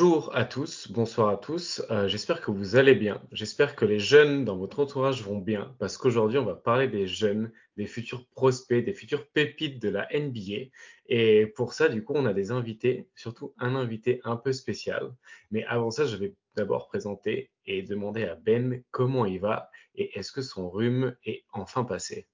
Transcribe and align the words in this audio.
Bonjour 0.00 0.34
à 0.34 0.46
tous, 0.46 0.90
bonsoir 0.90 1.28
à 1.28 1.36
tous. 1.36 1.82
Euh, 1.90 2.08
j'espère 2.08 2.40
que 2.40 2.50
vous 2.50 2.76
allez 2.76 2.94
bien. 2.94 3.20
J'espère 3.32 3.76
que 3.76 3.84
les 3.84 3.98
jeunes 3.98 4.46
dans 4.46 4.56
votre 4.56 4.80
entourage 4.80 5.22
vont 5.22 5.36
bien 5.36 5.76
parce 5.78 5.98
qu'aujourd'hui, 5.98 6.38
on 6.38 6.46
va 6.46 6.54
parler 6.54 6.88
des 6.88 7.06
jeunes, 7.06 7.52
des 7.76 7.84
futurs 7.84 8.26
prospects, 8.28 8.82
des 8.82 8.94
futurs 8.94 9.28
pépites 9.28 9.78
de 9.78 9.90
la 9.90 10.08
NBA. 10.10 10.70
Et 11.04 11.48
pour 11.48 11.74
ça, 11.74 11.90
du 11.90 12.02
coup, 12.02 12.14
on 12.16 12.24
a 12.24 12.32
des 12.32 12.50
invités, 12.50 13.10
surtout 13.14 13.52
un 13.58 13.74
invité 13.74 14.22
un 14.24 14.36
peu 14.36 14.54
spécial. 14.54 15.12
Mais 15.50 15.64
avant 15.66 15.90
ça, 15.90 16.06
je 16.06 16.16
vais 16.16 16.34
d'abord 16.56 16.88
présenter 16.88 17.50
et 17.66 17.82
demander 17.82 18.24
à 18.24 18.36
Ben 18.36 18.82
comment 18.92 19.26
il 19.26 19.38
va 19.38 19.68
et 19.96 20.18
est-ce 20.18 20.32
que 20.32 20.40
son 20.40 20.70
rhume 20.70 21.14
est 21.26 21.44
enfin 21.52 21.84
passé. 21.84 22.26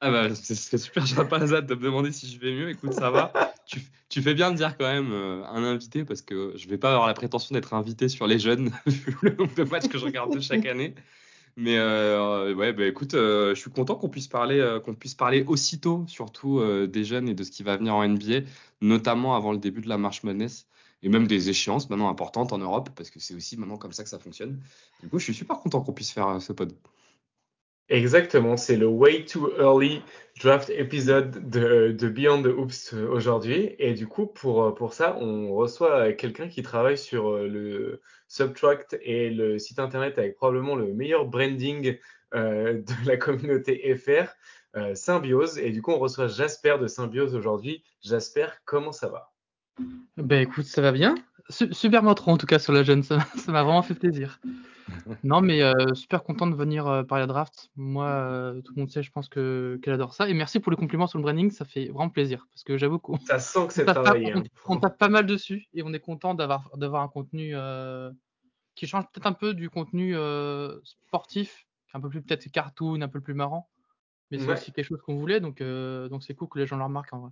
Ah 0.00 0.10
bah, 0.10 0.34
c'est 0.34 0.78
super, 0.78 1.04
je 1.04 1.14
pas 1.22 1.38
la 1.38 1.60
de 1.60 1.74
me 1.74 1.80
demander 1.82 2.12
si 2.12 2.30
je 2.30 2.38
vais 2.38 2.52
mieux. 2.52 2.70
Écoute, 2.70 2.92
ça 2.92 3.10
va. 3.10 3.32
tu, 3.66 3.80
tu, 4.08 4.22
fais 4.22 4.34
bien 4.34 4.52
de 4.52 4.56
dire 4.56 4.76
quand 4.76 4.86
même 4.86 5.10
euh, 5.12 5.44
un 5.46 5.64
invité 5.64 6.04
parce 6.04 6.22
que 6.22 6.52
je 6.56 6.68
vais 6.68 6.78
pas 6.78 6.92
avoir 6.92 7.08
la 7.08 7.14
prétention 7.14 7.52
d'être 7.54 7.74
invité 7.74 8.08
sur 8.08 8.26
les 8.26 8.38
jeunes 8.38 8.70
vu 8.86 9.16
le 9.22 9.34
nombre 9.34 9.54
de 9.54 9.64
matchs 9.64 9.88
que 9.88 9.98
je 9.98 10.04
regarde 10.04 10.40
chaque 10.40 10.66
année. 10.66 10.94
Mais 11.60 11.76
euh, 11.76 12.54
ouais, 12.54 12.72
bah 12.72 12.86
écoute, 12.86 13.14
euh, 13.14 13.52
je 13.52 13.60
suis 13.60 13.70
content 13.70 13.96
qu'on 13.96 14.08
puisse 14.08 14.28
parler, 14.28 14.60
euh, 14.60 14.78
qu'on 14.78 14.94
puisse 14.94 15.16
parler 15.16 15.42
aussitôt, 15.42 16.04
surtout 16.06 16.60
euh, 16.60 16.86
des 16.86 17.02
jeunes 17.02 17.28
et 17.28 17.34
de 17.34 17.42
ce 17.42 17.50
qui 17.50 17.64
va 17.64 17.76
venir 17.76 17.96
en 17.96 18.06
NBA, 18.06 18.42
notamment 18.80 19.34
avant 19.34 19.50
le 19.50 19.58
début 19.58 19.80
de 19.80 19.88
la 19.88 19.98
March 19.98 20.22
Madness 20.22 20.68
et 21.02 21.08
même 21.08 21.26
des 21.26 21.48
échéances 21.48 21.90
maintenant 21.90 22.10
importantes 22.10 22.52
en 22.52 22.58
Europe 22.58 22.90
parce 22.94 23.10
que 23.10 23.18
c'est 23.18 23.34
aussi 23.34 23.56
maintenant 23.56 23.76
comme 23.76 23.90
ça 23.90 24.04
que 24.04 24.08
ça 24.08 24.20
fonctionne. 24.20 24.60
Du 25.02 25.08
coup, 25.08 25.18
je 25.18 25.24
suis 25.24 25.34
super 25.34 25.58
content 25.58 25.80
qu'on 25.80 25.92
puisse 25.92 26.12
faire 26.12 26.40
ce 26.40 26.52
pod. 26.52 26.72
Exactement, 27.90 28.56
c'est 28.56 28.76
le 28.76 28.86
Way 28.86 29.24
Too 29.24 29.50
Early 29.58 30.02
Draft 30.42 30.70
épisode 30.70 31.48
de, 31.50 32.08
Beyond 32.08 32.42
the 32.42 32.46
Hoops 32.46 32.92
aujourd'hui. 32.92 33.74
Et 33.78 33.94
du 33.94 34.06
coup, 34.06 34.26
pour, 34.26 34.74
pour 34.74 34.92
ça, 34.92 35.16
on 35.16 35.54
reçoit 35.54 36.12
quelqu'un 36.12 36.48
qui 36.48 36.62
travaille 36.62 36.98
sur 36.98 37.30
euh, 37.30 37.48
le 37.48 38.00
Subtract 38.28 38.98
et 39.02 39.30
le 39.30 39.58
site 39.58 39.78
internet 39.78 40.18
avec 40.18 40.36
probablement 40.36 40.76
le 40.76 40.92
meilleur 40.92 41.24
branding 41.26 41.96
euh, 42.34 42.74
de 42.74 43.06
la 43.06 43.16
communauté 43.16 43.96
FR, 43.96 44.28
euh, 44.76 44.94
Symbiose. 44.94 45.58
Et 45.58 45.70
du 45.70 45.80
coup, 45.80 45.92
on 45.92 45.98
reçoit 45.98 46.28
Jasper 46.28 46.76
de 46.80 46.86
Symbiose 46.86 47.34
aujourd'hui. 47.34 47.82
Jasper, 48.02 48.48
comment 48.64 48.92
ça 48.92 49.08
va? 49.08 49.32
Ben 50.16 50.42
écoute, 50.42 50.66
ça 50.66 50.82
va 50.82 50.92
bien. 50.92 51.14
Super 51.50 52.02
motron 52.02 52.32
en 52.32 52.36
tout 52.36 52.46
cas 52.46 52.58
sur 52.58 52.72
la 52.72 52.82
jeune, 52.82 53.02
ça 53.02 53.18
m'a 53.48 53.62
vraiment 53.62 53.82
fait 53.82 53.94
plaisir. 53.94 54.40
Non, 55.24 55.40
mais 55.40 55.62
euh, 55.62 55.94
super 55.94 56.24
content 56.24 56.46
de 56.46 56.54
venir 56.54 56.86
euh, 56.86 57.02
parler 57.02 57.24
à 57.24 57.26
draft. 57.26 57.70
Moi, 57.76 58.06
euh, 58.06 58.60
tout 58.62 58.72
le 58.74 58.80
monde 58.80 58.90
sait, 58.90 59.02
je 59.02 59.10
pense 59.10 59.28
que 59.28 59.78
qu'elle 59.82 59.94
adore 59.94 60.14
ça. 60.14 60.28
Et 60.28 60.34
merci 60.34 60.60
pour 60.60 60.70
les 60.70 60.76
compliments 60.76 61.06
sur 61.06 61.18
le 61.18 61.22
branding, 61.22 61.50
ça 61.50 61.64
fait 61.64 61.86
vraiment 61.86 62.08
plaisir 62.08 62.46
parce 62.50 62.64
que 62.64 62.78
j'avoue 62.78 62.98
qu'on 62.98 63.18
ça 63.18 63.38
sent 63.38 63.66
que 63.66 63.72
c'est 63.72 63.84
travaillé. 63.84 64.32
Pas, 64.32 64.40
on, 64.66 64.76
on, 64.76 64.80
tape 64.80 64.98
pas 64.98 65.08
mal 65.08 65.26
dessus 65.26 65.66
et 65.74 65.82
on 65.82 65.92
est 65.92 66.00
content 66.00 66.34
d'avoir 66.34 66.70
d'avoir 66.76 67.02
un 67.02 67.08
contenu 67.08 67.54
qui 68.74 68.86
change 68.86 69.04
peut-être 69.12 69.26
un 69.26 69.32
peu 69.32 69.54
du 69.54 69.70
contenu 69.70 70.14
sportif, 70.84 71.66
un 71.94 72.00
peu 72.00 72.08
plus 72.08 72.22
peut-être 72.22 72.50
cartoon, 72.50 73.00
un 73.02 73.08
peu 73.08 73.20
plus 73.20 73.34
marrant. 73.34 73.68
Mais 74.30 74.38
c'est 74.38 74.46
ouais. 74.46 74.52
aussi 74.54 74.72
quelque 74.72 74.86
chose 74.86 75.00
qu'on 75.02 75.16
voulait, 75.16 75.40
donc 75.40 75.62
donc 75.62 76.22
c'est 76.22 76.34
cool 76.34 76.48
que 76.48 76.58
les 76.58 76.66
gens 76.66 76.76
le 76.76 76.84
remarquent 76.84 77.12
en 77.14 77.20
vrai. 77.20 77.30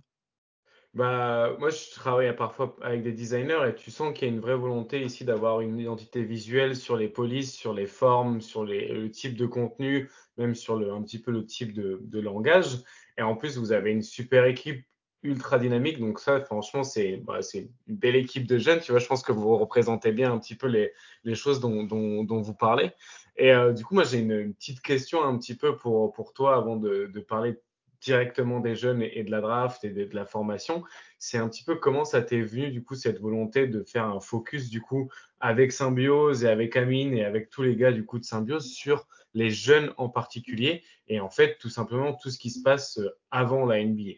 Bah, 0.93 1.55
moi, 1.59 1.69
je 1.69 1.91
travaille 1.91 2.35
parfois 2.35 2.75
avec 2.81 3.03
des 3.03 3.11
designers 3.11 3.69
et 3.69 3.75
tu 3.75 3.91
sens 3.91 4.13
qu'il 4.13 4.27
y 4.27 4.31
a 4.31 4.33
une 4.33 4.39
vraie 4.39 4.55
volonté 4.55 5.03
ici 5.03 5.25
d'avoir 5.25 5.61
une 5.61 5.77
identité 5.77 6.23
visuelle 6.23 6.75
sur 6.75 6.97
les 6.97 7.07
polices, 7.07 7.53
sur 7.53 7.73
les 7.73 7.85
formes, 7.85 8.41
sur 8.41 8.65
les, 8.65 8.87
le 8.87 9.11
type 9.11 9.35
de 9.35 9.45
contenu, 9.45 10.09
même 10.37 10.55
sur 10.55 10.75
le, 10.75 10.91
un 10.91 11.03
petit 11.03 11.19
peu 11.21 11.31
le 11.31 11.45
type 11.45 11.73
de, 11.73 11.99
de 12.01 12.19
langage. 12.19 12.79
Et 13.17 13.21
en 13.21 13.35
plus, 13.35 13.57
vous 13.57 13.71
avez 13.71 13.91
une 13.91 14.01
super 14.01 14.45
équipe 14.45 14.85
ultra 15.23 15.59
dynamique. 15.59 15.99
Donc 15.99 16.19
ça, 16.19 16.39
franchement, 16.41 16.83
c'est 16.83 17.17
bah, 17.17 17.39
une 17.53 17.69
belle 17.87 18.15
équipe 18.15 18.47
de 18.47 18.57
jeunes. 18.57 18.79
Tu 18.79 18.91
vois, 18.91 18.99
je 18.99 19.07
pense 19.07 19.23
que 19.23 19.31
vous 19.31 19.57
représentez 19.57 20.11
bien 20.11 20.31
un 20.33 20.39
petit 20.39 20.55
peu 20.55 20.67
les, 20.67 20.93
les 21.23 21.35
choses 21.35 21.59
dont, 21.59 21.83
dont, 21.83 22.41
vous 22.41 22.53
parlez. 22.53 22.91
Et 23.35 23.51
euh, 23.51 23.73
du 23.73 23.83
coup, 23.83 23.93
moi, 23.93 24.03
j'ai 24.03 24.19
une, 24.19 24.31
une, 24.31 24.53
petite 24.53 24.81
question 24.81 25.23
un 25.23 25.37
petit 25.37 25.55
peu 25.55 25.77
pour, 25.77 26.11
pour 26.13 26.33
toi 26.33 26.55
avant 26.55 26.75
de, 26.75 27.09
de 27.13 27.19
parler 27.19 27.59
directement 28.01 28.59
des 28.59 28.75
jeunes 28.75 29.01
et, 29.01 29.23
de 29.23 29.31
la 29.31 29.41
draft 29.41 29.83
et 29.83 29.89
de, 29.89 30.15
la 30.15 30.25
formation. 30.25 30.83
C'est 31.17 31.37
un 31.37 31.47
petit 31.49 31.63
peu 31.63 31.75
comment 31.75 32.05
ça 32.05 32.21
t'est 32.21 32.41
venu 32.41 32.69
du 32.69 32.83
coup 32.83 32.95
cette 32.95 33.19
volonté 33.19 33.67
de 33.67 33.83
faire 33.83 34.05
un 34.05 34.19
focus 34.19 34.69
du 34.69 34.81
coup 34.81 35.09
avec 35.39 35.71
Symbiose 35.71 36.43
et 36.43 36.49
avec 36.49 36.75
Amine 36.75 37.13
et 37.13 37.25
avec 37.25 37.49
tous 37.49 37.63
les 37.63 37.75
gars 37.75 37.91
du 37.91 38.05
coup 38.05 38.19
de 38.19 38.23
Symbiose 38.25 38.71
sur 38.71 39.07
les 39.33 39.49
jeunes 39.49 39.93
en 39.97 40.09
particulier 40.09 40.83
et 41.07 41.19
en 41.19 41.29
fait 41.29 41.57
tout 41.59 41.69
simplement 41.69 42.13
tout 42.13 42.29
ce 42.29 42.37
qui 42.37 42.49
se 42.49 42.61
passe 42.61 42.99
avant 43.31 43.65
la 43.65 43.83
NBA. 43.83 44.13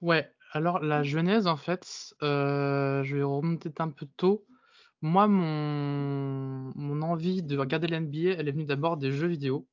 Ouais, 0.00 0.30
alors 0.52 0.80
la 0.80 1.02
genèse 1.02 1.46
en 1.46 1.56
fait, 1.56 2.14
euh, 2.22 3.02
je 3.02 3.16
vais 3.16 3.22
remonter 3.22 3.70
un 3.78 3.90
peu 3.90 4.06
tôt. 4.16 4.46
Moi, 5.02 5.28
mon, 5.28 6.72
mon 6.74 7.02
envie 7.02 7.42
de 7.42 7.56
regarder 7.58 7.86
la 7.86 8.00
NBA, 8.00 8.30
elle 8.38 8.48
est 8.48 8.52
venue 8.52 8.64
d'abord 8.64 8.96
des 8.96 9.12
jeux 9.12 9.26
vidéo. 9.26 9.68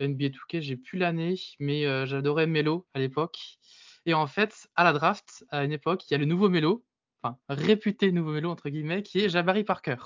NBA 0.00 0.28
2K, 0.28 0.60
j'ai 0.60 0.76
plus 0.76 0.98
l'année, 0.98 1.34
mais 1.58 1.86
euh, 1.86 2.06
j'adorais 2.06 2.46
Melo 2.46 2.86
à 2.94 2.98
l'époque. 2.98 3.58
Et 4.06 4.14
en 4.14 4.26
fait, 4.26 4.68
à 4.76 4.84
la 4.84 4.92
draft, 4.92 5.44
à 5.50 5.64
une 5.64 5.72
époque, 5.72 6.08
il 6.08 6.12
y 6.12 6.14
a 6.14 6.18
le 6.18 6.24
nouveau 6.24 6.48
Melo, 6.48 6.84
enfin 7.22 7.38
réputé 7.48 8.12
nouveau 8.12 8.32
Melo 8.32 8.50
entre 8.50 8.68
guillemets, 8.68 9.02
qui 9.02 9.20
est 9.20 9.28
Jabari 9.28 9.64
Parker. 9.64 9.96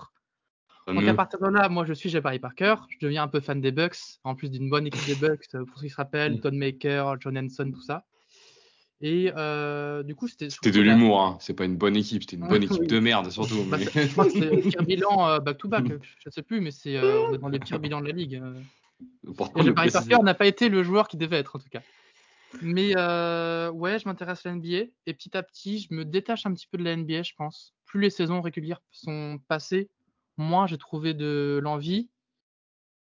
Mmh. 0.86 0.94
Donc 0.94 1.04
à 1.06 1.14
partir 1.14 1.38
de 1.41 1.48
là, 1.48 1.69
moi 1.69 1.84
je 1.84 1.92
suis 1.92 2.08
Jabari 2.08 2.38
Parker, 2.38 2.75
je 2.88 2.98
deviens 3.00 3.22
un 3.22 3.28
peu 3.28 3.41
fan 3.41 3.60
des 3.60 3.70
Bucks, 3.70 4.19
en 4.25 4.34
plus 4.34 4.50
d'une 4.50 4.69
bonne 4.69 4.86
équipe 4.86 5.06
des 5.06 5.14
Bucks, 5.14 5.47
pour 5.53 5.78
ceux 5.78 5.86
qui 5.86 5.91
se 5.91 5.97
rappellent, 5.97 6.41
Don 6.41 6.53
Maker, 6.53 7.20
John 7.20 7.38
Henson, 7.38 7.70
tout 7.72 7.82
ça. 7.82 8.04
Et 9.03 9.32
euh, 9.36 10.04
du 10.04 10.14
coup, 10.14 10.28
c'était. 10.28 10.48
C'était 10.48 10.70
de 10.70 10.80
l'humour, 10.80 11.20
hein. 11.20 11.36
c'est 11.41 11.54
pas 11.54 11.64
une 11.64 11.76
bonne 11.76 11.97
équipe, 11.97 12.22
c'était 12.22 12.36
une 12.36 12.48
bonne 12.48 12.62
équipe 12.62 12.86
de 12.86 13.00
merde 13.00 13.30
surtout. 13.30 13.64
Bah, 13.64 13.76
mais... 13.78 13.86
Je 13.86 14.12
crois 14.12 14.26
que 14.26 14.30
c'est 14.30 14.41
le 14.50 14.60
pire 14.60 14.82
bilan 14.84 15.28
euh, 15.28 15.38
back-to-back, 15.41 15.84
-back, 15.84 16.00
je 16.24 16.30
sais 16.30 16.42
plus, 16.42 16.60
mais 16.60 16.70
c'est 16.70 16.97
euh, 16.97 17.36
dans 17.36 17.48
les 17.48 17.59
pires 17.59 17.80
bilans 17.80 18.00
de 18.00 18.06
la 18.06 18.12
ligue. 18.12 18.41
Et 19.57 19.63
Jabari 19.63 19.91
Parker 19.91 20.19
n'a 20.23 20.35
pas 20.35 20.47
été 20.47 20.69
le 20.69 20.83
joueur 20.83 21.09
qui 21.09 21.17
devait 21.17 21.39
être 21.39 21.57
en 21.57 21.59
tout 21.59 21.69
cas. 21.69 21.83
Mais 22.61 22.93
euh, 22.97 23.71
ouais, 23.71 23.99
je 23.99 24.07
m'intéresse 24.07 24.45
à 24.45 24.51
la 24.51 24.57
NBA 24.57 24.91
et 25.07 25.15
petit 25.15 25.37
à 25.37 25.43
petit, 25.43 25.79
je 25.79 25.95
me 25.95 26.05
détache 26.05 26.45
un 26.45 26.53
petit 26.53 26.67
peu 26.67 26.77
de 26.77 26.85
la 26.85 26.97
NBA, 26.97 27.23
je 27.23 27.33
pense. 27.37 27.75
Plus 27.87 28.01
les 28.01 28.11
saisons 28.11 28.41
régulières 28.41 28.83
sont 28.91 29.41
passées, 29.49 29.89
moins 30.37 30.67
j'ai 30.67 30.79
trouvé 30.79 31.15
de 31.15 31.61
l'envie. 31.63 32.09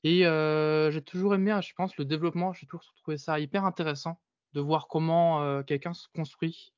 Et 0.03 0.27
euh, 0.27 0.91
j'ai 0.91 1.03
toujours 1.03 1.35
aimé, 1.35 1.59
je 1.63 1.73
pense, 1.75 1.97
le 1.97 2.05
développement. 2.05 2.53
J'ai 2.53 2.67
toujours 2.67 2.85
trouvé 2.97 3.17
ça 3.17 3.41
hyper 3.41 3.65
intéressant 3.65 4.21
de 4.53 4.61
voir 4.61 4.87
comment 4.87 5.43
euh, 5.43 5.63
quelqu'un 5.63 5.95
se 5.95 6.09
construit. 6.15 6.75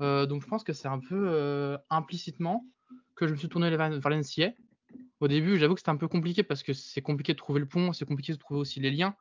Euh, 0.00 0.26
donc 0.26 0.42
je 0.42 0.48
pense 0.48 0.64
que 0.64 0.72
c'est 0.72 0.88
un 0.88 0.98
peu 0.98 1.78
implicitement 1.90 2.66
que 3.14 3.26
je 3.26 3.32
me 3.32 3.38
suis 3.38 3.48
tourné 3.48 3.70
vers 3.70 3.88
l'NCA. 3.88 4.52
Au 5.20 5.28
début, 5.28 5.58
j'avoue 5.58 5.74
que 5.74 5.80
c'était 5.80 5.90
un 5.90 5.96
peu 5.96 6.08
compliqué 6.08 6.42
parce 6.42 6.62
que 6.62 6.72
c'est 6.72 7.02
compliqué 7.02 7.34
de 7.34 7.38
trouver 7.38 7.60
le 7.60 7.66
pont, 7.66 7.92
c'est 7.92 8.06
compliqué 8.06 8.32
de 8.32 8.38
trouver 8.38 8.58
aussi 8.58 8.80
les 8.80 8.90
liens. 8.90 9.14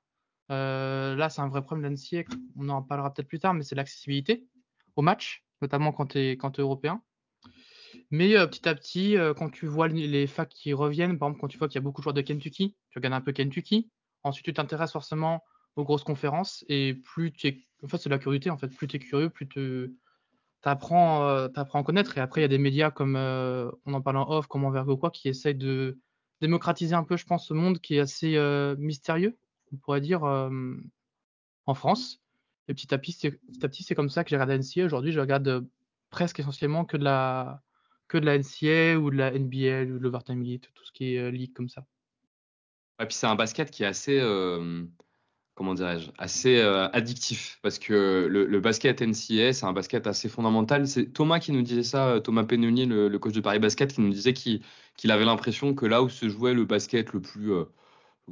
Euh, 0.50 1.16
là, 1.16 1.30
c'est 1.30 1.42
un 1.42 1.50
vrai 1.50 1.62
problème 1.62 1.94
d'NCA, 1.94 2.24
on 2.56 2.70
en 2.70 2.82
parlera 2.82 3.14
peut-être 3.14 3.28
plus 3.28 3.40
tard, 3.40 3.54
mais 3.54 3.64
c'est 3.64 3.76
l'accessibilité 3.76 4.48
au 4.96 5.02
match, 5.02 5.44
notamment 5.62 5.92
quand 5.92 6.08
tu 6.08 6.20
es, 6.20 6.32
es 6.34 6.62
européen. 6.62 7.04
Mais 8.12 8.36
euh, 8.36 8.48
petit 8.48 8.68
à 8.68 8.74
petit, 8.76 9.18
euh, 9.18 9.34
quand 9.34 9.50
tu 9.50 9.68
vois 9.68 9.88
les 9.88 10.26
facs 10.26 10.50
qui 10.50 10.74
reviennent, 10.74 11.20
par 11.20 11.28
exemple, 11.28 11.42
quand 11.42 11.48
tu 11.50 11.58
vois 11.58 11.68
qu'il 11.68 11.76
y 11.76 11.80
a 11.80 11.82
beaucoup 11.82 12.02
de 12.02 12.04
joueurs 12.04 12.14
de 12.14 12.22
Kentucky, 12.22 12.76
tu 12.90 12.98
regardes 12.98 13.14
un 13.14 13.22
peu 13.22 13.34
Kentucky. 13.34 13.92
Ensuite, 14.24 14.46
tu 14.46 14.54
t'intéresses 14.54 14.92
forcément 14.92 15.44
aux 15.76 15.84
grosses 15.84 16.04
conférences 16.04 16.66
et 16.68 16.94
plus 16.94 17.32
tu 17.32 17.48
es. 17.48 17.68
En 17.84 17.88
fait, 17.88 17.98
c'est 17.98 18.10
la 18.10 18.20
curiosité, 18.20 18.50
en 18.50 18.58
fait. 18.58 18.70
Plus 18.70 18.88
tu 18.88 18.96
es 18.96 19.00
curieux, 19.00 19.30
plus 19.30 19.48
tu 19.48 19.96
apprends, 20.68 21.28
euh, 21.28 21.48
à 21.56 21.66
en 21.74 21.84
connaître. 21.84 22.18
Et 22.18 22.22
après, 22.22 22.42
il 22.42 22.44
y 22.44 22.46
a 22.46 22.50
des 22.50 22.58
médias 22.58 22.92
comme, 22.92 23.16
euh, 23.16 23.72
on 23.86 23.94
en 23.94 24.02
parle 24.02 24.18
en 24.18 24.30
off, 24.30 24.48
comme 24.48 24.66
Envergo 24.66 24.98
quoi, 24.98 25.12
qui 25.12 25.30
essayent 25.30 25.56
de 25.56 26.00
démocratiser 26.42 26.96
un 26.96 27.04
peu, 27.04 27.18
je 27.18 27.26
pense, 27.26 27.48
ce 27.48 27.54
monde 27.54 27.80
qui 27.80 27.96
est 27.96 28.00
assez 28.00 28.36
euh, 28.36 28.76
mystérieux, 28.78 29.38
on 29.74 29.78
pourrait 29.78 30.02
dire, 30.02 30.24
euh, 30.24 30.50
en 31.66 31.74
France. 31.74 32.22
Et 32.68 32.74
petit 32.74 32.94
à 32.94 32.98
petit, 32.98 33.32
petit, 33.32 33.66
à 33.66 33.70
petit, 33.70 33.84
c'est 33.84 33.96
comme 33.96 34.10
ça 34.10 34.24
que 34.24 34.30
j'ai 34.30 34.36
regardé 34.36 34.58
NCA. 34.58 34.86
Aujourd'hui, 34.86 35.12
je 35.12 35.20
regarde 35.20 35.68
presque 36.10 36.40
essentiellement 36.40 36.86
que 36.86 36.98
de 36.98 37.04
la 37.04 37.62
que 38.08 38.18
de 38.18 38.26
la 38.26 38.40
NCA 38.40 38.98
ou 39.00 39.12
de 39.12 39.18
la 39.18 39.32
NBL 39.32 39.92
ou 39.92 40.00
de 40.00 40.04
l'Overtime 40.04 40.42
Elite, 40.42 40.72
tout 40.74 40.84
ce 40.84 40.92
qui 40.92 41.16
est 41.16 41.32
ligue 41.32 41.54
comme 41.54 41.70
ça. 41.70 41.86
Et 43.00 43.06
puis 43.06 43.14
c'est 43.14 43.28
un 43.28 43.36
basket 43.36 43.70
qui 43.70 43.84
est 43.84 43.86
assez 43.86 44.20
comment 45.60 45.74
dirais-je, 45.74 46.10
assez 46.18 46.60
euh, 46.60 46.88
addictif 46.94 47.60
parce 47.62 47.80
que 47.80 48.28
le, 48.32 48.60
basket 48.62 49.02
NCA, 49.02 49.52
c'est 49.52 49.66
un 49.66 49.74
basket 49.74 50.08
assez 50.08 50.30
fondamental. 50.30 50.88
C'est 50.88 51.08
Thomas 51.08 51.40
qui 51.40 51.52
nous 51.52 51.64
disait 51.64 51.84
ça, 51.84 52.22
Thomas 52.24 52.46
Penonier, 52.46 52.86
le, 52.86 53.20
coach 53.20 53.34
de 53.34 53.42
Paris 53.42 53.60
Basket, 53.60 53.92
qui 53.94 54.00
nous 54.00 54.10
disait 54.10 54.32
qu'il 54.32 54.62
qu 54.98 55.12
avait 55.12 55.26
l'impression 55.26 55.74
que 55.76 55.86
là 55.86 56.02
où 56.02 56.08
se 56.08 56.30
jouait 56.30 56.54
le 56.54 56.64
basket 56.64 57.12
le 57.12 57.20
plus, 57.20 57.52
euh, 57.52 57.66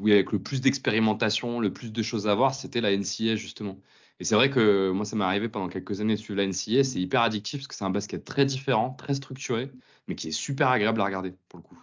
avec 0.05 0.31
le 0.31 0.39
plus 0.41 0.61
d'expérimentation, 0.61 1.59
le 1.59 1.73
plus 1.73 1.91
de 1.91 2.01
choses 2.01 2.29
à 2.29 2.35
voir, 2.35 2.55
c'était 2.55 2.79
la 2.79 2.95
NCA 2.95 3.35
justement. 3.35 3.77
Et 4.21 4.23
c'est 4.23 4.35
vrai 4.35 4.49
que 4.49 4.91
moi, 4.91 5.03
ça 5.03 5.17
m'est 5.17 5.25
arrivé 5.25 5.49
pendant 5.49 5.67
quelques 5.67 5.99
années 5.99 6.15
de 6.15 6.19
suivre 6.21 6.37
la 6.37 6.47
NCA. 6.47 6.85
C'est 6.85 7.01
hyper 7.01 7.23
addictif 7.23 7.59
parce 7.59 7.67
que 7.67 7.75
c'est 7.75 7.83
un 7.83 7.89
basket 7.89 8.23
très 8.23 8.45
différent, 8.45 8.91
très 8.91 9.15
structuré, 9.15 9.69
mais 10.07 10.15
qui 10.15 10.29
est 10.29 10.31
super 10.31 10.69
agréable 10.69 11.01
à 11.01 11.03
regarder 11.03 11.33
pour 11.49 11.59
le 11.59 11.63
coup. 11.63 11.77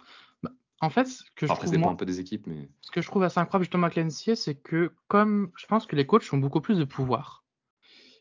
En 0.85 0.91
fait, 0.91 1.05
ce 1.07 1.23
que 1.35 1.47
je 1.47 1.53
trouve 1.53 1.71
dépend 1.71 1.81
moi- 1.81 1.91
un 1.93 1.95
peu 1.95 2.05
des 2.05 2.19
équipes, 2.19 2.45
mais 2.45 2.69
ce 2.81 2.91
que 2.91 3.01
je 3.01 3.07
trouve 3.07 3.23
assez 3.23 3.39
incroyable 3.39 3.65
justement 3.65 3.87
avec 3.87 3.95
la 3.95 4.03
NCAA, 4.03 4.35
c'est 4.35 4.53
que 4.53 4.93
comme 5.07 5.51
je 5.57 5.65
pense 5.65 5.87
que 5.87 5.95
les 5.95 6.05
coachs 6.05 6.31
ont 6.31 6.37
beaucoup 6.37 6.61
plus 6.61 6.77
de 6.77 6.83
pouvoir. 6.83 7.43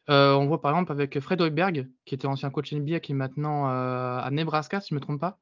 Euh, 0.08 0.32
on 0.32 0.46
voit 0.46 0.62
par 0.62 0.72
exemple 0.72 0.92
avec 0.92 1.20
Fred 1.20 1.42
Hoiberg, 1.42 1.90
qui 2.06 2.14
était 2.14 2.26
ancien 2.26 2.48
coach 2.48 2.72
NBA, 2.72 3.00
qui 3.00 3.12
est 3.12 3.14
maintenant 3.14 3.68
euh, 3.68 4.18
à 4.18 4.30
Nebraska, 4.30 4.80
si 4.80 4.88
je 4.90 4.94
ne 4.94 5.00
me 5.00 5.02
trompe 5.02 5.20
pas. 5.20 5.38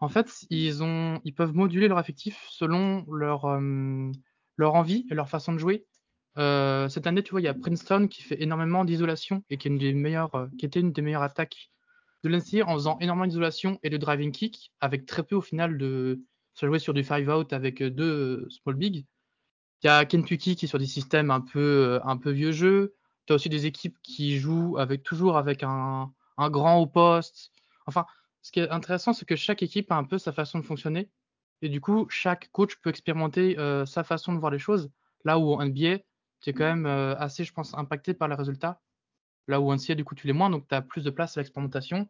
En 0.00 0.08
fait, 0.08 0.46
ils, 0.48 0.82
ont, 0.82 1.20
ils 1.24 1.34
peuvent 1.34 1.54
moduler 1.54 1.86
leur 1.86 1.98
effectif 1.98 2.46
selon 2.48 3.04
leur, 3.12 3.44
euh, 3.44 4.10
leur 4.56 4.74
envie 4.74 5.06
et 5.10 5.14
leur 5.14 5.28
façon 5.28 5.52
de 5.52 5.58
jouer. 5.58 5.84
Cette 6.36 7.08
année, 7.08 7.24
tu 7.24 7.32
vois, 7.32 7.40
il 7.40 7.44
y 7.44 7.48
a 7.48 7.54
Princeton 7.54 8.06
qui 8.06 8.22
fait 8.22 8.40
énormément 8.40 8.84
d'isolation 8.84 9.42
et 9.50 9.58
qui, 9.58 9.66
est 9.66 9.72
une 9.72 9.78
des 9.78 9.92
meilleures, 9.92 10.48
qui 10.56 10.66
était 10.66 10.78
une 10.78 10.92
des 10.92 11.02
meilleures 11.02 11.24
attaques 11.24 11.72
de 12.22 12.28
l'NCAA 12.28 12.64
en 12.64 12.74
faisant 12.74 12.96
énormément 13.00 13.26
d'isolation 13.26 13.80
et 13.82 13.90
de 13.90 13.96
driving 13.96 14.30
kick, 14.30 14.72
avec 14.80 15.04
très 15.04 15.24
peu 15.24 15.34
au 15.34 15.40
final 15.40 15.78
de 15.78 16.20
se 16.58 16.66
jouer 16.66 16.80
sur 16.80 16.92
du 16.92 17.04
five 17.04 17.28
out 17.28 17.52
avec 17.52 17.80
euh, 17.80 17.90
deux 17.90 18.48
small 18.50 18.74
big. 18.74 19.06
Il 19.82 19.86
y 19.86 19.90
a 19.90 20.04
Kentucky 20.04 20.56
qui 20.56 20.64
est 20.64 20.68
sur 20.68 20.80
des 20.80 20.86
systèmes 20.86 21.30
un 21.30 21.40
peu, 21.40 21.60
euh, 21.60 22.00
un 22.04 22.16
peu 22.16 22.30
vieux 22.30 22.50
jeu. 22.50 22.96
Tu 23.26 23.32
as 23.32 23.36
aussi 23.36 23.48
des 23.48 23.66
équipes 23.66 23.96
qui 24.02 24.38
jouent 24.38 24.76
avec, 24.76 25.04
toujours 25.04 25.36
avec 25.36 25.62
un, 25.62 26.12
un 26.36 26.50
grand 26.50 26.78
au 26.78 26.86
poste. 26.86 27.52
Enfin, 27.86 28.06
ce 28.42 28.50
qui 28.50 28.58
est 28.58 28.68
intéressant, 28.70 29.12
c'est 29.12 29.24
que 29.24 29.36
chaque 29.36 29.62
équipe 29.62 29.92
a 29.92 29.96
un 29.96 30.02
peu 30.02 30.18
sa 30.18 30.32
façon 30.32 30.58
de 30.58 30.64
fonctionner. 30.64 31.08
Et 31.62 31.68
du 31.68 31.80
coup, 31.80 32.08
chaque 32.10 32.50
coach 32.50 32.74
peut 32.82 32.90
expérimenter 32.90 33.56
euh, 33.58 33.86
sa 33.86 34.02
façon 34.02 34.32
de 34.32 34.38
voir 34.38 34.50
les 34.50 34.58
choses. 34.58 34.90
Là 35.24 35.38
où 35.38 35.52
en 35.52 35.64
NBA, 35.64 35.98
tu 36.40 36.50
es 36.50 36.52
quand 36.52 36.64
même 36.64 36.86
euh, 36.86 37.14
assez, 37.18 37.44
je 37.44 37.52
pense, 37.52 37.72
impacté 37.74 38.14
par 38.14 38.26
les 38.26 38.34
résultats. 38.34 38.80
Là 39.46 39.60
où 39.60 39.70
en 39.70 39.76
NCAA, 39.76 39.94
du 39.94 40.04
coup, 40.04 40.16
tu 40.16 40.26
l'es 40.26 40.32
moins, 40.32 40.50
donc 40.50 40.66
tu 40.66 40.74
as 40.74 40.82
plus 40.82 41.04
de 41.04 41.10
place 41.10 41.36
à 41.36 41.40
l'expérimentation. 41.40 42.08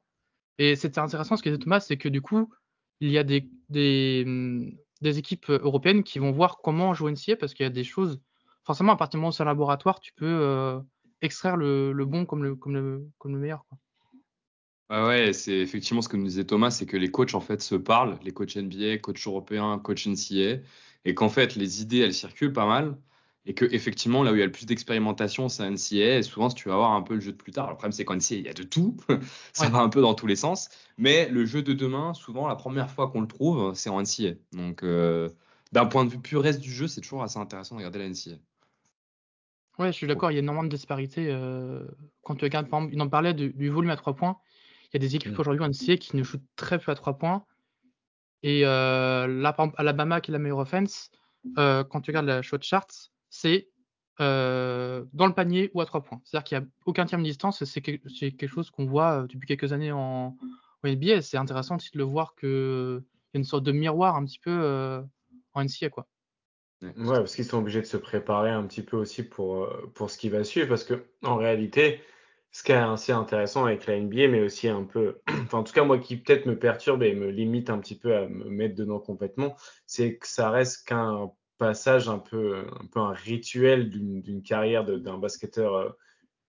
Et 0.56 0.74
c'était 0.74 1.00
intéressant 1.00 1.36
ce 1.36 1.42
que 1.42 1.50
disait 1.50 1.62
Thomas, 1.62 1.80
c'est 1.80 1.98
que 1.98 2.08
du 2.08 2.22
coup, 2.22 2.50
il 3.00 3.10
y 3.10 3.18
a 3.18 3.24
des, 3.24 3.48
des, 3.68 4.24
des 5.00 5.18
équipes 5.18 5.48
européennes 5.50 6.02
qui 6.02 6.18
vont 6.18 6.32
voir 6.32 6.58
comment 6.62 6.94
jouer 6.94 7.12
NCAA 7.12 7.36
parce 7.36 7.54
qu'il 7.54 7.64
y 7.64 7.66
a 7.66 7.70
des 7.70 7.84
choses. 7.84 8.20
Forcément, 8.64 8.92
à 8.92 8.96
partir 8.96 9.18
du 9.18 9.20
moment 9.20 9.28
où 9.28 9.32
c'est 9.32 9.42
un 9.42 9.46
laboratoire, 9.46 10.00
tu 10.00 10.12
peux 10.12 10.80
extraire 11.22 11.56
le, 11.56 11.92
bon 12.04 12.26
comme 12.26 12.44
le, 12.44 12.54
comme 12.54 12.74
le, 12.74 13.38
meilleur. 13.38 13.64
Quoi. 13.68 13.78
Ouais, 14.90 15.06
ouais, 15.06 15.32
c'est 15.32 15.58
effectivement 15.58 16.00
ce 16.00 16.08
que 16.08 16.16
nous 16.16 16.24
disait 16.24 16.44
Thomas, 16.44 16.70
c'est 16.70 16.86
que 16.86 16.96
les 16.96 17.10
coachs 17.10 17.34
en 17.34 17.40
fait 17.40 17.60
se 17.60 17.74
parlent, 17.74 18.18
les 18.22 18.32
coachs 18.32 18.56
NBA, 18.56 18.98
coachs 18.98 19.26
européens, 19.26 19.78
coachs 19.78 20.06
NCA, 20.06 20.62
et 21.04 21.14
qu'en 21.14 21.28
fait 21.28 21.56
les 21.56 21.82
idées 21.82 21.98
elles 21.98 22.14
circulent 22.14 22.52
pas 22.52 22.66
mal, 22.66 22.98
et 23.48 23.54
que 23.54 23.64
effectivement 23.64 24.22
là 24.22 24.30
où 24.32 24.36
il 24.36 24.38
y 24.40 24.42
a 24.42 24.46
le 24.46 24.52
plus 24.52 24.66
d'expérimentation 24.66 25.48
c'est 25.48 25.64
NCA, 25.64 26.18
et 26.18 26.22
souvent 26.22 26.50
si 26.50 26.56
tu 26.56 26.68
vas 26.68 26.76
voir 26.76 26.92
un 26.92 27.02
peu 27.02 27.14
le 27.14 27.20
jeu 27.20 27.32
de 27.32 27.36
plus 27.36 27.50
tard, 27.52 27.68
le 27.70 27.74
problème 27.74 27.92
c'est 27.92 28.04
qu'en 28.04 28.14
NCA 28.16 28.36
il 28.36 28.44
y 28.46 28.48
a 28.48 28.54
de 28.54 28.62
tout, 28.62 28.96
ça 29.52 29.66
Ouais. 29.66 29.72
va 29.72 29.78
un 29.80 29.88
peu 29.88 30.00
dans 30.02 30.14
tous 30.14 30.26
les 30.28 30.36
sens, 30.36 30.68
mais 30.98 31.28
le 31.30 31.44
jeu 31.46 31.62
de 31.62 31.72
demain, 31.72 32.14
souvent 32.14 32.46
la 32.46 32.56
première 32.56 32.90
fois 32.90 33.10
qu'on 33.10 33.22
le 33.22 33.28
trouve 33.28 33.74
c'est 33.74 33.90
en 33.90 34.00
NCA, 34.00 34.34
donc 34.52 34.82
euh, 34.84 35.28
d'un 35.72 35.86
point 35.86 36.04
de 36.04 36.10
vue 36.10 36.20
puriste 36.20 36.60
du 36.60 36.70
jeu 36.72 36.86
c'est 36.88 37.00
toujours 37.00 37.22
assez 37.24 37.38
intéressant 37.38 37.74
de 37.74 37.80
regarder 37.80 37.98
la 37.98 38.06
NCA. 38.06 38.38
Ouais, 39.78 39.92
je 39.92 39.96
suis 39.96 40.06
d'accord, 40.08 40.30
il 40.32 40.34
y 40.34 40.36
a 40.38 40.40
énormément 40.40 40.64
de 40.64 40.68
disparités. 40.70 41.28
euh, 41.30 41.86
quand 42.22 42.34
tu 42.34 42.44
regardes, 42.44 42.68
par 42.68 42.80
exemple, 42.80 42.94
il 42.94 43.00
en 43.00 43.08
parlait 43.08 43.32
du, 43.32 43.52
du 43.52 43.68
volume 43.70 43.90
à 43.90 43.96
3 43.96 44.14
points. 44.16 44.38
Il 44.86 44.94
y 44.94 44.96
a 44.96 44.98
des 44.98 45.14
équipes 45.14 45.32
Mm. 45.32 45.40
aujourd'hui 45.40 45.62
en 45.64 45.68
NCAA 45.68 45.96
qui 45.98 46.16
ne 46.16 46.24
shootent 46.24 46.42
très 46.56 46.80
peu 46.80 46.90
à 46.90 46.96
3 46.96 47.16
points. 47.16 47.46
Et 48.42 48.62
euh, 48.66 49.26
là, 49.28 49.52
par 49.52 49.66
exemple, 49.66 49.80
Alabama, 49.80 50.20
qui 50.20 50.30
est 50.30 50.32
la 50.32 50.38
meilleure 50.40 50.58
offense, 50.58 51.10
euh, 51.58 51.84
quand 51.84 52.00
tu 52.00 52.10
regardes 52.10 52.26
la 52.26 52.42
shot 52.42 52.58
chart, 52.60 52.88
c'est 53.30 53.68
euh, 54.20 55.04
dans 55.12 55.26
le 55.26 55.32
panier 55.32 55.70
ou 55.74 55.80
à 55.80 55.86
3 55.86 56.02
points. 56.02 56.20
C'est-à-dire 56.24 56.44
qu'il 56.44 56.58
n'y 56.58 56.64
a 56.64 56.68
aucun 56.86 57.06
terme 57.06 57.22
de 57.22 57.28
distance. 57.28 57.62
C'est 57.64 57.80
que- 57.80 58.00
c'est 58.08 58.32
quelque 58.32 58.50
chose 58.50 58.70
qu'on 58.70 58.84
voit 58.84 59.22
euh, 59.22 59.26
depuis 59.28 59.46
quelques 59.46 59.72
années 59.72 59.92
en, 59.92 60.36
NBA. 60.84 61.22
C'est 61.22 61.36
intéressant 61.36 61.76
aussi 61.76 61.90
de 61.92 61.98
le 61.98 62.04
voir 62.04 62.34
qu'il 62.34 62.48
y 62.48 63.36
a 63.36 63.38
une 63.38 63.44
sorte 63.44 63.64
de 63.64 63.72
miroir 63.72 64.16
un 64.16 64.24
petit 64.24 64.38
peu 64.38 64.50
euh, 64.50 65.00
en 65.54 65.62
NCAA. 65.62 65.90
Quoi. 65.90 66.06
Ouais. 66.82 66.92
Parce 66.96 67.34
qu'ils 67.34 67.44
sont 67.44 67.58
obligés 67.58 67.80
de 67.80 67.86
se 67.86 67.96
préparer 67.96 68.50
un 68.50 68.64
petit 68.64 68.82
peu 68.82 68.96
aussi 68.96 69.22
pour, 69.22 69.68
ce 70.08 70.18
qui 70.18 70.28
va 70.28 70.44
suivre. 70.44 70.68
Parce 70.68 70.84
que, 70.84 71.06
en 71.22 71.36
réalité, 71.36 72.00
ce 72.50 72.62
qui 72.62 72.72
est 72.72 72.76
assez 72.76 73.12
intéressant 73.12 73.66
avec 73.66 73.86
la 73.86 74.00
NBA, 74.00 74.28
mais 74.28 74.40
aussi 74.40 74.68
un 74.68 74.84
peu, 74.84 75.20
en 75.52 75.62
tout 75.62 75.72
cas, 75.72 75.84
moi 75.84 75.98
qui 75.98 76.16
peut-être 76.16 76.46
me 76.46 76.58
perturbe 76.58 77.02
et 77.02 77.14
me 77.14 77.30
limite 77.30 77.70
un 77.70 77.78
petit 77.78 77.96
peu 77.96 78.16
à 78.16 78.28
me 78.28 78.48
mettre 78.48 78.74
dedans 78.74 79.00
complètement, 79.00 79.56
c'est 79.86 80.16
que 80.16 80.26
ça 80.26 80.50
reste 80.50 80.86
qu'un 80.86 81.30
passage 81.58 82.08
un 82.08 82.18
peu, 82.18 82.66
un 82.80 82.86
peu 82.86 83.00
un 83.00 83.12
rituel 83.12 83.90
d'une 83.90 84.42
carrière 84.42 84.84
d'un 84.84 85.18
basketteur 85.18 85.74
euh, 85.74 85.90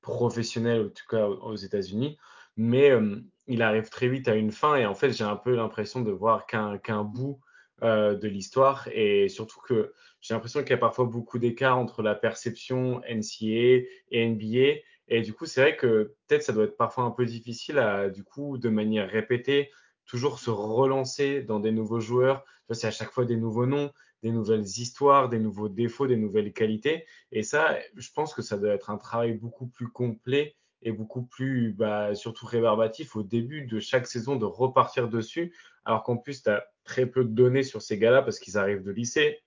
professionnel, 0.02 0.86
en 0.86 0.88
tout 0.88 1.06
cas 1.08 1.26
aux 1.26 1.56
États-Unis. 1.56 2.18
Mais 2.56 2.90
euh, 2.90 3.20
il 3.46 3.62
arrive 3.62 3.88
très 3.88 4.08
vite 4.08 4.28
à 4.28 4.34
une 4.34 4.52
fin 4.52 4.76
et 4.76 4.84
en 4.84 4.94
fait, 4.94 5.12
j'ai 5.12 5.24
un 5.24 5.36
peu 5.36 5.54
l'impression 5.54 6.02
de 6.02 6.10
voir 6.10 6.46
qu'un 6.46 6.78
qu'un 6.78 7.04
bout 7.04 7.40
euh, 7.82 8.16
de 8.16 8.26
l'histoire 8.26 8.88
et 8.92 9.28
surtout 9.28 9.60
que 9.60 9.92
j'ai 10.20 10.34
l'impression 10.34 10.62
qu'il 10.62 10.70
y 10.70 10.74
a 10.74 10.78
parfois 10.78 11.04
beaucoup 11.04 11.38
d'écart 11.38 11.78
entre 11.78 12.02
la 12.02 12.16
perception 12.16 13.00
NCAA 13.08 13.86
et 14.10 14.28
NBA. 14.28 14.80
Et 15.06 15.22
du 15.22 15.32
coup, 15.32 15.46
c'est 15.46 15.60
vrai 15.60 15.76
que 15.76 16.16
peut-être 16.26 16.42
ça 16.42 16.52
doit 16.52 16.64
être 16.64 16.76
parfois 16.76 17.04
un 17.04 17.12
peu 17.12 17.24
difficile 17.24 17.78
à, 17.78 18.10
du 18.10 18.24
coup, 18.24 18.58
de 18.58 18.68
manière 18.68 19.08
répétée, 19.08 19.70
toujours 20.06 20.40
se 20.40 20.50
relancer 20.50 21.42
dans 21.42 21.60
des 21.60 21.70
nouveaux 21.70 22.00
joueurs. 22.00 22.44
C'est 22.72 22.88
à 22.88 22.90
chaque 22.90 23.12
fois 23.12 23.24
des 23.24 23.36
nouveaux 23.36 23.66
noms, 23.66 23.90
des 24.22 24.30
nouvelles 24.30 24.66
histoires, 24.66 25.28
des 25.28 25.38
nouveaux 25.38 25.68
défauts, 25.68 26.06
des 26.06 26.16
nouvelles 26.16 26.52
qualités. 26.52 27.06
Et 27.32 27.42
ça, 27.42 27.78
je 27.94 28.10
pense 28.12 28.34
que 28.34 28.42
ça 28.42 28.58
doit 28.58 28.74
être 28.74 28.90
un 28.90 28.98
travail 28.98 29.34
beaucoup 29.34 29.66
plus 29.66 29.88
complet 29.88 30.56
et 30.82 30.92
beaucoup 30.92 31.22
plus, 31.22 31.72
bah, 31.72 32.14
surtout 32.14 32.46
rébarbatif 32.46 33.16
au 33.16 33.22
début 33.22 33.66
de 33.66 33.80
chaque 33.80 34.06
saison 34.06 34.36
de 34.36 34.44
repartir 34.44 35.08
dessus. 35.08 35.54
Alors 35.84 36.02
qu'en 36.02 36.16
plus, 36.16 36.42
tu 36.42 36.50
as 36.50 36.64
très 36.84 37.06
peu 37.06 37.24
de 37.24 37.30
données 37.30 37.62
sur 37.62 37.82
ces 37.82 37.98
gars-là 37.98 38.22
parce 38.22 38.38
qu'ils 38.38 38.58
arrivent 38.58 38.82
de 38.82 38.92
lycée. 38.92 39.40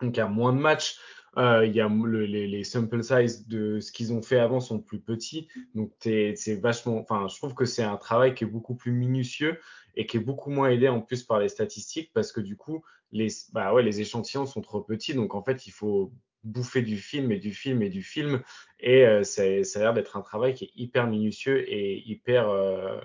Donc, 0.00 0.16
il 0.16 0.18
y 0.18 0.22
a 0.22 0.28
moins 0.28 0.52
de 0.52 0.58
matchs. 0.58 0.98
Euh, 1.36 1.64
y 1.66 1.80
a 1.80 1.88
le- 1.88 2.26
les, 2.26 2.48
les 2.48 2.64
sample 2.64 3.04
size 3.04 3.46
de 3.46 3.78
ce 3.78 3.92
qu'ils 3.92 4.12
ont 4.12 4.20
fait 4.22 4.38
avant 4.40 4.58
sont 4.60 4.80
plus 4.80 4.98
petits. 5.00 5.46
Donc, 5.74 5.92
c'est 6.00 6.60
vachement. 6.60 6.98
Enfin, 6.98 7.28
je 7.28 7.36
trouve 7.36 7.54
que 7.54 7.64
c'est 7.64 7.84
un 7.84 7.96
travail 7.96 8.34
qui 8.34 8.44
est 8.44 8.48
beaucoup 8.48 8.74
plus 8.74 8.90
minutieux 8.92 9.60
et 9.94 10.06
qui 10.06 10.16
est 10.16 10.20
beaucoup 10.20 10.50
moins 10.50 10.70
aidé 10.70 10.88
en 10.88 11.00
plus 11.00 11.22
par 11.22 11.38
les 11.38 11.48
statistiques 11.48 12.10
parce 12.12 12.32
que 12.32 12.40
du 12.40 12.56
coup, 12.56 12.82
les, 13.12 13.28
bah 13.52 13.72
ouais, 13.72 13.82
les 13.84 14.00
échantillons 14.00 14.46
sont 14.46 14.60
trop 14.60 14.80
petits. 14.80 15.14
Donc, 15.14 15.34
en 15.34 15.42
fait, 15.42 15.66
il 15.66 15.72
faut 15.72 16.12
bouffer 16.42 16.82
du 16.82 16.96
film 16.96 17.30
et 17.32 17.38
du 17.38 17.52
film 17.52 17.82
et 17.82 17.90
du 17.90 18.02
film. 18.02 18.42
Et 18.80 19.06
euh, 19.06 19.22
ça, 19.22 19.42
ça 19.62 19.78
a 19.78 19.82
l'air 19.82 19.94
d'être 19.94 20.16
un 20.16 20.22
travail 20.22 20.54
qui 20.54 20.64
est 20.64 20.72
hyper 20.74 21.06
minutieux 21.06 21.64
et 21.72 21.98
hyper 22.08 22.48
euh, 22.48 22.98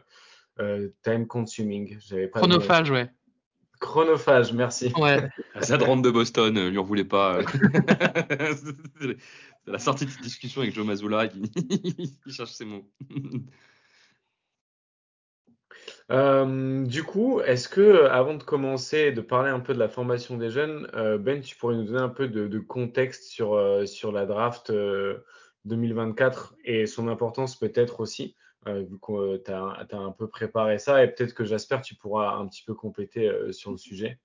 euh, 0.59 0.89
time 1.03 1.27
consuming. 1.27 1.97
Pas. 2.31 2.39
Chronophage, 2.39 2.89
ouais. 2.89 3.07
Chronophage, 3.85 4.51
merci. 4.51 4.91
ouais. 4.97 5.29
Ça 5.61 5.77
rentre 5.77 6.01
de 6.01 6.09
Boston, 6.09 6.57
euh, 6.57 6.69
lui 6.69 6.77
en 6.79 6.83
voulait 6.83 7.05
pas. 7.05 7.39
c'est 8.99 9.17
la 9.67 9.77
sortie 9.79 10.05
de 10.05 10.09
cette 10.09 10.21
discussion 10.21 10.61
avec 10.61 10.73
Joe 10.73 10.85
Mazzulla, 10.85 11.25
il, 11.25 11.49
il 12.25 12.33
cherche 12.33 12.51
ses 12.51 12.65
mots. 12.65 12.89
Euh, 16.11 16.83
du 16.83 17.03
coup, 17.03 17.41
est-ce 17.41 17.69
que, 17.69 17.81
euh, 17.81 18.11
avant 18.11 18.33
de 18.33 18.43
commencer, 18.43 19.11
de 19.11 19.21
parler 19.21 19.49
un 19.49 19.59
peu 19.59 19.73
de 19.73 19.79
la 19.79 19.87
formation 19.87 20.35
des 20.37 20.49
jeunes, 20.49 20.87
euh, 20.95 21.19
Ben, 21.19 21.41
tu 21.41 21.55
pourrais 21.55 21.75
nous 21.75 21.83
donner 21.83 21.99
un 21.99 22.09
peu 22.09 22.27
de, 22.27 22.47
de 22.47 22.59
contexte 22.59 23.25
sur, 23.25 23.53
euh, 23.53 23.85
sur 23.85 24.11
la 24.11 24.25
draft 24.25 24.71
euh, 24.71 25.23
2024 25.65 26.55
et 26.63 26.87
son 26.87 27.07
importance 27.07 27.55
peut-être 27.55 27.99
aussi, 27.99 28.35
euh, 28.35 28.44
vu 28.73 28.99
que 28.99 29.37
tu 29.37 29.51
as, 29.51 29.87
un 29.91 30.11
peu 30.11 30.27
préparé 30.27 30.79
ça, 30.79 31.03
et 31.03 31.07
peut-être 31.07 31.33
que 31.33 31.45
j'espère 31.45 31.81
tu 31.81 31.95
pourras 31.95 32.35
un 32.35 32.47
petit 32.47 32.63
peu 32.63 32.73
compléter 32.73 33.27
euh, 33.27 33.51
sur 33.51 33.71
le 33.71 33.77
sujet. 33.77 34.19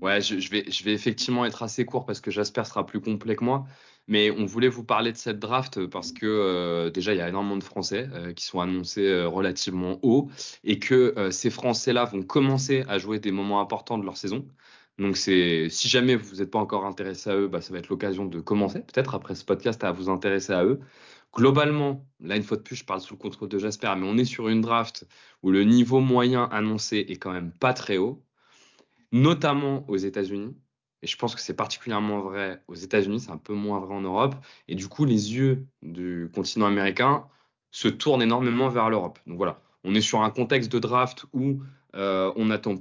Ouais, 0.00 0.20
je, 0.20 0.50
vais, 0.50 0.70
je 0.70 0.84
vais 0.84 0.92
effectivement 0.92 1.44
être 1.44 1.62
assez 1.62 1.84
court 1.84 2.06
parce 2.06 2.20
que 2.20 2.30
Jasper 2.30 2.64
sera 2.64 2.86
plus 2.86 3.00
complet 3.00 3.36
que 3.36 3.44
moi. 3.44 3.66
Mais 4.06 4.30
on 4.30 4.44
voulait 4.44 4.68
vous 4.68 4.84
parler 4.84 5.12
de 5.12 5.16
cette 5.16 5.38
draft 5.38 5.86
parce 5.86 6.12
que 6.12 6.26
euh, 6.26 6.90
déjà, 6.90 7.14
il 7.14 7.18
y 7.18 7.20
a 7.22 7.28
énormément 7.28 7.56
de 7.56 7.64
Français 7.64 8.08
euh, 8.12 8.32
qui 8.34 8.44
sont 8.44 8.60
annoncés 8.60 9.06
euh, 9.06 9.28
relativement 9.28 9.98
haut 10.02 10.30
et 10.62 10.78
que 10.78 11.14
euh, 11.16 11.30
ces 11.30 11.48
Français-là 11.48 12.04
vont 12.04 12.22
commencer 12.22 12.84
à 12.86 12.98
jouer 12.98 13.18
des 13.18 13.32
moments 13.32 13.60
importants 13.60 13.96
de 13.96 14.04
leur 14.04 14.18
saison. 14.18 14.46
Donc, 14.98 15.16
c'est 15.16 15.68
si 15.70 15.88
jamais 15.88 16.16
vous 16.16 16.36
n'êtes 16.36 16.50
pas 16.50 16.58
encore 16.58 16.86
intéressé 16.86 17.30
à 17.30 17.36
eux, 17.36 17.48
bah, 17.48 17.60
ça 17.60 17.72
va 17.72 17.78
être 17.78 17.88
l'occasion 17.88 18.26
de 18.26 18.40
commencer, 18.40 18.80
peut-être 18.80 19.14
après 19.14 19.34
ce 19.34 19.44
podcast, 19.44 19.82
à 19.84 19.92
vous 19.92 20.08
intéresser 20.08 20.52
à 20.52 20.64
eux. 20.64 20.80
Globalement, 21.34 22.06
là, 22.20 22.36
une 22.36 22.44
fois 22.44 22.56
de 22.56 22.62
plus, 22.62 22.76
je 22.76 22.84
parle 22.84 23.00
sous 23.00 23.14
le 23.14 23.18
contrôle 23.18 23.48
de 23.48 23.58
Jasper, 23.58 23.92
mais 23.98 24.06
on 24.06 24.16
est 24.16 24.24
sur 24.24 24.48
une 24.48 24.60
draft 24.60 25.06
où 25.42 25.50
le 25.50 25.64
niveau 25.64 26.00
moyen 26.00 26.44
annoncé 26.44 26.98
est 27.08 27.16
quand 27.16 27.32
même 27.32 27.52
pas 27.52 27.72
très 27.72 27.96
haut 27.96 28.24
notamment 29.14 29.88
aux 29.88 29.96
États-Unis. 29.96 30.56
Et 31.02 31.06
je 31.06 31.16
pense 31.16 31.34
que 31.34 31.40
c'est 31.40 31.54
particulièrement 31.54 32.20
vrai 32.20 32.62
aux 32.66 32.74
États-Unis, 32.74 33.20
c'est 33.20 33.30
un 33.30 33.38
peu 33.38 33.54
moins 33.54 33.78
vrai 33.78 33.94
en 33.94 34.00
Europe. 34.00 34.34
Et 34.68 34.74
du 34.74 34.88
coup, 34.88 35.04
les 35.04 35.34
yeux 35.34 35.66
du 35.82 36.30
continent 36.34 36.66
américain 36.66 37.26
se 37.70 37.88
tournent 37.88 38.22
énormément 38.22 38.68
vers 38.68 38.90
l'Europe. 38.90 39.20
Donc 39.26 39.36
voilà, 39.36 39.62
on 39.84 39.94
est 39.94 40.00
sur 40.00 40.22
un 40.22 40.30
contexte 40.30 40.72
de 40.72 40.80
draft 40.80 41.26
où 41.32 41.62
euh, 41.94 42.32
on 42.36 42.50
attend 42.50 42.74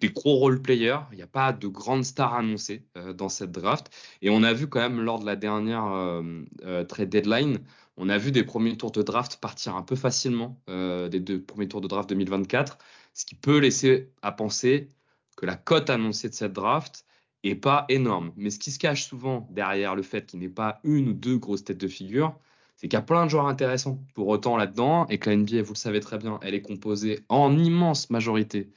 des 0.00 0.10
gros 0.10 0.36
role 0.36 0.60
players. 0.60 1.00
Il 1.12 1.16
n'y 1.16 1.22
a 1.22 1.26
pas 1.26 1.52
de 1.52 1.68
grandes 1.68 2.04
stars 2.04 2.34
annoncées 2.34 2.84
euh, 2.96 3.12
dans 3.12 3.28
cette 3.28 3.52
draft. 3.52 3.90
Et 4.22 4.30
on 4.30 4.42
a 4.42 4.52
vu 4.52 4.66
quand 4.66 4.80
même 4.80 5.00
lors 5.00 5.18
de 5.18 5.26
la 5.26 5.36
dernière 5.36 5.86
euh, 5.86 6.22
euh, 6.64 6.84
trade 6.84 7.08
deadline, 7.08 7.58
on 7.96 8.08
a 8.08 8.18
vu 8.18 8.30
des 8.30 8.44
premiers 8.44 8.76
tours 8.76 8.92
de 8.92 9.02
draft 9.02 9.38
partir 9.40 9.74
un 9.74 9.82
peu 9.82 9.96
facilement, 9.96 10.60
des 10.68 11.18
deux 11.18 11.40
premiers 11.40 11.66
tours 11.66 11.80
de 11.80 11.88
draft 11.88 12.10
2024, 12.10 12.76
ce 13.14 13.24
qui 13.24 13.34
peut 13.34 13.56
laisser 13.56 14.10
à 14.20 14.32
penser 14.32 14.90
que 15.34 15.46
la 15.46 15.56
cote 15.56 15.88
annoncée 15.88 16.28
de 16.28 16.34
cette 16.34 16.52
draft 16.52 17.06
est 17.42 17.54
pas 17.54 17.86
énorme. 17.88 18.32
Mais 18.36 18.50
ce 18.50 18.58
qui 18.58 18.70
se 18.70 18.78
cache 18.78 19.06
souvent 19.06 19.48
derrière 19.50 19.94
le 19.94 20.02
fait 20.02 20.26
qu'il 20.26 20.40
n'est 20.40 20.50
pas 20.50 20.78
une 20.84 21.08
ou 21.08 21.12
deux 21.14 21.38
grosses 21.38 21.64
têtes 21.64 21.78
de 21.78 21.88
figure, 21.88 22.38
c'est 22.76 22.88
qu'il 22.88 22.98
y 22.98 23.00
a 23.00 23.02
plein 23.02 23.24
de 23.24 23.30
joueurs 23.30 23.46
intéressants 23.46 23.98
pour 24.12 24.28
autant 24.28 24.58
là-dedans 24.58 25.06
et 25.06 25.16
que 25.16 25.30
la 25.30 25.36
NBA, 25.36 25.62
vous 25.62 25.72
le 25.72 25.78
savez 25.78 26.00
très 26.00 26.18
bien, 26.18 26.38
elle 26.42 26.54
est 26.54 26.60
composée 26.60 27.20
en 27.30 27.56
immense 27.56 28.10
majorité 28.10 28.68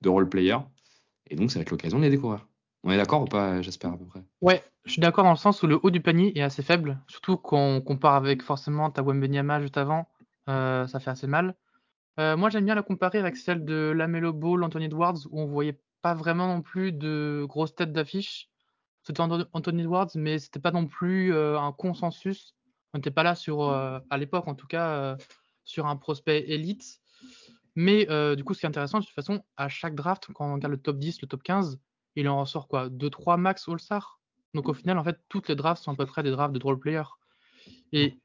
de 0.00 0.08
role-players. 0.08 0.60
Et 1.28 1.36
donc, 1.36 1.50
ça 1.50 1.58
va 1.58 1.62
être 1.62 1.70
l'occasion 1.70 1.98
de 1.98 2.04
les 2.04 2.10
découvrir. 2.10 2.46
On 2.84 2.90
est 2.90 2.98
d'accord 2.98 3.22
ou 3.22 3.24
pas, 3.24 3.62
j'espère 3.62 3.92
à 3.92 3.96
peu 3.96 4.04
près? 4.04 4.22
Ouais, 4.42 4.62
je 4.84 4.92
suis 4.92 5.00
d'accord 5.00 5.24
dans 5.24 5.30
le 5.30 5.36
sens 5.36 5.62
où 5.62 5.66
le 5.66 5.80
haut 5.82 5.90
du 5.90 6.02
panier 6.02 6.38
est 6.38 6.42
assez 6.42 6.62
faible, 6.62 7.00
surtout 7.08 7.38
quand 7.38 7.58
on 7.58 7.80
compare 7.80 8.14
avec 8.14 8.42
forcément 8.42 8.90
Tawem 8.90 9.20
Benyama 9.20 9.62
juste 9.62 9.78
avant, 9.78 10.06
euh, 10.50 10.86
ça 10.86 11.00
fait 11.00 11.10
assez 11.10 11.26
mal. 11.26 11.54
Euh, 12.20 12.36
moi, 12.36 12.50
j'aime 12.50 12.66
bien 12.66 12.74
la 12.74 12.82
comparer 12.82 13.18
avec 13.18 13.38
celle 13.38 13.64
de 13.64 13.90
Lamelo 13.96 14.34
Ball, 14.34 14.62
Anthony 14.62 14.84
Edwards, 14.84 15.16
où 15.30 15.40
on 15.40 15.46
voyait 15.46 15.80
pas 16.02 16.12
vraiment 16.12 16.46
non 16.46 16.60
plus 16.60 16.92
de 16.92 17.46
grosses 17.48 17.74
têtes 17.74 17.92
d'affiche. 17.92 18.50
C'était 19.02 19.22
Anthony 19.22 19.80
Edwards, 19.80 20.10
mais 20.14 20.38
c'était 20.38 20.60
pas 20.60 20.70
non 20.70 20.86
plus 20.86 21.32
euh, 21.32 21.58
un 21.58 21.72
consensus. 21.72 22.54
On 22.92 22.98
n'était 22.98 23.10
pas 23.10 23.22
là 23.22 23.34
sur, 23.34 23.70
à 23.70 24.18
l'époque 24.18 24.46
en 24.46 24.54
tout 24.54 24.68
cas, 24.68 25.16
sur 25.64 25.86
un 25.86 25.96
prospect 25.96 26.44
élite. 26.48 27.00
Mais 27.76 28.06
du 28.36 28.44
coup, 28.44 28.54
ce 28.54 28.60
qui 28.60 28.66
est 28.66 28.68
intéressant, 28.68 29.00
de 29.00 29.04
toute 29.04 29.14
façon, 29.14 29.42
à 29.56 29.68
chaque 29.68 29.94
draft, 29.94 30.28
quand 30.32 30.48
on 30.48 30.54
regarde 30.54 30.72
le 30.72 30.80
top 30.80 30.98
10, 30.98 31.22
le 31.22 31.28
top 31.28 31.42
15, 31.42 31.78
il 32.16 32.28
en 32.28 32.40
ressort 32.40 32.68
quoi 32.68 32.88
2-3 32.88 33.36
max 33.36 33.68
All-Star 33.68 34.20
Donc 34.54 34.68
au 34.68 34.74
final, 34.74 34.98
en 34.98 35.04
fait, 35.04 35.18
toutes 35.28 35.48
les 35.48 35.56
drafts 35.56 35.82
sont 35.82 35.92
à 35.92 35.96
peu 35.96 36.06
près 36.06 36.22
des 36.22 36.30
drafts 36.30 36.54
de 36.54 36.62
role 36.62 36.78
player. 36.78 37.02
Et 37.92 38.18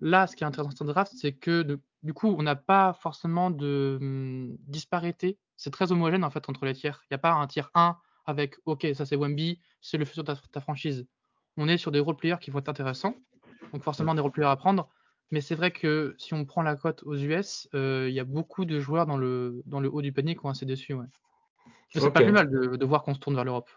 là, 0.00 0.26
ce 0.26 0.36
qui 0.36 0.44
est 0.44 0.46
intéressant 0.46 0.70
dans 0.70 0.76
cette 0.76 0.86
draft, 0.86 1.12
c'est 1.16 1.32
que 1.32 1.80
du 2.02 2.14
coup, 2.14 2.34
on 2.36 2.42
n'a 2.42 2.56
pas 2.56 2.92
forcément 2.94 3.50
de 3.50 3.98
hum, 4.00 4.56
disparité. 4.66 5.38
C'est 5.56 5.70
très 5.70 5.92
homogène 5.92 6.24
en 6.24 6.30
fait 6.30 6.48
entre 6.48 6.64
les 6.64 6.74
tiers. 6.74 7.02
Il 7.04 7.12
n'y 7.12 7.16
a 7.16 7.18
pas 7.18 7.32
un 7.32 7.46
tiers 7.46 7.70
1 7.74 7.96
avec 8.26 8.56
OK, 8.66 8.86
ça 8.94 9.06
c'est 9.06 9.16
Wemby, 9.16 9.60
c'est 9.80 9.98
le 9.98 10.04
futur 10.04 10.24
de 10.24 10.34
ta, 10.50 10.60
franchise. 10.60 11.06
On 11.56 11.68
est 11.68 11.78
sur 11.78 11.90
des 11.90 12.00
role 12.00 12.16
players 12.16 12.38
qui 12.40 12.50
vont 12.50 12.58
être 12.58 12.68
intéressants. 12.68 13.14
Donc 13.72 13.82
forcément 13.82 14.14
des 14.14 14.20
role 14.20 14.32
players 14.32 14.48
à 14.48 14.56
prendre. 14.56 14.88
Mais 15.32 15.40
c'est 15.40 15.54
vrai 15.54 15.70
que 15.70 16.14
si 16.18 16.34
on 16.34 16.44
prend 16.44 16.62
la 16.62 16.76
cote 16.76 17.02
aux 17.04 17.16
US, 17.16 17.68
euh, 17.74 18.06
il 18.08 18.14
y 18.14 18.20
a 18.20 18.24
beaucoup 18.24 18.64
de 18.64 18.78
joueurs 18.78 19.06
dans 19.06 19.16
le, 19.16 19.62
dans 19.66 19.80
le 19.80 19.92
haut 19.92 20.02
du 20.02 20.12
panier 20.12 20.36
qui 20.36 20.44
ont 20.44 20.50
assez 20.50 20.66
déçu. 20.66 20.92
Ouais. 20.92 21.06
C'est 21.88 22.12
pas 22.12 22.22
plus 22.22 22.32
mal 22.32 22.50
de, 22.50 22.84
voir 22.84 23.02
qu'on 23.02 23.14
se 23.14 23.18
tourne 23.18 23.34
vers 23.34 23.44
l'Europe. 23.44 23.70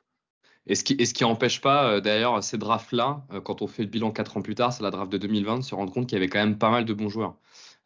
Et 0.68 0.76
ce 0.76 0.84
qui, 0.84 0.98
et 1.00 1.24
empêche 1.24 1.62
pas, 1.62 1.88
euh, 1.88 2.02
d'ailleurs, 2.02 2.44
ces 2.44 2.58
drafts-là, 2.58 3.24
euh, 3.32 3.40
quand 3.40 3.62
on 3.62 3.68
fait 3.68 3.84
le 3.84 3.90
bilan 3.90 4.12
4 4.12 4.38
ans 4.38 4.42
plus 4.42 4.56
tard, 4.56 4.74
c'est 4.74 4.84
la 4.84 4.92
draft 4.92 5.12
de 5.12 5.18
2020, 5.18 5.60
de 5.60 5.64
se 5.64 5.76
rendre 5.76 5.94
compte 5.94 6.08
qu'il 6.08 6.18
y 6.18 6.22
avait 6.22 6.28
quand 6.28 6.40
même 6.40 6.58
pas 6.58 6.72
mal 6.72 6.86
de 6.86 6.94
bons 6.94 7.10
joueurs. 7.10 7.36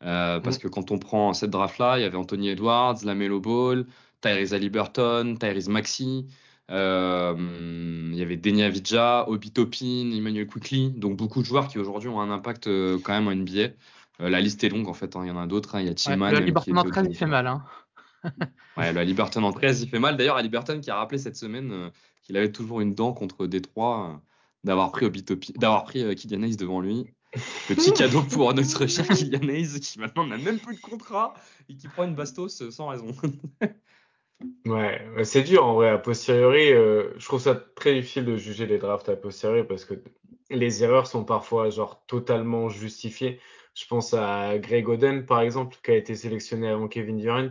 Euh, 0.03 0.39
parce 0.39 0.57
mm. 0.57 0.61
que 0.61 0.67
quand 0.69 0.91
on 0.91 0.97
prend 0.97 1.33
cette 1.33 1.51
draft-là, 1.51 1.99
il 1.99 2.01
y 2.01 2.05
avait 2.05 2.17
Anthony 2.17 2.49
Edwards, 2.49 2.97
Lamelo 3.03 3.39
Ball, 3.39 3.85
Tyrese 4.21 4.53
Liberton, 4.53 5.35
Tyrese 5.37 5.67
Maxi, 5.67 6.27
il 6.69 8.15
y 8.15 8.21
avait 8.21 8.37
Denia 8.37 8.69
Vidja, 8.69 9.27
Obi 9.27 9.51
Topin, 9.51 10.11
Emmanuel 10.11 10.47
Quickly, 10.47 10.91
donc 10.91 11.17
beaucoup 11.17 11.41
de 11.41 11.45
joueurs 11.45 11.67
qui 11.67 11.79
aujourd'hui 11.79 12.09
ont 12.09 12.21
un 12.21 12.31
impact 12.31 12.65
quand 13.03 13.13
même 13.13 13.27
en 13.27 13.35
NBA. 13.35 13.73
la 14.19 14.41
liste 14.41 14.63
est 14.63 14.69
longue 14.69 14.87
en 14.87 14.93
fait, 14.93 15.15
hein. 15.15 15.21
il 15.23 15.29
y 15.29 15.31
en 15.31 15.37
a 15.37 15.47
d'autres. 15.47 15.75
Hein. 15.75 15.81
Il 15.81 15.87
y 15.87 15.89
a 15.89 15.93
Tillman. 15.93 16.31
Ouais, 16.31 16.41
Liberton 16.41 16.77
en 16.77 16.83
13, 16.83 17.07
il 17.09 17.15
fait 17.15 17.25
mal. 17.25 17.47
Hein. 17.47 17.63
ouais, 18.77 18.93
le 18.93 19.01
Liberton 19.03 19.43
en 19.43 19.51
13, 19.51 19.81
il 19.81 19.89
fait 19.89 19.99
mal. 19.99 20.17
D'ailleurs, 20.17 20.37
à 20.37 20.41
Liberton 20.41 20.79
qui 20.79 20.91
a 20.91 20.95
rappelé 20.95 21.17
cette 21.17 21.35
semaine 21.35 21.71
euh, 21.71 21.89
qu'il 22.23 22.37
avait 22.37 22.51
toujours 22.51 22.81
une 22.81 22.95
dent 22.95 23.13
contre 23.13 23.47
Détroit 23.47 24.09
euh, 24.09 24.17
d'avoir 24.63 24.91
pris, 24.91 25.09
d'avoir 25.55 25.83
pris 25.83 26.03
euh, 26.03 26.13
Kylian 26.13 26.43
Hayes 26.43 26.57
devant 26.57 26.81
lui. 26.81 27.07
Petit 27.67 27.93
cadeau 27.93 28.23
pour 28.23 28.53
notre 28.55 28.87
cher 28.87 29.07
Kylian 29.07 29.47
Hayes 29.49 29.79
qui 29.79 29.99
maintenant 29.99 30.25
n'a 30.25 30.37
même 30.37 30.59
plus 30.59 30.75
de 30.75 30.81
contrat 30.81 31.33
et 31.69 31.75
qui 31.75 31.87
prend 31.87 32.03
une 32.03 32.15
bastos 32.15 32.69
sans 32.69 32.87
raison. 32.87 33.07
ouais, 34.65 35.01
c'est 35.23 35.43
dur 35.43 35.65
en 35.65 35.73
vrai. 35.75 35.89
A 35.89 35.97
posteriori, 35.97 36.67
je 36.69 37.25
trouve 37.25 37.41
ça 37.41 37.55
très 37.55 37.93
difficile 37.93 38.25
de 38.25 38.37
juger 38.37 38.65
les 38.65 38.77
drafts 38.77 39.09
à 39.09 39.15
posteriori 39.15 39.65
parce 39.67 39.85
que 39.85 39.95
les 40.49 40.83
erreurs 40.83 41.07
sont 41.07 41.25
parfois 41.25 41.69
genre 41.69 42.05
totalement 42.07 42.69
justifiées. 42.69 43.39
Je 43.75 43.85
pense 43.85 44.13
à 44.13 44.57
Greg 44.57 44.87
Oden 44.89 45.25
par 45.25 45.41
exemple 45.41 45.77
qui 45.83 45.91
a 45.91 45.95
été 45.95 46.15
sélectionné 46.15 46.67
avant 46.69 46.87
Kevin 46.87 47.17
Durant 47.17 47.49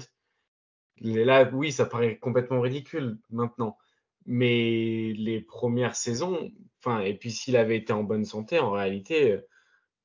Là, 1.01 1.49
oui, 1.53 1.73
ça 1.73 1.87
paraît 1.87 2.19
complètement 2.19 2.61
ridicule 2.61 3.19
maintenant. 3.31 3.79
Mais 4.27 5.13
les 5.17 5.41
premières 5.41 5.97
saisons, 5.97 6.51
enfin, 6.81 7.01
et 7.01 7.15
puis 7.15 7.31
s'il 7.31 7.57
avait 7.57 7.77
été 7.77 7.93
en 7.93 8.03
bonne 8.03 8.25
santé, 8.25 8.59
en 8.59 8.73
réalité, 8.73 9.39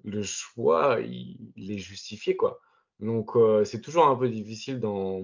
le 0.03 0.23
choix, 0.23 0.99
il, 1.01 1.71
est 1.71 1.77
justifié, 1.77 2.35
quoi. 2.35 2.61
Donc, 2.99 3.35
euh, 3.35 3.65
c'est 3.65 3.81
toujours 3.81 4.07
un 4.07 4.15
peu 4.15 4.29
difficile 4.29 4.79
dans, 4.79 5.23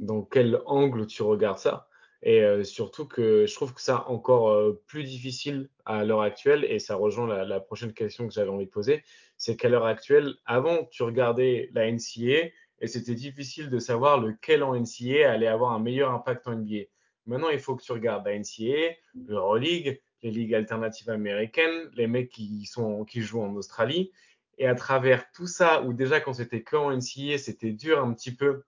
dans 0.00 0.22
quel 0.22 0.60
angle 0.66 1.06
tu 1.06 1.22
regardes 1.22 1.58
ça. 1.58 1.88
Et 2.22 2.42
euh, 2.42 2.64
surtout 2.64 3.06
que 3.06 3.46
je 3.46 3.54
trouve 3.54 3.72
que 3.72 3.80
ça 3.80 4.08
encore 4.08 4.50
euh, 4.50 4.82
plus 4.86 5.04
difficile 5.04 5.68
à 5.84 6.04
l'heure 6.04 6.22
actuelle, 6.22 6.64
et 6.64 6.78
ça 6.78 6.96
rejoint 6.96 7.44
la, 7.44 7.60
prochaine 7.60 7.92
question 7.92 8.26
que 8.26 8.34
j'avais 8.34 8.50
envie 8.50 8.66
de 8.66 8.70
poser, 8.70 9.04
c'est 9.36 9.56
qu'à 9.56 9.68
l'heure 9.68 9.86
actuelle, 9.86 10.34
avant, 10.44 10.84
tu 10.90 11.04
regardais 11.04 11.70
la 11.74 11.90
NCA, 11.90 12.50
et 12.80 12.86
c'était 12.86 13.14
difficile 13.14 13.70
de 13.70 13.78
savoir 13.78 14.20
lequel 14.20 14.62
en 14.62 14.74
NCA 14.74 15.30
allait 15.30 15.46
avoir 15.46 15.72
un 15.72 15.78
meilleur 15.78 16.12
impact 16.12 16.48
en 16.48 16.56
NBA. 16.56 16.86
Maintenant, 17.26 17.50
il 17.50 17.58
faut 17.60 17.76
que 17.76 17.82
tu 17.82 17.92
regardes 17.92 18.26
la 18.26 18.38
NCA, 18.38 18.94
l'Euroleague, 19.14 20.00
les 20.22 20.30
ligues 20.30 20.54
alternatives 20.54 21.10
américaines, 21.10 21.90
les 21.94 22.06
mecs 22.06 22.30
qui, 22.30 22.64
sont, 22.66 23.04
qui 23.04 23.20
jouent 23.20 23.42
en 23.42 23.54
Australie. 23.54 24.10
Et 24.56 24.66
à 24.66 24.74
travers 24.74 25.30
tout 25.30 25.46
ça, 25.46 25.82
où 25.82 25.92
déjà 25.92 26.20
quand 26.20 26.32
c'était 26.32 26.62
que 26.62 26.76
en 26.76 26.90
NCA, 26.90 27.38
c'était 27.38 27.72
dur 27.72 28.02
un 28.02 28.12
petit 28.12 28.34
peu 28.34 28.64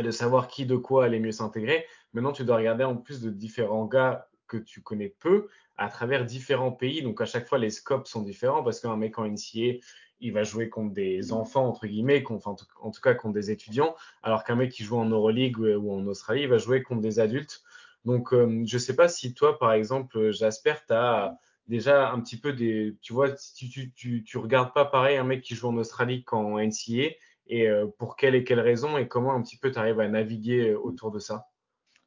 de 0.00 0.10
savoir 0.10 0.48
qui 0.48 0.64
de 0.64 0.76
quoi 0.76 1.04
allait 1.04 1.20
mieux 1.20 1.32
s'intégrer. 1.32 1.84
Maintenant, 2.14 2.32
tu 2.32 2.44
dois 2.44 2.56
regarder 2.56 2.84
en 2.84 2.96
plus 2.96 3.20
de 3.20 3.30
différents 3.30 3.84
gars 3.84 4.28
que 4.46 4.56
tu 4.56 4.82
connais 4.82 5.14
peu 5.18 5.48
à 5.76 5.88
travers 5.88 6.24
différents 6.24 6.72
pays. 6.72 7.02
Donc 7.02 7.20
à 7.20 7.26
chaque 7.26 7.46
fois, 7.46 7.58
les 7.58 7.70
scopes 7.70 8.06
sont 8.06 8.22
différents 8.22 8.62
parce 8.62 8.80
qu'un 8.80 8.96
mec 8.96 9.18
en 9.18 9.26
NCA, 9.26 9.78
il 10.20 10.32
va 10.32 10.44
jouer 10.44 10.68
contre 10.68 10.94
des 10.94 11.32
enfants, 11.32 11.66
entre 11.66 11.86
guillemets, 11.86 12.24
en 12.26 12.54
tout 12.54 13.00
cas 13.02 13.14
contre 13.14 13.34
des 13.34 13.50
étudiants, 13.50 13.96
alors 14.22 14.44
qu'un 14.44 14.54
mec 14.54 14.70
qui 14.70 14.84
joue 14.84 14.96
en 14.96 15.06
Euroleague 15.06 15.58
ou 15.58 15.92
en 15.92 16.06
Australie, 16.06 16.42
il 16.42 16.48
va 16.48 16.58
jouer 16.58 16.82
contre 16.82 17.00
des 17.00 17.18
adultes. 17.18 17.62
Donc, 18.04 18.32
euh, 18.32 18.62
je 18.64 18.76
ne 18.76 18.78
sais 18.78 18.96
pas 18.96 19.08
si 19.08 19.34
toi, 19.34 19.58
par 19.58 19.72
exemple, 19.72 20.30
Jasper, 20.30 20.74
tu 20.86 20.94
as 20.94 21.38
déjà 21.68 22.10
un 22.10 22.20
petit 22.20 22.38
peu 22.38 22.52
des. 22.52 22.96
Tu 23.00 23.12
vois, 23.12 23.30
tu, 23.32 23.92
tu, 23.92 24.24
tu, 24.24 24.38
regardes 24.38 24.72
pas 24.72 24.84
pareil 24.84 25.16
un 25.16 25.24
mec 25.24 25.42
qui 25.42 25.54
joue 25.54 25.68
en 25.68 25.76
Australie 25.76 26.24
qu'en 26.24 26.58
NCA, 26.58 27.14
et 27.46 27.68
euh, 27.68 27.86
pour 27.98 28.16
quelle 28.16 28.34
et 28.34 28.44
quelle 28.44 28.60
raison, 28.60 28.98
et 28.98 29.08
comment 29.08 29.34
un 29.34 29.42
petit 29.42 29.56
peu 29.56 29.70
tu 29.70 29.78
arrives 29.78 30.00
à 30.00 30.08
naviguer 30.08 30.74
autour 30.74 31.10
de 31.10 31.18
ça? 31.18 31.46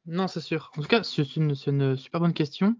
Non, 0.06 0.28
c'est 0.28 0.40
sûr. 0.40 0.70
En 0.76 0.82
tout 0.82 0.88
cas, 0.88 1.02
c'est 1.02 1.36
une, 1.36 1.54
super 1.96 2.20
bonne 2.20 2.32
question. 2.32 2.76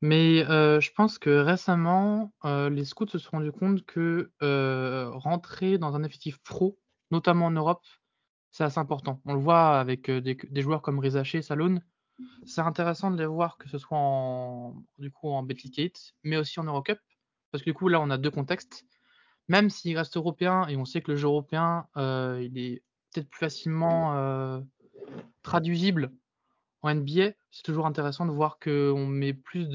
Mais 0.00 0.44
euh, 0.48 0.80
je 0.80 0.90
pense 0.92 1.18
que 1.18 1.30
récemment, 1.30 2.32
euh, 2.44 2.68
les 2.68 2.84
scouts 2.84 3.06
se 3.06 3.18
sont 3.18 3.36
rendus 3.36 3.52
compte 3.52 3.84
que 3.86 4.32
euh, 4.42 5.08
rentrer 5.10 5.78
dans 5.78 5.94
un 5.94 6.02
effectif 6.02 6.38
pro, 6.42 6.76
notamment 7.12 7.46
en 7.46 7.52
Europe, 7.52 7.84
c'est 8.50 8.64
assez 8.64 8.80
important. 8.80 9.20
On 9.24 9.34
le 9.34 9.40
voit 9.40 9.78
avec 9.78 10.10
des, 10.10 10.36
joueurs 10.56 10.82
comme 10.82 10.98
Rizaché 10.98 11.38
et 11.38 11.42
Salon. 11.42 11.80
C'est 12.44 12.60
intéressant 12.60 13.12
de 13.12 13.16
les 13.16 13.26
voir 13.26 13.56
que 13.56 13.68
ce 13.68 13.78
soit 13.78 13.96
en, 13.96 14.74
du 14.98 15.12
coup, 15.12 15.30
en 15.30 15.46
mais 16.24 16.36
aussi 16.36 16.58
en 16.58 16.64
Eurocup. 16.64 16.98
Parce 17.52 17.62
que 17.62 17.70
du 17.70 17.74
coup, 17.74 17.86
là, 17.88 18.00
on 18.00 18.10
a 18.10 18.18
deux 18.18 18.30
contextes. 18.30 18.84
Même 19.48 19.70
s'il 19.70 19.96
reste 19.96 20.16
européen, 20.16 20.66
et 20.68 20.76
on 20.76 20.84
sait 20.84 21.02
que 21.02 21.12
le 21.12 21.16
jeu 21.16 21.26
européen, 21.26 21.86
il 21.96 22.58
est 22.58 22.82
peut-être 23.12 23.28
plus 23.28 23.40
facilement 23.40 24.62
traduisible 25.42 26.12
en 26.82 26.94
NBA, 26.94 27.32
c'est 27.50 27.62
toujours 27.62 27.86
intéressant 27.86 28.26
de 28.26 28.32
voir 28.32 28.58
qu'on 28.58 29.06
met 29.06 29.32
plus 29.32 29.68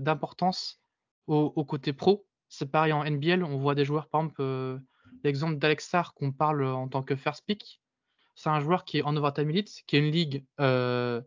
d'importance 0.00 0.80
au, 1.26 1.64
côté 1.64 1.92
pro. 1.92 2.26
C'est 2.48 2.70
pareil 2.70 2.92
en 2.92 3.04
NBL, 3.04 3.44
on 3.44 3.58
voit 3.58 3.74
des 3.74 3.84
joueurs, 3.84 4.08
par 4.08 4.22
exemple, 4.22 4.40
euh, 4.40 4.78
l'exemple 5.24 5.58
d'Alex 5.58 5.94
qu'on 6.14 6.32
parle 6.32 6.64
en 6.64 6.88
tant 6.88 7.02
que 7.02 7.16
first 7.16 7.44
pick. 7.44 7.82
C'est 8.34 8.48
un 8.48 8.60
joueur 8.60 8.84
qui 8.84 8.98
est 8.98 9.02
en 9.02 9.16
Overtime 9.16 9.50
Elite, 9.50 9.82
qui 9.86 9.96
est 9.96 9.98
une 9.98 10.12
ligue 10.12 10.46
euh, 10.60 11.20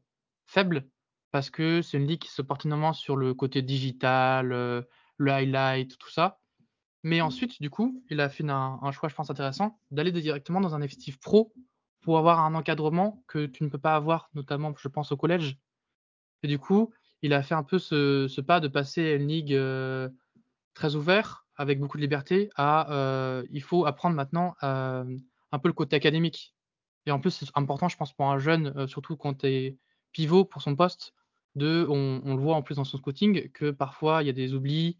faible, 0.45 0.87
parce 1.31 1.49
que 1.49 1.81
c'est 1.81 1.97
une 1.97 2.07
ligue 2.07 2.21
qui 2.21 2.31
se 2.31 2.41
porte 2.41 2.65
énormément 2.65 2.93
sur 2.93 3.17
le 3.17 3.33
côté 3.33 3.61
digital, 3.61 4.53
euh, 4.53 4.81
le 5.17 5.31
highlight, 5.31 5.97
tout 5.97 6.09
ça. 6.09 6.40
Mais 7.03 7.21
ensuite, 7.21 7.61
du 7.61 7.69
coup, 7.69 8.03
il 8.09 8.21
a 8.21 8.29
fait 8.29 8.47
un, 8.47 8.79
un 8.81 8.91
choix, 8.91 9.09
je 9.09 9.15
pense, 9.15 9.29
intéressant, 9.29 9.79
d'aller 9.89 10.11
directement 10.11 10.61
dans 10.61 10.75
un 10.75 10.81
effectif 10.81 11.19
pro 11.19 11.51
pour 12.01 12.17
avoir 12.17 12.39
un 12.39 12.53
encadrement 12.55 13.23
que 13.27 13.45
tu 13.45 13.63
ne 13.63 13.69
peux 13.69 13.77
pas 13.77 13.95
avoir, 13.95 14.29
notamment, 14.33 14.73
je 14.77 14.87
pense, 14.87 15.11
au 15.11 15.17
collège. 15.17 15.57
Et 16.43 16.47
du 16.47 16.59
coup, 16.59 16.91
il 17.21 17.33
a 17.33 17.43
fait 17.43 17.55
un 17.55 17.63
peu 17.63 17.79
ce, 17.79 18.41
pas 18.41 18.59
de 18.59 18.67
passer 18.67 19.11
à 19.11 19.15
une 19.15 19.27
ligue 19.27 19.53
euh, 19.53 20.09
très 20.73 20.95
ouverte, 20.95 21.37
avec 21.55 21.79
beaucoup 21.79 21.97
de 21.97 22.01
liberté, 22.01 22.49
à 22.55 22.91
euh, 22.91 23.45
il 23.51 23.61
faut 23.61 23.85
apprendre 23.85 24.15
maintenant 24.15 24.55
euh, 24.63 25.03
un 25.51 25.59
peu 25.59 25.69
le 25.69 25.73
côté 25.73 25.95
académique. 25.95 26.55
Et 27.05 27.11
en 27.11 27.19
plus, 27.19 27.31
c'est 27.31 27.45
important, 27.55 27.87
je 27.87 27.97
pense, 27.97 28.13
pour 28.13 28.27
un 28.27 28.39
jeune, 28.39 28.87
surtout 28.87 29.15
quand 29.15 29.39
tu 29.39 29.47
es 29.47 29.77
pivot 30.11 30.45
pour 30.45 30.61
son 30.61 30.75
poste, 30.75 31.13
de, 31.55 31.85
on, 31.89 32.35
le 32.35 32.41
voit 32.41 32.55
en 32.55 32.61
plus 32.61 32.75
dans 32.75 32.83
son 32.83 32.97
scouting, 32.97 33.49
que 33.51 33.71
parfois 33.71 34.23
il 34.23 34.27
y 34.27 34.29
a 34.29 34.33
des 34.33 34.53
oublis, 34.53 34.97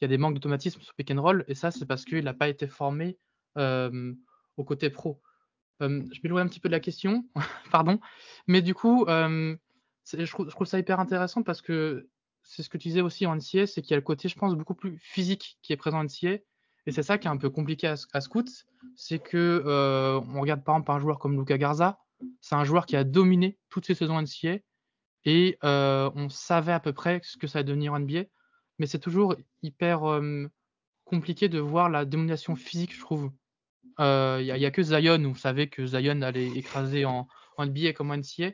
il 0.00 0.04
y 0.04 0.06
a 0.06 0.08
des 0.08 0.18
manques 0.18 0.34
d'automatisme 0.34 0.80
sur 0.80 0.94
pick 0.94 1.10
et 1.10 1.54
ça, 1.54 1.70
c'est 1.70 1.86
parce 1.86 2.04
qu'il 2.04 2.24
n'a 2.24 2.34
pas 2.34 2.48
été 2.48 2.66
formé 2.68 3.18
au 3.56 4.64
côté 4.64 4.90
pro. 4.90 5.20
Euh, 5.82 6.02
je 6.12 6.20
m'éloigne 6.22 6.46
un 6.46 6.48
petit 6.48 6.60
peu 6.60 6.68
de 6.68 6.74
la 6.74 6.80
question, 6.80 7.24
pardon. 7.70 8.00
Mais 8.46 8.62
du 8.62 8.74
coup, 8.74 9.06
je 9.08 10.30
trouve, 10.30 10.66
ça 10.66 10.78
hyper 10.78 11.00
intéressant 11.00 11.42
parce 11.42 11.62
que 11.62 12.08
c'est 12.42 12.62
ce 12.62 12.68
que 12.68 12.78
tu 12.78 12.88
disais 12.88 13.00
aussi 13.00 13.26
en 13.26 13.36
NCA, 13.36 13.66
c'est 13.66 13.82
qu'il 13.82 13.90
y 13.90 13.94
a 13.94 13.96
le 13.96 14.02
côté, 14.02 14.28
je 14.28 14.36
pense, 14.36 14.54
beaucoup 14.54 14.74
plus 14.74 14.98
physique 14.98 15.58
qui 15.62 15.72
est 15.72 15.76
présent 15.76 15.98
en 15.98 16.04
NCA. 16.04 16.38
Et 16.86 16.92
c'est 16.92 17.02
ça 17.02 17.18
qui 17.18 17.28
est 17.28 17.30
un 17.30 17.36
peu 17.36 17.50
compliqué 17.50 17.86
à, 17.86 17.94
à 18.12 18.20
Scout, 18.20 18.48
c'est 18.96 19.18
que 19.18 19.62
on 19.66 20.40
regarde 20.40 20.64
par 20.64 20.76
exemple 20.76 20.92
un 20.92 20.98
joueur 21.00 21.18
comme 21.18 21.38
Luca 21.38 21.58
Garza, 21.58 21.98
c'est 22.40 22.54
un 22.54 22.64
joueur 22.64 22.86
qui 22.86 22.96
a 22.96 23.04
dominé 23.04 23.58
toutes 23.68 23.86
ses 23.86 23.94
saisons 23.94 24.20
NCA 24.20 24.58
et 25.24 25.58
on 25.62 26.28
savait 26.30 26.72
à 26.72 26.80
peu 26.80 26.92
près 26.92 27.20
ce 27.22 27.36
que 27.36 27.46
ça 27.46 27.58
allait 27.58 27.66
devenir 27.66 27.92
en 27.92 28.00
NBA, 28.00 28.24
mais 28.78 28.86
c'est 28.86 28.98
toujours 28.98 29.36
hyper 29.62 30.04
euh, 30.04 30.46
compliqué 31.04 31.48
de 31.48 31.58
voir 31.58 31.88
la 31.88 32.04
domination 32.04 32.56
physique, 32.56 32.94
je 32.94 33.00
trouve. 33.00 33.30
Il 33.98 34.04
euh, 34.04 34.42
n'y 34.42 34.50
a, 34.50 34.58
y 34.58 34.66
a, 34.66 34.70
que 34.70 34.82
Zion 34.82 35.24
où 35.24 35.28
on 35.30 35.34
savait 35.34 35.68
que 35.68 35.86
Zion 35.86 36.22
allait 36.22 36.48
écraser 36.48 37.04
en, 37.04 37.26
en 37.56 37.66
NBA 37.66 37.92
comme 37.92 38.10
en 38.10 38.16
NCA, 38.16 38.52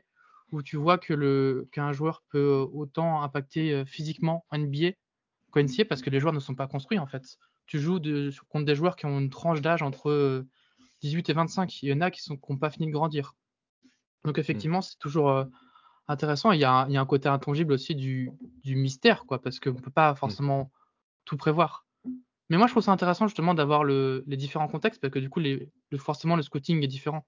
où 0.53 0.63
tu 0.63 0.77
vois 0.77 0.99
que 0.99 1.13
le 1.13 1.69
qu'un 1.73 1.93
joueur 1.93 2.23
peut 2.31 2.67
autant 2.73 3.23
impacter 3.23 3.85
physiquement 3.85 4.47
en 4.51 4.59
NBA 4.59 4.93
qu'en 5.51 5.63
NCA 5.63 5.85
parce 5.85 6.01
que 6.01 6.11
les 6.11 6.21
joueurs 6.21 6.33
ne 6.33 6.41
sont 6.41 6.55
pas 6.55 6.67
construits 6.67 6.99
en 6.99 7.07
fait 7.07 7.39
tu 7.67 7.81
joues 7.81 7.99
de, 7.99 8.31
contre 8.49 8.67
des 8.67 8.75
joueurs 8.75 8.97
qui 8.97 9.07
ont 9.07 9.19
une 9.19 9.31
tranche 9.31 9.61
d'âge 9.61 9.83
entre 9.83 10.45
18 11.03 11.31
et 11.31 11.33
25. 11.33 11.83
Il 11.83 11.89
y 11.89 11.93
en 11.93 12.01
a 12.01 12.11
qui 12.11 12.21
n'ont 12.31 12.57
pas 12.57 12.71
fini 12.71 12.87
de 12.87 12.93
grandir. 12.93 13.35
Donc 14.25 14.39
effectivement, 14.39 14.81
c'est 14.81 14.99
toujours 14.99 15.31
euh, 15.31 15.45
intéressant. 16.09 16.53
Il 16.53 16.61
y, 16.61 16.65
a, 16.65 16.87
il 16.89 16.95
y, 16.95 16.97
a, 16.97 17.01
un 17.01 17.07
côté 17.07 17.29
intangible 17.29 17.73
aussi 17.73 17.95
du, 17.95 18.31
du 18.63 18.77
mystère, 18.77 19.25
quoi, 19.27 19.41
parce 19.41 19.61
qu'on 19.61 19.73
ne 19.73 19.81
peut 19.81 19.91
pas 19.91 20.15
forcément 20.15 20.71
tout 21.25 21.37
prévoir. 21.37 21.87
Mais 22.51 22.59
moi, 22.59 22.67
je 22.67 22.73
trouve 22.73 22.83
ça 22.83 22.93
intéressant 22.93 23.27
justement 23.27 23.55
d'avoir 23.55 23.85
le, 23.85 24.23
les 24.27 24.37
différents 24.37 24.69
contextes, 24.69 25.01
parce 25.01 25.13
que 25.13 25.19
du 25.19 25.31
coup, 25.31 25.41
les, 25.41 25.71
le, 25.91 25.99
forcément, 25.99 26.37
le 26.37 26.43
scouting 26.43 26.83
est 26.83 26.89
différent. 26.89 27.27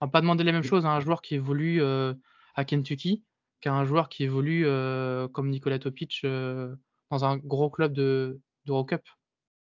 On 0.00 0.06
va 0.06 0.10
pas 0.10 0.20
demander 0.20 0.44
les 0.44 0.52
mêmes 0.52 0.62
choses 0.62 0.86
à 0.86 0.90
un 0.90 1.00
joueur 1.00 1.22
qui 1.22 1.34
évolue 1.34 1.82
euh, 1.82 2.14
à 2.54 2.64
Kentucky 2.64 3.24
qu'à 3.60 3.72
un 3.72 3.84
joueur 3.84 4.08
qui 4.08 4.24
évolue 4.24 4.66
euh, 4.66 5.28
comme 5.28 5.48
Nicolas 5.48 5.78
Topic 5.78 6.20
euh, 6.24 6.74
dans 7.10 7.24
un 7.24 7.36
gros 7.36 7.70
club 7.70 7.92
de, 7.92 8.40
d'Eurocup 8.66 9.02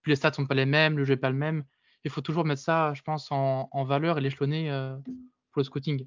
les 0.07 0.17
stats 0.17 0.33
sont 0.33 0.47
pas 0.47 0.55
les 0.55 0.67
mêmes, 0.67 0.99
le 0.99 1.05
jeu 1.05 1.15
est 1.15 1.17
pas 1.17 1.31
le 1.31 1.37
même. 1.37 1.65
Il 2.05 2.11
faut 2.11 2.21
toujours 2.21 2.45
mettre 2.45 2.63
ça, 2.63 2.93
je 2.95 3.03
pense, 3.03 3.31
en, 3.31 3.69
en 3.71 3.85
valeur 3.85 4.19
et 4.19 4.21
l'échelonner 4.21 4.69
pour 5.53 5.61
le 5.61 5.65
scouting. 5.65 6.05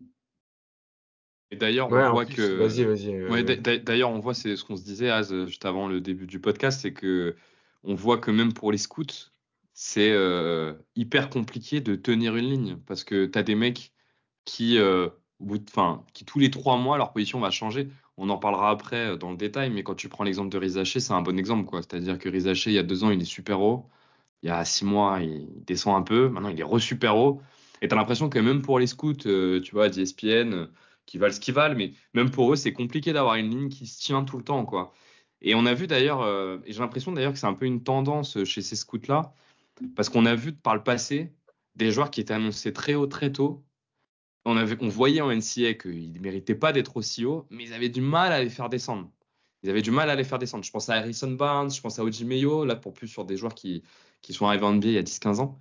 Et 1.56 1.58
d'ailleurs, 1.58 1.88
on 1.92 2.12
voit 2.12 2.26
que. 2.26 2.42
Vas-y, 2.42 2.84
vas-y. 2.84 3.24
Ouais, 3.24 3.44
d'ailleurs, 3.44 4.10
on 4.10 4.20
voit, 4.20 4.34
c'est 4.34 4.56
ce 4.56 4.64
qu'on 4.64 4.76
se 4.76 4.84
disait, 4.84 5.10
Az, 5.10 5.34
juste 5.46 5.66
avant 5.66 5.88
le 5.88 6.02
début 6.02 6.28
du 6.28 6.40
podcast, 6.40 6.82
c'est 6.82 6.94
que 6.94 7.36
on 7.84 7.96
voit 7.96 8.18
que 8.18 8.32
même 8.32 8.52
pour 8.52 8.72
les 8.72 8.78
scouts, 8.78 9.32
c'est 9.74 10.12
euh, 10.12 10.74
hyper 10.96 11.30
compliqué 11.30 11.82
de 11.82 11.96
tenir 11.96 12.36
une 12.36 12.50
ligne 12.50 12.78
parce 12.88 13.04
que 13.04 13.26
tu 13.26 13.38
as 13.38 13.44
des 13.44 13.56
mecs 13.56 13.94
qui, 14.44 14.78
euh, 14.78 15.10
enfin, 15.70 16.04
qui 16.14 16.26
tous 16.26 16.40
les 16.40 16.50
trois 16.50 16.78
mois, 16.78 16.98
leur 16.98 17.14
position 17.14 17.40
va 17.40 17.52
changer. 17.52 17.90
On 18.18 18.30
en 18.30 18.38
parlera 18.38 18.70
après 18.70 19.12
euh, 19.12 19.16
dans 19.18 19.32
le 19.32 19.38
détail, 19.38 19.70
mais 19.70 19.84
quand 19.84 19.96
tu 19.96 20.10
prends 20.10 20.24
l'exemple 20.24 20.50
de 20.50 20.58
Rizaché, 20.58 21.00
c'est 21.00 21.14
un 21.14 21.22
bon 21.22 21.38
exemple. 21.38 21.66
quoi. 21.66 21.82
C'est-à-dire 21.82 22.18
que 22.18 22.30
Rizaché, 22.30 22.72
il 22.72 22.74
y 22.74 22.80
a 22.80 22.84
deux 22.84 23.04
ans, 23.04 23.12
il 23.12 23.22
est 23.22 23.26
super 23.26 23.62
haut. 23.62 23.86
Il 24.44 24.48
y 24.48 24.52
a 24.52 24.64
six 24.66 24.86
mois, 24.86 25.20
il 25.22 25.48
descend 25.66 25.96
un 25.96 26.04
peu. 26.04 26.30
Maintenant, 26.30 26.50
il 26.50 26.60
est 26.60 26.64
re-super 26.64 27.18
haut. 27.18 27.42
Et 27.82 27.88
tu 27.88 27.94
as 27.94 27.98
l'impression 27.98 28.30
que 28.30 28.40
même 28.40 28.62
pour 28.62 28.80
les 28.80 28.88
scouts, 28.88 29.14
euh, 29.26 29.60
tu 29.62 29.72
vois, 29.74 29.90
d'ESPN, 29.90 30.54
euh, 30.54 30.66
qui 31.06 31.18
valent 31.18 31.34
ce 31.34 31.40
qu'ils 31.40 31.54
valent, 31.54 31.76
mais 31.76 31.92
même 32.14 32.32
pour 32.32 32.52
eux, 32.52 32.56
c'est 32.56 32.74
compliqué 32.74 33.14
d'avoir 33.14 33.36
une 33.36 33.50
ligne 33.50 33.70
qui 33.70 33.88
se 33.88 34.02
tient 34.02 34.24
tout 34.24 34.38
le 34.38 34.44
temps. 34.44 34.66
quoi. 34.66 34.94
Et 35.42 35.56
on 35.56 35.66
a 35.66 35.74
vu 35.74 35.88
d'ailleurs, 35.88 36.26
et 36.66 36.72
j'ai 36.72 36.80
l'impression 36.80 37.12
d'ailleurs 37.12 37.34
que 37.34 37.40
c'est 37.40 37.48
un 37.48 37.54
peu 37.54 37.66
une 37.66 37.84
tendance 37.84 38.44
chez 38.46 38.62
ces 38.62 38.76
scouts-là, 38.76 39.34
parce 39.96 40.10
qu'on 40.10 40.26
a 40.26 40.36
vu 40.36 40.54
par 40.54 40.76
le 40.76 40.84
passé 40.84 41.34
des 41.76 41.92
joueurs 41.92 42.10
qui 42.12 42.22
étaient 42.22 42.34
annoncés 42.34 42.74
très 42.74 42.96
haut, 42.96 43.08
très 43.08 43.32
tôt, 43.32 43.64
on, 44.46 44.58
avait, 44.58 44.78
on 44.80 44.90
voyait 44.90 45.22
en 45.22 45.32
NCA 45.32 45.74
qu'ils 45.74 46.14
ne 46.14 46.20
méritaient 46.20 46.56
pas 46.56 46.72
d'être 46.72 46.98
aussi 46.98 47.26
haut, 47.26 47.48
mais 47.50 47.64
ils 47.64 47.74
avaient 47.74 47.90
du 47.90 48.02
mal 48.02 48.32
à 48.32 48.44
les 48.44 48.50
faire 48.50 48.70
descendre. 48.70 49.12
Ils 49.64 49.70
avaient 49.70 49.82
du 49.82 49.92
mal 49.92 50.10
à 50.10 50.16
les 50.16 50.24
faire 50.24 50.38
descendre. 50.38 50.64
Je 50.64 50.72
pense 50.72 50.90
à 50.90 50.96
Harrison 50.96 51.32
Barnes, 51.32 51.72
je 51.72 51.82
pense 51.82 51.98
à 51.98 52.04
Oji 52.04 52.26
Meyo, 52.26 52.66
là 52.66 52.76
pour 52.76 52.94
plus 52.94 53.08
sur 53.08 53.26
des 53.26 53.36
joueurs 53.36 53.56
qui, 53.56 53.84
qui 54.22 54.34
sont 54.34 54.46
arrivés 54.46 54.66
en 54.66 54.74
NBA 54.74 54.88
il 54.88 54.94
y 54.94 54.98
a 54.98 55.04
10-15 55.04 55.40
ans. 55.40 55.60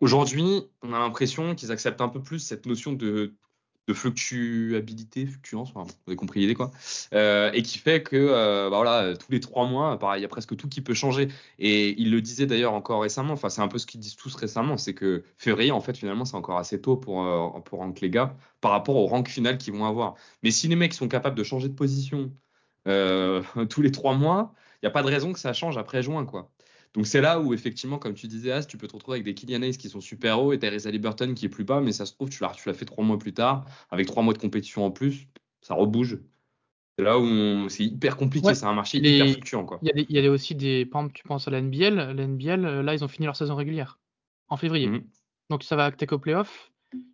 Aujourd'hui, 0.00 0.62
on 0.82 0.92
a 0.92 0.98
l'impression 0.98 1.54
qu'ils 1.54 1.72
acceptent 1.72 2.00
un 2.00 2.08
peu 2.08 2.22
plus 2.22 2.40
cette 2.40 2.66
notion 2.66 2.92
de 2.92 3.34
de 3.88 3.94
fluctuabilité, 3.94 5.26
fluctuance, 5.26 5.72
vous 5.74 5.84
avez 6.06 6.16
compris 6.16 6.40
l'idée 6.40 6.54
quoi, 6.54 6.70
euh, 7.14 7.50
et 7.52 7.62
qui 7.62 7.78
fait 7.78 8.02
que 8.02 8.16
euh, 8.16 8.70
bah 8.70 8.76
voilà, 8.76 9.16
tous 9.16 9.32
les 9.32 9.40
trois 9.40 9.66
mois, 9.66 9.98
pareil, 9.98 10.20
il 10.20 10.22
y 10.22 10.24
a 10.24 10.28
presque 10.28 10.56
tout 10.56 10.68
qui 10.68 10.80
peut 10.80 10.94
changer. 10.94 11.28
Et 11.58 12.00
il 12.00 12.10
le 12.12 12.20
disait 12.20 12.46
d'ailleurs 12.46 12.74
encore 12.74 13.02
récemment, 13.02 13.32
enfin 13.32 13.48
c'est 13.48 13.60
un 13.60 13.68
peu 13.68 13.78
ce 13.78 13.86
qu'ils 13.86 14.00
disent 14.00 14.16
tous 14.16 14.34
récemment, 14.36 14.76
c'est 14.76 14.94
que 14.94 15.24
février 15.36 15.72
en 15.72 15.80
fait 15.80 15.96
finalement 15.96 16.24
c'est 16.24 16.36
encore 16.36 16.58
assez 16.58 16.80
tôt 16.80 16.96
pour 16.96 17.24
euh, 17.24 17.48
pour 17.64 17.80
rank 17.80 18.00
les 18.00 18.10
gars 18.10 18.36
par 18.60 18.70
rapport 18.70 18.96
au 18.96 19.06
rank 19.06 19.28
final 19.28 19.58
qu'ils 19.58 19.74
vont 19.74 19.84
avoir. 19.84 20.14
Mais 20.42 20.50
si 20.52 20.68
les 20.68 20.76
mecs 20.76 20.94
sont 20.94 21.08
capables 21.08 21.36
de 21.36 21.44
changer 21.44 21.68
de 21.68 21.74
position 21.74 22.32
euh, 22.88 23.42
tous 23.70 23.82
les 23.82 23.90
trois 23.90 24.14
mois, 24.14 24.54
il 24.82 24.86
n'y 24.86 24.88
a 24.88 24.92
pas 24.92 25.02
de 25.02 25.08
raison 25.08 25.32
que 25.32 25.38
ça 25.38 25.52
change 25.52 25.76
après 25.78 26.02
juin 26.02 26.24
quoi. 26.24 26.50
Donc 26.94 27.06
c'est 27.06 27.22
là 27.22 27.40
où 27.40 27.54
effectivement, 27.54 27.98
comme 27.98 28.14
tu 28.14 28.26
disais, 28.26 28.52
As, 28.52 28.66
tu 28.66 28.76
peux 28.76 28.86
te 28.86 28.94
retrouver 28.94 29.16
avec 29.16 29.24
des 29.24 29.34
Kylian 29.34 29.62
Hayes 29.62 29.78
qui 29.78 29.88
sont 29.88 30.00
super 30.00 30.42
hauts 30.42 30.52
et 30.52 30.58
Teresa 30.58 30.90
Liberton 30.90 31.34
qui 31.34 31.46
est 31.46 31.48
plus 31.48 31.64
bas, 31.64 31.80
mais 31.80 31.92
ça 31.92 32.04
se 32.04 32.12
trouve, 32.12 32.28
tu 32.28 32.42
l'as, 32.42 32.50
tu 32.50 32.68
l'as 32.68 32.74
fait 32.74 32.84
trois 32.84 33.04
mois 33.04 33.18
plus 33.18 33.32
tard, 33.32 33.64
avec 33.90 34.06
trois 34.06 34.22
mois 34.22 34.34
de 34.34 34.38
compétition 34.38 34.84
en 34.84 34.90
plus, 34.90 35.26
ça 35.62 35.74
rebouge. 35.74 36.18
C'est 36.98 37.04
là 37.04 37.18
où 37.18 37.68
c'est 37.70 37.84
hyper 37.84 38.18
compliqué, 38.18 38.54
c'est 38.54 38.66
un 38.66 38.74
marché 38.74 38.98
hyper 38.98 39.32
fluctuant. 39.32 39.64
Quoi. 39.64 39.80
Il, 39.82 40.04
y 40.10 40.18
a 40.18 40.30
aussi 40.30 40.54
des. 40.54 40.84
Par 40.84 41.00
exemple, 41.00 41.14
tu 41.14 41.24
penses 41.24 41.48
à 41.48 41.50
la 41.50 41.62
NBL, 41.62 41.94
la 41.94 42.26
NBL, 42.26 42.66
euh, 42.66 42.82
là, 42.82 42.92
ils 42.92 43.02
ont 43.02 43.08
fini 43.08 43.24
leur 43.24 43.36
saison 43.36 43.54
régulière 43.54 43.98
en 44.48 44.58
février. 44.58 44.88
Mhm. 44.88 45.02
Donc 45.48 45.62
ça 45.62 45.74
va 45.74 45.86
acter 45.86 46.06
au 46.12 46.18
playoff. 46.18 46.70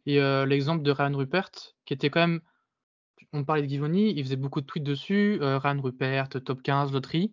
Et 0.06 0.20
euh, 0.20 0.44
l'exemple 0.46 0.82
de 0.82 0.90
Ryan 0.90 1.16
Rupert, 1.16 1.50
qui 1.84 1.94
était 1.94 2.10
quand 2.10 2.20
même. 2.20 2.40
On 3.32 3.44
parlait 3.44 3.62
de 3.62 3.68
Givoni, 3.68 4.12
il 4.16 4.24
faisait 4.24 4.36
beaucoup 4.36 4.60
de 4.60 4.66
tweets 4.66 4.84
dessus. 4.84 5.38
Euh, 5.42 5.58
Ryan 5.58 5.80
Rupert, 5.80 6.28
top 6.28 6.62
15, 6.62 6.92
loterie. 6.92 7.32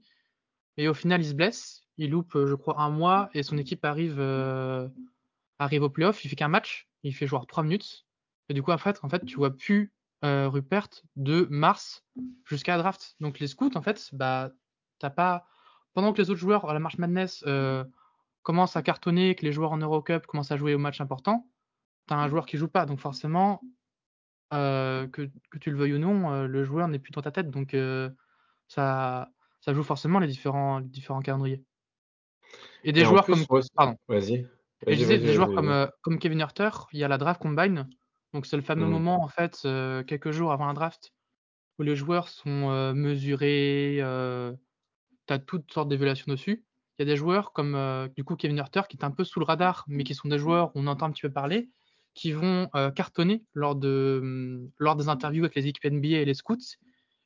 Et 0.77 0.87
au 0.87 0.93
final, 0.93 1.21
il 1.21 1.27
se 1.27 1.33
blesse 1.33 1.84
il 1.97 2.11
loupe, 2.11 2.35
euh, 2.35 2.47
je 2.47 2.55
crois, 2.55 2.81
un 2.81 2.89
mois 2.89 3.29
et 3.33 3.43
son 3.43 3.57
équipe 3.57 3.85
arrive, 3.85 4.19
euh, 4.19 4.87
arrive 5.59 5.83
au 5.83 5.89
playoff. 5.89 6.23
Il 6.25 6.29
fait 6.29 6.35
qu'un 6.35 6.47
match, 6.47 6.87
il 7.03 7.13
fait 7.13 7.27
jouer 7.27 7.39
3 7.47 7.63
minutes. 7.63 8.05
Et 8.49 8.53
du 8.53 8.61
coup, 8.61 8.71
en 8.71 8.77
fait, 8.77 8.99
en 9.03 9.09
fait 9.09 9.25
tu 9.25 9.37
vois 9.37 9.55
plus 9.55 9.93
euh, 10.23 10.49
Rupert 10.49 10.89
de 11.15 11.47
mars 11.49 12.03
jusqu'à 12.45 12.77
draft. 12.77 13.15
Donc 13.19 13.39
les 13.39 13.47
scouts, 13.47 13.71
en 13.75 13.81
fait, 13.81 14.09
bah, 14.13 14.51
t'as 14.99 15.09
pas. 15.09 15.47
Pendant 15.93 16.11
que 16.13 16.21
les 16.21 16.29
autres 16.29 16.39
joueurs 16.39 16.69
à 16.69 16.73
la 16.73 16.79
March 16.79 16.97
Madness 16.97 17.43
commencent 18.43 18.75
à 18.75 18.83
cartonner, 18.83 19.35
que 19.35 19.45
les 19.45 19.53
joueurs 19.53 19.71
en 19.71 19.77
Eurocup 19.77 20.27
commencent 20.27 20.51
à 20.51 20.57
jouer 20.57 20.75
au 20.75 20.77
match 20.77 20.99
important, 21.01 21.49
t'as 22.07 22.15
un 22.15 22.27
joueur 22.27 22.45
qui 22.45 22.57
joue 22.57 22.67
pas. 22.67 22.85
Donc 22.85 22.99
forcément, 22.99 23.61
que, 24.51 25.29
tu 25.61 25.71
le 25.71 25.77
veuilles 25.77 25.93
ou 25.93 25.99
non, 25.99 26.45
le 26.45 26.63
joueur 26.65 26.89
n'est 26.89 26.99
plus 26.99 27.11
dans 27.11 27.21
ta 27.21 27.31
tête. 27.31 27.49
Donc 27.49 27.75
ça, 28.67 29.31
ça 29.61 29.73
joue 29.73 29.83
forcément 29.83 30.19
les 30.19 30.27
différents, 30.27 30.79
les 30.79 30.89
différents 30.89 31.21
calendriers. 31.21 31.63
Et 32.85 32.91
des 32.91 33.03
joueurs 33.03 33.25
comme. 33.25 33.45
Pardon. 33.75 33.97
Vas-y. 34.07 34.47
je 34.85 34.93
disais, 34.93 35.17
des 35.17 35.33
joueurs 35.33 35.53
comme, 35.53 35.69
euh, 35.69 35.87
comme 36.01 36.19
Kevin 36.19 36.39
Herter, 36.39 36.69
il 36.93 36.99
y 36.99 37.03
a 37.03 37.07
la 37.07 37.17
draft 37.17 37.41
combine. 37.41 37.89
Donc, 38.33 38.45
c'est 38.45 38.55
le 38.55 38.61
fameux 38.61 38.85
mm. 38.85 38.91
moment, 38.91 39.23
en 39.23 39.27
fait, 39.27 39.59
euh, 39.65 40.03
quelques 40.03 40.31
jours 40.31 40.51
avant 40.51 40.67
la 40.67 40.73
draft, 40.73 41.11
où 41.79 41.83
les 41.83 41.95
joueurs 41.95 42.29
sont 42.29 42.69
euh, 42.69 42.93
mesurés. 42.93 43.97
tu 45.27 45.33
as 45.33 45.39
toutes 45.39 45.73
sortes 45.73 45.89
d'évaluations 45.89 46.31
dessus. 46.31 46.63
Il 46.97 47.01
y 47.01 47.09
a 47.09 47.11
des 47.11 47.17
joueurs 47.17 47.51
comme, 47.51 47.75
du 48.15 48.23
coup, 48.23 48.35
Kevin 48.35 48.59
Herter, 48.59 48.81
qui 48.87 48.97
est 48.97 49.03
un 49.03 49.11
peu 49.11 49.23
sous 49.23 49.39
le 49.39 49.45
radar, 49.45 49.83
mais 49.87 50.03
qui 50.03 50.13
sont 50.13 50.29
des 50.29 50.37
joueurs 50.37 50.71
on 50.75 50.87
entend 50.87 51.07
un 51.07 51.11
petit 51.11 51.23
peu 51.23 51.31
parler, 51.31 51.69
qui 52.13 52.31
vont 52.31 52.69
cartonner 52.95 53.43
lors, 53.53 53.75
de, 53.75 54.21
mm, 54.23 54.71
lors 54.77 54.95
des 54.95 55.09
interviews 55.09 55.43
avec 55.43 55.55
les 55.55 55.67
équipes 55.67 55.91
NBA 55.91 56.19
et 56.19 56.25
les 56.25 56.35
scouts. 56.35 56.77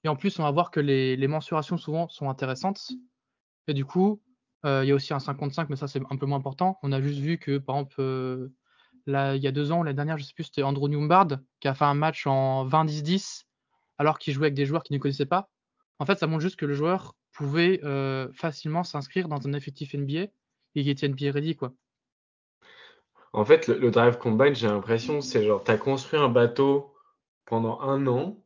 Et 0.06 0.08
en 0.08 0.16
plus, 0.16 0.40
on 0.40 0.44
va 0.44 0.50
voir 0.50 0.72
que 0.72 0.80
les, 0.80 1.16
les 1.18 1.28
mensurations 1.28 1.78
souvent 1.78 2.08
sont 2.08 2.30
intéressantes. 2.30 2.82
Et 3.68 3.76
du 3.76 3.86
coup, 3.86 4.22
il 4.66 4.86
y 4.86 4.92
a 4.92 4.96
aussi 4.96 5.14
un 5.14 5.20
55, 5.20 5.70
mais 5.70 5.76
ça, 5.76 5.88
c'est 5.88 6.02
un 6.10 6.18
peu 6.18 6.26
moins 6.26 6.38
important. 6.38 6.80
On 6.84 6.92
a 6.92 7.02
juste 7.02 7.20
vu 7.20 7.38
que, 7.38 7.58
par 7.58 7.78
exemple, 7.78 7.96
euh, 8.00 8.50
là, 9.06 9.36
il 9.36 9.42
y 9.42 9.48
a 9.48 9.52
deux 9.52 9.72
ans, 9.72 9.84
la 9.84 9.94
dernière, 9.94 10.18
je 10.18 10.24
sais 10.24 10.34
plus, 10.34 10.46
c'était 10.46 10.64
Andrew 10.64 10.90
Newbard 10.90 11.28
qui 11.60 11.68
a 11.68 11.74
fait 11.74 11.86
un 11.86 11.94
match 11.94 12.28
en 12.28 12.68
20-10-10 12.68 13.44
alors 13.98 14.20
qu'il 14.20 14.34
jouait 14.34 14.46
avec 14.46 14.56
des 14.56 14.66
joueurs 14.66 14.84
qu'il 14.84 14.96
ne 14.96 15.02
connaissait 15.02 15.26
pas. 15.26 15.50
En 16.00 16.06
fait, 16.06 16.18
ça 16.18 16.28
montre 16.28 16.42
juste 16.42 16.56
que 16.56 16.66
le 16.66 16.74
joueur 16.74 17.16
pouvait 17.32 17.82
euh, 17.84 18.30
facilement 18.34 18.84
s'inscrire 18.84 19.28
dans 19.28 19.46
un 19.48 19.54
effectif 19.54 19.94
NBA 19.94 20.22
et 20.22 20.32
qu'il 20.76 20.90
était 20.90 21.08
NBA 21.08 21.32
ready, 21.32 21.56
quoi. 21.56 21.74
En 23.32 23.46
fait, 23.46 23.68
le, 23.68 23.78
le 23.78 23.92
Drive 23.92 24.18
Combine, 24.18 24.56
j'ai 24.56 24.68
l'impression, 24.68 25.22
c'est 25.22 25.46
genre, 25.46 25.64
tu 25.64 25.72
as 25.72 25.78
construit 25.78 26.20
un 26.20 26.30
bateau 26.30 26.96
pendant 27.46 27.80
un 27.82 28.08
an, 28.08 28.44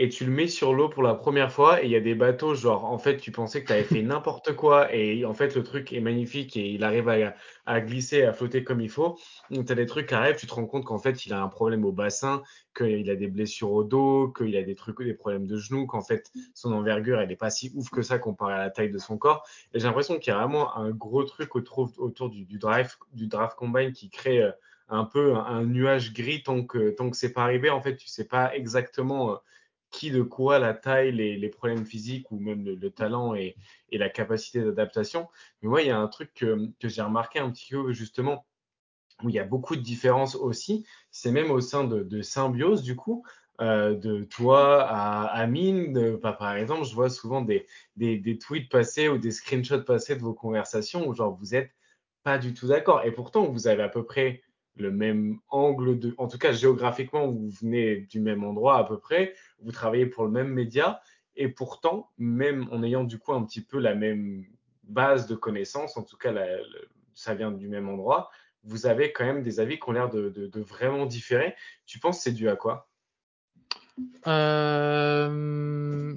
et 0.00 0.08
tu 0.08 0.24
le 0.24 0.30
mets 0.30 0.46
sur 0.46 0.72
l'eau 0.72 0.88
pour 0.88 1.02
la 1.02 1.14
première 1.14 1.50
fois 1.50 1.82
et 1.82 1.86
il 1.86 1.90
y 1.90 1.96
a 1.96 2.00
des 2.00 2.14
bateaux 2.14 2.54
genre 2.54 2.84
en 2.84 2.98
fait 2.98 3.16
tu 3.16 3.32
pensais 3.32 3.62
que 3.62 3.66
tu 3.66 3.72
avais 3.72 3.82
fait 3.82 4.00
n'importe 4.00 4.54
quoi 4.54 4.94
et 4.94 5.24
en 5.24 5.34
fait 5.34 5.56
le 5.56 5.64
truc 5.64 5.92
est 5.92 6.00
magnifique 6.00 6.56
et 6.56 6.70
il 6.70 6.84
arrive 6.84 7.08
à, 7.08 7.34
à 7.66 7.80
glisser 7.80 8.22
à 8.22 8.32
flotter 8.32 8.62
comme 8.62 8.80
il 8.80 8.90
faut. 8.90 9.18
Donc 9.50 9.66
tu 9.66 9.72
as 9.72 9.74
des 9.74 9.86
trucs 9.86 10.06
qui 10.06 10.14
arrivent 10.14 10.36
tu 10.36 10.46
te 10.46 10.54
rends 10.54 10.66
compte 10.66 10.84
qu'en 10.84 10.98
fait 10.98 11.26
il 11.26 11.32
a 11.32 11.42
un 11.42 11.48
problème 11.48 11.84
au 11.84 11.90
bassin 11.90 12.42
qu'il 12.76 13.10
a 13.10 13.16
des 13.16 13.26
blessures 13.26 13.72
au 13.72 13.82
dos 13.82 14.28
qu'il 14.28 14.56
a 14.56 14.62
des 14.62 14.76
trucs 14.76 15.02
des 15.02 15.14
problèmes 15.14 15.48
de 15.48 15.56
genoux 15.56 15.86
qu'en 15.86 16.00
fait 16.00 16.30
son 16.54 16.72
envergure 16.72 17.20
elle 17.20 17.32
est 17.32 17.36
pas 17.36 17.50
si 17.50 17.72
ouf 17.74 17.90
que 17.90 18.02
ça 18.02 18.20
comparé 18.20 18.54
à 18.54 18.58
la 18.58 18.70
taille 18.70 18.92
de 18.92 18.98
son 18.98 19.18
corps. 19.18 19.44
Et 19.74 19.80
j'ai 19.80 19.86
l'impression 19.88 20.18
qu'il 20.20 20.32
y 20.32 20.36
a 20.36 20.38
vraiment 20.38 20.76
un 20.76 20.90
gros 20.90 21.24
truc 21.24 21.56
autour, 21.56 22.30
du, 22.30 22.58
drive 22.58 22.94
du 23.14 23.26
draft 23.26 23.56
combine 23.56 23.92
qui 23.92 24.10
crée 24.10 24.42
euh, 24.42 24.52
un 24.88 25.04
peu 25.04 25.34
un, 25.34 25.64
nuage 25.64 26.12
gris 26.12 26.44
tant 26.44 26.62
que 26.62 26.90
tant 26.90 27.10
que 27.10 27.16
c'est 27.16 27.32
pas 27.32 27.42
arrivé. 27.42 27.68
En 27.68 27.80
fait 27.80 27.96
tu 27.96 28.06
sais 28.06 28.26
pas 28.28 28.54
exactement 28.54 29.32
euh, 29.32 29.36
qui 29.90 30.10
de 30.10 30.22
quoi, 30.22 30.58
la 30.58 30.74
taille, 30.74 31.12
les, 31.12 31.48
problèmes 31.48 31.84
physiques 31.84 32.30
ou 32.30 32.38
même 32.38 32.64
le, 32.64 32.90
talent 32.90 33.34
et, 33.34 33.56
la 33.92 34.08
capacité 34.08 34.60
d'adaptation. 34.62 35.28
Mais 35.62 35.68
moi, 35.68 35.82
il 35.82 35.88
y 35.88 35.90
a 35.90 35.98
un 35.98 36.08
truc 36.08 36.32
que, 36.34 36.70
j'ai 36.82 37.02
remarqué 37.02 37.38
un 37.38 37.50
petit 37.50 37.72
peu 37.72 37.92
justement, 37.92 38.46
où 39.22 39.28
il 39.28 39.34
y 39.34 39.38
a 39.38 39.44
beaucoup 39.44 39.76
de 39.76 39.80
différences 39.80 40.36
aussi, 40.36 40.86
c'est 41.10 41.32
même 41.32 41.50
au 41.50 41.60
sein 41.60 41.84
de, 41.84 42.22
Symbiose, 42.22 42.82
du 42.82 42.96
coup, 42.96 43.24
euh, 43.60 43.94
de 43.96 44.22
toi 44.24 44.84
à 44.84 45.24
Amine. 45.26 46.16
Bah, 46.22 46.32
par 46.32 46.54
exemple, 46.56 46.84
je 46.84 46.94
vois 46.94 47.10
souvent 47.10 47.40
des, 47.42 47.66
des, 47.96 48.38
tweets 48.38 48.70
passés 48.70 49.08
ou 49.08 49.18
des 49.18 49.32
screenshots 49.32 49.82
passés 49.82 50.16
de 50.16 50.22
vos 50.22 50.34
conversations 50.34 51.08
où 51.08 51.14
genre 51.14 51.34
vous 51.34 51.54
êtes 51.54 51.72
pas 52.22 52.38
du 52.38 52.54
tout 52.54 52.68
d'accord. 52.68 53.02
Et 53.04 53.12
pourtant, 53.12 53.46
vous 53.46 53.66
avez 53.68 53.82
à 53.82 53.88
peu 53.88 54.04
près 54.04 54.42
le 54.78 54.90
même 54.90 55.40
angle 55.48 55.98
de, 55.98 56.14
en 56.18 56.28
tout 56.28 56.38
cas 56.38 56.52
géographiquement, 56.52 57.26
vous 57.28 57.48
venez 57.48 57.96
du 57.96 58.20
même 58.20 58.44
endroit 58.44 58.78
à 58.78 58.84
peu 58.84 58.98
près, 58.98 59.34
vous 59.60 59.72
travaillez 59.72 60.06
pour 60.06 60.24
le 60.24 60.30
même 60.30 60.48
média, 60.48 61.00
et 61.36 61.48
pourtant, 61.48 62.10
même 62.18 62.68
en 62.72 62.82
ayant 62.82 63.04
du 63.04 63.18
coup 63.18 63.32
un 63.32 63.44
petit 63.44 63.60
peu 63.60 63.78
la 63.78 63.94
même 63.94 64.44
base 64.84 65.26
de 65.26 65.34
connaissances, 65.34 65.96
en 65.96 66.02
tout 66.02 66.16
cas 66.16 66.32
ça 67.14 67.34
vient 67.34 67.52
du 67.52 67.68
même 67.68 67.88
endroit, 67.88 68.30
vous 68.64 68.86
avez 68.86 69.12
quand 69.12 69.24
même 69.24 69.42
des 69.42 69.60
avis 69.60 69.78
qui 69.78 69.88
ont 69.88 69.92
l'air 69.92 70.10
de, 70.10 70.50
vraiment 70.60 71.06
différer. 71.06 71.54
Tu 71.86 71.98
penses 71.98 72.18
que 72.18 72.22
c'est 72.24 72.32
dû 72.32 72.48
à 72.48 72.56
quoi? 72.56 72.88
Euh, 74.26 76.16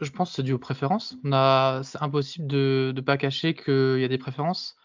Je 0.00 0.10
pense 0.10 0.30
que 0.30 0.36
c'est 0.36 0.42
dû 0.42 0.52
aux 0.52 0.58
préférences. 0.58 1.16
C'est 1.22 2.02
impossible 2.02 2.46
de 2.46 2.92
ne 2.94 3.00
pas 3.00 3.16
cacher 3.16 3.54
qu'il 3.54 4.00
y 4.00 4.04
a 4.04 4.08
des 4.08 4.18
préférences. 4.18 4.76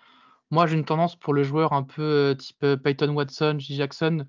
Moi, 0.50 0.66
j'ai 0.66 0.76
une 0.76 0.86
tendance 0.86 1.18
pour 1.18 1.34
le 1.34 1.44
joueur 1.44 1.74
un 1.74 1.84
peu 1.84 2.02
euh, 2.02 2.34
type 2.34 2.64
euh, 2.64 2.78
Peyton 2.78 3.14
Watson, 3.14 3.58
J. 3.60 3.76
Jackson, 3.76 4.26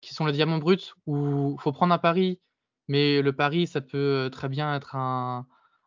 qui 0.00 0.14
sont 0.14 0.24
les 0.24 0.32
diamants 0.32 0.58
bruts, 0.58 0.94
où 1.06 1.56
il 1.58 1.60
faut 1.60 1.72
prendre 1.72 1.92
un 1.92 1.98
pari, 1.98 2.40
mais 2.88 3.22
le 3.22 3.32
pari, 3.32 3.66
ça 3.66 3.80
peut 3.80 4.28
très 4.32 4.48
bien 4.48 4.74
être 4.74 4.96
un, 4.96 5.46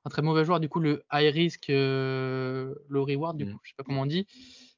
très 0.10 0.22
mauvais 0.22 0.46
joueur. 0.46 0.60
Du 0.60 0.70
coup, 0.70 0.80
le 0.80 1.04
high 1.12 1.34
risk, 1.34 1.68
low 1.70 3.06
reward, 3.06 3.38
du 3.38 3.46
mm. 3.46 3.52
coup, 3.52 3.60
je 3.64 3.70
sais 3.70 3.76
pas 3.78 3.84
comment 3.84 4.02
on 4.02 4.06
dit. 4.06 4.28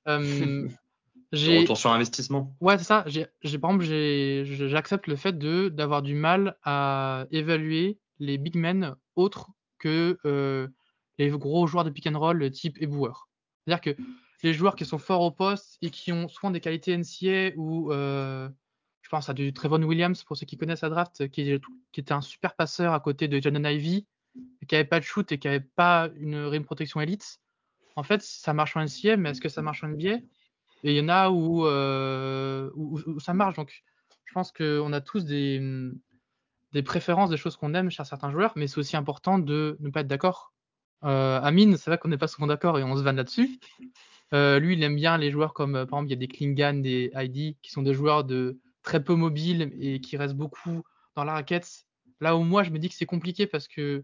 Retour 1.34 1.78
sur 1.78 1.92
investissement. 1.92 2.56
Ouais, 2.62 2.78
c'est 2.78 2.84
ça. 2.84 3.04
J'ai, 3.08 3.26
par 3.58 3.72
exemple, 3.72 3.86
j'accepte 4.68 5.08
le 5.08 5.16
fait 5.16 5.38
de 5.38 5.70
d'avoir 5.70 6.04
du 6.04 6.14
mal 6.14 6.58
à 6.64 7.26
évaluer 7.32 7.98
les 8.20 8.38
big 8.38 8.56
men 8.56 8.96
autres 9.16 9.50
que 9.80 10.18
euh, 10.26 10.68
les 11.18 11.30
gros 11.30 11.66
joueurs 11.66 11.84
de 11.84 11.90
pick 11.90 12.06
and 12.06 12.20
roll 12.20 12.50
type 12.52 12.80
éboueur. 12.82 13.30
C'est-à-dire 13.66 13.82
que 13.82 14.02
les 14.44 14.54
joueurs 14.54 14.76
qui 14.76 14.86
sont 14.86 15.00
forts 15.00 15.22
au 15.22 15.32
poste 15.32 15.78
et 15.82 15.90
qui 15.90 16.12
ont 16.12 16.28
souvent 16.28 16.52
des 16.52 16.60
qualités 16.60 16.96
NCA 16.96 17.56
ou 17.56 17.92
euh, 17.92 18.48
pense 19.14 19.30
à 19.30 19.36
du 19.36 19.54
Trevon 19.54 19.84
Williams 19.84 20.24
pour 20.24 20.36
ceux 20.36 20.48
qui 20.48 20.58
connaissent 20.58 20.82
la 20.82 20.90
draft, 20.90 21.30
qui, 21.30 21.60
était 21.96 22.14
un 22.14 22.22
super 22.22 22.56
passeur 22.56 22.94
à 22.94 23.00
côté 23.00 23.28
de 23.28 23.40
Jordan 23.40 23.64
Ivy, 23.64 24.08
qui 24.68 24.74
avait 24.74 24.86
pas 24.86 25.00
de 25.00 25.06
shoot 25.06 25.32
et 25.32 25.38
qui 25.38 25.48
avait 25.48 25.60
pas 25.60 26.10
une 26.16 26.36
rim 26.36 26.64
protection 26.64 27.00
élite. 27.00 27.40
En 27.96 28.02
fait, 28.02 28.24
ça 28.24 28.54
marche 28.54 28.76
en 28.76 28.84
NCA, 28.84 29.18
mais 29.18 29.30
est-ce 29.30 29.40
que 29.40 29.50
ça 29.50 29.62
marche 29.62 29.84
en 29.84 29.90
NBA 29.90 30.18
et 30.84 30.94
il 30.94 30.98
y 30.98 31.00
en 31.00 31.10
a 31.10 31.30
euh, 31.30 32.72
où, 32.74 33.20
ça 33.20 33.36
marche. 33.36 33.56
Donc, 33.56 33.84
je 34.26 34.34
pense 34.34 34.52
qu'on 34.52 34.92
a 34.92 35.00
tous 35.00 35.26
des, 35.26 35.62
préférences, 36.84 37.30
des 37.30 37.38
choses 37.38 37.56
qu'on 37.56 37.76
aime 37.76 37.92
chez 37.92 38.04
certains 38.06 38.32
joueurs, 38.32 38.54
mais 38.56 38.66
c'est 38.66 38.80
aussi 38.80 38.98
important 38.98 39.38
de 39.38 39.78
ne 39.80 39.92
pas 39.92 40.02
être 40.02 40.08
d'accord. 40.08 40.54
Euh, 41.04 41.40
Amine, 41.40 41.78
c'est 41.78 41.92
vrai 41.92 42.00
qu'on 42.00 42.10
n'est 42.10 42.18
pas 42.18 42.28
souvent 42.28 42.48
d'accord 42.48 42.80
et 42.80 42.84
on 42.84 42.98
se 42.98 43.04
vanne 43.04 43.18
là-dessus. 43.18 43.60
Euh, 44.34 44.58
lui, 44.58 44.74
il 44.74 44.82
aime 44.82 44.96
bien 44.96 45.20
les 45.20 45.30
joueurs 45.30 45.54
comme, 45.54 45.74
par 45.74 46.00
exemple, 46.00 46.08
il 46.08 46.10
y 46.10 46.14
a 46.14 46.18
des 46.18 46.28
Klingan, 46.28 46.74
des 46.82 47.12
ID, 47.14 47.58
qui 47.62 47.70
sont 47.70 47.84
des 47.84 47.94
joueurs 47.94 48.24
de 48.24 48.58
très 48.84 49.04
peu 49.04 49.16
mobiles 49.16 49.72
et 49.80 50.00
qui 50.02 50.18
restent 50.18 50.36
beaucoup 50.36 50.84
dans 51.16 51.24
la 51.24 51.34
raquette. 51.34 51.86
Là 52.22 52.36
où 52.36 52.44
moi, 52.44 52.64
je 52.64 52.70
me 52.70 52.80
dis 52.80 52.90
que 52.90 52.96
c'est 52.96 53.06
compliqué 53.06 53.48
parce 53.48 53.68
que 53.68 54.04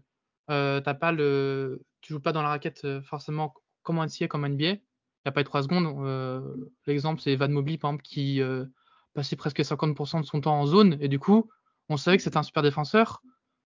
euh, 0.50 0.80
t'as 0.80 0.94
pas 0.94 1.12
le, 1.12 1.82
tu 2.00 2.12
joues 2.12 2.20
pas 2.20 2.32
dans 2.32 2.42
la 2.42 2.48
raquette 2.48 2.86
forcément 3.02 3.54
comme 3.82 3.98
un 3.98 4.06
NCA, 4.06 4.28
comme 4.28 4.46
NBA 4.46 4.76
il 5.20 5.28
n'y 5.28 5.30
a 5.30 5.32
pas 5.32 5.42
eu 5.42 5.44
trois 5.44 5.62
secondes. 5.62 5.86
Euh, 6.06 6.40
l'exemple, 6.86 7.20
c'est 7.20 7.32
Evan 7.32 7.52
Mobley, 7.52 7.76
par 7.76 7.90
exemple, 7.90 8.04
qui 8.04 8.40
euh, 8.40 8.64
passait 9.12 9.36
presque 9.36 9.60
50% 9.60 10.22
de 10.22 10.26
son 10.26 10.40
temps 10.40 10.58
en 10.58 10.66
zone. 10.66 10.96
Et 11.00 11.08
du 11.08 11.18
coup, 11.18 11.50
on 11.90 11.98
savait 11.98 12.16
que 12.16 12.22
c'était 12.22 12.38
un 12.38 12.42
super 12.42 12.62
défenseur. 12.62 13.22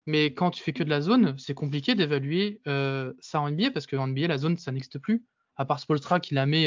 Mais 0.07 0.33
quand 0.33 0.51
tu 0.51 0.63
fais 0.63 0.73
que 0.73 0.83
de 0.83 0.89
la 0.89 1.03
zone, 1.03 1.37
c'est 1.39 1.55
compliqué 1.55 1.95
d'évaluer 1.95 2.61
euh, 2.67 3.13
ça 3.21 3.41
en 3.41 3.51
NBA 3.51 3.73
parce 3.73 3.87
qu'en 3.87 4.07
NBA, 4.07 4.27
la 4.27 4.39
zone, 4.39 4.57
ça 4.57 4.73
n'existe 4.73 4.99
plus. 4.99 5.25
À 5.57 5.67
part 5.67 5.81
Spolstra 5.81 6.19
qui 6.19 6.35
la 6.35 6.47
met 6.47 6.67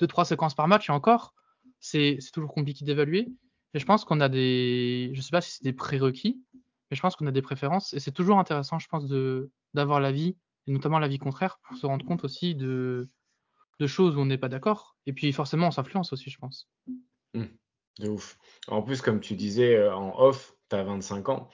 2-3 0.00 0.24
séquences 0.24 0.54
par 0.54 0.68
match 0.68 0.88
et 0.88 0.92
encore, 0.92 1.34
c'est 1.80 2.18
toujours 2.32 2.52
compliqué 2.52 2.84
d'évaluer. 2.84 3.28
Et 3.74 3.78
je 3.78 3.84
pense 3.84 4.04
qu'on 4.04 4.20
a 4.20 4.28
des. 4.28 5.10
Je 5.14 5.20
sais 5.20 5.30
pas 5.30 5.40
si 5.40 5.52
c'est 5.52 5.64
des 5.64 5.72
prérequis, 5.72 6.40
mais 6.90 6.96
je 6.96 7.02
pense 7.02 7.16
qu'on 7.16 7.26
a 7.26 7.32
des 7.32 7.42
préférences. 7.42 7.92
Et 7.92 8.00
c'est 8.00 8.12
toujours 8.12 8.38
intéressant, 8.38 8.78
je 8.78 8.88
pense, 8.88 9.04
d'avoir 9.74 10.00
l'avis, 10.00 10.36
et 10.66 10.72
notamment 10.72 10.98
l'avis 10.98 11.18
contraire, 11.18 11.58
pour 11.62 11.76
se 11.76 11.86
rendre 11.86 12.04
compte 12.04 12.24
aussi 12.24 12.54
de, 12.54 13.08
de 13.78 13.86
choses 13.86 14.16
où 14.16 14.20
on 14.20 14.26
n'est 14.26 14.38
pas 14.38 14.48
d'accord. 14.48 14.96
Et 15.06 15.12
puis 15.12 15.32
forcément, 15.32 15.68
on 15.68 15.70
s'influence 15.70 16.12
aussi, 16.12 16.30
je 16.30 16.38
pense. 16.38 16.68
Mmh. 17.34 17.44
de 17.98 18.08
ouf. 18.08 18.38
En 18.68 18.82
plus, 18.82 19.02
comme 19.02 19.20
tu 19.20 19.34
disais 19.34 19.76
euh, 19.76 19.94
en 19.94 20.18
off, 20.18 20.56
tu 20.70 20.76
as 20.76 20.82
25 20.82 21.28
ans. 21.28 21.48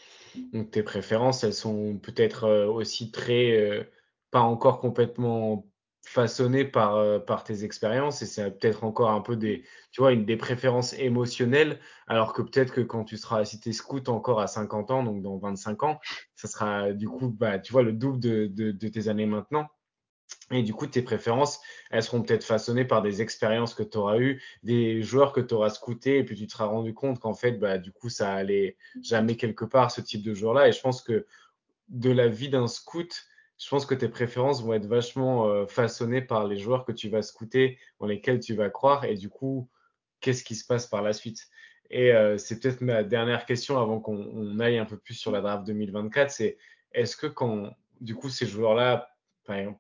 Donc 0.53 0.71
tes 0.71 0.83
préférences, 0.83 1.45
elles 1.45 1.55
sont 1.55 1.99
peut-être 1.99 2.45
euh, 2.45 2.67
aussi 2.67 3.11
très, 3.11 3.59
euh, 3.59 3.85
pas 4.31 4.41
encore 4.41 4.81
complètement 4.81 5.67
façonnées 6.07 6.65
par, 6.65 7.25
par 7.25 7.45
tes 7.45 7.65
expériences 7.65 8.23
et 8.23 8.27
c'est 8.27 8.51
peut-être 8.59 8.85
encore 8.85 9.11
un 9.11 9.21
peu 9.21 9.37
des, 9.37 9.65
tu 9.91 10.01
vois, 10.01 10.13
une, 10.13 10.25
des 10.25 10.37
préférences 10.37 10.93
émotionnelles, 10.95 11.81
alors 12.07 12.33
que 12.33 12.43
peut-être 12.43 12.73
que 12.73 12.81
quand 12.81 13.05
tu 13.05 13.17
seras, 13.17 13.45
si 13.45 13.61
tu 13.61 13.71
es 13.71 13.73
scout 13.73 14.09
encore 14.09 14.41
à 14.41 14.47
50 14.47 14.91
ans, 14.91 15.03
donc 15.03 15.23
dans 15.23 15.39
25 15.39 15.83
ans, 15.83 16.01
ça 16.37 16.49
sera 16.49 16.93
du 16.93 17.09
coup, 17.09 17.29
bah, 17.29 17.59
tu 17.59 17.73
vois, 17.73 17.83
le 17.83 17.93
double 17.93 18.21
de, 18.21 18.47
de 18.47 18.89
tes 18.89 19.09
années 19.09 19.27
maintenant. 19.27 19.69
Et 20.51 20.63
du 20.63 20.75
coup, 20.75 20.87
tes 20.87 21.03
préférences, 21.03 21.61
elles 21.91 22.03
seront 22.03 22.23
peut-être 22.23 22.45
façonnées 22.45 22.85
par 22.85 23.03
des 23.03 23.23
expériences 23.23 23.75
que 23.75 23.83
tu 23.83 23.97
auras 23.97 24.19
eues, 24.19 24.43
des 24.63 25.03
joueurs 25.03 25.33
que 25.33 25.41
tu 25.41 25.55
auras 25.55 25.71
scoutés, 25.71 26.19
et 26.19 26.25
puis 26.25 26.37
tu 26.37 26.47
te 26.47 26.53
seras 26.53 26.67
rendu 26.67 26.93
compte 26.93 27.19
qu'en 27.19 27.35
fait, 27.35 27.53
bah, 27.53 27.79
du 27.79 27.93
coup, 27.93 28.11
ça 28.11 28.33
allait 28.33 28.77
jamais 29.03 29.37
quelque 29.37 29.65
part, 29.65 29.91
ce 29.91 30.01
type 30.01 30.23
de 30.23 30.35
joueur-là. 30.35 30.69
Et 30.69 30.73
je 30.73 30.81
pense 30.81 31.03
que 31.03 31.27
de 31.89 32.11
la 32.11 32.29
vie 32.29 32.51
d'un 32.51 32.67
scout, 32.67 33.25
je 33.59 33.69
pense 33.69 33.87
que 33.87 33.95
tes 33.95 34.09
préférences 34.09 34.63
vont 34.63 34.75
être 34.75 34.87
vachement 34.87 35.49
euh, 35.49 35.67
façonnées 35.67 36.23
par 36.23 36.47
les 36.47 36.59
joueurs 36.59 36.85
que 36.85 36.93
tu 36.93 37.09
vas 37.09 37.23
scouter, 37.23 37.79
dans 38.01 38.07
lesquels 38.07 38.41
tu 38.41 38.55
vas 38.55 38.71
croire, 38.71 39.05
et 39.05 39.15
du 39.15 39.29
coup, 39.29 39.69
qu'est-ce 40.21 40.45
qui 40.45 40.55
se 40.55 40.67
passe 40.67 40.87
par 40.87 41.03
la 41.03 41.13
suite. 41.13 41.49
Et 41.91 42.13
euh, 42.13 42.39
c'est 42.39 42.61
peut-être 42.61 42.81
ma 42.81 43.03
dernière 43.05 43.47
question 43.47 43.79
avant 43.79 44.01
qu'on 44.01 44.59
aille 44.59 44.79
un 44.79 44.85
peu 44.85 44.97
plus 44.97 45.15
sur 45.15 45.31
la 45.31 45.41
draft 45.41 45.67
2024, 45.67 46.31
c'est 46.31 46.59
est-ce 46.93 47.17
que 47.17 47.27
quand, 47.27 47.71
du 48.01 48.15
coup, 48.15 48.29
ces 48.29 48.47
joueurs-là 48.47 49.09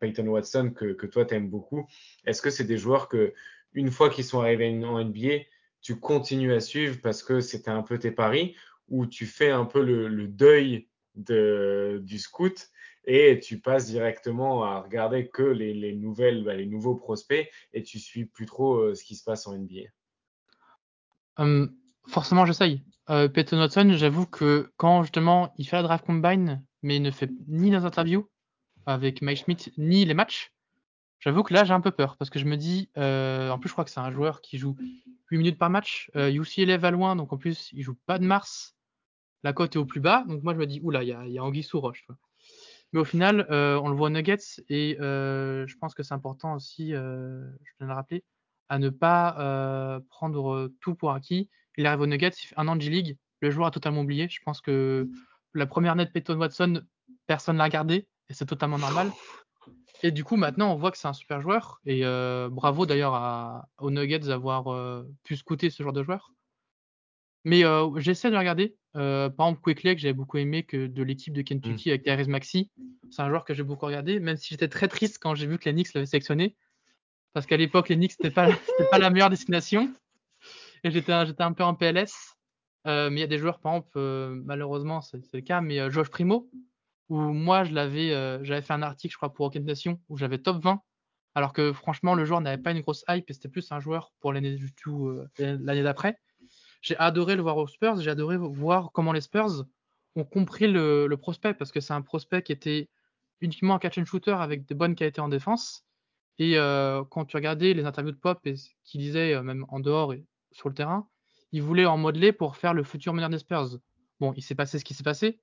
Peyton 0.01 0.27
Watson, 0.27 0.73
que, 0.77 0.93
que 0.93 1.07
toi, 1.07 1.25
tu 1.25 1.35
aimes 1.35 1.49
beaucoup, 1.49 1.89
est-ce 2.27 2.43
que 2.43 2.51
c'est 2.51 2.65
des 2.65 2.77
joueurs 2.77 3.09
que, 3.09 3.33
une 3.73 3.91
fois 3.91 4.11
qu'ils 4.11 4.25
sont 4.25 4.41
arrivés 4.41 4.69
en 4.85 5.03
NBA, 5.03 5.45
tu 5.81 5.99
continues 5.99 6.53
à 6.53 6.61
suivre 6.61 6.99
parce 7.03 7.23
que 7.23 7.41
c'était 7.41 7.71
un 7.71 7.83
peu 7.83 7.99
tes 7.99 8.11
paris, 8.11 8.55
ou 8.89 9.07
tu 9.07 9.27
fais 9.27 9.51
un 9.51 9.65
peu 9.65 9.83
le, 9.83 10.29
deuil 10.29 10.89
de, 11.15 12.01
du 12.05 12.19
scout 12.19 12.71
et 13.07 13.38
tu 13.40 13.61
passes 13.61 13.87
directement 13.87 14.64
à 14.64 14.81
regarder 14.81 15.29
que 15.29 15.43
les, 15.43 15.95
nouvelles, 15.95 16.45
bah, 16.45 16.55
les 16.55 16.67
nouveaux 16.67 16.95
prospects 16.95 17.51
et 17.73 17.83
tu 17.83 17.99
suis 17.99 18.25
plus 18.25 18.47
trop 18.47 18.77
euh, 18.77 18.95
ce 18.95 19.05
qui 19.05 19.17
se 19.17 19.25
passe 19.25 19.47
en 19.47 19.57
NBA 19.57 19.88
hum, 21.37 21.75
Forcément, 22.07 22.45
j'essaye. 22.45 22.83
Euh, 23.11 23.29
Peyton 23.29 23.59
Watson, 23.59 23.93
j'avoue 23.95 24.27
que 24.27 24.73
quand 24.77 25.03
justement 25.03 25.53
il 25.59 25.67
fait 25.67 25.77
la 25.77 25.83
draft 25.83 26.07
combine, 26.07 26.64
mais 26.83 26.97
il 26.97 27.03
ne 27.03 27.11
fait 27.11 27.31
ni 27.49 27.71
les 27.71 27.85
interviews, 27.85 28.29
avec 28.87 29.23
Mike 29.23 29.45
Schmidt 29.45 29.73
ni 29.77 30.05
les 30.05 30.14
matchs, 30.14 30.53
j'avoue 31.21 31.43
que 31.43 31.53
là 31.55 31.64
j'ai 31.64 31.73
un 31.73 31.81
peu 31.81 31.90
peur 31.90 32.17
parce 32.17 32.31
que 32.31 32.38
je 32.38 32.45
me 32.45 32.57
dis, 32.57 32.90
euh, 32.97 33.51
en 33.51 33.59
plus 33.59 33.69
je 33.69 33.75
crois 33.75 33.85
que 33.85 33.90
c'est 33.90 34.01
un 34.01 34.11
joueur 34.11 34.40
qui 34.40 34.59
joue 34.59 34.77
8 35.31 35.38
minutes 35.38 35.59
par 35.59 35.71
match, 35.71 36.11
euh, 36.17 36.31
UCLA 36.31 36.77
va 36.79 36.90
loin, 36.90 37.17
donc 37.17 37.33
en 37.33 37.37
plus 37.37 37.71
il 37.73 37.83
joue 37.83 37.97
pas 38.07 38.19
de 38.19 38.25
mars, 38.25 38.77
la 39.43 39.53
cote 39.53 39.77
est 39.77 39.79
au 39.79 39.87
plus 39.87 40.01
bas, 40.01 40.25
donc 40.27 40.43
moi 40.43 40.55
je 40.55 40.59
me 40.59 40.67
dis, 40.67 40.81
oula, 40.83 41.03
il 41.03 41.09
y 41.09 41.12
a, 41.12 41.27
y 41.27 41.62
sous 41.62 41.81
roche. 41.81 42.07
Mais 42.95 43.01
au 43.01 43.05
final, 43.05 43.47
euh, 43.51 43.79
on 43.83 43.89
le 43.89 43.95
voit 43.95 44.07
aux 44.07 44.11
Nuggets 44.11 44.63
et 44.71 44.97
euh, 45.01 45.67
je 45.67 45.77
pense 45.77 45.93
que 45.93 46.03
c'est 46.03 46.15
important 46.15 46.55
aussi, 46.55 46.93
je 46.93 46.95
viens 46.95 47.87
de 47.87 47.87
le 47.87 47.93
rappeler, 47.93 48.25
à 48.71 48.79
ne 48.79 48.89
pas 48.89 50.01
prendre 50.09 50.71
tout 50.81 50.95
pour 50.95 51.13
acquis. 51.13 51.51
Il 51.77 51.87
arrive 51.87 52.01
aux 52.01 52.07
Nuggets, 52.07 52.31
un 52.57 52.69
an 52.69 52.77
de 52.77 52.81
G-League, 52.81 53.19
le 53.41 53.51
joueur 53.51 53.67
a 53.67 53.71
totalement 53.71 54.01
oublié. 54.01 54.29
Je 54.31 54.41
pense 54.43 54.61
que 54.61 55.09
la 55.53 55.67
première 55.67 55.97
net 55.97 56.13
Peyton 56.13 56.39
Watson, 56.39 56.83
personne 57.27 57.59
l'a 57.59 57.69
gardé 57.69 58.07
et 58.29 58.33
c'est 58.33 58.47
totalement 58.47 58.79
normal. 58.79 59.11
Et 60.03 60.11
du 60.11 60.25
coup, 60.25 60.37
maintenant, 60.37 60.73
on 60.73 60.77
voit 60.77 60.91
que 60.91 60.99
c'est 60.99 61.09
un 61.09 61.13
super 61.13 61.41
joueur. 61.41 61.81
Et 61.87 62.05
euh, 62.05 62.49
bravo 62.51 62.87
d'ailleurs 62.87 63.65
aux 63.79 63.91
Nuggets 63.91 64.19
d'avoir 64.21 64.73
euh, 64.73 65.03
pu 65.23 65.37
scouter 65.37 65.71
ce 65.71 65.83
genre 65.83 65.93
de 65.93 66.03
joueur. 66.03 66.33
Mais 67.45 67.65
euh, 67.65 67.91
j'essaie 67.99 68.31
de 68.31 68.37
regarder. 68.37 68.75
par 68.95 69.31
exemple, 69.31 69.61
Quickley, 69.63 69.95
que 69.95 70.01
j'avais 70.01 70.15
beaucoup 70.15 70.39
aimé 70.39 70.65
que 70.65 70.87
de 70.87 71.03
l'équipe 71.03 71.35
de 71.35 71.43
Kentucky 71.43 71.89
mm. 71.89 71.93
avec 71.93 72.03
Tyrese 72.03 72.29
Maxi. 72.29 72.71
C'est 73.11 73.23
un 73.23 73.29
joueur 73.29 73.45
que 73.45 73.55
j'ai 73.55 73.63
beaucoup 73.63 73.87
regardé, 73.87 74.19
même 74.19 74.37
si 74.37 74.49
j'étais 74.49 74.69
très 74.69 74.89
triste 74.89 75.19
quand 75.21 75.35
j'ai 75.35 75.47
vu 75.47 75.59
que 75.59 75.67
les 75.67 75.73
Knicks 75.73 75.93
l'avaient 75.95 76.07
sélectionné. 76.07 76.57
Parce 77.35 77.47
qu'à 77.47 77.57
l'époque, 77.57 77.91
les 77.91 77.97
Knicks, 77.97 78.13
c'était 78.17 78.31
pas, 78.31 78.49
pas 78.91 78.99
la 78.99 79.11
meilleure 79.11 79.31
destination. 79.31 79.93
Et 80.85 80.91
j'étais 80.91 81.13
un 81.13 81.53
peu 81.53 81.65
en 81.65 81.75
PLS. 81.75 82.37
mais 82.85 83.11
il 83.11 83.19
y 83.19 83.23
a 83.23 83.27
des 83.27 83.39
joueurs, 83.39 83.61
par 83.61 83.73
exemple, 83.73 83.99
malheureusement, 84.45 85.01
c'est 85.03 85.21
le 85.33 85.41
cas, 85.41 85.61
mais 85.61 85.91
Josh 85.91 86.09
Primo, 86.09 86.51
où 87.09 87.19
moi, 87.19 87.65
je 87.65 87.73
l'avais, 87.73 88.11
j'avais 88.45 88.63
fait 88.63 88.73
un 88.73 88.83
article, 88.83 89.13
je 89.13 89.17
crois, 89.17 89.33
pour 89.33 89.47
Rocket 89.47 89.65
Nation, 89.65 90.01
où 90.09 90.17
j'avais 90.17 90.39
top 90.39 90.63
20, 90.63 90.81
alors 91.35 91.53
que 91.53 91.73
franchement, 91.73 92.15
le 92.15 92.25
joueur 92.25 92.41
n'avait 92.41 92.63
pas 92.63 92.71
une 92.71 92.81
grosse 92.81 93.05
hype 93.09 93.29
et 93.29 93.33
c'était 93.33 93.49
plus 93.49 93.71
un 93.73 93.81
joueur 93.81 94.13
pour 94.21 94.33
l'année 94.33 94.55
du 94.55 94.75
tout, 94.75 95.19
l'année 95.39 95.83
d'après. 95.83 96.19
J'ai 96.85 96.99
adoré 96.99 97.35
le 97.35 97.40
voir 97.40 97.57
aux 97.57 97.66
Spurs, 97.66 97.99
j'ai 98.03 98.11
adoré 98.11 98.37
voir 98.37 98.92
comment 98.92 99.12
les 99.12 99.23
Spurs 99.23 99.64
ont 100.16 100.25
compris 100.25 100.70
le, 100.70 101.09
prospect, 101.16 101.55
parce 101.55 101.73
que 101.73 101.81
c'est 101.81 101.94
un 101.94 102.03
prospect 102.03 102.42
qui 102.42 102.53
était 102.53 102.90
uniquement 103.40 103.77
un 103.77 103.79
catch 103.79 103.97
and 103.97 104.05
shooter 104.05 104.33
avec 104.33 104.66
de 104.66 104.75
bonnes 104.75 104.94
qualités 104.94 105.23
en 105.23 105.31
défense. 105.31 105.87
Et 106.38 106.59
euh, 106.59 107.03
quand 107.05 107.25
tu 107.25 107.38
regardais 107.38 107.73
les 107.73 107.87
interviews 107.87 108.12
de 108.12 108.18
Pop 108.18 108.38
et 108.47 108.57
ce 108.57 108.68
qu'il 108.85 109.01
disait, 109.01 109.33
euh, 109.33 109.42
même 109.42 109.64
en 109.70 109.81
dehors 109.81 110.12
et 110.12 110.27
sur 110.53 110.68
le 110.68 110.75
terrain, 110.75 111.09
il 111.53 111.62
voulait 111.62 111.87
en 111.87 111.97
modeler 111.97 112.33
pour 112.33 112.59
faire 112.59 112.75
le 112.75 112.83
futur 112.83 113.14
meneur 113.14 113.31
des 113.31 113.38
Spurs. 113.38 113.79
Bon, 114.20 114.35
il 114.37 114.42
s'est 114.42 114.55
passé 114.55 114.79
ce 114.79 114.85
qui 114.85 114.92
s'est 114.92 115.05
passé, 115.05 115.40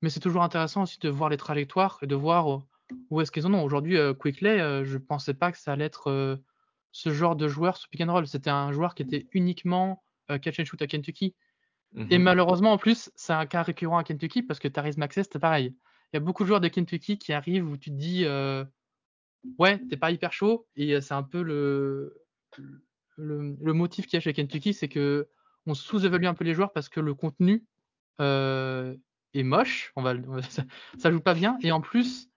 mais 0.00 0.10
c'est 0.10 0.20
toujours 0.20 0.44
intéressant 0.44 0.82
aussi 0.82 1.00
de 1.00 1.08
voir 1.08 1.28
les 1.28 1.38
trajectoires 1.38 1.98
et 2.02 2.06
de 2.06 2.14
voir 2.14 2.54
euh, 2.54 2.58
où 3.10 3.20
est-ce 3.20 3.32
qu'ils 3.32 3.48
en 3.48 3.54
ont. 3.54 3.64
Aujourd'hui, 3.64 3.98
Quickley, 4.22 4.84
je 4.84 4.94
ne 4.94 5.02
pensais 5.02 5.34
pas 5.34 5.50
que 5.50 5.58
ça 5.58 5.72
allait 5.72 5.86
être 5.86 6.38
ce 6.92 7.10
genre 7.10 7.34
de 7.34 7.48
joueur 7.48 7.76
sous 7.76 7.88
pick 7.88 8.00
and 8.00 8.12
roll. 8.12 8.28
C'était 8.28 8.48
un 8.48 8.70
joueur 8.70 8.94
qui 8.94 9.02
était 9.02 9.26
uniquement 9.32 10.04
catch 10.42 10.60
and 10.60 10.64
shoot 10.64 10.80
à 10.82 10.86
Kentucky. 10.86 11.34
Et 12.10 12.18
mhm. 12.18 12.24
malheureusement, 12.24 12.72
en 12.72 12.78
plus, 12.78 13.10
c'est 13.16 13.32
un 13.32 13.46
cas 13.46 13.62
récurrent 13.62 13.96
à 13.96 14.04
Kentucky 14.04 14.42
parce 14.42 14.60
que 14.60 14.68
Tyrese 14.68 14.98
Maxey, 14.98 15.22
c'était 15.22 15.38
pareil. 15.38 15.74
Il 16.12 16.16
y 16.16 16.18
a 16.18 16.20
beaucoup 16.20 16.42
de 16.42 16.48
joueurs 16.48 16.60
de 16.60 16.68
Kentucky 16.68 17.18
qui 17.18 17.32
arrivent 17.32 17.66
où 17.66 17.76
tu 17.76 17.90
te 17.90 17.96
dis 17.96 18.26
ouais, 19.58 19.78
t'es 19.88 19.96
pas 19.96 20.10
hyper 20.10 20.32
chaud. 20.32 20.66
Et 20.76 20.94
euh, 20.94 21.00
c'est 21.00 21.14
un 21.14 21.22
peu 21.22 21.42
le, 21.42 22.16
le, 23.16 23.72
motif 23.72 24.06
qu'il 24.06 24.16
y 24.16 24.18
a 24.18 24.20
chez 24.20 24.32
Kentucky, 24.32 24.74
c'est 24.74 24.88
que 24.88 25.28
on 25.66 25.74
sous-évalue 25.74 26.24
un 26.24 26.34
peu 26.34 26.44
les 26.44 26.54
joueurs 26.54 26.72
parce 26.72 26.88
que 26.88 27.00
le 27.00 27.14
contenu 27.14 27.64
euh, 28.20 28.96
est 29.34 29.42
moche. 29.42 29.92
On 29.96 30.02
va, 30.02 30.14
ça, 30.98 31.10
joue 31.10 31.20
pas 31.20 31.34
bien. 31.34 31.58
Et 31.62 31.72
en 31.72 31.80
plus, 31.80 32.30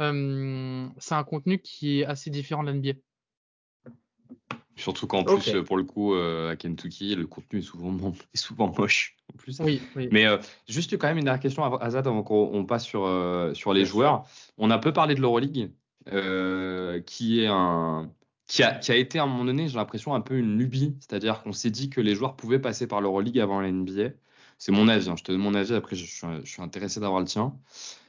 euh, 0.00 0.88
c'est 0.98 1.14
un 1.14 1.24
contenu 1.24 1.58
qui 1.58 2.00
est 2.00 2.04
assez 2.04 2.30
différent 2.30 2.62
de 2.62 2.70
l'NBA. 2.70 2.92
Surtout 4.78 5.06
qu'en 5.06 5.24
plus, 5.24 5.62
pour 5.64 5.76
le 5.76 5.84
coup, 5.84 6.14
à 6.14 6.56
Kentucky, 6.56 7.14
le 7.14 7.26
contenu 7.26 7.58
est 7.58 7.62
souvent, 7.62 7.92
est 8.34 8.38
souvent 8.38 8.72
moche. 8.76 9.16
En 9.34 9.36
plus. 9.36 9.60
Oui, 9.60 9.82
Mais 10.10 10.26
juste 10.68 10.96
quand 10.96 11.08
même 11.08 11.18
une 11.18 11.24
dernière 11.24 11.42
question, 11.42 11.64
Azad, 11.80 12.06
avant 12.06 12.22
qu'on 12.22 12.64
passe 12.64 12.84
sur, 12.84 13.06
sur 13.54 13.72
les 13.74 13.84
joueurs. 13.84 14.24
On 14.56 14.70
a 14.70 14.78
peu 14.78 14.92
parlé 14.92 15.14
de 15.14 15.20
l'Euroleague. 15.20 15.70
Euh, 16.12 17.00
qui 17.00 17.40
est 17.40 17.46
un 17.46 18.10
qui 18.46 18.62
a, 18.62 18.72
qui 18.74 18.92
a, 18.92 18.96
été 18.96 19.18
à 19.18 19.24
un 19.24 19.26
moment 19.26 19.44
donné, 19.44 19.68
j'ai 19.68 19.76
l'impression, 19.76 20.14
un 20.14 20.22
peu 20.22 20.38
une 20.38 20.56
lubie. 20.56 20.96
C'est-à-dire 21.00 21.42
qu'on 21.42 21.52
s'est 21.52 21.70
dit 21.70 21.90
que 21.90 22.00
les 22.00 22.14
joueurs 22.14 22.34
pouvaient 22.34 22.58
passer 22.58 22.86
par 22.86 23.02
l'Euroleague 23.02 23.38
avant 23.38 23.60
la 23.60 23.70
NBA. 23.70 24.10
C'est 24.56 24.72
mon 24.72 24.88
avis, 24.88 25.10
hein. 25.10 25.16
je 25.16 25.22
te 25.22 25.32
donne 25.32 25.40
mon 25.42 25.54
avis, 25.54 25.74
après 25.74 25.96
je 25.96 26.06
suis 26.44 26.62
intéressé 26.62 26.98
d'avoir 26.98 27.20
le 27.20 27.26
tien. 27.26 27.54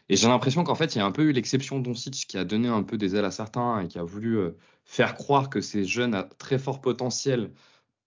Et 0.09 0.15
j'ai 0.15 0.27
l'impression 0.27 0.63
qu'en 0.63 0.75
fait, 0.75 0.95
il 0.95 0.97
y 0.97 1.01
a 1.01 1.05
un 1.05 1.11
peu 1.11 1.23
eu 1.23 1.31
l'exception 1.31 1.79
Doncic 1.79 2.27
qui 2.27 2.37
a 2.37 2.43
donné 2.43 2.67
un 2.67 2.83
peu 2.83 2.97
des 2.97 3.15
ailes 3.15 3.25
à 3.25 3.31
certains 3.31 3.81
et 3.81 3.87
qui 3.87 3.99
a 3.99 4.03
voulu 4.03 4.37
euh, 4.37 4.57
faire 4.85 5.13
croire 5.15 5.49
que 5.49 5.61
ces 5.61 5.85
jeunes 5.85 6.15
à 6.15 6.23
très 6.23 6.57
fort 6.57 6.81
potentiel 6.81 7.51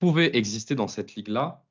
pouvaient 0.00 0.36
exister 0.36 0.74
dans 0.74 0.88
cette 0.88 1.14
ligue-là. 1.14 1.64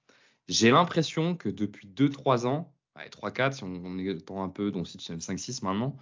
J'ai 0.48 0.72
l'impression 0.72 1.36
que 1.36 1.50
depuis 1.50 1.88
2-3 1.88 2.48
ans, 2.48 2.74
3-4, 3.10 3.54
si 3.54 3.64
on, 3.64 3.98
est 3.98 4.32
un 4.32 4.50
peu, 4.50 4.72
Doncic 4.72 5.02
5-6 5.02 5.64
maintenant, 5.64 5.98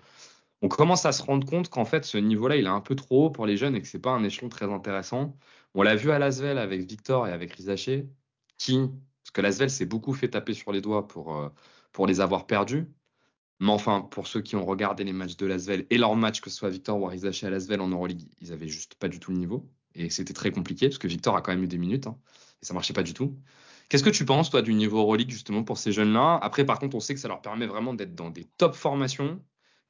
on 0.62 0.68
commence 0.68 1.06
à 1.06 1.12
se 1.12 1.24
rendre 1.24 1.48
compte 1.48 1.70
qu'en 1.70 1.86
fait, 1.86 2.06
ce 2.06 2.18
niveau-là, 2.18 2.58
il 2.58 2.66
est 2.66 2.70
un 2.70 2.82
peu 2.82 2.96
trop 2.96 3.28
haut 3.28 3.30
pour 3.30 3.46
les 3.46 3.58
jeunes 3.58 3.76
et 3.76 3.82
que 3.82 3.88
c'est 3.88 4.00
pas 4.00 4.12
un 4.12 4.24
échelon 4.24 4.50
très 4.50 4.72
intéressant. 4.72 5.38
On 5.74 5.84
l'a 5.84 5.96
vu 5.96 6.12
à 6.12 6.20
Lasvel 6.20 6.58
avec 6.58 6.82
Victor 6.82 7.28
et 7.28 7.32
avec 7.32 7.54
Rizaché, 7.54 8.10
qui, 8.58 8.78
parce 9.24 9.32
que 9.34 9.42
Lasvel 9.42 9.70
s'est 9.70 9.86
beaucoup 9.86 10.14
fait 10.14 10.30
taper 10.30 10.54
sur 10.54 10.72
les 10.72 10.82
doigts 10.82 11.08
pour, 11.08 11.36
euh, 11.38 11.50
pour 11.94 12.08
les 12.08 12.20
avoir 12.22 12.46
perdus. 12.46 12.88
Mais 13.60 13.72
enfin, 13.72 14.02
pour 14.02 14.28
ceux 14.28 14.42
qui 14.42 14.56
ont 14.56 14.66
regardé 14.66 15.04
les 15.04 15.14
matchs 15.14 15.36
de 15.36 15.46
Lasvel 15.46 15.86
et 15.90 15.98
leurs 15.98 16.16
matchs, 16.16 16.42
que 16.42 16.50
ce 16.50 16.56
soit 16.56 16.70
Victor 16.70 17.00
ou 17.00 17.06
Rizaché 17.06 17.48
à 17.48 17.50
Lasvel 17.50 17.82
en 17.82 17.90
Euroleague, 17.90 18.22
ils 18.42 18.54
avaient 18.54 18.70
juste 18.70 18.96
pas 18.96 19.10
du 19.10 19.20
tout 19.20 19.32
le 19.32 19.38
niveau. 19.38 19.70
Et 19.96 20.10
c'était 20.10 20.34
très 20.34 20.52
compliqué 20.52 20.88
parce 20.88 20.98
que 20.98 21.08
Victor 21.08 21.36
a 21.36 21.42
quand 21.42 21.52
même 21.52 21.64
eu 21.64 21.68
des 21.68 21.78
minutes 21.78 22.08
hein, 22.08 22.18
et 22.62 22.66
ça 22.66 22.74
marchait 22.74 22.94
pas 22.94 23.04
du 23.04 23.14
tout. 23.14 23.36
Qu'est-ce 23.90 24.04
que 24.04 24.10
tu 24.10 24.24
penses, 24.24 24.50
toi, 24.52 24.62
du 24.62 24.74
niveau 24.74 25.00
Euroleague, 25.00 25.32
justement, 25.32 25.64
pour 25.64 25.78
ces 25.78 25.92
jeunes-là? 25.92 26.40
Après, 26.42 26.64
par 26.64 26.78
contre, 26.80 26.96
on 26.96 27.00
sait 27.00 27.16
que 27.16 27.20
ça 27.20 27.28
leur 27.28 27.42
permet 27.42 27.66
vraiment 27.66 27.94
d'être 27.94 28.14
dans 28.14 28.30
des 28.30 28.46
top 28.46 28.76
formations 28.76 29.42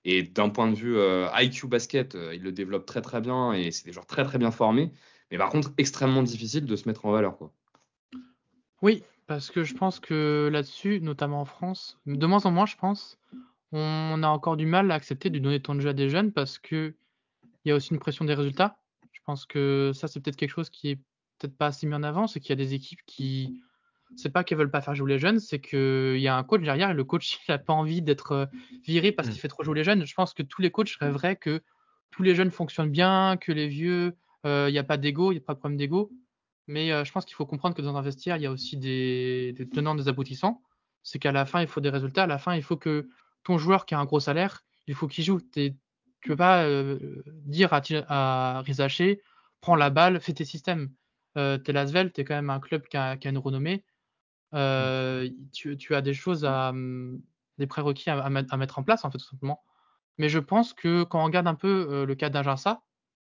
et 0.05 0.23
d'un 0.23 0.49
point 0.49 0.69
de 0.69 0.75
vue 0.75 0.97
euh, 0.97 1.27
IQ 1.35 1.67
basket, 1.67 2.15
euh, 2.15 2.33
ils 2.33 2.41
le 2.41 2.53
développent 2.53 2.85
très 2.85 3.01
très 3.01 3.19
bien 3.19 3.51
et 3.51 3.71
c'est 3.71 3.85
des 3.85 3.91
joueurs 3.91 4.05
très 4.05 4.23
très 4.23 4.37
bien 4.37 4.51
formés. 4.51 4.91
Mais 5.31 5.37
par 5.37 5.49
contre, 5.49 5.71
extrêmement 5.77 6.23
difficile 6.23 6.65
de 6.65 6.75
se 6.75 6.87
mettre 6.87 7.05
en 7.05 7.11
valeur. 7.11 7.37
Quoi. 7.37 7.53
Oui, 8.81 9.03
parce 9.27 9.51
que 9.51 9.63
je 9.63 9.73
pense 9.73 9.99
que 9.99 10.49
là-dessus, 10.51 11.01
notamment 11.01 11.41
en 11.41 11.45
France, 11.45 11.99
de 12.05 12.25
moins 12.25 12.45
en 12.45 12.51
moins, 12.51 12.65
je 12.65 12.77
pense, 12.77 13.19
on 13.71 14.23
a 14.23 14.27
encore 14.27 14.57
du 14.57 14.65
mal 14.65 14.91
à 14.91 14.95
accepter 14.95 15.29
de 15.29 15.39
donner 15.39 15.61
ton 15.61 15.75
de 15.75 15.81
jeu 15.81 15.89
à 15.89 15.93
des 15.93 16.09
jeunes 16.09 16.31
parce 16.31 16.57
qu'il 16.59 16.95
y 17.65 17.71
a 17.71 17.75
aussi 17.75 17.93
une 17.93 17.99
pression 17.99 18.25
des 18.25 18.33
résultats. 18.33 18.79
Je 19.11 19.19
pense 19.25 19.45
que 19.45 19.91
ça, 19.93 20.07
c'est 20.07 20.19
peut-être 20.19 20.35
quelque 20.35 20.51
chose 20.51 20.69
qui 20.69 20.89
est 20.89 20.95
peut-être 21.37 21.57
pas 21.57 21.67
assez 21.67 21.87
mis 21.87 21.95
en 21.95 22.03
avant, 22.03 22.27
c'est 22.27 22.39
qu'il 22.39 22.49
y 22.49 22.53
a 22.53 22.63
des 22.63 22.73
équipes 22.73 23.01
qui 23.05 23.61
c'est 24.15 24.29
pas 24.29 24.43
qu'ils 24.43 24.57
veulent 24.57 24.71
pas 24.71 24.81
faire 24.81 24.95
jouer 24.95 25.13
les 25.13 25.19
jeunes, 25.19 25.39
c'est 25.39 25.59
qu'il 25.59 26.17
y 26.17 26.27
a 26.27 26.35
un 26.35 26.43
coach 26.43 26.61
derrière 26.61 26.89
et 26.89 26.93
le 26.93 27.03
coach 27.03 27.39
il 27.47 27.51
a 27.51 27.57
pas 27.57 27.73
envie 27.73 28.01
d'être 28.01 28.31
euh, 28.31 28.45
viré 28.83 29.11
parce 29.11 29.27
mm. 29.27 29.31
qu'il 29.31 29.41
fait 29.41 29.47
trop 29.47 29.63
jouer 29.63 29.75
les 29.75 29.83
jeunes. 29.83 30.05
Je 30.05 30.13
pense 30.13 30.33
que 30.33 30.43
tous 30.43 30.61
les 30.61 30.71
coachs 30.71 30.95
rêveraient 30.99 31.35
que 31.35 31.61
tous 32.11 32.23
les 32.23 32.35
jeunes 32.35 32.51
fonctionnent 32.51 32.89
bien, 32.89 33.37
que 33.37 33.51
les 33.51 33.67
vieux, 33.67 34.15
euh, 34.45 34.65
il 34.69 34.73
n'y 34.73 34.79
a 34.79 34.83
pas 34.83 34.97
d'ego, 34.97 35.31
il 35.31 35.35
n'y 35.35 35.41
a 35.41 35.45
pas 35.45 35.53
de 35.53 35.59
problème 35.59 35.77
d'ego. 35.77 36.11
Mais 36.67 36.91
euh, 36.91 37.03
je 37.03 37.11
pense 37.11 37.25
qu'il 37.25 37.35
faut 37.35 37.45
comprendre 37.45 37.75
que 37.75 37.81
dans 37.81 37.97
un 37.97 38.01
vestiaire, 38.01 38.37
il 38.37 38.43
y 38.43 38.45
a 38.45 38.51
aussi 38.51 38.77
des, 38.77 39.55
tenants, 39.73 39.95
des 39.95 40.07
aboutissants. 40.07 40.61
C'est 41.03 41.19
qu'à 41.19 41.31
la 41.31 41.45
fin, 41.45 41.61
il 41.61 41.67
faut 41.67 41.81
des 41.81 41.89
résultats. 41.89 42.23
À 42.23 42.27
la 42.27 42.37
fin, 42.37 42.55
il 42.55 42.63
faut 42.63 42.77
que 42.77 43.07
ton 43.43 43.57
joueur 43.57 43.85
qui 43.85 43.95
a 43.95 43.99
un 43.99 44.05
gros 44.05 44.19
salaire, 44.19 44.63
il 44.87 44.95
faut 44.95 45.07
qu'il 45.07 45.23
joue. 45.23 45.39
Tu 45.53 45.59
ne 45.61 45.69
peux 46.27 46.35
pas 46.35 46.65
dire 47.45 47.73
à, 47.73 47.81
à 48.07 48.61
Rizaché, 48.61 49.21
prends 49.61 49.75
la 49.75 49.89
balle, 49.89 50.19
fais 50.19 50.33
tes 50.33 50.45
systèmes. 50.45 50.89
Euh, 51.37 51.57
t'es 51.57 51.71
Lasvel, 51.71 52.11
tu 52.11 52.21
es 52.21 52.25
quand 52.25 52.35
même 52.35 52.49
un 52.49 52.59
club 52.59 52.87
qui 52.87 52.97
a, 52.97 53.17
qui 53.17 53.27
a 53.27 53.31
une 53.31 53.37
renommée. 53.37 53.83
Euh, 54.53 55.29
tu, 55.53 55.95
as 55.95 56.01
des 56.01 56.13
choses 56.13 56.43
à, 56.43 56.69
hum, 56.69 57.21
des 57.57 57.67
prérequis 57.67 58.09
à, 58.09 58.29
mettre 58.29 58.79
en 58.79 58.83
place, 58.83 59.05
en 59.05 59.11
fait, 59.11 59.19
tout 59.19 59.29
simplement. 59.29 59.63
Mais 60.17 60.29
je 60.29 60.39
pense 60.39 60.73
que 60.73 61.03
quand 61.03 61.21
on 61.21 61.25
regarde 61.25 61.47
un 61.47 61.55
peu 61.55 61.87
euh, 61.89 62.05
le 62.05 62.15
cas 62.15 62.29
d'Aginsa, 62.29 62.81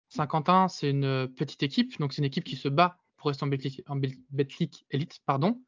Saint-Quentin, 0.09 0.69
c'est 0.69 0.91
une 0.91 1.29
petite 1.29 1.63
équipe, 1.63 1.99
donc 1.99 2.13
c'est 2.13 2.19
une 2.19 2.27
équipe 2.27 2.45
qui 2.45 2.57
se 2.57 2.69
bat 2.69 2.99
pour 3.17 3.29
rester 3.29 3.45
en 3.89 3.97
Betclic, 4.31 4.87
Elite, 4.91 5.21
pardon. 5.27 5.61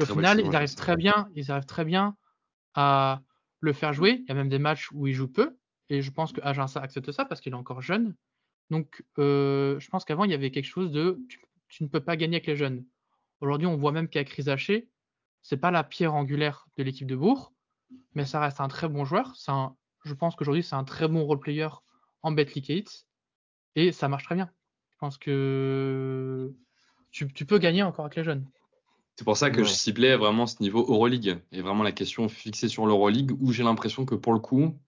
Au 0.00 0.04
final, 0.04 0.40
ils 0.40 0.56
arrivent 0.56 0.74
très 0.74 0.96
bien, 0.96 1.28
ils 1.34 1.52
arrivent 1.52 1.66
très 1.66 1.84
bien 1.84 2.16
à 2.74 3.22
le 3.60 3.72
faire 3.72 3.92
jouer. 3.92 4.22
Il 4.22 4.28
y 4.28 4.32
a 4.32 4.34
même 4.34 4.48
des 4.48 4.58
matchs 4.58 4.90
où 4.92 5.06
il 5.06 5.14
joue 5.14 5.28
peu, 5.28 5.56
et 5.88 6.02
je 6.02 6.10
pense 6.10 6.32
que 6.32 6.40
Aginsa 6.42 6.80
accepte 6.80 7.12
ça 7.12 7.24
parce 7.24 7.40
qu'il 7.40 7.52
est 7.52 7.56
encore 7.56 7.82
jeune. 7.82 8.14
Donc, 8.70 9.04
euh, 9.18 9.78
je 9.78 9.88
pense 9.88 10.04
qu'avant, 10.04 10.24
il 10.24 10.30
y 10.30 10.34
avait 10.34 10.50
quelque 10.50 10.66
chose 10.66 10.90
de 10.90 11.20
tu, 11.68 11.82
ne 11.82 11.88
peux 11.88 12.00
pas 12.00 12.16
gagner 12.16 12.36
avec 12.36 12.46
les 12.46 12.56
jeunes. 12.56 12.84
Aujourd'hui, 13.40 13.66
on 13.66 13.76
voit 13.76 13.92
même 13.92 14.08
qu'avec 14.08 14.30
Rizaché, 14.30 14.88
c'est 15.42 15.56
pas 15.56 15.70
la 15.70 15.84
pierre 15.84 16.14
angulaire 16.14 16.66
de 16.76 16.82
l'équipe 16.82 17.06
de 17.06 17.16
Bourg, 17.16 17.52
mais 18.14 18.24
ça 18.24 18.40
reste 18.40 18.60
un 18.60 18.68
très 18.68 18.88
bon 18.88 19.04
joueur. 19.04 19.34
Je 20.04 20.14
pense 20.14 20.34
qu'aujourd'hui, 20.36 20.62
c'est 20.62 20.74
un 20.74 20.84
très 20.84 21.06
bon 21.06 21.24
role 21.24 21.38
player 21.38 21.68
en 22.22 22.32
Betclic 22.32 22.66
8 22.66 23.06
et 23.76 23.92
ça 23.92 24.08
marche 24.08 24.24
très 24.24 24.34
bien. 24.34 24.50
Je 24.90 24.96
pense 24.98 25.18
que 25.18 26.52
tu, 27.10 27.26
peux 27.46 27.58
gagner 27.58 27.82
encore 27.82 28.06
avec 28.06 28.16
les 28.16 28.24
jeunes. 28.24 28.46
C'est 29.16 29.24
pour 29.24 29.36
ça 29.38 29.50
que 29.50 29.64
je 29.64 29.70
ciblais 29.70 30.14
vraiment 30.16 30.46
ce 30.46 30.62
niveau 30.62 30.80
Euroleague 30.86 31.38
et 31.50 31.62
vraiment 31.62 31.82
la 31.82 31.92
question 31.92 32.28
fixée 32.28 32.68
sur 32.68 32.86
l'Euroleague 32.86 33.32
où 33.40 33.50
j'ai 33.50 33.62
l'impression 33.62 34.04
que 34.04 34.14
pour 34.14 34.34
le 34.34 34.40
coup, 34.40 34.78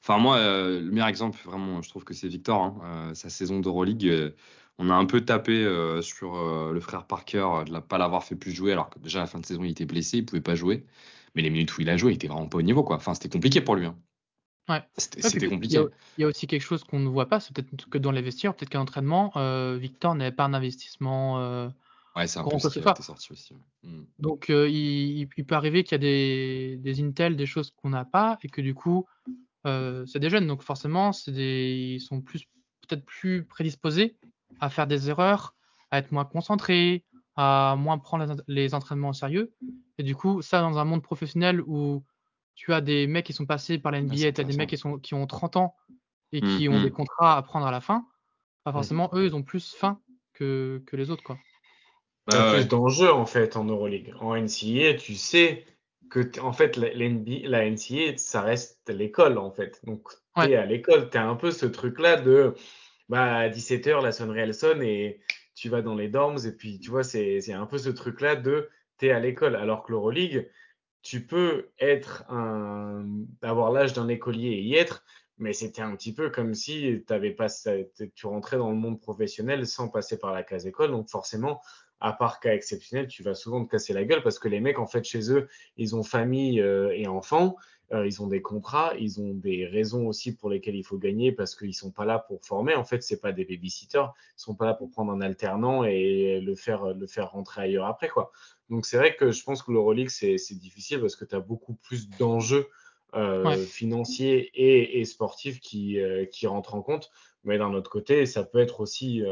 enfin 0.00 0.18
moi, 0.18 0.36
euh, 0.36 0.80
le 0.80 0.90
meilleur 0.92 1.08
exemple, 1.08 1.40
vraiment, 1.44 1.82
je 1.82 1.88
trouve 1.88 2.04
que 2.04 2.14
c'est 2.14 2.28
Victor, 2.28 2.62
hein, 2.62 2.80
euh, 2.84 3.14
sa 3.14 3.30
saison 3.30 3.58
d'Euroleague. 3.58 4.06
Euh, 4.06 4.30
on 4.78 4.90
a 4.90 4.94
un 4.94 5.06
peu 5.06 5.20
tapé 5.22 5.52
euh, 5.52 6.02
sur 6.02 6.34
le 6.72 6.80
frère 6.80 7.06
Parker 7.06 7.64
de 7.66 7.72
ne 7.72 7.78
pas 7.78 7.98
l'avoir 7.98 8.24
fait 8.24 8.34
plus 8.34 8.52
jouer, 8.52 8.72
alors 8.72 8.90
que 8.90 8.98
déjà 8.98 9.20
à 9.20 9.22
la 9.22 9.26
fin 9.26 9.38
de 9.38 9.46
saison, 9.46 9.62
il 9.64 9.70
était 9.70 9.86
blessé, 9.86 10.18
il 10.18 10.24
pouvait 10.24 10.40
pas 10.40 10.56
jouer. 10.56 10.84
Mais 11.34 11.42
les 11.42 11.50
minutes 11.50 11.76
où 11.76 11.80
il 11.80 11.90
a 11.90 11.96
joué, 11.96 12.12
il 12.12 12.14
était 12.14 12.26
vraiment 12.28 12.48
pas 12.48 12.58
au 12.58 12.62
niveau, 12.62 12.82
quoi. 12.82 12.96
Enfin, 12.96 13.14
c'était 13.14 13.28
compliqué 13.28 13.60
pour 13.60 13.76
lui. 13.76 13.86
Hein. 13.86 13.96
Ouais. 14.68 14.82
C'était 14.96 15.48
compliqué. 15.48 15.80
Il 16.18 16.22
y, 16.22 16.24
a 16.24 16.26
aussi 16.26 16.46
quelque 16.46 16.62
chose 16.62 16.82
qu'on 16.84 17.00
ne 17.00 17.08
voit 17.08 17.26
pas, 17.26 17.38
c'est 17.38 17.54
peut-être 17.54 17.88
que 17.88 17.98
dans 17.98 18.12
les 18.12 18.22
vestiaires, 18.22 18.54
peut-être 18.54 18.70
qu'à 18.70 18.78
l'entraînement, 18.78 19.32
Victor 19.76 20.14
n'avait 20.14 20.32
pas 20.32 20.44
un 20.44 20.54
investissement. 20.54 21.70
Ouais, 22.16 22.26
c'est 22.26 22.38
un 22.38 22.44
peu 22.44 22.58
ce 22.58 22.68
qui 22.68 22.88
a 22.88 22.94
sorti 22.94 23.32
aussi. 23.32 23.54
Hmm. 23.82 24.04
Donc, 24.18 24.46
il, 24.48 25.26
peut 25.28 25.54
arriver 25.54 25.84
qu'il 25.84 25.92
y 25.92 25.94
a 25.94 25.98
des, 25.98 26.76
des 26.78 27.02
Intel, 27.02 27.36
des 27.36 27.46
choses 27.46 27.70
qu'on 27.70 27.90
n'a 27.90 28.04
pas, 28.04 28.38
et 28.42 28.48
que 28.48 28.60
du 28.60 28.74
coup, 28.74 29.06
c'est 29.64 30.18
des 30.18 30.30
jeunes, 30.30 30.46
donc 30.46 30.62
forcément, 30.62 31.10
des, 31.26 31.96
ils 31.96 32.00
sont 32.00 32.20
plus 32.20 32.44
peut-être 32.86 33.04
plus 33.04 33.44
prédisposés 33.44 34.16
à 34.60 34.70
faire 34.70 34.86
des 34.86 35.08
erreurs, 35.08 35.54
à 35.90 35.98
être 35.98 36.12
moins 36.12 36.24
concentré, 36.24 37.04
à 37.36 37.74
moins 37.78 37.98
prendre 37.98 38.36
les 38.46 38.74
entraînements 38.74 39.10
au 39.10 39.14
sérieux. 39.14 39.52
Et 39.98 40.02
du 40.02 40.14
coup, 40.14 40.42
ça, 40.42 40.60
dans 40.60 40.78
un 40.78 40.84
monde 40.84 41.02
professionnel 41.02 41.60
où 41.62 42.04
tu 42.54 42.72
as 42.72 42.80
des 42.80 43.06
mecs 43.06 43.26
qui 43.26 43.32
sont 43.32 43.46
passés 43.46 43.78
par 43.78 43.92
la 43.92 44.00
NBA, 44.00 44.32
tu 44.32 44.40
as 44.40 44.44
des 44.44 44.56
mecs 44.56 44.68
qui, 44.68 44.76
sont, 44.76 44.98
qui 44.98 45.14
ont 45.14 45.26
30 45.26 45.56
ans 45.56 45.74
et 46.32 46.40
qui 46.40 46.68
ont 46.68 46.80
des 46.80 46.90
mm-hmm. 46.90 46.92
contrats 46.92 47.36
à 47.36 47.42
prendre 47.42 47.66
à 47.66 47.70
la 47.70 47.80
fin, 47.80 48.06
pas 48.64 48.72
forcément, 48.72 49.10
eux, 49.12 49.26
ils 49.26 49.34
ont 49.34 49.42
plus 49.42 49.74
faim 49.74 50.00
que, 50.32 50.82
que 50.86 50.96
les 50.96 51.10
autres. 51.10 51.22
Quoi. 51.22 51.38
T'as 52.26 52.54
plus 52.54 52.68
d'enjeux 52.68 53.12
en 53.12 53.26
fait 53.26 53.56
en 53.56 53.64
Euroleague. 53.64 54.14
En 54.20 54.34
NCAA, 54.34 54.94
tu 54.94 55.14
sais 55.14 55.64
que 56.10 56.40
en 56.40 56.52
fait 56.52 56.76
la, 56.76 56.88
la 56.94 57.70
NCAA, 57.70 58.16
ça 58.16 58.40
reste 58.40 58.88
l'école 58.88 59.38
en 59.38 59.50
fait. 59.50 59.80
Donc 59.84 60.08
t'es 60.34 60.56
à 60.56 60.66
l'école, 60.66 61.10
t'as 61.10 61.24
un 61.24 61.36
peu 61.36 61.50
ce 61.50 61.66
truc 61.66 61.98
là 62.00 62.16
de 62.16 62.54
bah 63.08 63.36
à 63.36 63.48
17h 63.48 64.02
la 64.02 64.12
sonnerie 64.12 64.40
elle 64.40 64.54
sonne 64.54 64.82
et 64.82 65.20
tu 65.54 65.68
vas 65.68 65.82
dans 65.82 65.94
les 65.94 66.08
dorms 66.08 66.38
et 66.46 66.52
puis 66.52 66.80
tu 66.80 66.90
vois 66.90 67.04
c'est 67.04 67.52
un 67.52 67.66
peu 67.66 67.76
ce 67.76 67.90
truc 67.90 68.22
là 68.22 68.34
de 68.34 68.70
t'es 68.96 69.10
à 69.10 69.20
l'école 69.20 69.56
alors 69.56 69.84
que 69.84 69.92
l'Euroleague 69.92 70.50
tu 71.02 71.26
peux 71.26 71.68
être 71.78 72.24
un 72.30 73.04
avoir 73.42 73.70
l'âge 73.72 73.92
d'un 73.92 74.08
écolier 74.08 74.48
et 74.48 74.62
y 74.62 74.74
être 74.74 75.04
mais 75.38 75.52
c'était 75.52 75.82
un 75.82 75.94
petit 75.96 76.14
peu 76.14 76.30
comme 76.30 76.54
si 76.54 77.04
avais 77.08 77.32
pas, 77.32 77.48
tu 78.14 78.26
rentrais 78.26 78.56
dans 78.56 78.70
le 78.70 78.76
monde 78.76 79.00
professionnel 79.00 79.66
sans 79.66 79.88
passer 79.88 80.18
par 80.18 80.32
la 80.32 80.44
case 80.44 80.66
école. 80.66 80.92
Donc 80.92 81.10
forcément, 81.10 81.60
à 82.00 82.12
part 82.12 82.40
cas 82.40 82.54
exceptionnel, 82.54 83.06
tu 83.08 83.22
vas 83.22 83.34
souvent 83.34 83.64
te 83.64 83.70
casser 83.70 83.92
la 83.92 84.04
gueule 84.04 84.22
parce 84.22 84.38
que 84.38 84.48
les 84.48 84.60
mecs, 84.60 84.78
en 84.78 84.86
fait, 84.86 85.04
chez 85.04 85.30
eux, 85.32 85.48
ils 85.76 85.96
ont 85.96 86.02
famille 86.02 86.60
euh, 86.60 86.92
et 86.94 87.06
enfants, 87.06 87.56
euh, 87.92 88.06
ils 88.06 88.22
ont 88.22 88.26
des 88.26 88.42
contrats, 88.42 88.92
ils 88.98 89.20
ont 89.20 89.34
des 89.34 89.66
raisons 89.66 90.06
aussi 90.06 90.34
pour 90.34 90.50
lesquelles 90.50 90.74
il 90.74 90.84
faut 90.84 90.98
gagner 90.98 91.32
parce 91.32 91.54
qu'ils 91.54 91.74
sont 91.74 91.90
pas 91.90 92.04
là 92.04 92.18
pour 92.18 92.44
former. 92.44 92.74
En 92.74 92.84
fait, 92.84 93.02
c'est 93.02 93.20
pas 93.20 93.32
des 93.32 93.44
babysitters, 93.44 94.12
ils 94.36 94.42
sont 94.42 94.54
pas 94.54 94.66
là 94.66 94.74
pour 94.74 94.90
prendre 94.90 95.12
un 95.12 95.20
alternant 95.20 95.84
et 95.84 96.40
le 96.40 96.54
faire, 96.54 96.94
le 96.94 97.06
faire 97.06 97.30
rentrer 97.30 97.62
ailleurs 97.62 97.86
après, 97.86 98.08
quoi. 98.08 98.32
Donc 98.70 98.86
c'est 98.86 98.96
vrai 98.96 99.14
que 99.14 99.30
je 99.30 99.44
pense 99.44 99.62
que 99.62 99.72
l'Euroleague, 99.72 100.08
c'est 100.08 100.36
difficile 100.58 101.00
parce 101.00 101.16
que 101.16 101.24
tu 101.24 101.34
as 101.34 101.40
beaucoup 101.40 101.74
plus 101.74 102.08
d'enjeux 102.10 102.68
euh, 103.14 103.56
financiers 103.56 104.50
et, 104.54 105.00
et 105.00 105.04
sportifs 105.04 105.60
qui, 105.60 105.98
qui 106.32 106.46
rentrent 106.46 106.74
en 106.74 106.82
compte. 106.82 107.10
Mais 107.44 107.58
d'un 107.58 107.74
autre 107.74 107.90
côté, 107.90 108.24
ça 108.24 108.42
peut 108.42 108.58
être 108.58 108.80
aussi 108.80 109.22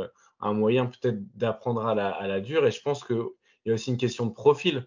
un 0.42 0.52
moyen 0.52 0.87
peut-être 0.87 1.18
d'apprendre 1.37 1.87
à 1.87 1.94
la, 1.94 2.11
à 2.11 2.26
la 2.26 2.40
dure. 2.40 2.66
Et 2.66 2.70
je 2.70 2.83
pense 2.83 3.05
qu'il 3.05 3.24
y 3.66 3.70
a 3.70 3.74
aussi 3.74 3.90
une 3.90 3.96
question 3.96 4.26
de 4.26 4.33
profil. 4.33 4.87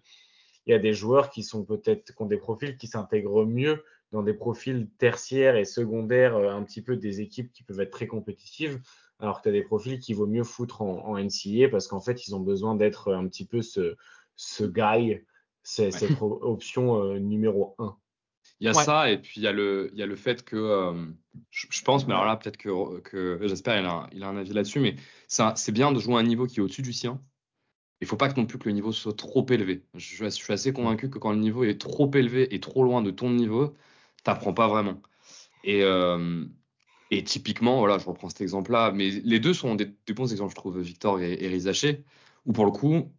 Il 0.66 0.72
y 0.72 0.74
a 0.74 0.78
des 0.78 0.92
joueurs 0.92 1.30
qui 1.30 1.42
sont 1.42 1.64
peut-être 1.64 2.12
qui 2.12 2.22
ont 2.22 2.26
des 2.26 2.36
profils 2.36 2.76
qui 2.76 2.86
s'intègrent 2.86 3.46
mieux 3.46 3.82
dans 4.12 4.22
des 4.22 4.34
profils 4.34 4.88
tertiaires 4.98 5.56
et 5.56 5.64
secondaires, 5.64 6.36
euh, 6.36 6.50
un 6.50 6.62
petit 6.62 6.82
peu 6.82 6.96
des 6.96 7.20
équipes 7.20 7.52
qui 7.52 7.64
peuvent 7.64 7.80
être 7.80 7.90
très 7.90 8.06
compétitives, 8.06 8.80
alors 9.18 9.38
que 9.38 9.44
tu 9.44 9.48
as 9.48 9.52
des 9.52 9.62
profils 9.62 9.98
qui 9.98 10.14
vaut 10.14 10.26
mieux 10.26 10.44
foutre 10.44 10.82
en, 10.82 11.06
en 11.06 11.18
NCA 11.18 11.68
parce 11.70 11.88
qu'en 11.88 12.00
fait, 12.00 12.26
ils 12.26 12.34
ont 12.34 12.40
besoin 12.40 12.74
d'être 12.76 13.12
un 13.12 13.26
petit 13.26 13.46
peu 13.46 13.62
ce, 13.62 13.96
ce 14.36 14.64
guy, 14.64 15.20
cette 15.62 16.04
option 16.20 17.02
euh, 17.02 17.18
numéro 17.18 17.74
un. 17.78 17.96
Il 18.60 18.66
y 18.66 18.68
a 18.68 18.74
ça, 18.74 19.10
et 19.10 19.18
puis 19.18 19.34
il 19.36 19.42
y 19.42 19.46
a 19.46 19.52
le, 19.52 19.90
il 19.92 19.98
y 19.98 20.02
a 20.02 20.06
le 20.06 20.16
fait 20.16 20.42
que, 20.42 20.56
euh, 20.56 21.06
je, 21.50 21.82
pense, 21.82 22.06
mais 22.06 22.14
alors 22.14 22.24
là, 22.24 22.36
peut-être 22.36 22.56
que, 22.56 23.00
que 23.00 23.38
j'espère, 23.46 23.78
il, 23.78 23.84
a, 23.84 24.08
il 24.12 24.22
a 24.22 24.28
un 24.28 24.36
avis 24.36 24.54
là-dessus, 24.54 24.80
mais 24.80 24.96
c'est 25.28 25.72
bien 25.72 25.92
de 25.92 25.98
jouer 26.00 26.14
à 26.14 26.18
un 26.18 26.22
niveau 26.22 26.46
qui 26.46 26.60
est 26.60 26.62
au-dessus 26.62 26.82
du 26.82 26.94
sien. 26.94 27.20
Il 28.00 28.06
faut 28.06 28.16
pas 28.16 28.30
que 28.30 28.38
non 28.40 28.46
plus 28.46 28.58
que 28.58 28.68
le 28.68 28.74
niveau 28.74 28.92
soit 28.92 29.16
trop 29.16 29.46
élevé. 29.50 29.82
Je, 29.94 30.16
je, 30.16 30.28
suis 30.28 30.52
assez 30.52 30.72
convaincu 30.72 31.10
que 31.10 31.18
quand 31.18 31.32
le 31.32 31.38
niveau 31.38 31.64
est 31.64 31.78
trop 31.78 32.10
élevé 32.14 32.54
et 32.54 32.60
trop 32.60 32.82
loin 32.82 33.02
de 33.02 33.10
ton 33.10 33.30
niveau, 33.30 33.74
t'apprends 34.24 34.54
pas 34.54 34.68
vraiment. 34.68 35.02
Et, 35.64 35.82
euh, 35.82 36.44
et 37.10 37.24
typiquement, 37.24 37.78
voilà, 37.80 37.98
je 37.98 38.06
reprends 38.06 38.28
cet 38.30 38.40
exemple-là, 38.40 38.90
mais 38.92 39.10
les 39.10 39.40
deux 39.40 39.54
sont 39.54 39.74
des, 39.74 39.86
bons 40.14 40.32
exemples, 40.32 40.52
je 40.52 40.56
trouve, 40.56 40.80
Victor 40.80 41.20
et, 41.20 41.44
et 41.44 41.48
Rizaché, 41.48 42.04
où 42.46 42.52
pour 42.52 42.64
le 42.64 42.70
coup, 42.70 43.12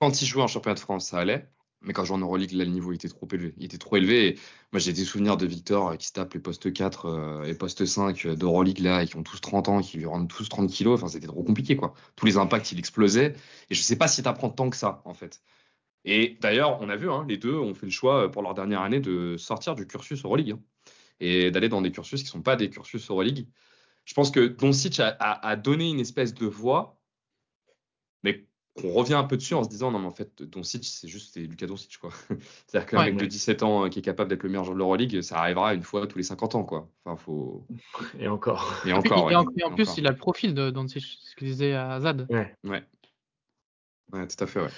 quand 0.00 0.20
ils 0.20 0.26
jouaient 0.26 0.42
en 0.42 0.48
championnat 0.48 0.74
de 0.74 0.80
France, 0.80 1.08
ça 1.08 1.18
allait. 1.18 1.48
Mais 1.86 1.92
quand 1.92 2.02
je 2.02 2.08
joue 2.08 2.14
en 2.14 2.18
Euroleague, 2.18 2.52
là, 2.52 2.64
le 2.64 2.70
niveau 2.70 2.92
était 2.92 3.08
trop 3.08 3.28
élevé. 3.32 3.54
Était 3.60 3.78
trop 3.78 3.96
élevé. 3.96 4.28
Et 4.28 4.38
moi, 4.72 4.80
j'ai 4.80 4.92
des 4.92 5.04
souvenirs 5.04 5.36
de 5.36 5.46
Victor 5.46 5.90
euh, 5.90 5.96
qui 5.96 6.08
se 6.08 6.12
tape 6.12 6.34
les 6.34 6.40
postes 6.40 6.72
4 6.72 7.06
euh, 7.06 7.44
et 7.44 7.54
postes 7.54 7.86
5 7.86 8.26
d'Euroleague, 8.26 8.80
là, 8.80 9.02
et 9.02 9.06
qui 9.06 9.16
ont 9.16 9.22
tous 9.22 9.40
30 9.40 9.68
ans, 9.68 9.80
qui 9.80 9.98
lui 9.98 10.06
rendent 10.06 10.28
tous 10.28 10.48
30 10.48 10.68
kilos. 10.70 11.00
Enfin, 11.00 11.08
c'était 11.08 11.28
trop 11.28 11.42
compliqué, 11.42 11.76
quoi. 11.76 11.94
Tous 12.16 12.26
les 12.26 12.36
impacts, 12.36 12.72
il 12.72 12.78
explosait. 12.78 13.34
Et 13.70 13.74
je 13.74 13.82
sais 13.82 13.96
pas 13.96 14.08
si 14.08 14.22
tu 14.22 14.28
apprends 14.28 14.50
tant 14.50 14.68
que 14.68 14.76
ça, 14.76 15.02
en 15.04 15.14
fait. 15.14 15.40
Et 16.06 16.38
d'ailleurs, 16.40 16.80
on 16.80 16.88
a 16.88 16.96
vu, 16.96 17.10
hein, 17.10 17.26
les 17.28 17.36
deux 17.36 17.56
ont 17.56 17.74
fait 17.74 17.86
le 17.86 17.92
choix 17.92 18.24
euh, 18.24 18.28
pour 18.28 18.42
leur 18.42 18.54
dernière 18.54 18.80
année 18.82 19.00
de 19.00 19.36
sortir 19.36 19.74
du 19.74 19.86
cursus 19.86 20.24
Euroleague 20.24 20.52
hein, 20.52 20.60
et 21.20 21.50
d'aller 21.50 21.68
dans 21.68 21.82
des 21.82 21.92
cursus 21.92 22.22
qui 22.22 22.28
sont 22.28 22.42
pas 22.42 22.56
des 22.56 22.70
cursus 22.70 23.10
Euroleague. 23.10 23.48
Je 24.04 24.14
pense 24.14 24.30
que 24.30 24.40
Doncic 24.46 25.00
a, 25.00 25.08
a, 25.18 25.48
a 25.48 25.56
donné 25.56 25.90
une 25.90 25.98
espèce 26.00 26.32
de 26.32 26.46
voix, 26.46 26.95
mais 28.82 28.90
on 28.90 28.92
revient 28.92 29.14
un 29.14 29.24
peu 29.24 29.36
dessus 29.36 29.54
en 29.54 29.64
se 29.64 29.68
disant 29.68 29.90
non 29.90 29.98
mais 29.98 30.06
en 30.06 30.12
fait 30.12 30.42
Doncic 30.42 30.84
c'est 30.84 31.08
juste 31.08 31.36
Lucas 31.36 31.66
Doncic 31.66 31.98
quoi. 31.98 32.10
C'est-à-dire 32.66 32.86
qu'un 32.88 33.04
mec 33.04 33.16
de 33.16 33.26
17 33.26 33.62
ans 33.62 33.84
euh, 33.84 33.88
qui 33.88 33.98
est 33.98 34.02
capable 34.02 34.30
d'être 34.30 34.42
le 34.42 34.48
meilleur 34.48 34.64
joueur 34.64 34.74
de 34.74 34.78
l'Euroleague, 34.78 35.20
ça 35.22 35.38
arrivera 35.38 35.74
une 35.74 35.82
fois 35.82 36.06
tous 36.06 36.18
les 36.18 36.24
50 36.24 36.54
ans 36.54 36.64
quoi. 36.64 36.88
Enfin 37.04 37.16
faut 37.16 37.66
et 38.18 38.28
encore. 38.28 38.82
Et 38.86 38.92
encore. 38.92 39.30
Et, 39.30 39.34
en, 39.34 39.44
plus 39.74 39.96
il 39.96 40.06
a 40.06 40.10
le 40.10 40.16
profil 40.16 40.54
de 40.54 40.70
Doncic, 40.70 41.04
ce 41.22 41.34
qu'il 41.36 41.48
disait 41.48 41.74
à 41.74 42.00
Zad. 42.00 42.26
Ouais. 42.30 42.54
Ouais. 42.64 42.84
Ouais, 44.12 44.26
tout 44.26 44.44
à 44.44 44.46
fait 44.46 44.60
ouais. 44.60 44.70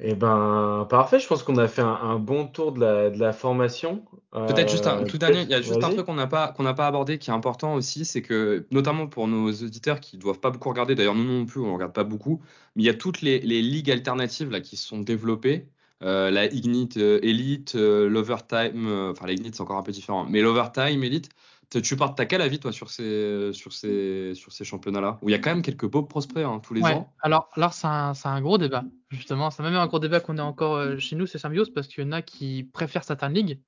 Eh 0.00 0.14
ben, 0.14 0.86
parfait. 0.88 1.18
Je 1.18 1.26
pense 1.26 1.42
qu'on 1.42 1.56
a 1.56 1.66
fait 1.66 1.82
un, 1.82 2.18
bon 2.18 2.46
tour 2.46 2.72
de 2.72 2.80
la, 2.80 3.10
de 3.10 3.18
la 3.18 3.32
formation. 3.32 4.04
Peut-être 4.32 4.70
juste 4.70 4.86
un 4.86 5.02
euh, 5.02 5.04
tout 5.04 5.18
dernier. 5.18 5.42
Il 5.42 5.48
y 5.48 5.54
a 5.54 5.60
juste 5.60 5.82
un 5.82 5.90
truc 5.90 6.06
qu'on 6.06 6.14
n'a 6.14 6.26
pas 6.26 6.48
qu'on 6.48 6.62
n'a 6.62 6.74
pas 6.74 6.86
abordé 6.86 7.18
qui 7.18 7.30
est 7.30 7.32
important 7.32 7.74
aussi, 7.74 8.04
c'est 8.04 8.22
que 8.22 8.66
notamment 8.70 9.06
pour 9.06 9.26
nos 9.26 9.50
auditeurs 9.50 10.00
qui 10.00 10.16
doivent 10.16 10.38
pas 10.38 10.50
beaucoup 10.50 10.68
regarder. 10.68 10.94
D'ailleurs, 10.94 11.14
nous 11.14 11.24
non 11.24 11.46
plus, 11.46 11.60
on 11.60 11.74
regarde 11.74 11.92
pas 11.92 12.04
beaucoup. 12.04 12.40
Mais 12.76 12.84
il 12.84 12.86
y 12.86 12.90
a 12.90 12.94
toutes 12.94 13.22
les, 13.22 13.40
les 13.40 13.62
ligues 13.62 13.90
alternatives 13.90 14.50
là 14.50 14.60
qui 14.60 14.76
se 14.76 14.86
sont 14.86 15.00
développées. 15.00 15.68
Euh, 16.04 16.30
la 16.30 16.46
Ignite 16.46 16.96
euh, 16.98 17.18
Elite, 17.22 17.74
l'Overtime. 17.74 19.10
enfin, 19.10 19.26
la 19.26 19.32
Ignite 19.32 19.56
c'est 19.56 19.62
encore 19.62 19.78
un 19.78 19.82
peu 19.82 19.92
différent. 19.92 20.26
Mais 20.28 20.42
l'Overtime 20.42 21.02
Elite, 21.02 21.30
tu 21.70 21.96
parles, 21.96 22.14
t'as 22.14 22.24
quel 22.24 22.40
avis 22.40 22.58
toi 22.58 22.72
sur 22.72 22.90
ces, 22.90 23.52
sur 23.52 23.72
ces, 23.72 24.34
sur 24.34 24.52
ces 24.52 24.64
championnats-là 24.64 25.18
Où 25.22 25.28
il 25.28 25.32
y 25.32 25.34
a 25.34 25.38
quand 25.38 25.50
même 25.50 25.62
quelques 25.62 25.88
beaux 25.88 26.02
prospects 26.02 26.44
hein, 26.44 26.60
tous 26.60 26.74
les 26.74 26.82
ans. 26.82 27.12
Alors, 27.20 27.50
alors 27.54 27.74
c'est 27.74 27.86
un, 27.86 28.12
un, 28.24 28.40
gros 28.40 28.56
débat, 28.56 28.84
justement. 29.10 29.50
C'est 29.50 29.62
même 29.62 29.74
un 29.74 29.86
gros 29.86 29.98
débat 29.98 30.20
qu'on 30.20 30.38
a 30.38 30.42
encore 30.42 30.76
euh, 30.76 30.98
chez 30.98 31.14
nous, 31.14 31.26
c'est 31.26 31.38
Symbiose, 31.38 31.70
parce 31.70 31.86
qu'il 31.86 32.04
y 32.04 32.06
en 32.06 32.12
a 32.12 32.22
qui 32.22 32.64
préfèrent 32.72 33.04
certaines 33.04 33.34
ligues, 33.34 33.60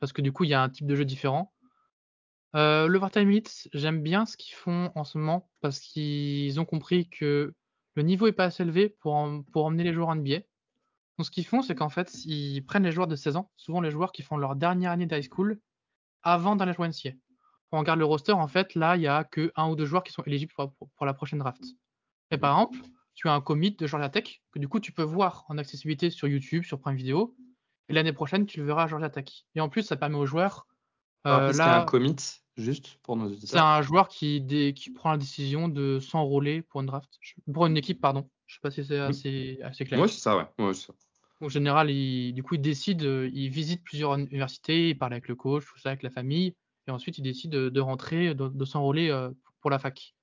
parce 0.00 0.12
que 0.12 0.20
du 0.20 0.32
coup, 0.32 0.44
il 0.44 0.50
y 0.50 0.54
a 0.54 0.62
un 0.62 0.68
type 0.68 0.86
de 0.86 0.94
jeu 0.94 1.06
différent. 1.06 1.54
Euh, 2.54 2.88
le 2.88 2.98
Wartime 2.98 3.30
Elite, 3.30 3.68
j'aime 3.72 4.02
bien 4.02 4.26
ce 4.26 4.36
qu'ils 4.36 4.54
font 4.54 4.90
en 4.94 5.04
ce 5.04 5.16
moment, 5.16 5.48
parce 5.62 5.80
qu'ils 5.80 6.60
ont 6.60 6.66
compris 6.66 7.08
que 7.08 7.54
le 7.94 8.02
niveau 8.02 8.26
est 8.26 8.32
pas 8.32 8.44
assez 8.44 8.62
élevé 8.62 8.90
pour, 9.00 9.26
pour 9.52 9.64
emmener 9.64 9.84
les 9.84 9.94
joueurs 9.94 10.08
en 10.08 10.16
NBA. 10.16 10.40
Donc, 11.18 11.24
ce 11.24 11.30
qu'ils 11.30 11.46
font, 11.46 11.62
c'est 11.62 11.74
qu'en 11.74 11.88
fait, 11.88 12.26
ils 12.26 12.60
prennent 12.60 12.84
les 12.84 12.92
joueurs 12.92 13.06
de 13.06 13.16
16 13.16 13.36
ans, 13.36 13.50
souvent 13.56 13.80
les 13.80 13.90
joueurs 13.90 14.12
qui 14.12 14.20
font 14.20 14.36
leur 14.36 14.56
dernière 14.56 14.90
année 14.90 15.06
d'high 15.06 15.26
school, 15.32 15.58
avant 16.22 16.56
d'aller 16.56 16.74
jouer 16.74 16.88
NCA 16.88 17.16
on 17.72 17.78
regarde 17.78 17.98
le 17.98 18.04
roster, 18.04 18.32
en 18.32 18.48
fait, 18.48 18.74
là, 18.74 18.96
il 18.96 19.00
n'y 19.00 19.06
a 19.06 19.24
que 19.24 19.52
un 19.56 19.68
ou 19.68 19.76
deux 19.76 19.86
joueurs 19.86 20.02
qui 20.04 20.12
sont 20.12 20.22
éligibles 20.22 20.52
pour, 20.54 21.06
la 21.06 21.14
prochaine 21.14 21.38
draft. 21.38 21.62
Et 22.30 22.38
par 22.38 22.58
exemple, 22.58 22.78
tu 23.14 23.28
as 23.28 23.32
un 23.32 23.40
commit 23.40 23.72
de 23.72 23.86
Georgia 23.86 24.08
Tech 24.08 24.42
que 24.52 24.58
du 24.58 24.68
coup 24.68 24.80
tu 24.80 24.92
peux 24.92 25.02
voir 25.02 25.44
en 25.48 25.58
accessibilité 25.58 26.10
sur 26.10 26.28
YouTube, 26.28 26.64
sur 26.64 26.80
Prime 26.80 26.96
Video. 26.96 27.34
Et 27.88 27.92
l'année 27.92 28.12
prochaine, 28.12 28.46
tu 28.46 28.58
le 28.58 28.66
verras 28.66 28.84
à 28.84 28.86
Georgia 28.88 29.10
Tech. 29.10 29.44
Et 29.54 29.60
en 29.60 29.68
plus, 29.68 29.82
ça 29.82 29.96
permet 29.96 30.16
aux 30.16 30.26
joueurs. 30.26 30.66
Euh, 31.26 31.52
là, 31.52 31.82
un 31.82 31.84
commit, 31.84 32.16
juste 32.56 32.98
pour 33.02 33.16
nos 33.16 33.26
auditeurs? 33.26 33.48
C'est 33.48 33.58
un 33.58 33.82
joueur 33.82 34.08
qui, 34.08 34.44
qui 34.74 34.90
prend 34.90 35.12
la 35.12 35.18
décision 35.18 35.68
de 35.68 35.98
s'enrôler 36.00 36.62
pour 36.62 36.80
une 36.80 36.86
draft, 36.86 37.18
pour 37.52 37.66
une 37.66 37.76
équipe, 37.76 38.00
pardon. 38.00 38.28
Je 38.46 38.54
sais 38.56 38.60
pas 38.60 38.70
si 38.70 38.84
c'est 38.84 38.98
assez, 38.98 39.58
assez, 39.62 39.84
clair. 39.84 40.00
Oui, 40.00 40.08
c'est 40.08 40.20
ça, 40.20 40.36
ouais. 40.36 40.64
ouais 40.64 40.74
ça. 40.74 40.92
En 41.40 41.48
général, 41.48 41.90
il, 41.90 42.32
du 42.32 42.42
coup, 42.42 42.54
il 42.54 42.60
décide, 42.60 43.02
il 43.02 43.48
visite 43.50 43.82
plusieurs 43.82 44.16
universités, 44.16 44.90
il 44.90 44.98
parle 44.98 45.12
avec 45.12 45.28
le 45.28 45.34
coach, 45.34 45.64
tout 45.66 45.78
ça, 45.78 45.90
avec 45.90 46.02
la 46.02 46.10
famille 46.10 46.54
et 46.86 46.90
ensuite 46.90 47.18
il 47.18 47.22
décide 47.22 47.50
de, 47.50 47.80
rentrer, 47.80 48.34
de, 48.34 48.64
s'enrôler 48.64 49.10
euh, 49.10 49.30
pour 49.60 49.70
la 49.70 49.78
fac. 49.78 50.14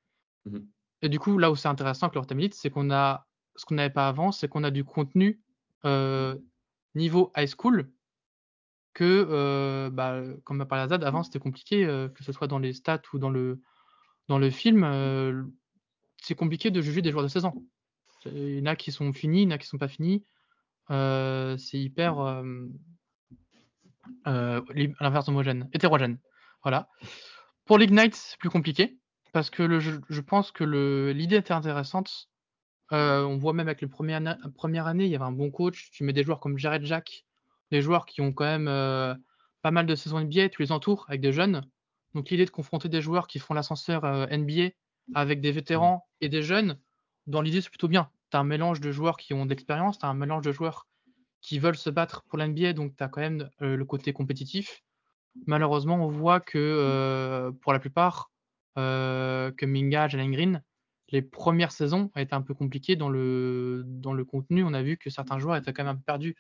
Mmh 0.46 0.60
et 1.06 1.10
du 1.10 1.20
coup, 1.20 1.38
là 1.38 1.52
où 1.52 1.58
c'est 1.58 1.68
intéressant 1.68 2.06
avec 2.06 2.16
l'Ortamilite, 2.16 2.54
c'est 2.54 2.70
qu'on 2.70 2.90
a 2.90 3.28
ce 3.58 3.66
qu'on 3.66 3.76
n'avait 3.76 3.90
pas 3.90 4.08
avant, 4.08 4.32
c'est 4.32 4.48
qu'on 4.48 4.64
a 4.64 4.72
du 4.72 4.86
contenu 4.86 5.42
euh, 5.84 6.38
niveau 6.96 7.30
high 7.36 7.46
school 7.46 7.92
que, 8.94 9.28
euh, 9.30 9.90
bah, 9.90 10.22
comme 10.46 10.62
a 10.62 10.66
parlé 10.66 10.86
Azad, 10.86 11.04
avant 11.04 11.24
c'était 11.24 11.40
compliqué, 11.40 11.84
que 12.16 12.24
ce 12.24 12.32
soit 12.32 12.48
dans 12.48 12.58
les 12.58 12.72
stats 12.72 13.02
ou 13.12 13.20
dans 13.20 13.30
le, 13.30 13.62
dans 14.30 14.40
le 14.40 14.50
film, 14.50 15.52
c'est 16.22 16.36
compliqué 16.36 16.72
de 16.72 16.80
juger 16.80 17.02
des 17.02 17.12
joueurs 17.12 17.24
de 17.24 17.28
16 17.28 17.44
ans. 17.44 17.56
Il 18.28 18.60
y 18.60 18.62
en 18.62 18.68
a 18.68 18.78
qui 18.78 18.94
sont 18.94 19.12
finis, 19.12 19.42
il 19.42 19.44
y 19.44 19.48
en 19.48 19.56
a 19.56 19.58
qui 19.58 19.68
sont 19.68 19.78
pas 19.78 19.90
finis. 19.90 20.24
c'est 20.88 21.80
hyper 21.80 22.44
l'inverse 24.26 25.28
homogène, 25.28 25.70
hétérogène. 25.74 26.18
Voilà. 26.64 26.88
Pour 27.66 27.78
l'Ignite, 27.78 28.16
c'est 28.16 28.38
plus 28.38 28.50
compliqué 28.50 28.98
parce 29.34 29.50
que 29.50 29.80
je, 29.80 30.22
pense 30.22 30.52
que 30.52 30.64
l'idée 31.12 31.38
était 31.38 31.54
intéressante. 31.54 32.30
Euh, 32.92 33.24
on 33.24 33.38
voit 33.38 33.54
même 33.54 33.68
avec 33.68 33.82
les 33.82 33.88
premières, 33.88 34.38
premières 34.56 34.86
années, 34.86 35.06
il 35.06 35.12
y 35.12 35.16
avait 35.16 35.26
un 35.26 35.32
bon 35.32 35.50
coach. 35.50 35.90
Tu 35.92 36.04
mets 36.04 36.14
des 36.14 36.24
joueurs 36.24 36.40
comme 36.40 36.58
Jared 36.58 36.86
Jack, 36.86 37.26
des 37.72 37.82
joueurs 37.82 38.06
qui 38.06 38.22
ont 38.22 38.32
quand 38.32 38.46
même 38.46 38.68
euh, 38.68 39.16
pas 39.64 39.72
mal 39.72 39.88
de 39.88 39.96
saisons 39.96 40.20
NBA, 40.20 40.50
tu 40.50 40.62
les 40.62 40.72
entoures 40.72 41.06
avec 41.08 41.20
des 41.20 41.34
jeunes. 41.34 41.66
Donc 42.14 42.30
l'idée 42.30 42.46
de 42.46 42.52
confronter 42.52 42.90
des 42.90 43.02
joueurs 43.02 43.28
qui 43.28 43.40
font 43.40 43.56
l'ascenseur 43.56 44.06
euh, 44.06 44.28
NBA 44.28 44.70
avec 45.16 45.42
des 45.42 45.52
vétérans 45.52 46.08
et 46.22 46.30
des 46.30 46.44
jeunes, 46.44 46.80
dans 47.26 47.42
l'idée 47.42 47.62
c'est 47.62 47.70
plutôt 47.70 47.88
bien. 47.88 48.10
Tu 48.30 48.38
as 48.38 48.40
un 48.40 48.44
mélange 48.44 48.82
de 48.82 48.92
joueurs 48.92 49.18
qui 49.18 49.34
ont 49.34 49.46
de 49.46 49.50
l'expérience, 49.50 49.98
tu 49.98 50.06
as 50.06 50.10
un 50.10 50.14
mélange 50.14 50.44
de 50.44 50.52
joueurs 50.52 50.88
qui 51.42 51.58
veulent 51.58 51.76
se 51.76 51.90
battre 51.90 52.24
pour 52.24 52.38
l'NBA, 52.38 52.74
donc 52.74 52.96
tu 52.96 53.04
as 53.04 53.10
quand 53.10 53.20
même 53.20 53.50
le 53.60 53.84
côté 53.84 54.14
compétitif 54.14 54.84
malheureusement, 55.48 55.96
on 55.96 56.08
voit 56.08 56.40
que 56.40 56.58
euh, 56.58 57.52
pour 57.62 57.74
la 57.74 57.80
plupart, 57.80 58.32
euh, 58.78 59.52
que 59.52 59.66
Minga, 59.66 60.08
Jalen 60.08 60.32
Green, 60.32 60.64
les 61.10 61.22
premières 61.22 61.72
saisons 61.72 62.12
a 62.16 62.22
été 62.22 62.34
un 62.34 62.42
peu 62.42 62.54
compliquées 62.54 62.96
dans 62.96 63.10
le, 63.10 63.84
dans 63.86 64.14
le 64.14 64.26
contenu. 64.26 64.64
On 64.64 64.74
a 64.74 64.82
vu 64.82 64.98
que 64.98 65.10
certains 65.10 65.40
joueurs 65.40 65.58
étaient 65.58 65.74
quand 65.74 65.84
même 65.84 65.94
un 65.94 65.98
peu 65.98 66.04
perdus. 66.04 66.36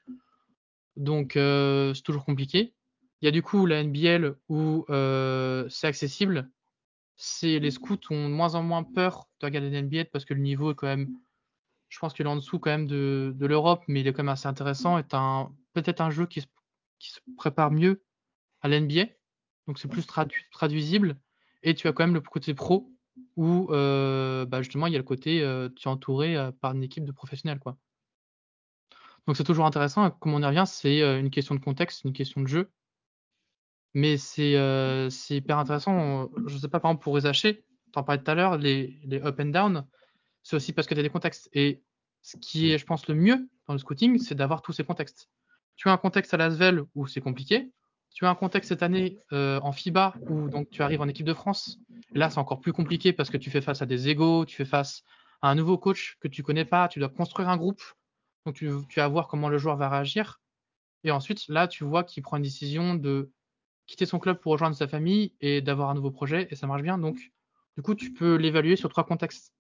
Donc, 0.95 1.35
euh, 1.35 1.93
c'est 1.93 2.01
toujours 2.01 2.25
compliqué. 2.25 2.73
Il 3.21 3.25
y 3.25 3.27
a 3.27 3.31
du 3.31 3.41
coup 3.41 3.65
la 3.65 3.83
NBL 3.83 4.35
où 4.49 4.85
c'est 5.69 5.87
accessible. 5.87 6.49
C'est, 7.15 7.59
les 7.59 7.71
scouts 7.71 7.99
ont 8.09 8.27
de 8.27 8.33
moins 8.33 8.55
en 8.55 8.63
moins 8.63 8.83
peur 8.83 9.29
de 9.39 9.45
regarder 9.45 9.69
la 9.69 9.81
NBA 9.81 10.05
parce 10.05 10.25
que 10.25 10.33
le 10.33 10.41
niveau 10.41 10.71
est 10.71 10.75
quand 10.75 10.87
même, 10.87 11.09
je 11.87 11.99
pense 11.99 12.13
qu'il 12.13 12.25
est 12.25 12.29
en 12.29 12.35
dessous 12.35 12.59
quand 12.59 12.71
même 12.71 12.87
de, 12.87 13.33
de 13.35 13.45
l'Europe, 13.45 13.83
mais 13.87 14.01
il 14.01 14.07
est 14.07 14.13
quand 14.13 14.23
même 14.23 14.33
assez 14.33 14.47
intéressant. 14.47 14.97
C'est 14.97 15.13
un, 15.13 15.51
peut-être 15.73 16.01
un 16.01 16.09
jeu 16.09 16.25
qui 16.25 16.43
qui 17.03 17.11
se 17.11 17.19
prépare 17.37 17.69
mieux 17.71 18.01
à 18.63 18.67
l'NBA. 18.69 19.05
Donc, 19.67 19.77
c'est 19.77 19.87
plus 19.87 20.05
traduisible. 20.51 21.17
Et 21.61 21.75
tu 21.75 21.87
as 21.87 21.93
quand 21.93 22.03
même 22.03 22.13
le 22.13 22.21
côté 22.21 22.53
pro 22.53 22.93
où 23.35 23.67
euh, 23.71 24.45
bah, 24.45 24.61
justement 24.61 24.87
il 24.87 24.93
y 24.93 24.95
a 24.95 24.99
le 24.99 25.03
côté 25.03 25.41
euh, 25.41 25.69
tu 25.75 25.87
es 25.87 25.91
entouré 25.91 26.35
euh, 26.35 26.51
par 26.51 26.73
une 26.73 26.83
équipe 26.83 27.05
de 27.05 27.11
professionnels 27.11 27.59
quoi. 27.59 27.77
Donc 29.27 29.37
c'est 29.37 29.43
toujours 29.43 29.65
intéressant. 29.65 30.11
Comme 30.11 30.33
on 30.33 30.41
y 30.41 30.45
revient, 30.45 30.65
c'est 30.67 30.99
une 30.99 31.29
question 31.29 31.55
de 31.55 31.61
contexte, 31.61 32.03
une 32.03 32.11
question 32.11 32.41
de 32.41 32.47
jeu. 32.47 32.69
Mais 33.93 34.17
c'est 34.17 34.51
hyper 35.29 35.57
intéressant. 35.57 36.29
Je 36.45 36.55
ne 36.55 36.59
sais 36.59 36.67
pas, 36.67 36.81
par 36.81 36.91
exemple, 36.91 37.03
pour 37.03 37.17
les 37.17 37.31
tu 37.31 37.63
en 37.95 38.03
parlais 38.03 38.21
tout 38.21 38.29
à 38.29 38.35
l'heure, 38.35 38.57
les, 38.57 38.99
les, 39.05 39.21
up 39.21 39.39
and 39.39 39.45
down, 39.45 39.87
c'est 40.41 40.57
aussi 40.57 40.73
parce 40.73 40.87
que 40.87 40.93
tu 40.93 40.99
as 40.99 41.03
des 41.03 41.09
contextes. 41.09 41.49
Et 41.53 41.81
ce 42.21 42.35
qui 42.35 42.71
est, 42.71 42.77
je 42.77 42.85
pense, 42.85 43.07
le 43.07 43.15
mieux 43.15 43.47
dans 43.65 43.73
le 43.73 43.79
scouting, 43.79 44.19
c'est 44.19 44.35
d'avoir 44.35 44.61
tous 44.61 44.73
ces 44.73 44.83
contextes. 44.83 45.29
Tu 45.77 45.87
as 45.87 45.93
un 45.93 45.97
contexte 45.97 46.33
à 46.33 46.37
Lasvel 46.37 46.83
où 46.93 47.07
c'est 47.07 47.21
compliqué, 47.21 47.71
tu 48.13 48.25
as 48.25 48.29
un 48.29 48.35
contexte 48.35 48.69
cette 48.69 48.83
année 48.83 49.19
euh, 49.31 49.59
en 49.61 49.71
FIBA 49.71 50.15
où 50.29 50.47
donc 50.47 50.69
tu 50.69 50.83
arrives 50.83 51.01
en 51.01 51.07
équipe 51.07 51.25
de 51.25 51.33
France. 51.33 51.79
là, 52.11 52.29
c'est 52.29 52.37
encore 52.37 52.61
plus 52.61 52.73
compliqué 52.73 53.11
parce 53.11 53.29
que 53.29 53.37
tu 53.37 53.49
fais 53.49 53.61
face 53.61 53.81
à 53.81 53.85
des 53.85 54.07
égaux, 54.07 54.45
tu 54.45 54.55
fais 54.55 54.65
face 54.65 55.03
à 55.41 55.49
un 55.49 55.55
nouveau 55.55 55.77
coach 55.77 56.17
que 56.19 56.27
tu 56.27 56.43
connais 56.43 56.65
pas, 56.65 56.87
tu 56.87 56.99
dois 56.99 57.09
construire 57.09 57.49
un 57.49 57.57
groupe. 57.57 57.81
Donc 58.45 58.55
tu, 58.55 58.69
vas 58.95 59.07
voir 59.07 59.27
comment 59.27 59.49
le 59.49 59.57
joueur 59.57 59.77
va 59.77 59.89
réagir. 59.89 60.41
Et 61.03 61.11
ensuite, 61.11 61.47
là, 61.47 61.67
tu 61.67 61.83
vois 61.83 62.03
qu'il 62.03 62.21
prend 62.23 62.37
une 62.37 62.43
décision 62.43 62.95
de 62.95 63.31
quitter 63.87 64.05
son 64.05 64.19
club 64.19 64.39
pour 64.39 64.53
rejoindre 64.53 64.75
sa 64.75 64.87
famille 64.87 65.33
et 65.41 65.61
d'avoir 65.61 65.89
un 65.89 65.95
nouveau 65.95 66.11
projet 66.11 66.47
et 66.51 66.55
ça 66.55 66.67
marche 66.67 66.83
bien. 66.83 66.97
Donc, 66.97 67.17
du 67.75 67.81
coup, 67.81 67.95
tu 67.95 68.13
peux 68.13 68.35
l'évaluer 68.35 68.75
sur 68.75 68.89
trois 68.89 69.05
contextes. 69.05 69.53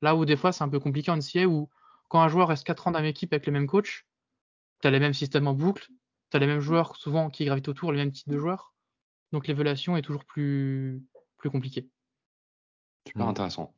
Là 0.00 0.16
où 0.16 0.24
des 0.24 0.36
fois, 0.36 0.52
c'est 0.52 0.64
un 0.64 0.68
peu 0.68 0.80
compliqué 0.80 1.10
en 1.10 1.16
NCA 1.16 1.46
où 1.46 1.68
quand 2.08 2.22
un 2.22 2.28
joueur 2.28 2.48
reste 2.48 2.64
4 2.64 2.88
ans 2.88 2.90
dans 2.92 3.00
une 3.00 3.04
équipe 3.06 3.32
avec 3.32 3.46
le 3.46 3.52
même 3.52 3.66
coach, 3.66 4.06
tu 4.80 4.88
as 4.88 4.90
les 4.90 5.00
mêmes 5.00 5.14
systèmes 5.14 5.46
en 5.46 5.54
boucle, 5.54 5.88
tu 6.34 6.36
as 6.36 6.40
les 6.40 6.46
mêmes 6.48 6.60
joueurs 6.60 6.96
souvent 6.96 7.30
qui 7.30 7.44
gravitent 7.44 7.68
autour, 7.68 7.92
les 7.92 7.98
mêmes 7.98 8.10
types 8.10 8.28
de 8.28 8.38
joueurs. 8.38 8.74
Donc 9.30 9.46
l'évaluation 9.46 9.96
est 9.96 10.02
toujours 10.02 10.24
plus, 10.24 11.00
plus 11.38 11.48
compliquée. 11.48 11.88
Super 13.06 13.28
intéressant. 13.28 13.72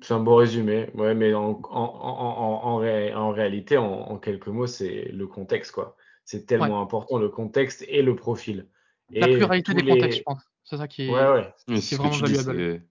C'est 0.00 0.12
un 0.12 0.20
bon 0.20 0.34
résumé. 0.34 0.90
Ouais, 0.94 1.14
mais 1.14 1.32
en, 1.34 1.60
en, 1.70 2.82
en, 3.14 3.30
réalité, 3.30 3.76
en, 3.76 4.18
quelques 4.18 4.48
mots, 4.48 4.66
c'est 4.66 5.04
le 5.12 5.26
contexte. 5.28 5.70
quoi. 5.70 5.96
C'est 6.24 6.46
tellement 6.46 6.82
important, 6.82 7.18
le 7.18 7.28
contexte 7.28 7.84
et 7.88 8.02
le 8.02 8.16
profil. 8.16 8.68
La 9.10 9.28
pluralité 9.28 9.74
des 9.74 9.86
contextes, 9.86 10.18
je 10.18 10.22
pense. 10.24 10.42
C'est 10.64 10.78
ça 10.78 10.88
qui 10.88 11.04
est, 11.04 11.10
ouais, 11.10 11.52
vraiment 11.92 12.10
valuable. 12.10 12.82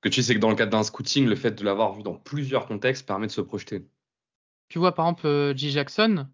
que 0.00 0.08
tu 0.08 0.22
sais 0.22 0.34
que 0.34 0.38
dans 0.38 0.50
le 0.50 0.56
cadre 0.56 0.70
d'un 0.70 0.84
scouting, 0.84 1.26
le 1.26 1.34
fait 1.34 1.50
de 1.50 1.64
l'avoir 1.64 1.92
vu 1.94 2.04
dans 2.04 2.14
plusieurs 2.14 2.68
contextes 2.68 3.04
permet 3.04 3.26
de 3.26 3.32
se 3.32 3.40
projeter. 3.40 3.84
Tu 4.68 4.78
vois, 4.78 4.94
par 4.94 5.06
exemple, 5.06 5.26
euh, 5.26 5.56
J. 5.56 5.70
Jackson, 5.72 6.28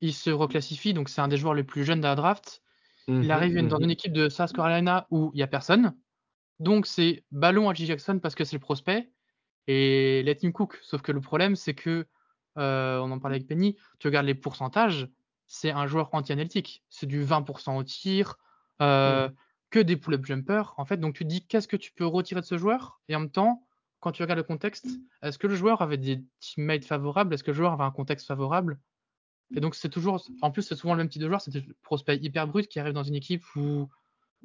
il 0.00 0.12
se 0.12 0.30
reclassifie, 0.30 0.94
donc 0.94 1.08
c'est 1.08 1.20
un 1.20 1.28
des 1.28 1.36
joueurs 1.36 1.54
les 1.54 1.64
plus 1.64 1.84
jeunes 1.84 2.00
de 2.00 2.06
la 2.06 2.14
draft. 2.14 2.62
il 3.08 3.14
mhm, 3.14 3.30
arrive 3.30 3.66
dans 3.68 3.78
mhm. 3.78 3.84
une 3.84 3.90
équipe 3.90 4.12
de 4.12 4.28
South 4.28 4.52
Carolina 4.52 5.06
où 5.10 5.30
il 5.34 5.36
n'y 5.36 5.42
a 5.42 5.46
personne. 5.46 5.94
Donc 6.60 6.86
c'est 6.86 7.24
ballon 7.30 7.68
à 7.68 7.74
J. 7.74 7.86
Jackson 7.86 8.18
parce 8.20 8.34
que 8.34 8.44
c'est 8.44 8.56
le 8.56 8.60
prospect 8.60 9.10
et 9.66 10.22
let 10.24 10.38
him 10.42 10.52
cook. 10.52 10.78
Sauf 10.82 11.02
que 11.02 11.12
le 11.12 11.20
problème, 11.20 11.56
c'est 11.56 11.74
que, 11.74 12.06
euh, 12.58 12.98
on 12.98 13.10
en 13.10 13.18
parlait 13.18 13.36
avec 13.36 13.48
Penny, 13.48 13.76
tu 13.98 14.06
regardes 14.06 14.26
les 14.26 14.34
pourcentages, 14.34 15.08
c'est 15.46 15.70
un 15.70 15.86
joueur 15.86 16.10
anti-analytique. 16.12 16.84
C'est 16.90 17.06
du 17.06 17.24
20% 17.24 17.76
au 17.76 17.82
tir, 17.82 18.36
euh, 18.80 19.28
mhm. 19.28 19.34
que 19.70 19.78
des 19.80 19.96
pull-up 19.96 20.24
jumpers. 20.24 20.74
En 20.76 20.84
fait, 20.84 20.98
donc 20.98 21.14
tu 21.14 21.24
te 21.24 21.28
dis 21.28 21.46
qu'est-ce 21.46 21.68
que 21.68 21.76
tu 21.76 21.92
peux 21.92 22.06
retirer 22.06 22.40
de 22.40 22.46
ce 22.46 22.58
joueur? 22.58 23.00
Et 23.08 23.16
en 23.16 23.20
même 23.20 23.30
temps, 23.30 23.66
quand 24.00 24.12
tu 24.12 24.22
regardes 24.22 24.38
le 24.38 24.44
contexte, 24.44 24.86
est-ce 25.22 25.38
que 25.38 25.46
le 25.46 25.54
joueur 25.54 25.82
avait 25.82 25.96
des 25.96 26.22
teammates 26.40 26.84
favorables? 26.84 27.32
Est-ce 27.34 27.44
que 27.44 27.50
le 27.50 27.56
joueur 27.56 27.72
avait 27.72 27.84
un 27.84 27.90
contexte 27.90 28.26
favorable? 28.26 28.78
Et 29.54 29.60
donc, 29.60 29.74
c'est 29.74 29.88
toujours, 29.88 30.24
en 30.42 30.50
plus, 30.50 30.62
c'est 30.62 30.74
souvent 30.74 30.94
le 30.94 30.98
même 30.98 31.08
type 31.08 31.22
de 31.22 31.28
joueur, 31.28 31.40
c'est 31.40 31.52
des 31.52 31.64
prospects 31.82 32.18
hyper 32.20 32.46
brut 32.46 32.68
qui 32.68 32.80
arrive 32.80 32.92
dans 32.92 33.04
une 33.04 33.14
équipe 33.14 33.42
où 33.54 33.88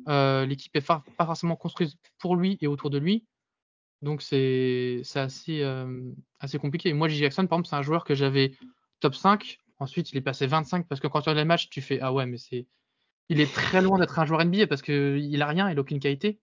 euh, 0.08 0.46
l'équipe 0.46 0.76
est 0.76 0.86
pas 0.86 1.04
forcément 1.18 1.56
construite 1.56 1.96
pour 2.20 2.36
lui 2.36 2.58
et 2.62 2.68
autour 2.68 2.90
de 2.90 3.00
lui. 3.00 3.26
Donc, 4.02 4.22
c'est 4.22 5.02
assez, 5.16 5.62
euh, 5.64 6.12
assez 6.40 6.60
compliqué. 6.60 6.94
Moi, 6.94 7.08
J. 7.08 7.18
Jackson, 7.18 7.48
par 7.48 7.58
exemple, 7.58 7.70
c'est 7.70 7.76
un 7.76 7.82
joueur 7.82 8.06
que 8.06 8.14
j'avais 8.16 8.52
top 9.00 9.16
5. 9.16 9.58
Ensuite, 9.80 10.12
il 10.12 10.18
est 10.18 10.22
passé 10.22 10.46
25 10.46 10.88
parce 10.88 11.02
que 11.02 11.08
quand 11.08 11.22
tu 11.22 11.30
regardes 11.30 11.40
les 11.40 11.46
matchs, 11.46 11.70
tu 11.70 11.82
fais 11.82 12.00
Ah 12.02 12.14
ouais, 12.14 12.26
mais 12.26 12.38
c'est. 12.38 12.68
Il 13.30 13.40
est 13.40 13.54
très 13.54 13.82
loin 13.82 14.00
d'être 14.00 14.18
un 14.18 14.26
joueur 14.26 14.44
NBA 14.44 14.68
parce 14.68 14.82
qu'il 14.82 15.42
a 15.42 15.48
rien, 15.48 15.70
il 15.70 15.76
n'a 15.76 15.82
aucune 15.82 16.00
qualité. 16.00 16.40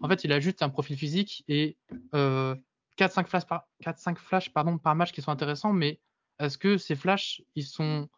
En 0.00 0.08
fait, 0.08 0.24
il 0.24 0.32
a 0.32 0.40
juste 0.40 0.62
un 0.62 0.70
profil 0.70 0.96
physique 0.96 1.44
et 1.48 1.76
euh, 2.14 2.54
4-5 2.98 3.26
flashs, 3.26 3.44
par, 3.44 3.68
4, 3.82 4.18
flashs 4.18 4.50
par 4.50 4.94
match 4.94 5.12
qui 5.12 5.20
sont 5.20 5.30
intéressants, 5.30 5.74
mais 5.74 6.00
est-ce 6.40 6.58
que 6.58 6.78
ces 6.78 6.96
flashs, 6.96 7.42
ils 7.54 7.64
sont 7.64 8.08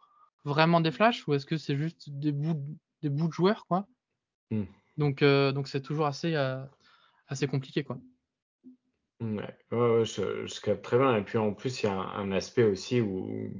vraiment 0.45 0.81
des 0.81 0.91
flashs 0.91 1.27
ou 1.27 1.33
est-ce 1.33 1.45
que 1.45 1.57
c'est 1.57 1.77
juste 1.77 2.09
des 2.09 2.31
bouts, 2.31 2.77
des 3.01 3.09
bouts 3.09 3.27
de 3.27 3.33
joueurs, 3.33 3.65
quoi? 3.67 3.85
Hmm. 4.49 4.63
Donc, 4.97 5.21
euh, 5.21 5.51
donc 5.51 5.67
c'est 5.67 5.81
toujours 5.81 6.05
assez, 6.05 6.35
euh, 6.35 6.63
assez 7.27 7.47
compliqué, 7.47 7.83
quoi. 7.83 7.99
Ouais, 9.19 9.55
je, 9.71 10.61
capte 10.61 10.83
très 10.83 10.97
bien. 10.97 11.15
Et 11.15 11.23
puis 11.23 11.37
en 11.37 11.53
plus, 11.53 11.83
il 11.83 11.85
y 11.85 11.89
a 11.89 11.93
un, 11.93 12.31
aspect 12.31 12.63
aussi 12.63 12.99
où 12.99 13.51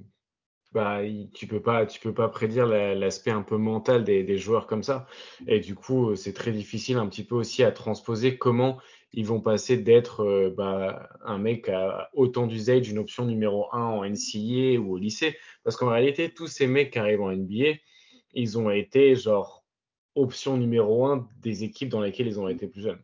bah, 0.74 1.02
tu 1.34 1.48
peux 1.48 1.62
pas, 1.62 1.86
tu 1.86 2.00
peux 2.00 2.14
pas 2.14 2.28
prédire 2.28 2.66
l'aspect 2.66 3.32
un 3.32 3.44
peu 3.44 3.58
mental 3.58 4.04
des, 4.04 4.24
des, 4.24 4.38
joueurs 4.38 4.68
comme 4.68 4.84
ça. 4.84 5.08
Et 5.48 5.60
du 5.60 5.76
coup, 5.76 6.16
c'est 6.16 6.34
très 6.34 6.52
difficile 6.52 6.98
un 6.98 7.08
petit 7.08 7.24
peu 7.24 7.36
aussi 7.36 7.64
à 7.64 7.72
transposer 7.72 8.38
comment 8.38 8.80
ils 9.14 9.26
vont 9.26 9.40
passer 9.40 9.78
d'être 9.78 10.22
euh, 10.22 10.50
bah, 10.50 11.10
un 11.24 11.38
mec 11.38 11.70
à 11.70 12.10
autant 12.14 12.48
d'usage, 12.48 12.90
une 12.90 12.98
option 12.98 13.26
numéro 13.26 13.68
1 13.72 13.80
en 13.80 14.06
NCA 14.06 14.80
ou 14.80 14.94
au 14.94 14.98
lycée. 14.98 15.38
Parce 15.64 15.78
qu'en 15.78 15.90
réalité, 15.90 16.34
tous 16.34 16.48
ces 16.48 16.68
mecs 16.68 16.92
qui 16.92 17.00
arrivent 17.00 17.22
en 17.22 17.32
NBA, 17.32 17.78
ils 18.34 18.58
ont 18.58 18.72
été 18.72 19.16
genre 19.16 19.64
option 20.16 20.58
numéro 20.58 21.06
1 21.06 21.28
des 21.42 21.64
équipes 21.64 21.90
dans 21.90 22.02
lesquelles 22.02 22.28
ils 22.28 22.40
ont 22.40 22.48
été 22.48 22.68
plus 22.68 22.82
jeunes. 22.82 23.02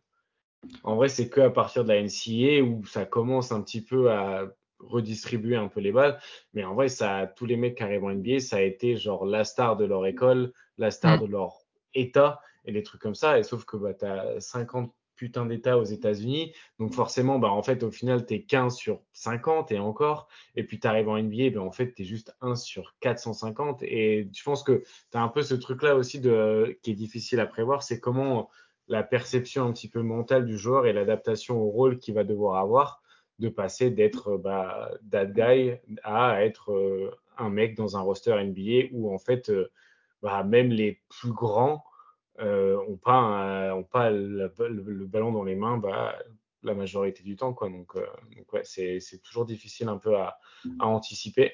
En 0.82 0.96
vrai, 0.96 1.08
c'est 1.08 1.28
que 1.28 1.40
à 1.40 1.50
partir 1.50 1.84
de 1.84 1.88
la 1.88 2.02
NCA 2.02 2.62
où 2.62 2.84
ça 2.84 3.06
commence 3.06 3.52
un 3.52 3.62
petit 3.62 3.82
peu 3.82 4.10
à 4.10 4.52
redistribuer 4.80 5.56
un 5.56 5.68
peu 5.68 5.80
les 5.80 5.92
balles. 5.92 6.18
Mais 6.54 6.64
en 6.64 6.74
vrai, 6.74 6.88
ça, 6.88 7.32
tous 7.36 7.46
les 7.46 7.56
mecs 7.56 7.76
qui 7.76 7.82
arrivent 7.82 8.04
en 8.04 8.14
NBA, 8.14 8.40
ça 8.40 8.56
a 8.56 8.60
été 8.60 8.96
genre 8.96 9.24
la 9.24 9.44
star 9.44 9.76
de 9.76 9.84
leur 9.84 10.06
école, 10.06 10.52
la 10.76 10.90
star 10.90 11.18
mm. 11.18 11.26
de 11.26 11.26
leur 11.30 11.58
état 11.94 12.40
et 12.64 12.72
des 12.72 12.82
trucs 12.82 13.00
comme 13.00 13.14
ça. 13.14 13.38
Et 13.38 13.42
sauf 13.42 13.64
que 13.64 13.76
bah, 13.76 13.94
tu 13.94 14.04
as 14.04 14.40
50 14.40 14.92
putain 15.20 15.44
d'États 15.44 15.76
aux 15.76 15.84
États-Unis. 15.84 16.54
Donc 16.78 16.94
forcément, 16.94 17.38
bah, 17.38 17.50
en 17.50 17.62
fait, 17.62 17.82
au 17.82 17.90
final, 17.90 18.24
tu 18.24 18.32
es 18.32 18.42
15 18.42 18.74
sur 18.74 19.02
50 19.12 19.70
et 19.70 19.78
encore. 19.78 20.28
Et 20.56 20.64
puis 20.64 20.80
tu 20.80 20.86
arrives 20.86 21.10
en 21.10 21.22
NBA, 21.22 21.50
bah, 21.50 21.60
en 21.60 21.70
fait, 21.70 21.92
tu 21.92 22.02
es 22.02 22.04
juste 22.06 22.34
1 22.40 22.54
sur 22.54 22.94
450. 23.00 23.82
Et 23.82 24.30
je 24.34 24.42
pense 24.42 24.62
que 24.62 24.82
tu 25.12 25.18
as 25.18 25.20
un 25.20 25.28
peu 25.28 25.42
ce 25.42 25.54
truc-là 25.54 25.94
aussi 25.94 26.22
qui 26.22 26.90
est 26.90 26.94
difficile 26.94 27.38
à 27.40 27.46
prévoir, 27.46 27.82
c'est 27.82 28.00
comment 28.00 28.48
la 28.88 29.02
perception 29.02 29.66
un 29.66 29.72
petit 29.72 29.90
peu 29.90 30.00
mentale 30.00 30.46
du 30.46 30.56
joueur 30.56 30.86
et 30.86 30.94
l'adaptation 30.94 31.60
au 31.60 31.68
rôle 31.68 31.98
qu'il 31.98 32.14
va 32.14 32.24
devoir 32.24 32.56
avoir 32.56 33.02
de 33.38 33.50
passer 33.50 33.90
d'être 33.90 34.38
bah, 34.38 34.90
that 35.10 35.26
guy 35.26 35.74
à 36.02 36.42
être 36.44 36.72
euh, 36.72 37.10
un 37.36 37.50
mec 37.50 37.76
dans 37.76 37.98
un 37.98 38.00
roster 38.00 38.34
NBA 38.42 38.88
où 38.92 39.14
en 39.14 39.18
fait, 39.18 39.50
euh, 39.50 39.70
bah, 40.22 40.42
même 40.44 40.70
les 40.70 41.02
plus 41.10 41.32
grands 41.32 41.84
euh, 42.38 42.78
on 42.88 42.96
pas, 42.96 43.74
on 43.74 43.82
pas 43.82 44.10
le, 44.10 45.06
ballon 45.06 45.32
dans 45.32 45.44
les 45.44 45.56
mains 45.56 45.78
bah, 45.78 46.16
la 46.62 46.74
majorité 46.74 47.22
du 47.22 47.36
temps. 47.36 47.56
Donc, 47.60 47.96
euh, 47.96 48.60
c'est 48.64 49.22
toujours 49.22 49.44
difficile 49.44 49.88
un 49.88 49.98
peu 49.98 50.16
à, 50.16 50.38
anticiper. 50.80 51.52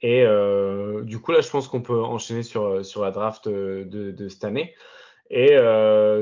Et 0.00 0.22
euh, 0.22 1.02
du 1.02 1.18
coup, 1.18 1.32
là, 1.32 1.40
je 1.40 1.50
pense 1.50 1.68
qu'on 1.68 1.82
peut 1.82 2.02
enchaîner 2.02 2.42
sur, 2.42 2.84
sur 2.84 3.02
la 3.02 3.10
draft 3.10 3.48
de, 3.48 4.28
cette 4.28 4.44
année. 4.44 4.74
Et 5.30 5.56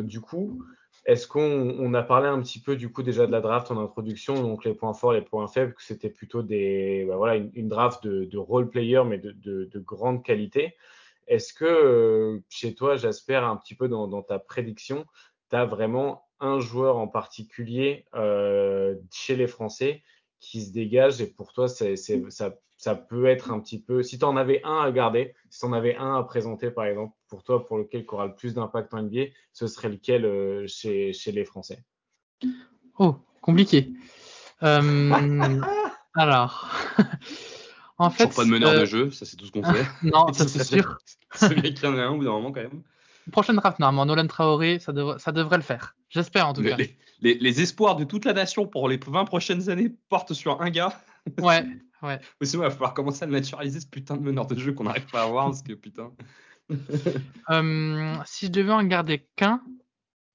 du 0.03 0.20
coup, 0.20 0.64
est-ce 1.05 1.26
qu'on 1.26 1.94
a 1.94 2.03
parlé 2.03 2.28
un 2.28 2.40
petit 2.40 2.61
peu 2.61 2.76
du 2.76 2.92
coup 2.92 3.03
déjà 3.03 3.26
de 3.26 3.32
la 3.32 3.40
draft 3.40 3.72
en 3.72 3.82
introduction, 3.82 4.40
donc 4.40 4.64
les 4.64 4.72
points 4.72 4.94
forts, 4.94 5.12
les 5.12 5.20
points 5.20 5.48
faibles, 5.48 5.74
que 5.74 5.82
c'était 5.82 6.11
plutôt 6.11 6.42
des, 6.42 7.05
bah, 7.09 7.16
voilà, 7.16 7.34
une, 7.36 7.68
draft 7.68 8.07
de, 8.07 8.38
role 8.38 8.70
player, 8.70 9.03
mais 9.05 9.18
de 9.18 9.78
grande 9.78 10.24
qualité. 10.24 10.76
Est-ce 11.26 11.52
que 11.52 12.42
chez 12.48 12.74
toi, 12.74 12.96
j'espère 12.96 13.44
un 13.44 13.56
petit 13.56 13.74
peu 13.74 13.88
dans, 13.88 14.22
ta 14.22 14.38
prédiction, 14.38 15.06
tu 15.50 15.56
as 15.56 15.64
vraiment 15.64 16.26
un 16.40 16.58
joueur 16.58 16.98
en 16.98 17.08
particulier 17.08 18.04
euh, 18.14 18.96
chez 19.12 19.36
les 19.36 19.46
Français 19.46 20.02
qui 20.40 20.60
se 20.60 20.72
dégage 20.72 21.20
et 21.20 21.26
pour 21.26 21.52
toi, 21.52 21.68
ça, 21.68 22.94
peut 23.08 23.26
être 23.26 23.52
un 23.52 23.60
petit 23.60 23.80
peu. 23.80 24.02
Si 24.02 24.18
tu 24.18 24.24
en 24.24 24.36
avais 24.36 24.60
un 24.64 24.80
à 24.80 24.90
garder, 24.90 25.34
si 25.50 25.60
tu 25.60 25.66
en 25.66 25.72
avais 25.72 25.94
un 25.96 26.16
à 26.16 26.22
présenter 26.24 26.70
par 26.70 26.84
exemple, 26.86 27.14
pour 27.28 27.44
toi, 27.44 27.64
pour 27.64 27.78
lequel 27.78 28.04
aura 28.08 28.26
le 28.26 28.34
plus 28.34 28.54
d'impact 28.54 28.92
en 28.92 29.02
NBA, 29.02 29.26
ce 29.52 29.68
serait 29.68 29.88
lequel 29.88 30.24
euh, 30.24 30.66
chez, 30.66 31.12
les 31.26 31.44
Français? 31.44 31.84
Oh, 32.98 33.14
compliqué. 33.40 33.88
Euh, 34.64 35.60
alors, 36.14 36.68
en 37.99 38.11
fait. 38.11 38.34
Pas 38.34 38.45
de 38.45 38.51
meneur 38.51 38.72
de 38.72 38.84
jeu, 38.84 39.11
ça 39.11 39.24
c'est 39.24 39.36
tout 39.36 39.47
ce 39.47 39.53
qu'on 39.53 39.62
fait. 39.72 39.86
non, 40.03 40.32
ça 40.32 40.49
c'est 40.49 40.64
sûr. 40.64 40.99
C'est 41.34 41.55
bien 41.55 41.72
qu'il 41.72 41.84
y 41.84 41.86
en 41.86 41.97
ait 41.97 42.03
un 42.03 42.11
au 42.11 42.18
bout 42.18 42.24
d'un 42.24 42.30
moment 42.30 42.53
quand 42.53 42.62
même. 42.62 42.82
Prochaine 43.30 43.57
draft, 43.57 43.78
normalement, 43.78 44.07
Nolan 44.07 44.26
Traoré, 44.26 44.80
ça, 44.80 44.93
devrait, 44.93 45.18
ça 45.18 45.30
devrait 45.30 45.57
le 45.57 45.62
faire. 45.62 45.95
J'espère 46.09 46.49
en 46.49 46.53
tout 46.53 46.62
cas. 46.62 46.76
Les, 47.20 47.34
les, 47.34 47.61
espoirs 47.61 47.95
de 47.95 48.03
toute 48.03 48.24
la 48.24 48.32
nation 48.32 48.66
pour 48.66 48.88
les 48.88 48.99
20 48.99 49.24
prochaines 49.26 49.70
années 49.70 49.95
portent 50.09 50.34
sur 50.34 50.61
un 50.61 50.70
gars. 50.70 51.01
Ouais, 51.38 51.64
ouais. 52.03 52.20
Aussi, 52.40 52.57
il 52.57 52.59
va 52.59 52.70
falloir 52.70 52.95
commencer 52.95 53.22
à 53.22 53.26
naturaliser 53.26 53.78
ce 53.78 53.86
putain 53.86 54.16
de 54.16 54.22
meneur 54.22 54.47
de 54.47 54.59
jeu 54.59 54.72
qu'on 54.72 54.84
n'arrive 54.84 55.07
pas 55.07 55.20
à 55.22 55.24
avoir 55.26 55.47
parce 55.47 55.62
que 55.62 55.74
putain. 55.74 56.11
euh, 57.51 58.14
si 58.24 58.47
je 58.47 58.51
devais 58.51 58.72
en 58.72 58.82
garder 58.82 59.24
qu'un, 59.36 59.62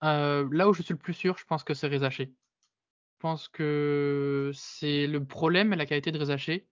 euh, 0.04 0.48
là 0.52 0.70
où 0.70 0.74
je 0.74 0.82
suis 0.82 0.94
le 0.94 1.00
plus 1.00 1.14
sûr, 1.14 1.38
je 1.38 1.44
pense 1.44 1.64
que 1.66 1.74
c'est 1.74 1.88
Rezaché. 1.88 2.26
Je 2.26 3.20
pense 3.20 3.50
que 3.50 4.52
c'est 4.54 5.08
le 5.08 5.26
problème 5.26 5.74
et 5.74 5.76
la 5.76 5.86
qualité 5.86 6.12
de 6.12 6.20
Rezaché, 6.20 6.68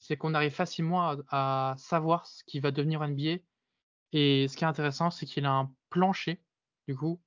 c'est 0.00 0.16
qu'on 0.16 0.34
arrive 0.34 0.52
facilement 0.52 1.08
à, 1.10 1.16
à, 1.30 1.74
savoir 1.78 2.26
ce 2.26 2.42
qui 2.44 2.58
va 2.58 2.72
devenir 2.72 3.06
NBA 3.06 3.42
et 4.12 4.48
ce 4.48 4.56
qui 4.56 4.64
est 4.64 4.66
intéressant, 4.66 5.10
c'est 5.10 5.26
qu'il 5.26 5.46
a 5.46 5.52
un 5.52 5.70
plancher, 5.90 6.42
du 6.88 6.96
coup, 6.96 7.20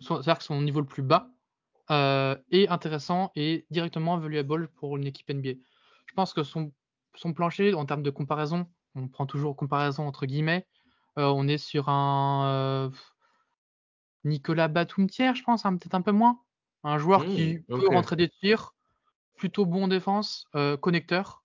c'est-à-dire 0.00 0.38
que 0.38 0.44
son 0.44 0.60
niveau 0.62 0.80
le 0.80 0.86
plus 0.86 1.02
bas 1.02 1.28
euh, 1.90 2.36
est 2.50 2.68
intéressant 2.68 3.32
et 3.36 3.66
directement 3.70 4.18
valuable 4.18 4.68
pour 4.68 4.96
une 4.96 5.06
équipe 5.06 5.28
NBA. 5.28 5.60
Je 6.06 6.14
pense 6.14 6.32
que 6.32 6.42
son, 6.42 6.72
son 7.14 7.34
plancher, 7.34 7.74
en 7.74 7.84
termes 7.84 8.02
de 8.02 8.10
comparaison, 8.10 8.66
on 8.94 9.08
prend 9.08 9.26
toujours 9.26 9.56
comparaison 9.56 10.06
entre 10.06 10.26
guillemets, 10.26 10.66
euh, 11.18 11.26
on 11.26 11.48
est 11.48 11.58
sur 11.58 11.88
un 11.88 12.46
euh, 12.46 12.90
Nicolas 14.24 14.68
Batum-Tiers, 14.68 15.34
je 15.34 15.42
pense, 15.42 15.66
hein, 15.66 15.76
peut-être 15.76 15.94
un 15.94 16.02
peu 16.02 16.12
moins. 16.12 16.40
Un 16.84 16.98
joueur 16.98 17.24
qui 17.24 17.62
mmh, 17.68 17.80
peut 17.80 17.88
rentrer 17.88 18.16
des 18.16 18.28
tirs, 18.28 18.74
plutôt 19.36 19.66
bon 19.66 19.84
en 19.84 19.88
défense, 19.88 20.48
connecteur, 20.80 21.41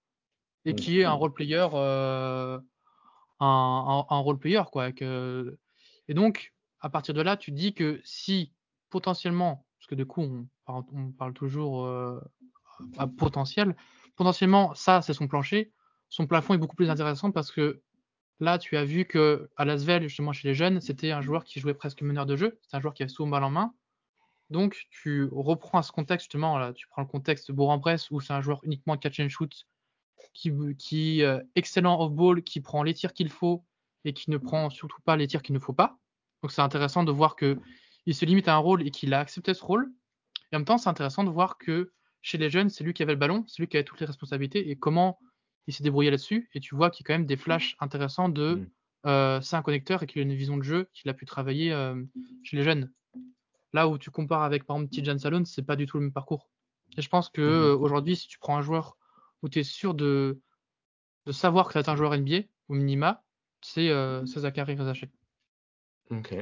et 0.67 0.75
qui 0.75 0.99
est 0.99 1.05
un 1.05 1.13
role 1.13 1.33
player 1.33 1.67
un, 1.73 2.61
un, 4.09 4.19
role 4.19 4.37
player 4.37 4.63
quoi. 4.71 4.91
Que... 4.91 5.57
Et 6.07 6.13
donc, 6.13 6.53
à 6.81 6.89
partir 6.89 7.13
de 7.13 7.21
là, 7.21 7.37
tu 7.37 7.51
dis 7.51 7.73
que 7.73 8.01
si 8.03 8.51
potentiellement, 8.89 9.65
parce 9.79 9.87
que 9.87 9.95
du 9.95 10.05
coup, 10.05 10.21
on, 10.21 10.47
on 10.67 11.11
parle 11.11 11.33
toujours 11.33 11.85
euh, 11.85 12.19
à 12.97 13.07
potentiel, 13.07 13.75
potentiellement, 14.15 14.73
ça, 14.75 15.01
c'est 15.01 15.13
son 15.13 15.27
plancher. 15.27 15.71
Son 16.09 16.27
plafond 16.27 16.53
est 16.53 16.57
beaucoup 16.57 16.75
plus 16.75 16.89
intéressant 16.89 17.31
parce 17.31 17.51
que 17.51 17.81
là, 18.39 18.57
tu 18.57 18.77
as 18.77 18.83
vu 18.83 19.05
que 19.05 19.49
à 19.55 19.65
Lasvel, 19.65 20.03
justement 20.03 20.33
chez 20.33 20.47
les 20.47 20.53
jeunes, 20.53 20.81
c'était 20.81 21.11
un 21.11 21.21
joueur 21.21 21.43
qui 21.43 21.59
jouait 21.59 21.73
presque 21.73 22.01
meneur 22.01 22.25
de 22.25 22.35
jeu. 22.35 22.59
C'est 22.63 22.75
un 22.75 22.81
joueur 22.81 22.93
qui 22.93 23.03
avait 23.03 23.09
souvent 23.09 23.29
balle 23.29 23.43
en 23.43 23.51
main. 23.51 23.73
Donc, 24.49 24.87
tu 24.89 25.27
reprends 25.31 25.79
à 25.79 25.83
ce 25.83 25.91
contexte, 25.91 26.25
justement, 26.25 26.57
là, 26.57 26.73
tu 26.73 26.87
prends 26.87 27.01
le 27.01 27.07
contexte 27.07 27.51
Bourg-en-Bresse 27.51 28.11
où 28.11 28.21
c'est 28.21 28.33
un 28.33 28.41
joueur 28.41 28.61
uniquement 28.63 28.97
catch 28.97 29.19
and 29.19 29.29
shoot 29.29 29.65
qui, 30.33 30.51
qui 30.77 31.23
euh, 31.23 31.41
excellent 31.55 31.99
off-ball, 31.99 32.43
qui 32.43 32.61
prend 32.61 32.83
les 32.83 32.93
tirs 32.93 33.13
qu'il 33.13 33.29
faut 33.29 33.65
et 34.05 34.13
qui 34.13 34.31
ne 34.31 34.37
prend 34.37 34.69
surtout 34.69 35.01
pas 35.03 35.15
les 35.15 35.27
tirs 35.27 35.41
qu'il 35.41 35.55
ne 35.55 35.59
faut 35.59 35.73
pas. 35.73 35.97
Donc 36.41 36.51
c'est 36.51 36.61
intéressant 36.61 37.03
de 37.03 37.11
voir 37.11 37.35
que 37.35 37.59
il 38.05 38.15
se 38.15 38.25
limite 38.25 38.47
à 38.47 38.55
un 38.55 38.59
rôle 38.59 38.85
et 38.87 38.91
qu'il 38.91 39.13
a 39.13 39.19
accepté 39.19 39.53
ce 39.53 39.63
rôle. 39.63 39.91
Et 40.51 40.55
en 40.55 40.59
même 40.59 40.65
temps, 40.65 40.77
c'est 40.77 40.89
intéressant 40.89 41.23
de 41.23 41.29
voir 41.29 41.57
que 41.57 41.91
chez 42.21 42.37
les 42.37 42.49
jeunes, 42.49 42.69
c'est 42.69 42.83
lui 42.83 42.93
qui 42.93 43.03
avait 43.03 43.13
le 43.13 43.19
ballon, 43.19 43.43
c'est 43.47 43.61
lui 43.61 43.67
qui 43.67 43.77
avait 43.77 43.83
toutes 43.83 43.99
les 43.99 44.05
responsabilités 44.05 44.69
et 44.69 44.75
comment 44.75 45.19
il 45.67 45.73
s'est 45.73 45.83
débrouillé 45.83 46.09
là-dessus. 46.09 46.49
Et 46.53 46.59
tu 46.59 46.75
vois 46.75 46.89
qu'il 46.89 47.03
y 47.03 47.05
a 47.05 47.07
quand 47.07 47.19
même 47.19 47.25
des 47.25 47.35
flashs 47.35 47.75
intéressants 47.79 48.29
de 48.29 48.55
mm. 48.55 48.67
euh, 49.07 49.41
c'est 49.41 49.55
un 49.55 49.61
connecteur 49.61 50.03
et 50.03 50.07
qu'il 50.07 50.19
a 50.19 50.23
une 50.23 50.33
vision 50.33 50.57
de 50.57 50.63
jeu 50.63 50.89
qu'il 50.93 51.09
a 51.09 51.13
pu 51.13 51.25
travailler 51.25 51.73
euh, 51.73 52.01
chez 52.43 52.55
les 52.55 52.63
jeunes. 52.63 52.91
Là 53.73 53.89
où 53.89 53.97
tu 53.97 54.09
compares 54.09 54.43
avec 54.43 54.63
par 54.63 54.77
exemple 54.77 54.93
Tijan 54.93 55.17
Salon, 55.17 55.43
c'est 55.43 55.65
pas 55.65 55.75
du 55.75 55.85
tout 55.85 55.97
le 55.97 56.05
même 56.05 56.13
parcours. 56.13 56.49
Et 56.97 57.01
je 57.01 57.09
pense 57.09 57.29
que 57.29 57.41
mm. 57.41 57.81
aujourd'hui, 57.81 58.15
si 58.15 58.27
tu 58.27 58.39
prends 58.39 58.57
un 58.57 58.61
joueur 58.61 58.97
où 59.47 59.49
tu 59.49 59.59
es 59.59 59.63
sûr 59.63 59.93
de, 59.93 60.39
de 61.25 61.31
savoir 61.31 61.69
que 61.71 61.79
être 61.79 61.89
un 61.89 61.95
joueur 61.95 62.15
NBA, 62.15 62.41
au 62.67 62.73
minima, 62.73 63.23
c'est 63.61 63.89
euh, 63.89 64.25
Zachary 64.25 64.75
Rezaché. 64.75 65.09
Ok. 66.11 66.35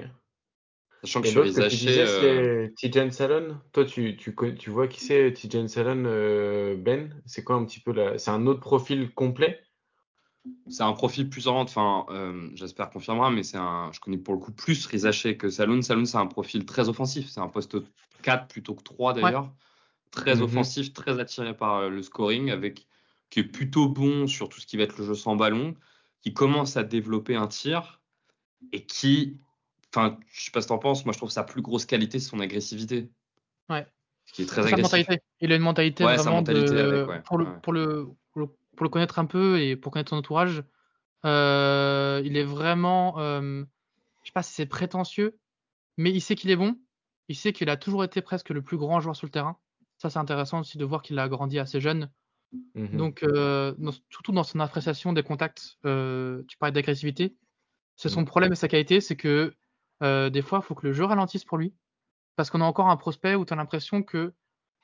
Sachant 1.01 1.21
que 1.21 1.27
sur 1.27 1.43
Rezaché. 1.43 2.01
Euh... 2.01 2.67
Tijan 2.75 3.11
Salon 3.11 3.59
Toi, 3.73 3.85
tu, 3.85 4.17
tu, 4.17 4.35
tu 4.57 4.69
vois 4.71 4.87
qui 4.87 5.01
c'est 5.01 5.31
Tijan 5.33 5.67
Salon, 5.67 6.03
euh, 6.07 6.75
Ben? 6.77 7.13
C'est 7.27 7.43
quoi 7.43 7.57
un 7.57 7.65
petit 7.65 7.79
peu 7.79 7.93
là 7.93 8.17
C'est 8.17 8.31
un 8.31 8.47
autre 8.47 8.59
profil 8.59 9.13
complet? 9.13 9.61
C'est 10.67 10.83
un 10.83 10.93
profil 10.93 11.29
plus 11.29 11.47
en 11.47 11.59
enfin, 11.59 12.05
euh, 12.09 12.49
j'espère 12.53 12.89
confirmera, 12.89 13.31
mais 13.31 13.43
c'est 13.43 13.57
un, 13.57 13.91
je 13.91 13.99
connais 13.99 14.17
pour 14.17 14.33
le 14.33 14.39
coup 14.39 14.51
plus 14.51 14.85
Rizaché 14.87 15.37
que 15.37 15.49
Saloon. 15.49 15.81
Saloon, 15.81 16.05
c'est 16.05 16.17
un 16.17 16.27
profil 16.27 16.65
très 16.65 16.89
offensif. 16.89 17.29
C'est 17.29 17.39
un 17.39 17.49
poste 17.49 17.77
4 18.23 18.47
plutôt 18.47 18.73
que 18.73 18.83
3 18.83 19.13
d'ailleurs 19.13 19.51
très 20.15 20.35
mhm. 20.35 20.43
offensif, 20.43 20.93
très 20.93 21.19
attiré 21.19 21.55
par 21.55 21.89
le 21.89 22.01
scoring, 22.01 22.49
avec 22.49 22.87
qui 23.35 23.41
est 23.41 23.43
plutôt 23.43 23.89
bon 23.89 24.27
sur 24.27 24.47
tout 24.47 24.61
ce 24.61 24.65
qui 24.65 24.77
va 24.77 24.83
être 24.83 24.97
le 24.97 25.03
jeu 25.03 25.13
sans 25.13 25.35
ballon, 25.35 25.75
qui 26.21 26.33
commence 26.33 26.77
à 26.77 26.83
développer 26.83 27.35
un 27.35 27.47
tir 27.47 28.01
et 28.71 28.85
qui, 28.85 29.41
enfin, 29.93 30.17
je 30.31 30.45
sais 30.45 30.51
pas 30.51 30.61
ce 30.61 30.67
que 30.67 30.69
t'en 30.69 30.77
penses, 30.77 31.03
moi 31.03 31.11
je 31.11 31.17
trouve 31.17 31.29
sa 31.29 31.43
plus 31.43 31.61
grosse 31.61 31.85
qualité 31.85 32.19
c'est 32.19 32.29
son 32.29 32.39
agressivité. 32.39 33.09
Ouais. 33.67 33.85
Qui 34.31 34.43
est 34.43 34.45
très 34.45 34.61
agressif. 34.61 34.83
Mentalité. 34.83 35.17
Il 35.41 35.51
a 35.51 35.57
une 35.57 35.63
mentalité 35.63 36.05
vraiment 36.05 36.43
de, 36.43 36.53
pour, 37.25 37.37
le, 37.37 37.59
pour, 37.59 37.73
le, 37.73 38.07
pour, 38.31 38.85
le, 38.85 38.89
connaître 38.89 39.19
un 39.19 39.25
peu 39.25 39.59
et 39.59 39.75
pour 39.75 39.91
connaître 39.91 40.11
son 40.11 40.15
entourage. 40.15 40.63
Euh, 41.25 42.21
il 42.23 42.37
est 42.37 42.45
vraiment, 42.45 43.19
euh, 43.19 43.65
je 44.21 44.29
sais 44.29 44.33
pas 44.33 44.43
si 44.43 44.53
c'est 44.53 44.65
prétentieux, 44.65 45.37
mais 45.97 46.09
il 46.09 46.21
sait 46.21 46.35
qu'il 46.35 46.51
est 46.51 46.55
bon. 46.55 46.77
Il 47.27 47.35
sait 47.35 47.51
qu'il 47.51 47.69
a 47.69 47.75
toujours 47.75 48.05
été 48.05 48.21
presque 48.21 48.51
le 48.51 48.61
plus 48.61 48.77
grand 48.77 49.01
joueur 49.01 49.17
sur 49.17 49.27
le 49.27 49.31
terrain. 49.31 49.57
Ça, 49.97 50.09
c'est 50.09 50.19
intéressant 50.19 50.61
aussi 50.61 50.77
de 50.77 50.85
voir 50.85 51.01
qu'il 51.01 51.19
a 51.19 51.27
grandi 51.27 51.59
assez 51.59 51.81
jeune. 51.81 52.09
Mmh 52.75 52.97
Donc, 52.97 53.23
euh, 53.23 53.73
surtout 54.09 54.31
dans 54.31 54.43
son 54.43 54.59
appréciation 54.59 55.13
des 55.13 55.23
contacts, 55.23 55.77
euh, 55.85 56.43
tu 56.47 56.57
parlais 56.57 56.73
d'agressivité. 56.73 57.35
C'est 57.95 58.09
son 58.09 58.21
mmh. 58.21 58.25
problème 58.25 58.51
et 58.51 58.55
sa 58.55 58.67
qualité, 58.67 59.01
c'est 59.01 59.15
que 59.15 59.53
euh, 60.03 60.29
des 60.29 60.41
fois, 60.41 60.59
il 60.61 60.65
faut 60.65 60.75
que 60.75 60.85
le 60.85 60.93
jeu 60.93 61.05
ralentisse 61.05 61.45
pour 61.45 61.57
lui. 61.57 61.73
Parce 62.35 62.49
qu'on 62.49 62.61
a 62.61 62.65
encore 62.65 62.89
un 62.89 62.97
prospect 62.97 63.35
où 63.35 63.45
tu 63.45 63.53
as 63.53 63.55
l'impression 63.55 64.03
qu'il 64.03 64.33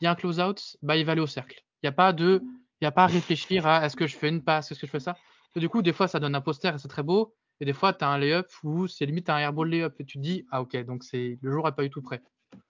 y 0.01 0.07
a 0.07 0.11
un 0.11 0.15
close-out, 0.15 0.77
bah, 0.81 0.95
il 0.95 1.05
va 1.05 1.11
aller 1.13 1.21
au 1.21 1.27
cercle. 1.27 1.61
Il 1.81 1.85
n'y 1.85 1.89
a 1.89 1.93
pas 1.93 2.13
de, 2.13 2.41
il 2.79 2.85
y 2.85 2.87
a 2.87 2.91
pas 2.91 3.03
à 3.03 3.07
réfléchir 3.07 3.67
à 3.67 3.85
est-ce 3.85 3.95
que 3.95 4.07
je 4.07 4.15
fais 4.15 4.29
une 4.29 4.41
passe, 4.41 4.71
est-ce 4.71 4.79
que 4.79 4.87
je 4.87 4.91
fais 4.91 4.99
ça? 4.99 5.17
Et 5.55 5.59
du 5.59 5.67
coup, 5.67 5.81
des 5.81 5.91
fois, 5.91 6.07
ça 6.07 6.19
donne 6.19 6.35
un 6.35 6.41
poster 6.41 6.73
et 6.73 6.77
c'est 6.77 6.87
très 6.87 7.03
beau. 7.03 7.35
Et 7.59 7.65
des 7.65 7.73
fois, 7.73 7.93
tu 7.93 8.03
as 8.05 8.09
un 8.09 8.17
lay-up 8.17 8.47
où 8.63 8.87
c'est 8.87 9.05
limite 9.05 9.29
un 9.29 9.37
airball 9.37 9.69
lay-up 9.69 9.95
et 9.99 10.05
tu 10.05 10.17
te 10.17 10.23
dis, 10.23 10.45
ah 10.49 10.61
ok, 10.61 10.77
donc 10.85 11.03
c'est 11.03 11.37
le 11.41 11.51
jour 11.51 11.65
n'est 11.65 11.73
pas 11.73 11.83
du 11.83 11.89
tout 11.89 12.01
prêt. 12.01 12.21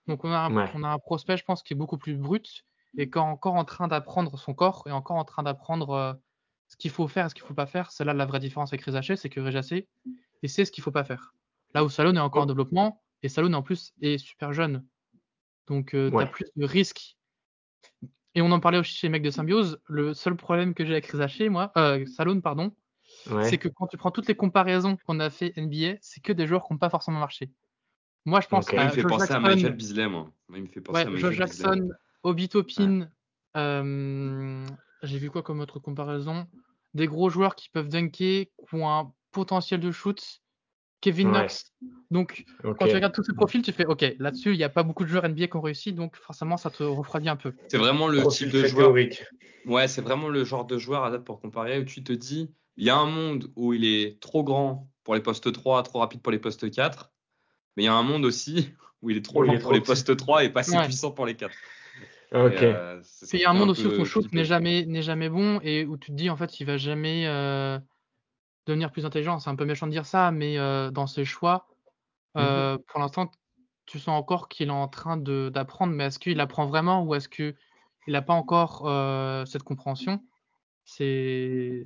Donc 0.07 0.25
on 0.25 0.31
a, 0.31 0.39
un, 0.39 0.69
on 0.73 0.83
a 0.83 0.89
un 0.89 0.99
prospect, 0.99 1.37
je 1.37 1.43
pense, 1.43 1.63
qui 1.63 1.73
est 1.73 1.77
beaucoup 1.77 1.97
plus 1.97 2.15
brut 2.15 2.65
et 2.97 3.09
qui 3.09 3.17
est 3.17 3.21
encore 3.21 3.55
en 3.55 3.65
train 3.65 3.87
d'apprendre 3.87 4.37
son 4.37 4.53
corps 4.53 4.83
et 4.87 4.91
encore 4.91 5.17
en 5.17 5.25
train 5.25 5.43
d'apprendre 5.43 5.91
euh, 5.91 6.13
ce 6.67 6.77
qu'il 6.77 6.91
faut 6.91 7.07
faire 7.07 7.25
et 7.25 7.29
ce 7.29 7.35
qu'il 7.35 7.43
ne 7.43 7.47
faut 7.47 7.53
pas 7.53 7.65
faire. 7.65 7.91
C'est 7.91 8.03
là 8.03 8.13
la 8.13 8.25
vraie 8.25 8.39
différence 8.39 8.73
avec 8.73 8.83
Rezaché, 8.85 9.15
c'est 9.15 9.29
que 9.29 9.39
Rezaché, 9.39 9.87
il 10.41 10.49
sait 10.49 10.65
ce 10.65 10.71
qu'il 10.71 10.81
ne 10.81 10.85
faut 10.85 10.91
pas 10.91 11.03
faire. 11.03 11.33
Là 11.73 11.83
où 11.83 11.89
Salon 11.89 12.15
est 12.15 12.19
encore 12.19 12.43
en 12.43 12.47
développement 12.47 13.01
et 13.23 13.29
Salon 13.29 13.53
en 13.53 13.61
plus 13.61 13.93
est 14.01 14.17
super 14.17 14.53
jeune. 14.53 14.85
Donc 15.67 15.93
euh, 15.93 16.09
tu 16.09 16.19
as 16.19 16.25
plus 16.25 16.45
de 16.55 16.65
risques. 16.65 17.17
Et 18.33 18.41
on 18.41 18.51
en 18.51 18.59
parlait 18.59 18.77
aussi 18.77 18.93
chez 18.93 19.07
les 19.07 19.11
mecs 19.11 19.23
de 19.23 19.29
Symbiose. 19.29 19.81
Le 19.85 20.13
seul 20.13 20.35
problème 20.35 20.73
que 20.73 20.85
j'ai 20.85 20.93
avec 20.93 21.07
Rezaché, 21.07 21.49
moi, 21.49 21.71
euh, 21.77 22.05
Salon, 22.05 22.39
pardon, 22.39 22.73
c'est 23.43 23.57
que 23.57 23.67
quand 23.67 23.87
tu 23.87 23.97
prends 23.97 24.11
toutes 24.11 24.27
les 24.27 24.35
comparaisons 24.35 24.97
qu'on 25.05 25.19
a 25.19 25.29
fait 25.29 25.53
NBA, 25.57 25.97
c'est 26.01 26.21
que 26.21 26.31
des 26.31 26.47
joueurs 26.47 26.65
qui 26.65 26.73
n'ont 26.73 26.79
pas 26.79 26.89
forcément 26.89 27.19
marché. 27.19 27.51
Moi, 28.25 28.39
je 28.39 28.47
pense 28.47 28.67
okay. 28.67 28.77
Il 28.77 28.83
me 28.83 28.89
fait 28.89 29.03
penser 29.03 29.27
Jackson, 29.27 29.45
à 29.45 29.55
Michael 29.55 29.75
Bisley, 29.75 30.07
moi. 30.07 30.31
Il 30.53 30.61
me 30.61 30.67
fait 30.67 30.81
penser 30.81 30.95
ouais, 30.95 31.07
à 31.07 31.09
Michael 31.09 31.21
Joe 31.21 31.33
Jackson, 31.33 31.73
Obi 31.73 31.91
Topin. 32.23 33.01
Ouais. 33.01 33.07
Euh, 33.57 34.65
J'ai 35.03 35.17
vu 35.17 35.29
quoi 35.29 35.43
comme 35.43 35.59
autre 35.59 35.79
comparaison? 35.79 36.47
Des 36.93 37.07
gros 37.07 37.29
joueurs 37.29 37.55
qui 37.55 37.69
peuvent 37.69 37.87
dunker, 37.87 38.45
qui 38.45 38.75
ont 38.75 38.89
un 38.89 39.11
potentiel 39.31 39.79
de 39.79 39.91
shoot. 39.91 40.41
Kevin 41.01 41.29
ouais. 41.29 41.39
Knox. 41.39 41.73
Donc, 42.11 42.45
okay. 42.63 42.77
quand 42.77 42.87
tu 42.87 42.93
regardes 42.93 43.13
tous 43.13 43.23
ces 43.23 43.33
profils, 43.33 43.63
tu 43.63 43.71
fais 43.71 43.85
OK, 43.85 44.05
là-dessus, 44.19 44.51
il 44.51 44.57
n'y 44.57 44.63
a 44.63 44.69
pas 44.69 44.83
beaucoup 44.83 45.03
de 45.03 45.09
joueurs 45.09 45.27
NBA 45.27 45.47
qui 45.47 45.55
ont 45.55 45.61
réussi, 45.61 45.93
donc 45.93 46.15
forcément, 46.15 46.57
ça 46.57 46.69
te 46.69 46.83
refroidit 46.83 47.27
un 47.27 47.35
peu. 47.35 47.53
C'est 47.69 47.79
vraiment 47.79 48.07
le 48.07 48.23
type 48.27 48.49
de 48.49 48.67
joueur. 48.67 48.87
Théorique. 48.87 49.23
Ouais, 49.65 49.87
c'est 49.87 50.01
vraiment 50.01 50.29
le 50.29 50.43
genre 50.43 50.65
de 50.65 50.77
joueur 50.77 51.03
à 51.03 51.09
date 51.09 51.23
pour 51.23 51.39
comparer 51.39 51.79
où 51.79 51.85
tu 51.85 52.03
te 52.03 52.13
dis 52.13 52.51
il 52.77 52.85
y 52.85 52.89
a 52.89 52.97
un 52.97 53.05
monde 53.05 53.51
où 53.55 53.73
il 53.73 53.85
est 53.85 54.19
trop 54.19 54.43
grand 54.43 54.89
pour 55.03 55.15
les 55.15 55.21
postes 55.21 55.51
3, 55.51 55.83
trop 55.83 55.99
rapide 55.99 56.21
pour 56.21 56.31
les 56.31 56.39
postes 56.39 56.69
4 56.69 57.11
mais 57.77 57.83
il 57.83 57.85
y 57.85 57.89
a 57.89 57.93
un 57.93 58.03
monde 58.03 58.25
aussi 58.25 58.69
où 59.01 59.09
il 59.09 59.17
est 59.17 59.25
trop 59.25 59.43
lent 59.43 59.57
pour 59.59 59.73
les 59.73 59.81
postes 59.81 60.15
3 60.15 60.43
et 60.43 60.49
pas 60.49 60.61
assez 60.61 60.77
ouais. 60.77 60.83
puissant 60.85 61.11
pour 61.11 61.25
les 61.25 61.35
4. 61.35 61.53
Ok. 62.33 62.63
Euh, 62.63 63.01
il 63.33 63.39
y 63.39 63.45
a 63.45 63.49
un 63.49 63.53
monde 63.53 63.69
aussi 63.69 63.85
où 63.85 63.93
son 63.93 64.05
shoot 64.05 64.31
n'est 64.31 64.45
jamais, 64.45 64.85
n'est 64.85 65.01
jamais 65.01 65.29
bon 65.29 65.59
et 65.63 65.85
où 65.85 65.97
tu 65.97 66.11
te 66.11 66.15
dis 66.15 66.29
en 66.29 66.37
fait 66.37 66.59
il 66.61 66.65
va 66.65 66.77
jamais 66.77 67.27
euh, 67.27 67.77
devenir 68.67 68.91
plus 68.91 69.05
intelligent. 69.05 69.39
C'est 69.39 69.49
un 69.49 69.55
peu 69.55 69.65
méchant 69.65 69.85
de 69.85 69.91
dire 69.91 70.05
ça, 70.05 70.31
mais 70.31 70.57
euh, 70.57 70.91
dans 70.91 71.07
ses 71.07 71.25
choix, 71.25 71.67
mm 72.35 72.41
-hmm. 72.41 72.77
pour 72.87 72.99
l'instant, 73.01 73.29
tu 73.85 73.99
sens 73.99 74.17
encore 74.17 74.47
qu'il 74.47 74.69
est 74.69 74.71
en 74.71 74.87
train 74.87 75.17
d'apprendre, 75.17 75.93
mais 75.93 76.05
est-ce 76.05 76.19
qu'il 76.19 76.39
apprend 76.39 76.67
vraiment 76.67 77.03
ou 77.03 77.15
est-ce 77.15 77.27
qu'il 77.27 77.55
n'a 78.07 78.21
pas 78.21 78.33
encore 78.33 78.75
cette 79.47 79.63
compréhension? 79.63 80.23
C'est 80.85 81.85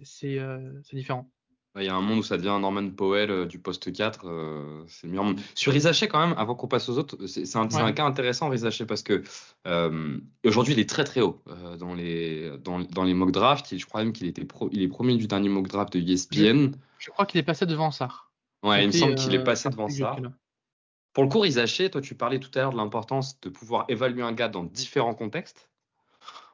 différent. 0.94 1.30
Il 1.78 1.84
y 1.84 1.90
a 1.90 1.96
un 1.96 2.02
monde 2.02 2.20
où 2.20 2.24
ça 2.24 2.38
devient 2.38 2.58
Norman 2.62 2.90
Powell 2.90 3.30
euh, 3.30 3.46
du 3.46 3.60
poste 3.60 3.92
4. 3.92 4.22
Euh, 4.26 4.84
c'est 4.88 5.08
le 5.08 5.12
meilleur 5.12 5.26
monde. 5.26 5.40
Sur 5.56 5.74
Rizaché, 5.74 6.08
quand 6.08 6.26
même, 6.26 6.36
avant 6.38 6.56
qu'on 6.56 6.68
passe 6.68 6.88
aux 6.88 6.98
autres, 6.98 7.26
c'est 7.28 7.56
un, 7.58 7.68
un, 7.70 7.92
cas 7.92 8.06
intéressant, 8.06 8.48
Rizaché, 8.50 8.86
parce 8.86 9.04
que 9.04 9.24
euh, 9.68 10.18
aujourd'hui, 10.46 10.74
il 10.74 10.80
est 10.80 10.90
très 10.90 11.04
très 11.04 11.20
haut 11.20 11.42
dans, 11.78 11.94
les, 11.94 12.58
dans, 12.64 12.80
dans, 12.80 13.04
les 13.04 13.14
mock 13.14 13.32
drafts. 13.32 13.78
Je 13.78 13.86
crois 13.86 14.04
même 14.04 14.14
qu'il 14.14 14.28
était 14.28 14.48
il 14.72 14.82
est 14.82 14.88
premier 14.88 15.18
du 15.18 15.28
dernier 15.28 15.50
mock 15.50 15.68
draft 15.68 15.98
de 15.98 16.00
ESPN. 16.00 16.72
Je, 16.98 17.10
crois 17.10 17.26
qu'il 17.26 17.40
est 17.40 17.44
passé 17.44 17.66
devant 17.66 17.92
ça. 17.92 18.10
Ouais, 18.64 18.84
il 18.84 18.88
me 18.88 18.92
semble 18.94 19.16
qu'il 19.16 19.36
est 19.36 19.44
passé 19.44 19.70
devant 19.70 19.90
ça. 19.90 20.16
Pour 21.12 21.24
le 21.24 21.30
coup, 21.30 21.40
Rizaché, 21.40 21.90
toi, 21.90 22.02
tu 22.02 22.16
parlais 22.16 22.40
tout 22.40 22.52
à 22.56 22.60
l'heure 22.60 22.72
de 22.72 22.78
l'importance 22.78 23.40
de 23.42 23.50
pouvoir 23.50 23.86
évaluer 23.90 24.22
un 24.24 24.34
gars 24.34 24.50
dans 24.50 24.64
différents 24.64 25.14
contextes 25.14 25.70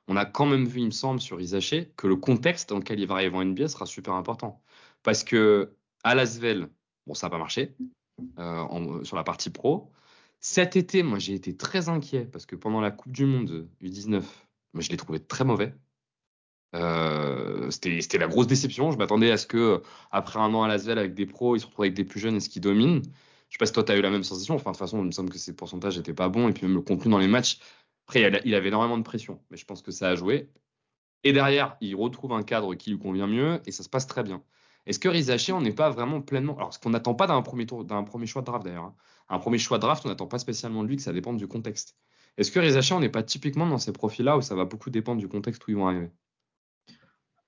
on 0.08 0.18
a 0.18 0.26
quand 0.26 0.46
même 0.46 0.66
vu, 0.66 0.82
il 0.82 0.88
me 0.88 0.92
semble, 0.92 1.22
sur 1.22 1.40
Isaché, 1.40 1.94
que 1.96 2.08
le 2.08 2.16
contexte 2.16 2.70
dans 2.70 2.78
lequel 2.78 3.00
il 3.00 3.08
va 3.08 3.16
arriver 3.16 3.36
en 3.38 3.46
NBA 3.46 3.68
sera 3.70 3.86
super 3.86 4.14
important. 4.14 4.62
Parce 5.04 5.24
que 5.24 5.76
à 6.04 6.16
Lasvel, 6.16 6.70
bon, 7.08 7.14
ça 7.14 7.28
n'a 7.28 7.32
pas 7.32 7.38
marché 7.38 7.76
euh, 8.40 9.04
sur 9.04 9.16
la 9.16 9.24
partie 9.24 9.50
pro. 9.50 9.92
Cet 10.40 10.76
été, 10.76 11.04
moi, 11.04 11.20
j'ai 11.20 11.34
été 11.34 11.56
très 11.56 11.90
inquiet 11.90 12.26
parce 12.26 12.46
que 12.46 12.56
pendant 12.56 12.82
la 12.82 12.92
Coupe 12.92 13.12
du 13.12 13.26
Monde 13.26 13.70
U19, 13.82 14.24
je 14.80 14.90
l'ai 14.90 14.98
trouvé 14.98 15.20
très 15.20 15.44
mauvais. 15.44 15.74
Euh, 16.74 17.70
c'était 17.70 18.18
la 18.18 18.28
grosse 18.28 18.48
déception. 18.48 18.92
Je 18.92 18.98
m'attendais 18.98 19.32
à 19.32 19.38
ce 19.38 19.46
que, 19.46 19.82
après 20.10 20.40
un 20.40 20.54
an 20.54 20.64
à 20.64 20.68
Lasvel 20.68 20.98
avec 20.98 21.14
des 21.14 21.26
pros, 21.26 21.56
ils 21.56 21.60
se 21.60 21.66
retrouvent 21.66 21.84
avec 21.84 21.94
des 21.94 22.06
plus 22.06 22.20
jeunes 22.20 22.38
et 22.38 22.40
ce 22.40 22.50
qui 22.50 22.60
domine. 22.60 23.02
Je 23.50 23.56
sais 23.56 23.60
pas 23.60 23.66
si 23.66 23.74
toi, 23.74 23.84
tu 23.84 23.92
as 23.92 23.98
eu 23.98 24.02
la 24.02 24.10
même 24.10 24.24
sensation. 24.24 24.56
Enfin, 24.56 24.72
de 24.72 24.76
toute 24.76 24.80
façon, 24.80 25.00
il 25.00 25.06
me 25.06 25.12
semble 25.12 25.30
que 25.30 25.38
ces 25.38 25.56
pourcentages 25.56 25.98
n'étaient 25.98 26.14
pas 26.14 26.30
bons. 26.30 26.48
Et 26.48 26.54
puis 26.54 26.66
même 26.66 26.76
le 26.76 26.82
contenu 26.82 27.12
dans 27.12 27.18
les 27.18 27.28
matchs. 27.28 27.60
Après, 28.08 28.22
il 28.46 28.56
avait 28.56 28.68
énormément 28.70 28.98
de 28.98 29.04
pression. 29.04 29.42
Mais 29.52 29.58
je 29.58 29.66
pense 29.66 29.82
que 29.82 29.92
ça 29.92 30.10
a 30.10 30.16
joué. 30.16 30.50
Et 31.24 31.34
derrière, 31.34 31.78
il 31.82 31.96
retrouve 31.96 32.34
un 32.34 32.44
cadre 32.44 32.74
qui 32.76 32.92
lui 32.92 32.98
convient 32.98 33.28
mieux 33.28 33.62
et 33.66 33.72
ça 33.72 33.84
se 33.84 33.90
passe 33.90 34.08
très 34.08 34.24
bien. 34.24 34.42
Est-ce 34.86 35.00
que 35.00 35.10
Rizaché, 35.10 35.54
on 35.54 35.62
n'est 35.62 35.74
pas 35.74 35.90
vraiment 35.90 36.22
pleinement. 36.22 36.58
Alors, 36.58 36.74
ce 36.74 36.80
qu'on 36.80 36.90
n'attend 36.90 37.14
pas 37.14 37.28
d'un 37.28 37.42
premier, 37.42 37.66
premier 37.66 38.26
choix 38.26 38.42
de 38.42 38.48
draft 38.48 38.66
d'ailleurs. 38.66 38.86
Hein. 38.86 38.96
Un 39.30 39.40
premier 39.40 39.58
choix 39.58 39.78
de 39.78 39.82
draft, 39.82 40.06
on 40.06 40.10
n'attend 40.10 40.28
pas 40.28 40.40
spécialement 40.40 40.84
de 40.84 40.88
lui, 40.88 40.98
que 40.98 41.02
ça 41.02 41.14
dépend 41.14 41.34
du 41.34 41.48
contexte. 41.48 41.96
Est-ce 42.38 42.52
que 42.52 42.60
Rizaché, 42.60 42.94
on 42.94 43.00
n'est 43.00 43.10
pas 43.10 43.24
typiquement 43.24 43.68
dans 43.68 43.78
ces 43.78 43.92
profils-là 43.92 44.38
où 44.38 44.42
ça 44.42 44.56
va 44.56 44.66
beaucoup 44.66 44.90
dépendre 44.90 45.20
du 45.20 45.28
contexte 45.28 45.66
où 45.68 45.72
ils 45.72 45.78
vont 45.78 45.88
arriver? 45.88 46.12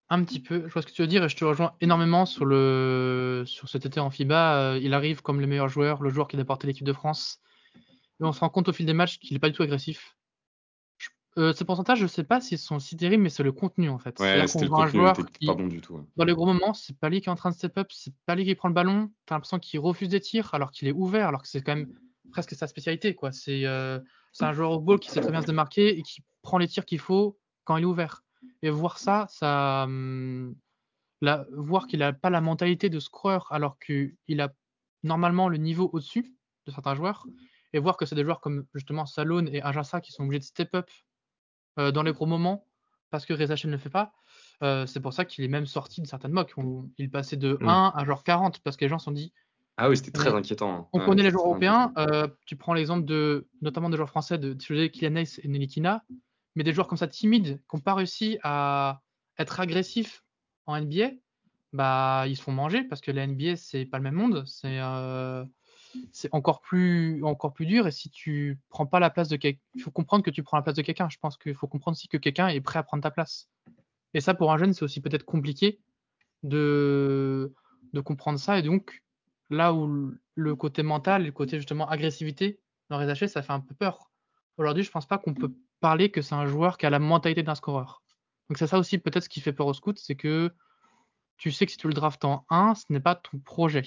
Un 0.10 0.24
petit 0.24 0.40
peu, 0.40 0.68
je 0.68 0.74
vois 0.74 0.82
ce 0.82 0.88
que 0.88 0.92
tu 0.92 1.02
veux 1.02 1.08
dire 1.08 1.24
et 1.24 1.30
je 1.30 1.36
te 1.36 1.44
rejoins 1.44 1.74
énormément 1.82 2.26
sur, 2.26 2.46
le, 2.46 3.44
sur 3.48 3.68
cet 3.68 3.86
été 3.86 4.00
en 4.00 4.12
FIBA. 4.12 4.58
Euh, 4.58 4.80
il 4.80 4.94
arrive 4.94 5.22
comme 5.22 5.42
le 5.42 5.48
meilleur 5.48 5.70
joueur, 5.70 6.04
le 6.04 6.10
joueur 6.10 6.28
qui 6.28 6.40
a 6.40 6.46
porté 6.46 6.68
l'équipe 6.68 6.86
de 6.86 6.94
France. 6.94 7.42
Et 8.20 8.24
on 8.24 8.32
se 8.32 8.42
rend 8.42 8.50
compte 8.50 8.70
au 8.70 8.74
fil 8.74 8.86
des 8.86 8.94
matchs 8.94 9.18
qu'il 9.18 9.34
n'est 9.34 9.40
pas 9.40 9.50
du 9.50 9.56
tout 9.56 9.64
agressif. 9.64 10.16
Euh, 11.38 11.54
ce 11.54 11.64
pourcentage, 11.64 12.00
je 12.00 12.08
sais 12.08 12.24
pas 12.24 12.42
s'ils 12.42 12.60
sont 12.60 12.78
si 12.80 12.96
terribles, 12.96 13.24
mais 13.24 13.30
c'est 13.30 13.44
le 13.44 13.52
contenu 13.52 13.90
en 13.90 13.98
fait. 13.98 14.20
Ouais, 14.20 14.46
c'était 14.48 14.66
le 14.66 14.70
contenu, 14.70 14.84
un 14.84 14.88
joueur 14.88 15.18
qui, 15.40 15.48
pas 15.48 15.56
bon 15.56 15.68
du 15.68 15.82
tout. 15.82 16.06
Dans 16.16 16.26
les 16.26 16.34
gros 16.34 16.46
moments, 16.46 16.74
c'est 16.74 16.98
pas 16.98 17.10
lui 17.10 17.22
qui 17.22 17.30
est 17.30 17.32
en 17.32 17.36
train 17.36 17.50
de 17.50 17.56
step 17.56 17.78
up, 17.78 17.88
c'est 17.92 18.14
pas 18.26 18.36
lui 18.36 18.46
qui 18.46 18.54
prend 18.54 18.68
le 18.68 18.74
ballon. 18.74 19.12
T'as 19.26 19.36
l'impression 19.36 19.58
qu'il 19.58 19.80
refuse 19.80 20.10
des 20.10 20.20
tirs 20.20 20.54
alors 20.54 20.72
qu'il 20.72 20.88
est 20.88 20.92
ouvert, 20.92 21.28
alors 21.28 21.42
que 21.42 21.48
c'est 21.48 21.62
quand 21.62 21.76
même 21.76 21.92
presque 22.32 22.54
sa 22.54 22.68
spécialité. 22.68 23.16
quoi. 23.16 23.32
C'est 23.32 23.66
euh, 23.66 24.00
un 24.42 24.54
joueur 24.54 24.72
au 24.72 24.80
ball 24.80 25.00
qui 25.00 25.10
sait 25.10 25.22
très 25.22 25.32
bien 25.32 25.42
se 25.42 25.48
démarquer 25.48 25.98
et 25.98 26.04
qui 26.04 26.22
prend 26.44 26.60
les 26.60 26.68
tirs 26.68 26.86
qu'il 26.86 27.00
faut 27.00 27.40
quand 27.64 27.78
il 27.78 27.84
est 27.84 27.88
ouvert. 27.88 28.24
Et 28.62 28.70
voir 28.70 29.00
ça, 29.00 29.26
ça, 29.30 29.84
hum, 29.86 30.56
la, 31.22 31.48
voir 31.52 31.88
qu'il 31.88 32.04
a 32.04 32.14
pas 32.14 32.30
la 32.30 32.42
mentalité 32.42 32.90
de 32.90 33.00
scorer 33.00 33.40
alors 33.50 33.80
qu'il 33.80 34.42
a 34.42 34.54
normalement 35.02 35.50
le 35.50 35.58
niveau 35.58 35.90
au-dessus 35.94 36.36
de 36.68 36.72
certains 36.72 36.96
joueurs, 36.96 37.26
et 37.74 37.80
voir 37.80 37.98
que 37.98 38.06
c'est 38.06 38.16
des 38.16 38.24
joueurs 38.24 38.40
comme 38.40 38.66
justement 38.74 39.06
Salone 39.06 39.50
et 39.52 39.62
Ajassa 39.62 40.00
qui 40.00 40.12
sont 40.12 40.24
obligés 40.24 40.40
de 40.40 40.46
step 40.46 40.76
up 40.76 40.90
euh, 41.80 41.92
dans 41.92 42.04
les 42.04 42.14
gros 42.14 42.26
moments 42.26 42.66
parce 43.14 43.26
que 43.28 43.34
Reza 43.34 43.56
ne 43.66 43.72
le 43.72 43.78
fait 43.78 43.90
pas. 43.90 44.12
Euh, 44.64 44.88
c'est 44.88 45.00
pour 45.00 45.14
ça 45.14 45.24
qu'il 45.24 45.44
est 45.44 45.48
même 45.50 45.68
sorti 45.68 46.02
de 46.02 46.08
certaines 46.08 46.32
mocks. 46.32 46.54
il 46.98 47.12
passait 47.12 47.38
de 47.38 47.60
1 47.62 47.66
mm. 47.66 47.92
à 47.96 48.06
genre 48.06 48.24
40 48.24 48.60
parce 48.60 48.76
que 48.76 48.86
les 48.86 48.90
gens 48.90 48.98
se 48.98 49.06
sont 49.06 49.12
dit. 49.12 49.32
Ah 49.78 49.90
oui, 49.90 49.98
c'était 49.98 50.12
très 50.12 50.34
inquiétant. 50.34 50.74
Hein. 50.74 50.88
On 50.94 51.00
connaît 51.00 51.24
les 51.24 51.30
joueurs 51.30 51.46
européens. 51.46 51.94
Euh, 51.98 52.28
tu 52.46 52.56
prends 52.56 52.74
l'exemple 52.74 53.06
de, 53.06 53.48
notamment 53.62 53.90
des 53.90 53.98
joueurs 53.98 54.10
français 54.10 54.38
de 54.38 54.54
Kylian 54.54 55.16
Hayes 55.16 55.40
et 55.44 55.48
Nelikina, 55.48 56.04
mais 56.56 56.64
des 56.64 56.74
joueurs 56.74 56.88
comme 56.88 56.98
ça 56.98 57.08
timides 57.08 57.60
qui 57.70 57.76
n'ont 57.76 57.82
pas 57.82 57.94
réussi 57.94 58.40
à 58.44 59.02
être 59.38 59.60
agressifs 59.60 60.24
en 60.66 60.80
NBA, 60.80 61.12
bah 61.72 62.26
ils 62.28 62.38
se 62.38 62.44
font 62.44 62.52
manger 62.52 62.84
parce 62.84 63.02
que 63.02 63.12
la 63.12 63.26
NBA 63.28 63.56
c'est 63.58 63.86
pas 63.86 63.98
le 63.98 64.04
même 64.04 64.16
monde. 64.16 64.44
C'est 64.46 64.80
c'est 66.12 66.30
encore 66.34 66.62
plus, 66.62 67.24
encore 67.24 67.54
plus 67.54 67.66
dur. 67.66 67.88
Et 67.88 67.91
si 67.91 68.10
tu 68.10 68.60
prends 68.70 68.86
pas 68.86 69.00
la 69.00 69.10
place 69.10 69.30
de 69.30 69.36
quelqu'un, 69.36 69.60
il 69.76 69.82
faut 69.82 69.91
comprendre 69.91 70.24
que 70.24 70.32
tu 70.32 70.44
prends 70.44 70.58
la 70.58 70.64
place 70.64 70.76
de 70.76 70.82
quelqu'un. 70.82 71.10
Je 71.10 71.18
pense 71.20 71.38
qu'il 71.38 71.56
faut 71.56 71.68
comprendre 71.68 71.96
aussi 71.96 72.08
que 72.08 72.18
quelqu'un 72.18 72.48
est 72.48 72.62
prêt 72.62 72.80
à 72.80 72.84
prendre 72.84 73.04
ta 73.04 73.12
place. 73.12 73.50
Et 74.14 74.22
ça, 74.22 74.34
pour 74.34 74.52
un 74.52 74.58
jeune, 74.58 74.74
c'est 74.74 74.84
aussi 74.84 75.02
peut-être 75.02 75.26
compliqué 75.26 75.80
de, 76.44 77.54
de 77.94 78.02
comprendre 78.02 78.39
ça. 78.39 78.60
Et 78.60 78.62
donc, 78.62 79.04
là 79.50 79.74
où 79.74 80.14
le 80.36 80.56
côté 80.56 80.84
mental, 80.84 81.26
le 81.26 81.32
côté 81.32 81.58
justement 81.58 81.89
agressivité 81.89 82.60
dans 82.89 83.00
les 83.00 83.10
hachés, 83.10 83.28
ça 83.28 83.41
fait 83.41 83.54
un 83.54 83.60
peu 83.60 83.74
peur. 83.76 84.12
Aujourd'hui, 84.58 84.84
je 84.84 84.91
pense 84.91 85.08
pas 85.08 85.18
qu'on 85.18 85.34
peut 85.34 85.54
parler 85.80 86.12
que 86.12 86.22
c'est 86.22 86.36
un 86.36 86.46
joueur 86.46 86.78
qui 86.78 86.86
a 86.86 86.89
la 86.89 87.00
mentalité 87.00 87.44
d'un 87.44 87.56
scoreur. 87.56 88.04
Donc, 88.50 88.58
c'est 88.58 88.68
ça 88.68 88.78
aussi 88.78 88.98
peut-être 88.98 89.24
ce 89.24 89.30
qui 89.30 89.41
fait 89.41 89.54
peur 89.54 89.68
au 89.68 89.74
scout, 89.74 89.98
c'est 89.98 90.16
que 90.16 90.54
tu 91.38 91.52
sais 91.52 91.66
que 91.66 91.72
si 91.72 91.78
tu 91.78 91.88
le 91.88 91.94
draftes 91.94 92.26
en 92.26 92.46
1, 92.50 92.76
ce 92.76 92.86
n'est 92.89 93.00
pas 93.00 93.16
ton 93.16 93.39
projet 93.39 93.84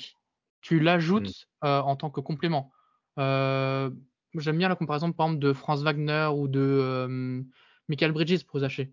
tu 0.66 0.80
l'ajoutes 0.80 1.46
mmh. 1.62 1.66
euh, 1.66 1.80
en 1.80 1.94
tant 1.94 2.10
que 2.10 2.20
complément. 2.20 2.72
Euh, 3.20 3.88
j'aime 4.36 4.58
bien 4.58 4.68
la 4.68 4.74
comparaison, 4.74 5.12
par 5.12 5.26
exemple, 5.26 5.40
de 5.40 5.52
Franz 5.52 5.84
Wagner 5.84 6.28
ou 6.34 6.48
de 6.48 6.58
euh, 6.60 7.40
Michael 7.88 8.10
Bridges 8.10 8.44
pour 8.44 8.58
Zaché. 8.58 8.92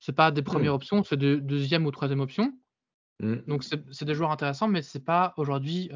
C'est 0.00 0.14
pas 0.14 0.30
des 0.30 0.40
mmh. 0.40 0.44
premières 0.44 0.74
options, 0.74 1.04
c'est 1.04 1.18
de 1.18 1.36
deuxième 1.36 1.84
ou 1.84 1.90
troisième 1.90 2.20
option. 2.20 2.54
Mmh. 3.20 3.34
Donc 3.46 3.64
c'est 3.64 4.04
des 4.06 4.14
joueurs 4.14 4.30
intéressants, 4.30 4.66
mais 4.66 4.80
c'est 4.80 5.04
pas 5.04 5.34
aujourd'hui. 5.36 5.90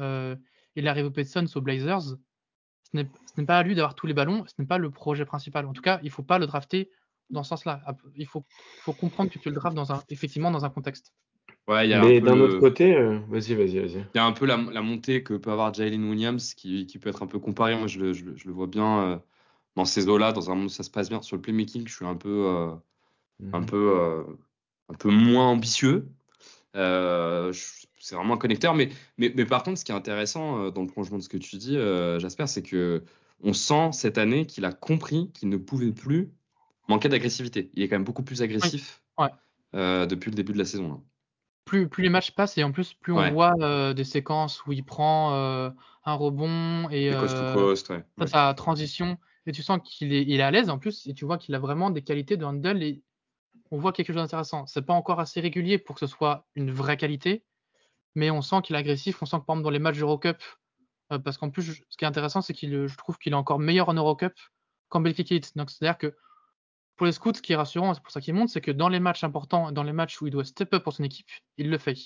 il 0.75 0.87
arrive 0.87 1.07
au 1.07 1.11
Pistons, 1.11 1.47
aux 1.55 1.61
Blazers. 1.61 2.15
Ce 2.93 2.97
n'est 2.97 3.45
pas 3.47 3.57
à 3.57 3.63
lui 3.63 3.73
d'avoir 3.73 3.95
tous 3.95 4.05
les 4.05 4.13
ballons, 4.13 4.45
ce 4.45 4.53
n'est 4.59 4.67
pas 4.67 4.77
le 4.77 4.91
projet 4.91 5.25
principal. 5.25 5.65
En 5.65 5.73
tout 5.73 5.81
cas, 5.81 5.99
il 6.03 6.05
ne 6.05 6.11
faut 6.11 6.23
pas 6.23 6.37
le 6.37 6.45
drafter 6.45 6.91
dans 7.31 7.41
ce 7.41 7.49
sens-là. 7.49 7.81
Il 8.15 8.27
faut, 8.27 8.45
faut, 8.81 8.93
comprendre 8.93 9.31
que 9.31 9.39
tu 9.39 9.49
le 9.49 9.55
draftes 9.55 9.75
dans 9.75 9.91
un, 9.91 10.03
effectivement 10.09 10.51
dans 10.51 10.65
un 10.65 10.69
contexte. 10.69 11.13
Mais 11.69 12.21
d'un 12.21 12.39
autre 12.39 12.57
côté, 12.57 12.95
euh, 12.95 13.19
vas-y, 13.29 13.53
vas-y, 13.53 13.79
vas-y. 13.79 14.05
Il 14.13 14.15
y 14.15 14.19
a 14.19 14.25
un 14.25 14.31
peu 14.31 14.45
la, 14.45 14.57
montée 14.57 15.23
que 15.23 15.35
peut 15.35 15.51
avoir 15.51 15.73
Jalen 15.73 16.09
Williams 16.09 16.53
qui, 16.55 16.85
peut 16.99 17.09
être 17.09 17.21
un 17.21 17.27
peu 17.27 17.39
comparé. 17.39 17.75
Moi, 17.75 17.87
je 17.87 17.99
le, 17.99 18.51
vois 18.51 18.67
bien 18.67 19.01
euh, 19.01 19.17
dans 19.75 19.85
ces 19.85 20.07
eaux-là, 20.07 20.31
dans 20.31 20.49
un 20.49 20.55
monde 20.55 20.65
où 20.65 20.69
ça 20.69 20.83
se 20.83 20.89
passe 20.89 21.09
bien. 21.09 21.21
Sur 21.21 21.35
le 21.35 21.41
playmaking, 21.41 21.87
je 21.87 21.93
suis 21.93 22.05
un 22.05 22.15
peu, 22.15 22.45
euh, 22.47 22.71
un 23.53 23.59
mhm. 23.59 23.65
peu, 23.67 24.25
un 24.89 24.93
peu 24.95 25.09
moins 25.09 25.47
ambitieux. 25.47 26.07
c'est 26.73 28.15
vraiment 28.15 28.33
un 28.33 28.37
connecteur. 28.37 28.73
Mais, 28.73 28.89
mais, 29.17 29.31
mais, 29.35 29.45
par 29.45 29.61
contre, 29.61 29.77
ce 29.77 29.85
qui 29.85 29.91
est 29.91 29.95
intéressant 29.95 30.71
dans 30.71 30.81
le 30.81 30.87
prolongement 30.87 31.17
de 31.17 31.23
ce 31.23 31.29
que 31.29 31.37
tu 31.37 31.57
dis, 31.57 31.77
Jasper, 32.19 32.47
c'est 32.47 32.63
que 32.63 33.03
on 33.41 33.53
sent 33.53 33.91
cette 33.93 34.17
année 34.17 34.45
qu'il 34.45 34.65
a 34.65 34.73
compris 34.73 35.31
qu'il 35.33 35.47
ne 35.47 35.55
pouvait 35.57 35.91
plus 35.91 36.31
manquer 36.87 37.09
d'agressivité. 37.09 37.69
Il 37.75 37.83
est 37.83 37.87
quand 37.87 37.95
même 37.95 38.03
beaucoup 38.03 38.23
plus 38.23 38.41
agressif 38.41 39.03
depuis 39.73 40.31
le 40.31 40.35
début 40.35 40.53
de 40.53 40.57
la 40.57 40.65
saison. 40.65 40.87
Là 40.89 40.97
plus, 41.69 41.87
plus 41.87 42.01
les 42.01 42.09
matchs 42.09 42.31
passent 42.31 42.57
et 42.57 42.63
en 42.63 42.71
plus, 42.71 42.95
plus 42.95 43.13
on 43.13 43.31
voit 43.31 43.53
euh, 43.61 43.93
des 43.93 44.03
séquences 44.03 44.65
où 44.65 44.71
il 44.71 44.83
prend 44.83 45.35
euh, 45.35 45.69
un 46.03 46.13
rebond 46.15 46.89
et 46.89 47.13
euh, 47.13 47.75
sa 48.25 48.53
transition. 48.55 49.19
Et 49.45 49.51
tu 49.51 49.61
sens 49.61 49.79
qu'il 49.83 50.11
est, 50.11 50.23
il 50.23 50.39
est 50.39 50.43
à 50.43 50.49
l'aise 50.49 50.71
en 50.71 50.79
plus 50.79 51.05
et 51.05 51.13
tu 51.13 51.25
vois 51.25 51.37
qu'il 51.37 51.53
a 51.53 51.59
vraiment 51.59 51.91
des 51.91 52.01
qualités 52.01 52.37
de 52.37 52.45
handle 52.45 52.81
et 52.81 53.03
on 53.69 53.77
voit 53.77 53.93
quelque 53.93 54.07
chose 54.07 54.15
d'intéressant. 54.15 54.65
C'est 54.65 54.81
pas 54.81 54.93
encore 54.93 55.19
assez 55.19 55.41
régulier 55.41 55.77
pour 55.77 55.95
que 55.95 55.99
ce 55.99 56.07
soit 56.07 56.47
une 56.55 56.71
vraie 56.71 56.97
qualité, 56.97 57.43
mais 58.15 58.31
on 58.31 58.41
sent 58.41 58.61
qu'il 58.63 58.75
est 58.75 58.79
agressif. 58.79 59.21
On 59.21 59.27
sent 59.27 59.37
que 59.37 59.45
par 59.45 59.53
exemple 59.53 59.63
dans 59.65 59.69
les 59.69 59.79
matchs 59.79 59.99
d'Eurocup, 59.99 60.37
parce 61.09 61.37
qu'en 61.37 61.51
plus, 61.51 61.83
ce 61.87 61.97
qui 61.97 62.03
est 62.03 62.07
intéressant, 62.07 62.41
c'est 62.41 62.53
qu'il, 62.53 62.87
je 62.87 62.97
trouve 62.97 63.19
qu'il 63.19 63.33
est 63.33 63.35
encore 63.35 63.59
meilleur 63.59 63.89
en 63.89 63.93
Eurocup 63.93 64.33
qu'en 64.89 65.01
Belgique 65.01 65.55
Donc 65.55 65.69
c'est-à-dire 65.69 65.99
que 65.99 66.15
pour 66.99 67.05
les 67.05 67.13
scouts, 67.13 67.33
ce 67.33 67.41
qui 67.41 67.53
est 67.53 67.55
rassurant, 67.55 67.93
c'est 67.93 68.03
pour 68.03 68.11
ça 68.11 68.19
qu'il 68.19 68.33
monte, 68.33 68.49
c'est 68.49 68.59
que 68.59 68.71
dans 68.71 68.89
les 68.89 68.99
matchs 68.99 69.23
importants, 69.23 69.71
dans 69.71 69.83
les 69.83 69.93
matchs 69.93 70.21
où 70.21 70.27
il 70.27 70.31
doit 70.31 70.43
step 70.43 70.73
up 70.73 70.83
pour 70.83 70.91
son 70.91 71.05
équipe, 71.05 71.29
il 71.57 71.69
le 71.69 71.77
fait. 71.77 71.97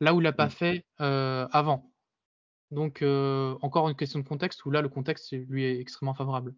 Là 0.00 0.14
où 0.14 0.20
il 0.20 0.22
l'a 0.22 0.32
pas 0.32 0.46
mm. 0.46 0.50
fait 0.50 0.84
euh, 1.00 1.48
avant. 1.50 1.90
Donc, 2.70 3.02
euh, 3.02 3.56
encore 3.60 3.88
une 3.88 3.96
question 3.96 4.20
de 4.20 4.24
contexte 4.24 4.64
où 4.64 4.70
là, 4.70 4.82
le 4.82 4.88
contexte 4.88 5.32
lui 5.32 5.64
est 5.64 5.80
extrêmement 5.80 6.14
favorable. 6.14 6.54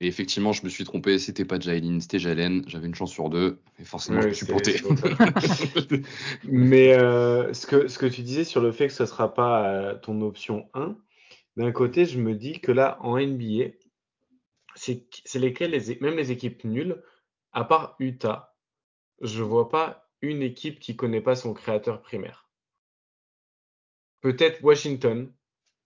Et 0.00 0.08
effectivement, 0.08 0.52
je 0.52 0.64
me 0.64 0.68
suis 0.68 0.82
trompé. 0.82 1.20
C'était 1.20 1.44
pas 1.44 1.60
Jailin, 1.60 2.00
c'était 2.00 2.18
Jalen. 2.18 2.64
J'avais 2.66 2.88
une 2.88 2.96
chance 2.96 3.12
sur 3.12 3.30
deux. 3.30 3.62
Et 3.78 3.84
forcément, 3.84 4.20
je 4.20 4.28
me 4.28 4.32
suis 4.32 4.46
planté. 4.46 4.80
Mais 6.42 6.98
euh, 6.98 7.52
ce, 7.52 7.68
que, 7.68 7.86
ce 7.86 8.00
que 8.00 8.06
tu 8.06 8.22
disais 8.22 8.42
sur 8.42 8.60
le 8.60 8.72
fait 8.72 8.88
que 8.88 8.92
ce 8.92 9.04
ne 9.04 9.08
sera 9.08 9.32
pas 9.32 9.94
ton 10.02 10.22
option 10.22 10.68
1, 10.74 10.96
d'un 11.56 11.70
côté, 11.70 12.04
je 12.04 12.18
me 12.18 12.34
dis 12.34 12.58
que 12.58 12.72
là, 12.72 12.98
en 13.00 13.16
NBA, 13.16 13.66
c'est 14.74 15.06
lesquels, 15.36 15.70
les, 15.70 15.98
même 16.00 16.16
les 16.16 16.32
équipes 16.32 16.64
nulles, 16.64 17.00
à 17.58 17.64
part 17.64 17.96
Utah, 17.98 18.54
je 19.20 19.42
vois 19.42 19.68
pas 19.68 20.08
une 20.22 20.42
équipe 20.42 20.78
qui 20.78 20.94
connaît 20.94 21.20
pas 21.20 21.34
son 21.34 21.54
créateur 21.54 22.02
primaire. 22.02 22.48
Peut-être 24.20 24.62
Washington, 24.62 25.32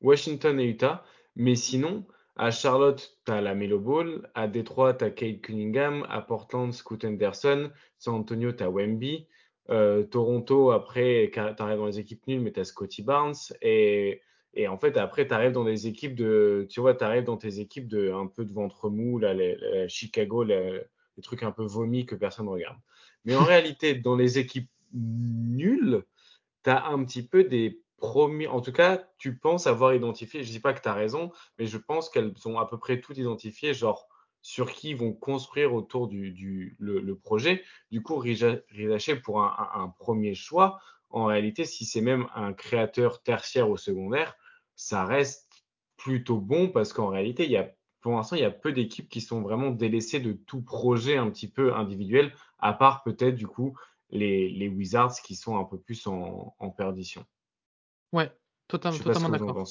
Washington 0.03 0.61
et 0.61 0.67
Utah, 0.67 1.03
mais 1.35 1.55
sinon, 1.55 2.05
à 2.37 2.51
Charlotte, 2.51 3.19
tu 3.25 3.33
as 3.33 3.41
la 3.41 3.55
Melo 3.55 3.81
Ball, 3.81 4.31
à 4.35 4.49
Détroit, 4.49 4.93
tu 4.93 5.05
as 5.05 5.11
Kate 5.11 5.41
Cunningham, 5.41 6.07
à 6.11 6.21
Portland, 6.21 6.75
Scoot 6.75 7.07
Anderson, 7.07 7.71
San 7.99 8.17
Antonio, 8.17 8.53
tu 8.53 8.63
as 8.63 8.71
Wemby, 8.71 9.27
Euh, 9.71 10.03
Toronto, 10.05 10.73
après, 10.73 11.31
tu 11.33 11.39
arrives 11.41 11.79
dans 11.79 11.87
les 11.87 11.99
équipes 11.99 12.27
nulles, 12.27 12.43
mais 12.43 12.53
tu 12.53 12.61
as 12.61 12.65
Scotty 12.65 13.03
Barnes. 13.03 13.35
Et, 13.63 14.21
en 14.69 14.77
fait, 14.77 14.99
après, 14.99 15.27
tu 15.27 15.33
arrives 15.33 15.53
dans 15.53 15.65
des 15.65 15.87
équipes 15.87 16.17
de. 16.17 16.67
Tu 16.69 16.81
vois, 16.81 16.95
tu 16.95 17.05
arrives 17.05 17.25
dans 17.25 17.39
tes 17.39 17.61
équipes 17.61 17.89
de 17.89 18.13
un 18.13 18.27
peu 18.27 18.45
de 18.45 18.53
ventre 18.53 18.91
mou, 18.91 19.19
là, 19.19 19.35
Chicago, 19.89 20.43
les, 20.45 20.83
trucs 21.21 21.43
un 21.43 21.53
peu 21.53 21.65
vomis 21.65 22.07
que 22.07 22.15
personne 22.15 22.47
ne 22.47 22.51
regarde. 22.51 22.79
Mais 23.25 23.37
en 23.37 23.45
réalité, 23.45 23.95
dans 23.95 24.17
les 24.17 24.39
équipes 24.39 24.71
nulles, 24.93 26.05
tu 26.65 26.71
as 26.71 26.87
un 26.87 27.05
petit 27.05 27.27
peu 27.27 27.45
des 27.45 27.83
premiers. 27.99 28.49
En 28.49 28.61
tout 28.61 28.73
cas, 28.73 29.05
tu 29.19 29.37
penses 29.37 29.67
avoir 29.67 29.95
identifié. 29.95 30.43
Je 30.43 30.49
ne 30.49 30.53
dis 30.53 30.61
pas 30.61 30.73
que 30.73 30.83
tu 30.83 30.89
as 30.89 30.95
raison, 30.95 31.31
mais 31.59 31.67
je 31.67 31.79
pense 31.79 32.11
qu'elles 32.11 32.37
sont 32.37 32.59
à 32.59 32.67
peu 32.67 32.79
près 32.79 33.01
toutes 33.01 33.19
identifiées, 33.19 33.75
genre 33.75 34.09
sur 34.43 34.73
qui 34.73 34.91
ils 34.91 34.97
vont 34.97 35.13
construire 35.13 35.73
autour 35.73 36.09
du, 36.09 36.77
le, 36.81 37.15
projet. 37.15 37.65
Du 37.91 38.03
coup, 38.03 38.17
Rizaché 38.17 39.17
pour 39.17 39.41
un, 39.41 39.95
premier 39.99 40.35
choix, 40.35 40.81
en 41.11 41.27
réalité, 41.27 41.65
si 41.65 41.85
c'est 41.85 42.01
même 42.01 42.27
un 42.35 42.53
créateur 42.53 43.23
tertiaire 43.23 43.71
ou 43.71 43.77
secondaire, 43.77 44.35
ça 44.75 45.05
reste 45.05 45.65
plutôt 45.97 46.39
bon 46.39 46.69
parce 46.69 46.93
qu'en 46.93 47.09
réalité, 47.09 47.45
il 47.45 47.53
y 47.53 47.57
a, 47.57 47.71
pour 48.03 48.13
l'instant, 48.13 48.37
il 48.37 48.43
y 48.43 48.45
a 48.45 48.51
peu 48.51 48.73
d'équipes 48.73 49.09
qui 49.09 49.21
sont 49.21 49.41
vraiment 49.41 49.71
délaissées 49.71 50.21
de 50.21 50.33
tout 50.33 50.61
projet 50.61 51.17
un 51.17 51.31
petit 51.31 51.49
peu 51.49 51.75
individuel, 51.75 52.33
à 52.59 52.73
part 52.73 53.03
peut-être 53.05 53.37
du 53.37 53.47
coup 53.47 53.79
les, 54.11 54.69
Wizards 54.69 55.15
qui 55.23 55.37
sont 55.37 55.57
un 55.57 55.65
peu 55.65 55.79
plus 55.79 56.07
en, 56.07 56.75
perdition. 56.77 57.25
Ouais, 58.13 58.31
totalement, 58.69 58.99
totalement 58.99 59.29
d'accord. 59.31 59.67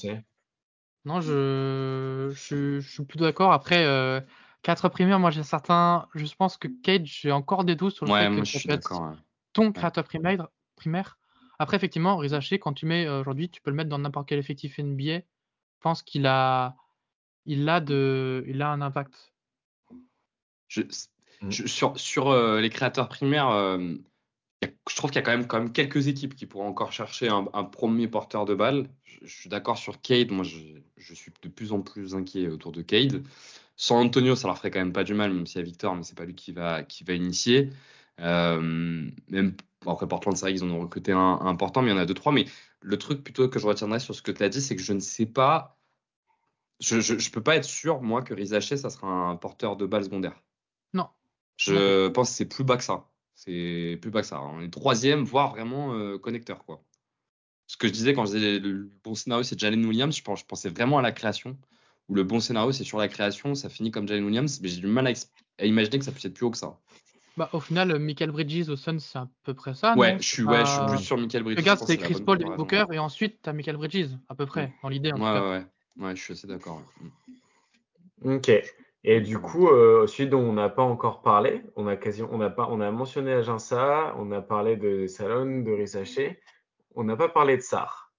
Non, 1.04 1.20
je, 1.20 2.32
je, 2.34 2.80
suis 2.80 3.06
plutôt 3.06 3.26
d'accord. 3.26 3.52
Après, 3.52 3.86
euh, 3.86 4.22
4 4.64 4.90
primaires, 4.90 5.20
moi 5.20 5.32
j'ai 5.32 5.44
certains. 5.44 6.08
Je 6.16 6.26
pense 6.36 6.58
que 6.58 6.68
Cage, 6.68 7.20
j'ai 7.22 7.32
encore 7.32 7.66
des 7.66 7.76
doutes 7.76 7.94
sur 7.94 8.06
le 8.06 8.14
fait 8.14 8.40
que 8.40 8.46
ça 8.46 8.60
peut 8.66 8.74
être 8.74 9.14
ton 9.54 9.72
créateur 9.72 10.06
primaire, 10.06 10.48
primaire. 10.76 11.18
Après, 11.60 11.78
effectivement, 11.78 12.18
Rizaché, 12.18 12.58
quand 12.58 12.74
tu 12.74 12.86
mets 12.86 13.06
euh, 13.06 13.20
aujourd'hui, 13.20 13.50
tu 13.50 13.62
peux 13.62 13.70
le 13.70 13.76
mettre 13.76 13.90
dans 13.90 14.00
n'importe 14.00 14.28
quel 14.28 14.40
effectif 14.40 14.80
NBA. 14.80 15.18
Je 15.18 15.24
pense 15.82 16.02
qu'il 16.02 16.26
a, 16.26 16.76
il 17.46 17.68
a, 17.70 17.80
de, 17.80 18.44
il 18.48 18.62
a 18.62 18.70
un 18.70 18.82
impact. 18.82 19.34
Je, 20.68 20.82
mm. 21.42 21.52
sur 21.52 22.00
sur 22.00 22.30
euh, 22.30 22.62
les 22.62 22.70
créateurs 22.70 23.10
primaires, 23.10 23.50
euh, 23.50 23.96
je 24.64 24.96
trouve 24.96 25.12
qu'il 25.12 25.20
y 25.20 25.24
a 25.24 25.26
quand 25.26 25.32
même, 25.32 25.48
quand 25.48 25.60
même 25.60 25.72
quelques 25.72 26.08
équipes 26.08 26.36
qui 26.36 26.46
pourront 26.46 26.68
encore 26.68 26.92
chercher 26.92 27.30
un, 27.30 27.64
premier 27.64 28.08
porteur 28.08 28.46
de 28.46 28.56
balle. 28.56 28.90
Je, 29.04 29.26
suis 29.26 29.50
d'accord 29.50 29.78
sur 29.78 30.02
Cade. 30.02 30.32
Moi, 30.32 30.44
je, 30.44 30.60
je, 30.98 31.14
suis 31.14 31.32
de 31.42 31.50
plus 31.50 31.74
en 31.74 31.82
plus 31.82 32.16
inquiet 32.16 32.48
autour 32.48 32.72
de 32.72 32.82
Cade. 32.82 33.24
Sans 33.76 34.00
Antonio, 34.00 34.36
ça 34.36 34.48
leur 34.48 34.58
ferait 34.58 34.72
quand 34.72 34.80
même 34.80 34.94
pas 34.94 35.04
du 35.04 35.14
mal, 35.14 35.34
même 35.34 35.48
s'il 35.48 35.60
y 35.60 35.62
a 35.62 35.66
Victor, 35.66 35.96
mais 35.96 36.04
c'est 36.04 36.18
pas 36.18 36.26
lui 36.26 36.36
qui 36.36 36.52
va, 36.52 36.84
qui 36.84 37.04
va 37.04 37.14
initier. 37.14 37.72
Euh, 38.20 39.10
même 39.30 39.56
après 39.88 40.08
Portland, 40.08 40.36
c'est 40.36 40.46
vrai 40.46 40.54
qu'ils 40.54 40.64
en 40.64 40.70
ont 40.70 40.82
recruté 40.82 41.12
un, 41.12 41.40
important, 41.42 41.82
mais 41.82 41.90
il 41.90 41.96
y 41.96 41.98
en 41.98 42.02
a 42.02 42.06
deux, 42.06 42.14
trois. 42.14 42.32
Mais 42.32 42.46
le 42.82 42.98
truc 42.98 43.24
plutôt 43.24 43.50
que 43.50 43.60
je 43.60 43.66
retiendrai 43.66 44.00
sur 44.00 44.14
ce 44.14 44.22
que 44.22 44.32
tu 44.32 44.44
as 44.44 44.50
dit, 44.50 44.62
c'est 44.62 44.76
que 44.76 44.84
je 44.84 44.94
ne 44.94 45.00
sais 45.00 45.26
pas. 45.26 45.81
Je 46.82 46.96
ne 46.96 47.30
peux 47.32 47.44
pas 47.44 47.56
être 47.56 47.66
sûr, 47.66 48.02
moi, 48.02 48.24
que 48.24 48.34
Rizaché, 48.34 48.76
ça 48.76 48.90
sera 48.90 49.08
un 49.08 49.36
porteur 49.36 49.78
de 49.78 49.86
balle 49.86 50.04
secondaire. 50.04 50.36
Non. 50.94 51.08
Je 51.58 52.08
pense 52.10 52.30
que 52.32 52.36
c'est 52.36 52.46
plus 52.46 52.64
bas 52.64 52.78
que 52.78 52.84
ça. 52.84 53.08
C'est 53.36 53.98
plus 54.02 54.12
bas 54.12 54.22
que 54.22 54.28
ça. 54.28 54.42
On 54.42 54.62
est 54.62 54.70
troisième, 54.70 55.24
voire 55.24 55.52
vraiment 55.52 55.94
euh, 55.94 56.18
connecteur, 56.18 56.66
quoi. 56.66 56.84
Ce 57.68 57.78
que 57.78 57.88
je 57.88 57.94
disais 57.94 58.14
quand 58.14 58.26
je 58.26 58.34
disais 58.34 58.60
le 58.60 58.92
bon 59.04 59.16
scénario, 59.16 59.44
c'est 59.44 59.58
Jalen 59.58 59.86
Williams, 59.86 60.16
je 60.16 60.46
pensais 60.46 60.70
vraiment 60.70 60.98
à 60.98 61.02
la 61.02 61.14
création 61.14 61.58
où 62.10 62.16
le 62.16 62.24
bon 62.24 62.42
scénario, 62.42 62.74
c'est 62.74 62.84
sur 62.84 62.98
la 62.98 63.08
création, 63.08 63.56
ça 63.56 63.70
finit 63.70 63.92
comme 63.92 64.08
Jalen 64.08 64.26
Williams, 64.26 64.60
mais 64.62 64.68
j'ai 64.68 64.82
du 64.82 64.88
mal 64.88 65.08
à, 65.08 65.66
imaginer 65.66 66.00
que 66.00 66.04
ça 66.04 66.12
puisse 66.12 66.26
être 66.26 66.34
plus 66.34 66.46
haut 66.46 66.52
que 66.52 66.58
ça. 66.58 66.78
Bah, 67.38 67.50
au 67.54 67.62
final, 67.62 67.98
Michael 67.98 68.32
Bridges 68.32 68.68
au 68.68 68.76
Suns, 68.76 69.00
c'est 69.00 69.18
à 69.18 69.30
peu 69.44 69.54
près 69.54 69.74
ça. 69.74 69.96
Ouais, 69.96 70.18
je 70.20 70.28
suis, 70.28 70.44
ouais, 70.44 70.66
je 70.66 70.70
suis 70.70 70.86
plus 70.88 70.98
sur 70.98 71.18
Michael 71.18 71.44
Bridges. 71.44 71.60
Regarde, 71.60 71.80
c'est 71.86 71.98
Chris 71.98 72.22
Paul, 72.26 72.40
Devin 72.40 72.58
Booker, 72.58 72.86
et 72.92 73.00
ensuite, 73.00 73.42
tu 73.42 73.50
as 73.50 73.54
Michael 73.54 73.78
Bridges, 73.78 74.10
à 74.28 74.36
peu 74.36 74.46
près, 74.46 74.74
dans 74.84 74.90
l'idée. 74.90 75.14
Ouais, 75.14 75.20
ouais, 75.20 75.66
ouais, 75.98 76.16
je 76.16 76.22
suis 76.22 76.34
assez 76.34 76.48
d'accord. 76.48 76.82
Ok. 78.24 78.52
Et 79.04 79.20
du 79.20 79.40
coup, 79.40 79.68
euh, 79.68 80.06
celui 80.06 80.30
dont 80.30 80.42
on 80.42 80.54
n'a 80.54 80.70
pas 80.70 80.84
encore 80.84 81.22
parlé, 81.22 81.64
on 81.76 81.88
a, 81.88 81.96
quasi, 81.96 82.22
on 82.22 82.40
a, 82.42 82.52
pas, 82.52 82.68
on 82.70 82.82
a 82.82 82.92
mentionné 82.92 83.34
Aginsa, 83.34 84.14
on 84.18 84.32
a 84.32 84.42
parlé 84.42 84.76
de 84.76 85.08
Salon, 85.08 85.62
de 85.62 85.72
Risaché, 85.72 86.40
on 86.96 87.04
n'a 87.04 87.16
pas 87.16 87.30
parlé 87.30 87.58
de 87.58 87.62
Sar. 87.62 88.14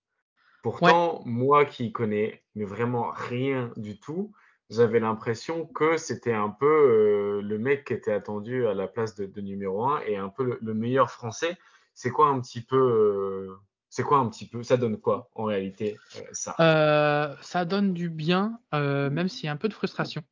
Pourtant, 0.63 1.23
moi 1.25 1.65
qui 1.65 1.93
connais 1.93 2.43
mais 2.55 2.65
vraiment 2.65 3.11
rien 3.11 3.73
du 3.77 3.99
tout, 3.99 4.33
j'avais 4.71 5.01
l'impression 5.01 5.67
que 5.67 5.97
c'était 5.97 6.33
un 6.33 6.51
peu 6.51 6.67
euh, 6.67 7.43
le 7.43 7.59
mec 7.59 7.87
qui 7.87 7.95
était 7.95 8.13
attendu 8.13 8.67
à 8.67 8.75
la 8.75 8.87
place 8.89 9.15
de, 9.15 9.41
numéro 9.41 9.85
1 9.85 10.03
et 10.07 10.17
un 10.17 10.29
peu 10.29 10.59
le, 10.61 10.75
meilleur 10.75 11.11
français. 11.11 11.57
C'est 11.95 12.11
quoi 12.11 12.29
un 12.29 12.41
petit 12.41 12.63
peu 12.63 12.77
euh, 12.77 13.57
c'est 13.93 14.05
quoi 14.05 14.17
un 14.17 14.29
petit 14.31 14.49
peu 14.49 14.63
Ça 14.63 14.79
donne 14.79 14.97
quoi 14.97 15.29
en 15.35 15.45
réalité 15.45 15.99
euh, 16.17 16.23
ça? 16.33 17.37
Ça 17.43 17.65
donne 17.67 17.93
du 17.93 18.09
bien, 18.09 18.59
même 18.73 19.29
s'il 19.29 19.45
y 19.45 19.49
a 19.49 19.53
un 19.53 19.59
peu 19.59 19.69
de 19.69 19.75
frustration. 19.75 20.23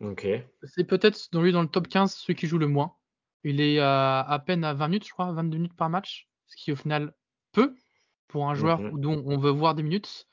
Ok. 0.00 0.26
C'est 0.64 0.84
peut-être 0.84 1.28
dans 1.32 1.40
lui 1.40 1.52
dans 1.52 1.62
le 1.62 1.68
top 1.68 1.88
15 1.88 2.12
ceux 2.12 2.34
qui 2.34 2.46
jouent 2.46 2.58
le 2.58 2.68
moins. 2.68 2.94
Il 3.44 3.62
est 3.62 3.78
à 3.80 4.42
peine 4.46 4.62
à 4.62 4.74
20 4.74 4.88
minutes, 4.88 5.06
je 5.06 5.12
crois, 5.12 5.32
22 5.32 5.56
minutes 5.56 5.76
par 5.76 5.88
match, 5.88 6.28
ce 6.48 6.56
qui 6.56 6.70
au 6.70 6.76
final 6.76 7.14
peu 7.52 7.74
pour 8.28 8.50
un 8.50 8.54
joueur 8.54 8.78
mmh 8.78 9.00
dont 9.00 9.22
on 9.24 9.38
veut 9.38 9.50
voir 9.50 9.74
des 9.74 9.82
minutes. 9.82 10.26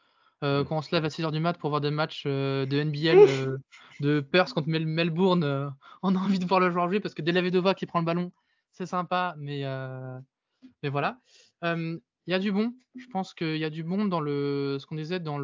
Euh, 0.43 0.61
mmh. 0.61 0.65
quand 0.65 0.77
on 0.77 0.81
se 0.81 0.93
lève 0.93 1.05
à 1.05 1.09
6h 1.09 1.31
du 1.31 1.39
mat 1.39 1.57
pour 1.57 1.69
voir 1.69 1.81
des 1.81 1.91
matchs 1.91 2.23
euh, 2.25 2.65
de 2.65 2.81
NBL 2.81 3.17
euh, 3.17 3.57
de 4.01 4.19
Perth 4.19 4.53
contre 4.53 4.67
Melbourne, 4.67 5.73
on 6.03 6.15
a 6.15 6.19
envie 6.19 6.39
de 6.39 6.45
voir 6.45 6.59
le 6.59 6.71
joueur 6.71 6.89
jouer 6.89 6.99
parce 6.99 7.13
que 7.13 7.21
Delavedova 7.21 7.73
qui 7.73 7.85
prend 7.85 7.99
le 7.99 8.05
ballon, 8.05 8.33
c'est 8.73 8.85
sympa, 8.85 9.35
mais, 9.37 9.63
mais 10.83 10.89
voilà. 10.89 11.19
Il 12.29 12.31
y 12.31 12.35
a 12.35 12.39
du 12.39 12.51
bon. 12.51 12.75
Je 12.93 13.07
pense 13.07 13.33
qu'il 13.33 13.57
y 13.57 13.65
a 13.65 13.71
du 13.71 13.81
bon 13.81 14.05
dans 14.05 14.19
le, 14.19 14.77
ce 14.79 14.85
qu'on 14.85 14.93
disait, 14.93 15.19
dans 15.19 15.39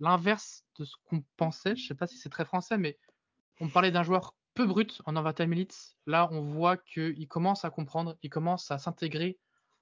l'inverse 0.00 0.64
de 0.78 0.86
ce 0.86 0.96
qu'on 1.04 1.22
pensait. 1.36 1.76
Je 1.76 1.82
ne 1.82 1.88
sais 1.88 1.94
pas 1.94 2.06
si 2.06 2.16
c'est 2.16 2.30
très 2.30 2.46
français, 2.46 2.78
mais 2.78 2.96
on 3.60 3.68
parlait 3.68 3.90
d'un 3.90 4.02
joueur 4.02 4.34
peu 4.54 4.64
brut 4.64 5.02
en 5.04 5.14
overtime 5.16 5.52
elite. 5.52 5.94
Là, 6.06 6.30
on 6.32 6.40
voit 6.40 6.78
qu'il 6.78 7.28
commence 7.28 7.66
à 7.66 7.70
comprendre, 7.70 8.16
il 8.22 8.30
commence 8.30 8.70
à 8.70 8.78
s'intégrer 8.78 9.38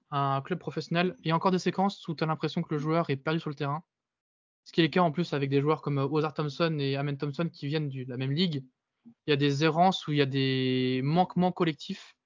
un 0.09 0.41
club 0.41 0.59
professionnel. 0.59 1.15
Il 1.21 1.29
y 1.29 1.31
a 1.31 1.37
encore 1.37 1.51
des 1.51 1.57
séquences 1.57 2.05
où 2.09 2.15
tu 2.15 2.23
as 2.25 2.27
l'impression 2.27 2.61
que 2.63 2.73
le 2.73 2.81
joueur 2.81 3.09
est 3.09 3.15
perdu 3.15 3.39
sur 3.39 3.49
le 3.49 3.55
terrain. 3.55 3.85
Ce 4.65 4.73
qui 4.73 4.81
est 4.81 4.83
le 4.83 4.89
cas 4.89 5.03
en 5.03 5.13
plus 5.13 5.31
avec 5.31 5.49
des 5.49 5.61
joueurs 5.61 5.81
comme 5.81 5.99
euh, 5.99 6.05
Ozar 6.05 6.33
Thompson 6.33 6.75
et 6.79 6.97
Amen 6.97 7.17
Thompson 7.17 7.47
qui 7.47 7.67
viennent 7.67 7.87
de 7.87 8.03
la 8.09 8.17
même 8.17 8.33
ligue. 8.33 8.65
Il 9.05 9.29
y 9.29 9.33
a 9.33 9.37
des 9.37 9.63
errances 9.63 10.05
où 10.05 10.11
il 10.11 10.17
y 10.17 10.21
a 10.21 10.25
des 10.25 10.99
manquements 11.01 11.53
collectifs 11.53 12.17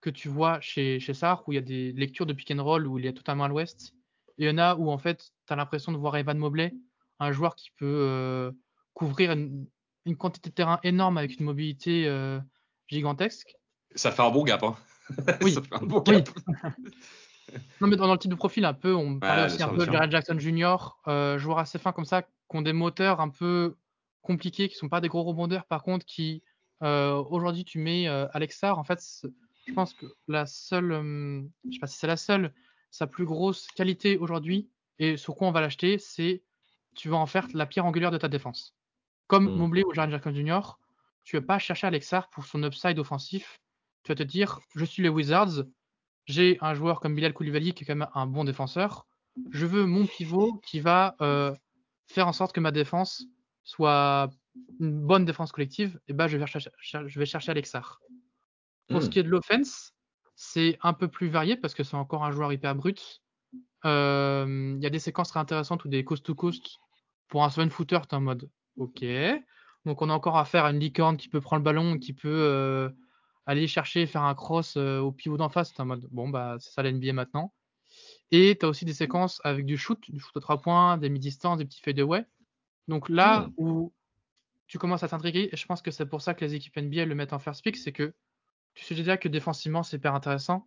que 0.00 0.10
tu 0.10 0.28
vois 0.28 0.60
chez, 0.60 0.98
chez 1.00 1.12
où 1.46 1.52
il 1.52 1.54
y 1.54 1.58
a 1.58 1.62
des 1.62 1.92
lectures 1.92 2.26
de 2.26 2.32
pick 2.32 2.50
and 2.50 2.62
roll 2.62 2.86
où 2.86 2.98
il 2.98 3.06
est 3.06 3.12
totalement 3.12 3.44
à 3.44 3.48
l'ouest. 3.48 3.94
Il 4.38 4.46
y 4.46 4.50
en 4.50 4.58
a 4.58 4.74
où 4.74 4.90
en 4.90 4.98
fait 4.98 5.30
tu 5.46 5.52
as 5.52 5.56
l'impression 5.56 5.92
de 5.92 5.98
voir 5.98 6.16
Evan 6.16 6.38
Mobley, 6.38 6.72
un 7.18 7.32
joueur 7.32 7.54
qui 7.54 7.70
peut 7.76 7.84
euh, 7.86 8.52
couvrir 8.94 9.32
une, 9.32 9.66
quantité 10.18 10.50
de 10.50 10.54
terrain 10.54 10.80
énorme 10.82 11.18
avec 11.18 11.38
une 11.38 11.44
mobilité 11.44 12.06
euh, 12.08 12.40
gigantesque. 12.88 13.54
Ça 13.94 14.10
fait 14.10 14.22
un 14.22 14.30
bon 14.30 14.42
gap. 14.44 14.62
Hein. 14.62 14.76
Oui. 15.42 15.52
Ça 15.52 15.62
fait 15.62 15.74
un 15.74 15.86
bon 15.86 16.00
gap. 16.00 16.28
Non, 17.80 17.88
mais 17.88 17.96
dans, 17.96 18.12
le 18.12 18.16
type 18.16 18.30
de 18.30 18.36
profil, 18.36 18.64
un 18.64 18.74
peu, 18.74 18.94
on 18.94 19.18
parlait 19.18 19.46
aussi 19.46 19.60
un 19.60 19.70
peu 19.70 19.84
de 19.84 19.90
Jared 19.90 20.12
Jackson 20.12 20.38
Jr., 20.38 20.76
euh, 21.08 21.36
joueur 21.36 21.58
assez 21.58 21.80
fin 21.80 21.90
comme 21.90 22.04
ça, 22.04 22.22
qui 22.22 22.28
ont 22.50 22.62
des 22.62 22.72
moteurs 22.72 23.20
un 23.20 23.28
peu 23.28 23.74
compliqués, 24.22 24.68
qui 24.68 24.76
sont 24.76 24.88
pas 24.88 25.00
des 25.00 25.08
gros 25.08 25.24
rebondeurs, 25.24 25.64
par 25.64 25.82
contre, 25.82 26.06
qui 26.06 26.44
euh, 26.84 27.16
aujourd'hui 27.28 27.64
tu 27.64 27.80
mets 27.80 28.06
Alexar, 28.06 28.78
en 28.78 28.84
fait, 28.84 29.00
je 29.70 29.74
pense 29.74 29.94
que 29.94 30.06
la 30.28 30.46
seule, 30.46 30.92
euh, 30.92 31.42
je 31.64 31.74
sais 31.74 31.78
pas 31.80 31.86
si 31.86 31.98
c'est 31.98 32.06
la 32.06 32.16
seule, 32.16 32.52
sa 32.90 33.06
plus 33.06 33.24
grosse 33.24 33.68
qualité 33.68 34.18
aujourd'hui, 34.18 34.68
et 34.98 35.16
sur 35.16 35.36
quoi 35.36 35.48
on 35.48 35.52
va 35.52 35.60
l'acheter, 35.60 35.98
c'est 35.98 36.42
tu 36.96 37.08
vas 37.08 37.16
en 37.16 37.26
faire 37.26 37.46
la 37.54 37.66
pierre 37.66 37.86
angulaire 37.86 38.10
de 38.10 38.18
ta 38.18 38.28
défense. 38.28 38.74
Comme 39.28 39.44
mmh. 39.44 39.56
Mobley 39.56 39.84
ou 39.84 39.94
Jared 39.94 40.10
Jackson 40.10 40.34
Jr., 40.34 40.60
tu 41.24 41.36
vas 41.36 41.42
pas 41.42 41.58
chercher 41.58 41.86
Alexar 41.86 42.28
pour 42.30 42.44
son 42.44 42.62
upside 42.64 42.98
offensif. 42.98 43.60
Tu 44.02 44.10
vas 44.10 44.16
te 44.16 44.22
dire, 44.22 44.60
je 44.74 44.84
suis 44.84 45.02
les 45.02 45.08
Wizards, 45.08 45.64
j'ai 46.26 46.58
un 46.60 46.74
joueur 46.74 47.00
comme 47.00 47.14
Bilal 47.14 47.32
Koulibaly 47.32 47.72
qui 47.72 47.84
est 47.84 47.86
quand 47.86 47.94
même 47.94 48.08
un 48.14 48.26
bon 48.26 48.44
défenseur. 48.44 49.06
Je 49.50 49.66
veux 49.66 49.86
mon 49.86 50.06
pivot 50.06 50.60
qui 50.66 50.80
va 50.80 51.14
euh, 51.20 51.54
faire 52.06 52.26
en 52.26 52.32
sorte 52.32 52.52
que 52.52 52.60
ma 52.60 52.72
défense 52.72 53.24
soit 53.62 54.30
une 54.80 55.00
bonne 55.00 55.24
défense 55.24 55.52
collective. 55.52 56.00
Et 56.08 56.12
ben, 56.12 56.26
je 56.26 56.36
vais 56.36 56.46
chercher, 56.46 56.70
je 56.82 57.18
vais 57.18 57.26
chercher 57.26 57.52
Alexar. 57.52 58.00
Pour 58.90 59.02
ce 59.02 59.06
hmm. 59.06 59.10
qui 59.10 59.18
est 59.20 59.22
de 59.22 59.28
l'offense, 59.28 59.92
c'est 60.34 60.78
un 60.82 60.92
peu 60.92 61.08
plus 61.08 61.28
varié 61.28 61.56
parce 61.56 61.74
que 61.74 61.84
c'est 61.84 61.96
encore 61.96 62.24
un 62.24 62.32
joueur 62.32 62.52
hyper 62.52 62.74
brut. 62.74 63.22
Euh, 63.84 64.74
il 64.76 64.82
y 64.82 64.86
a 64.86 64.90
des 64.90 64.98
séquences 64.98 65.28
très 65.28 65.40
intéressantes 65.40 65.84
ou 65.84 65.88
des 65.88 66.04
coast 66.04 66.24
to 66.24 66.34
coast 66.34 66.78
pour 67.28 67.44
un 67.44 67.50
seven 67.50 67.70
footer, 67.70 68.00
tu 68.08 68.14
en 68.14 68.20
mode 68.20 68.50
OK. 68.76 69.04
Donc 69.86 70.02
on 70.02 70.10
a 70.10 70.12
encore 70.12 70.36
affaire 70.36 70.64
à 70.64 70.70
une 70.70 70.80
licorne 70.80 71.16
qui 71.16 71.28
peut 71.28 71.40
prendre 71.40 71.60
le 71.60 71.64
ballon, 71.64 71.98
qui 71.98 72.12
peut 72.12 72.28
euh, 72.28 72.90
aller 73.46 73.66
chercher, 73.66 74.06
faire 74.06 74.22
un 74.22 74.34
cross 74.34 74.76
euh, 74.76 74.98
au 74.98 75.12
pivot 75.12 75.36
d'en 75.36 75.48
face, 75.48 75.72
c'est 75.74 75.80
en 75.80 75.86
mode 75.86 76.06
bon, 76.10 76.28
bah, 76.28 76.56
c'est 76.58 76.72
ça 76.72 76.82
l'NBA 76.82 77.12
maintenant. 77.12 77.54
Et 78.30 78.56
tu 78.58 78.66
as 78.66 78.68
aussi 78.68 78.84
des 78.84 78.94
séquences 78.94 79.40
avec 79.44 79.66
du 79.66 79.76
shoot, 79.76 79.98
du 80.10 80.20
shoot 80.20 80.36
à 80.36 80.40
trois 80.40 80.60
points, 80.60 80.98
des 80.98 81.08
mi-distance, 81.08 81.58
des 81.58 81.64
petits 81.64 81.80
fadeaway. 81.80 82.24
Donc 82.88 83.08
là 83.08 83.40
hmm. 83.40 83.52
où 83.56 83.92
tu 84.66 84.78
commences 84.78 85.02
à 85.02 85.08
t'intriguer, 85.08 85.48
et 85.52 85.56
je 85.56 85.66
pense 85.66 85.82
que 85.82 85.90
c'est 85.90 86.06
pour 86.06 86.22
ça 86.22 86.34
que 86.34 86.44
les 86.44 86.54
équipes 86.54 86.76
NBA 86.76 87.04
le 87.04 87.14
mettent 87.14 87.32
en 87.32 87.38
first 87.38 87.62
pick, 87.64 87.76
c'est 87.76 87.92
que 87.92 88.14
tu 88.74 88.84
sais 88.84 88.94
déjà 88.94 89.16
que 89.16 89.28
défensivement 89.28 89.82
c'est 89.82 89.96
hyper 89.96 90.14
intéressant. 90.14 90.66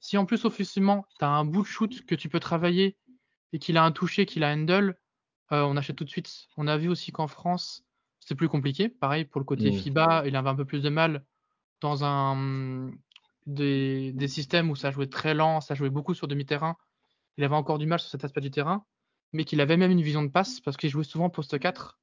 Si 0.00 0.18
en 0.18 0.26
plus, 0.26 0.44
offensivement, 0.44 1.06
tu 1.18 1.24
as 1.24 1.28
un 1.28 1.44
bout 1.44 1.62
de 1.62 1.66
shoot 1.66 2.04
que 2.06 2.14
tu 2.14 2.28
peux 2.28 2.40
travailler 2.40 2.96
et 3.52 3.58
qu'il 3.58 3.76
a 3.76 3.84
un 3.84 3.92
toucher, 3.92 4.26
qu'il 4.26 4.44
a 4.44 4.48
un 4.48 4.62
handle, 4.62 4.96
euh, 5.52 5.62
on 5.62 5.76
achète 5.76 5.96
tout 5.96 6.04
de 6.04 6.10
suite. 6.10 6.48
On 6.56 6.66
a 6.66 6.76
vu 6.76 6.88
aussi 6.88 7.12
qu'en 7.12 7.28
France, 7.28 7.84
c'est 8.20 8.34
plus 8.34 8.48
compliqué. 8.48 8.88
Pareil, 8.88 9.24
pour 9.24 9.40
le 9.40 9.44
côté 9.44 9.70
Mm. 9.70 9.78
FIBA, 9.78 10.26
il 10.26 10.36
avait 10.36 10.48
un 10.48 10.54
peu 10.54 10.64
plus 10.64 10.82
de 10.82 10.90
mal 10.90 11.24
dans 11.80 12.04
un 12.04 12.90
des, 13.46 14.12
des 14.12 14.28
systèmes 14.28 14.70
où 14.70 14.76
ça 14.76 14.90
jouait 14.90 15.06
très 15.06 15.34
lent, 15.34 15.60
ça 15.60 15.74
jouait 15.74 15.90
beaucoup 15.90 16.14
sur 16.14 16.28
demi-terrain. 16.28 16.76
Il 17.36 17.44
avait 17.44 17.54
encore 17.54 17.78
du 17.78 17.86
mal 17.86 18.00
sur 18.00 18.10
cet 18.10 18.24
aspect 18.24 18.40
du 18.40 18.50
terrain, 18.50 18.84
mais 19.32 19.44
qu'il 19.44 19.60
avait 19.60 19.76
même 19.76 19.90
une 19.90 20.02
vision 20.02 20.22
de 20.22 20.28
passe 20.28 20.60
parce 20.60 20.76
qu'il 20.76 20.90
jouait 20.90 21.04
souvent 21.04 21.30
poste 21.30 21.58
4. 21.58 21.98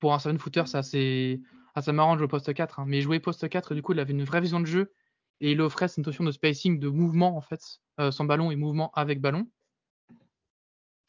Pour 0.00 0.14
un 0.14 0.18
7 0.18 0.38
footer, 0.38 0.64
c'est 0.66 0.78
assez, 0.78 1.40
assez 1.74 1.92
marrant 1.92 2.14
de 2.14 2.18
jouer 2.18 2.28
poste 2.28 2.52
4, 2.52 2.80
hein. 2.80 2.84
mais 2.86 2.98
il 2.98 3.02
jouait 3.02 3.20
poste 3.20 3.48
4, 3.48 3.74
du 3.74 3.82
coup, 3.82 3.92
il 3.92 4.00
avait 4.00 4.12
une 4.12 4.24
vraie 4.24 4.40
vision 4.40 4.60
de 4.60 4.66
jeu 4.66 4.92
et 5.40 5.52
il 5.52 5.60
offrait 5.60 5.88
cette 5.88 6.04
notion 6.04 6.24
de 6.24 6.32
spacing, 6.32 6.78
de 6.78 6.88
mouvement 6.88 7.36
en 7.36 7.40
fait, 7.40 7.80
euh, 7.98 8.10
sans 8.10 8.24
ballon 8.24 8.50
et 8.50 8.56
mouvement 8.56 8.90
avec 8.94 9.20
ballon. 9.20 9.48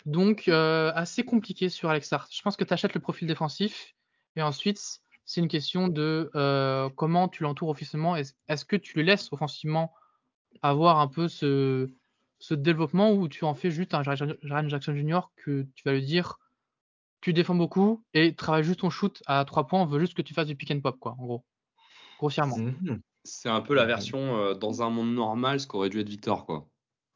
Donc, 0.06 0.48
euh, 0.48 0.92
assez 0.96 1.24
compliqué 1.24 1.70
sur 1.70 1.90
Alex 1.90 2.12
Hart. 2.14 2.34
Je 2.34 2.42
pense 2.42 2.58
que 2.58 2.64
tu 2.64 2.74
achètes 2.74 2.94
le 2.94 3.02
profil 3.02 3.28
défensif 3.28 3.94
et 4.36 4.42
ensuite, 4.42 5.02
c'est 5.26 5.42
une 5.42 5.48
question 5.48 5.88
de 5.88 6.32
euh, 6.36 6.90
comment 6.90 7.28
tu 7.28 7.44
l'entoures 7.44 7.70
offensivement. 7.70 8.16
Est-ce 8.16 8.34
est 8.48 8.66
que 8.66 8.76
tu 8.76 8.98
le 8.98 9.04
laisses 9.04 9.32
offensivement 9.32 9.94
avoir 10.62 11.00
un 11.00 11.08
peu 11.08 11.28
ce, 11.28 11.90
ce 12.40 12.54
développement 12.54 13.12
ou 13.14 13.28
tu 13.28 13.46
en 13.46 13.54
fais 13.54 13.72
juste 13.72 13.94
un 13.94 14.04
Jaren 14.04 14.70
Jackson 14.70 14.96
Jr. 14.96 15.22
que 15.38 15.68
tu 15.76 15.84
vas 15.86 15.94
lui 15.94 16.04
dire 16.04 16.40
tu 17.22 17.34
défends 17.34 17.56
beaucoup 17.56 18.04
et 18.14 18.36
travaille 18.36 18.64
juste 18.64 18.80
ton 18.82 18.90
shoot 18.90 19.22
à 19.28 19.46
3 19.46 19.68
points, 19.68 19.82
on 19.82 19.86
veut 19.86 20.00
juste 20.00 20.16
que 20.16 20.22
tu 20.22 20.34
fasses 20.34 20.48
du 20.48 20.56
pick 20.56 20.72
and 20.72 20.82
pop, 20.82 21.00
quoi, 21.00 21.14
en 21.20 21.26
gros. 21.26 21.46
Grossièrement. 22.18 22.58
C'est 23.24 23.50
un 23.50 23.62
peu 23.62 23.76
la 23.76 23.86
version 23.86 24.38
euh, 24.38 24.54
dans 24.56 24.82
un 24.82 24.90
monde 24.90 25.14
normal, 25.14 25.60
ce 25.60 25.68
qu'aurait 25.68 25.90
dû 25.90 26.00
être 26.00 26.10
Victor, 26.10 26.46
quoi. 26.46 26.68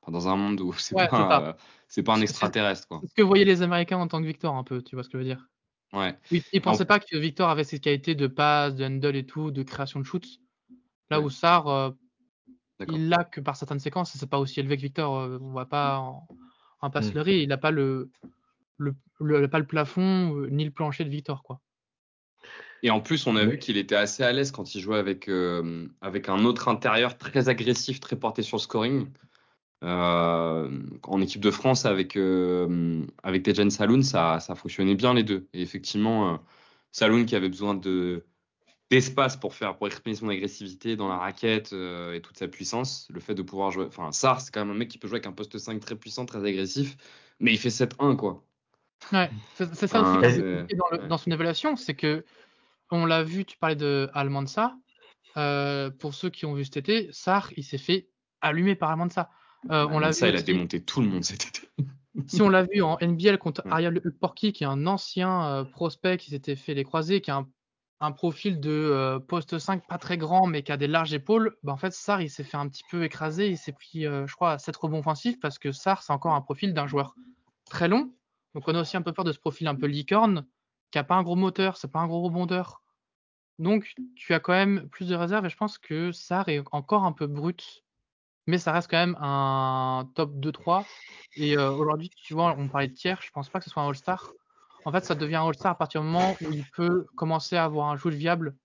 Enfin, 0.01 0.11
dans 0.11 0.27
un 0.27 0.35
monde 0.35 0.61
où 0.61 0.71
c'est 0.73 0.95
Ouais, 0.95 1.07
pas, 1.07 1.41
euh, 1.41 1.53
c'est 1.87 2.03
pas 2.03 2.13
un 2.13 2.21
extraterrestre, 2.21 2.87
quoi. 2.87 2.99
C'est 3.01 3.07
ce 3.09 3.13
que 3.15 3.23
voyaient 3.23 3.45
les 3.45 3.63
Américains 3.63 3.97
en 3.97 4.07
tant 4.07 4.21
que 4.21 4.27
Victor, 4.27 4.55
un 4.55 4.63
peu, 4.63 4.83
tu 4.83 4.95
vois 4.95 5.03
ce 5.03 5.09
que 5.09 5.17
je 5.17 5.23
veux 5.23 5.29
dire. 5.29 5.47
Ouais. 5.93 6.15
Ils, 6.29 6.43
ils 6.53 6.61
pensaient 6.61 6.83
En- 6.83 6.87
pas 6.87 6.99
que 6.99 7.17
Victor 7.17 7.49
avait 7.49 7.63
ces 7.63 7.79
qualités 7.79 8.13
de 8.13 8.27
passe, 8.27 8.75
de 8.75 8.85
handle 8.85 9.15
et 9.15 9.25
tout, 9.25 9.49
de 9.49 9.63
création 9.63 9.99
de 9.99 10.05
shoot. 10.05 10.25
Là 11.09 11.19
Ouais. 11.19 11.25
où 11.25 11.29
Sar, 11.31 11.67
euh, 11.67 11.91
il 12.87 13.09
l'a 13.09 13.23
que 13.23 13.41
par 13.41 13.55
certaines 13.55 13.79
séquences, 13.79 14.11
c'est 14.15 14.29
pas 14.29 14.39
aussi 14.39 14.59
élevé 14.59 14.77
que 14.77 14.81
Victor. 14.81 15.17
euh, 15.17 15.39
on 15.41 15.49
voit 15.51 15.67
pas 15.67 15.97
en, 15.99 16.27
en 16.81 16.89
passe 16.91 17.07
Mm. 17.07 17.11
fleurie, 17.11 17.41
il 17.41 17.47
n'a 17.49 17.57
pas 17.57 17.71
le, 17.71 18.11
le, 18.77 19.47
pas 19.47 19.59
le 19.59 19.67
plafond 19.67 20.35
euh, 20.35 20.47
ni 20.49 20.65
le 20.65 20.71
plancher 20.71 21.03
de 21.03 21.09
Victor, 21.09 21.43
quoi. 21.43 21.61
Et 22.83 22.91
en 22.91 23.01
plus, 23.01 23.25
on 23.25 23.35
a 23.35 23.45
vu 23.45 23.57
qu'il 23.57 23.77
était 23.77 23.95
assez 23.95 24.21
à 24.21 24.31
l'aise 24.31 24.51
quand 24.51 24.75
il 24.75 24.81
jouait 24.81 24.99
avec, 24.99 25.27
euh, 25.27 25.87
avec 26.01 26.29
un 26.29 26.45
autre 26.45 26.67
intérieur 26.67 27.17
très 27.17 27.49
agressif, 27.49 27.99
très 27.99 28.15
porté 28.15 28.43
sur 28.43 28.57
le 28.57 28.61
scoring. 28.61 29.07
Euh, 29.83 30.83
en 31.03 31.21
équipe 31.21 31.41
de 31.41 31.51
France, 31.51 31.85
avec, 31.85 32.15
euh, 32.15 33.05
avec 33.23 33.43
Tejan 33.43 33.69
Saloun, 33.69 34.03
ça, 34.03 34.39
ça 34.39 34.55
fonctionnait 34.55 34.95
bien 34.95 35.13
les 35.13 35.23
deux. 35.23 35.47
Et 35.53 35.61
effectivement, 35.61 36.33
euh, 36.33 36.37
Saloun 36.91 37.25
qui 37.25 37.35
avait 37.35 37.49
besoin 37.49 37.73
de 37.75 38.25
d'espace 38.91 39.35
pour 39.37 39.55
faire 39.55 39.77
pour 39.77 39.87
exprimer 39.87 40.15
son 40.15 40.29
agressivité 40.29 40.95
dans 40.95 41.07
la 41.07 41.17
raquette 41.17 41.73
euh, 41.73 42.13
et 42.13 42.21
toute 42.21 42.37
sa 42.37 42.47
puissance, 42.47 43.07
le 43.11 43.19
fait 43.19 43.33
de 43.35 43.41
pouvoir 43.41 43.71
jouer. 43.71 43.85
Enfin, 43.85 44.11
Sar, 44.11 44.41
c'est 44.41 44.53
quand 44.53 44.61
même 44.65 44.75
un 44.75 44.77
mec 44.77 44.89
qui 44.89 44.99
peut 44.99 45.07
jouer 45.07 45.17
avec 45.17 45.27
un 45.27 45.31
poste 45.31 45.57
5 45.57 45.79
très 45.79 45.95
puissant, 45.95 46.25
très 46.25 46.43
agressif, 46.45 46.95
mais 47.39 47.51
il 47.53 47.57
fait 47.59 47.69
7-1, 47.69 48.15
quoi. 48.15 48.43
Ouais, 49.11 49.29
c'est 49.55 49.87
ça 49.87 50.01
aussi 50.01 50.17
dans, 50.75 50.85
le- 50.91 51.07
dans 51.07 51.17
son 51.17 51.31
évaluation, 51.31 51.75
c'est 51.75 51.93
que 51.95 52.25
on 52.91 53.05
l'a 53.05 53.23
vu, 53.23 53.45
tu 53.45 53.57
parlais 53.57 53.75
de 53.75 54.09
Almansa. 54.13 54.75
Euh, 55.37 55.89
pour 55.91 56.13
ceux 56.13 56.29
qui 56.29 56.45
ont 56.45 56.53
vu 56.53 56.63
cet 56.65 56.77
été, 56.77 57.09
Sar, 57.11 57.49
il 57.57 57.63
s'est 57.63 57.77
fait 57.77 58.07
allumer 58.41 58.75
par 58.75 58.89
Almansa. 58.91 59.29
Euh, 59.69 59.87
on 59.91 59.99
l'a 59.99 60.11
ça, 60.13 60.29
il 60.29 60.35
a 60.35 60.41
démonté 60.41 60.81
tout 60.81 61.01
le 61.01 61.07
monde 61.07 61.23
cet 61.23 61.45
été. 61.47 61.67
si 62.27 62.41
on 62.41 62.49
l'a 62.49 62.63
vu 62.63 62.81
en 62.81 62.97
NBL 63.01 63.37
contre 63.37 63.65
Ouais. 63.65 63.71
Ariel 63.73 64.01
Porky, 64.21 64.53
qui 64.53 64.63
est 64.63 64.67
un 64.67 64.87
ancien 64.87 65.45
euh, 65.45 65.63
prospect 65.65 66.17
qui 66.17 66.29
s'était 66.29 66.55
fait 66.55 66.73
les 66.73 66.83
croisés, 66.83 67.21
qui 67.21 67.31
a 67.31 67.37
un, 67.37 67.47
un 67.99 68.11
profil 68.11 68.59
de 68.59 69.17
poste 69.27 69.57
5 69.59 69.85
pas 69.87 69.97
très 69.97 70.17
grand, 70.17 70.47
mais 70.47 70.63
qui 70.63 70.71
a 70.71 70.77
des 70.77 70.87
larges 70.87 71.13
épaules, 71.13 71.57
bah, 71.63 71.73
en 71.73 71.77
fait, 71.77 71.91
Sar, 71.91 72.21
il 72.21 72.29
s'est 72.29 72.43
fait 72.43 72.57
un 72.57 72.69
petit 72.69 72.83
peu 72.89 73.03
écraser. 73.03 73.49
Il 73.49 73.57
s'est 73.57 73.73
pris, 73.73 74.03
je 74.03 74.33
crois, 74.35 74.57
7 74.57 74.75
rebonds 74.77 74.99
offensifs 74.99 75.39
parce 75.39 75.59
que 75.59 75.71
Sar, 75.71 76.01
c'est 76.03 76.13
encore 76.13 76.33
un 76.33 76.41
profil 76.41 76.73
d'un 76.73 76.87
joueur 76.87 77.15
très 77.69 77.87
long. 77.87 78.13
Donc, 78.55 78.67
on 78.67 78.73
a 78.73 78.81
aussi 78.81 78.97
un 78.97 79.01
peu 79.01 79.13
peur 79.13 79.25
de 79.25 79.33
ce 79.33 79.39
profil 79.39 79.67
un 79.67 79.75
peu 79.75 79.85
licorne, 79.85 80.47
qui 80.89 80.97
a 80.97 81.03
pas 81.03 81.15
un 81.15 81.23
gros 81.23 81.35
moteur, 81.35 81.75
c'est 81.75 81.91
pas 81.91 81.99
un 81.99 82.07
gros 82.07 82.21
rebondeur. 82.21 82.81
Donc, 83.59 83.93
tu 84.15 84.33
as 84.33 84.39
quand 84.39 84.53
même 84.53 84.87
plus 84.89 85.09
de 85.09 85.15
réserves 85.15 85.45
et 85.45 85.49
je 85.49 85.57
pense 85.57 85.77
que 85.77 86.11
Sar 86.13 86.47
est 86.47 86.63
encore 86.71 87.03
un 87.03 87.11
peu 87.11 87.27
brut, 87.27 87.83
mais 88.47 88.57
ça 88.57 88.71
reste 88.71 88.89
quand 88.89 88.97
même 88.97 89.17
un 89.19 90.09
top 90.15 90.33
2-3. 90.35 90.85
Et 91.35 91.57
euh, 91.57 91.71
aujourd'hui, 91.71 92.09
tu 92.09 92.33
vois, 92.33 92.55
on 92.57 92.69
parlait 92.69 92.87
de 92.87 92.93
tiers, 92.93 93.21
je 93.21 93.29
pense 93.31 93.49
pas 93.49 93.59
que 93.59 93.65
ce 93.65 93.71
soit 93.71 93.83
un 93.83 93.89
All-Star. 93.89 94.31
En 94.85 94.91
fait, 94.91 95.03
ça 95.03 95.15
devient 95.15 95.35
un 95.35 95.47
All-Star 95.47 95.73
à 95.73 95.77
partir 95.77 96.01
du 96.01 96.07
moment 96.07 96.35
où 96.41 96.51
il 96.51 96.65
peut 96.71 97.05
commencer 97.17 97.57
à 97.57 97.65
avoir 97.65 97.89
un 97.89 97.97
shoot 97.97 98.13
viable, 98.13 98.55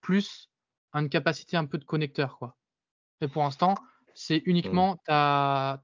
plus 0.00 0.48
une 0.94 1.08
capacité 1.08 1.56
un 1.56 1.66
peu 1.66 1.78
de 1.78 1.84
connecteur. 1.84 2.38
Quoi. 2.38 2.56
Et 3.20 3.28
pour 3.28 3.42
l'instant, 3.42 3.74
c'est 4.14 4.42
uniquement 4.46 4.96
ta, 5.06 5.82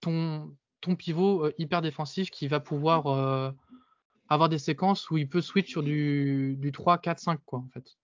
ton, 0.00 0.54
ton 0.82 0.94
pivot 0.94 1.46
euh, 1.46 1.54
hyper 1.56 1.80
défensif 1.80 2.30
qui 2.30 2.48
va 2.48 2.60
pouvoir 2.60 3.06
euh, 3.06 3.50
avoir 4.28 4.50
des 4.50 4.58
séquences 4.58 5.10
où 5.10 5.16
il 5.16 5.28
peut 5.28 5.40
switch 5.40 5.70
sur 5.70 5.82
du, 5.82 6.56
du 6.58 6.72
3, 6.72 6.98
4, 6.98 7.18
5, 7.18 7.40
quoi, 7.46 7.60
en 7.60 7.68
fait. 7.72 7.96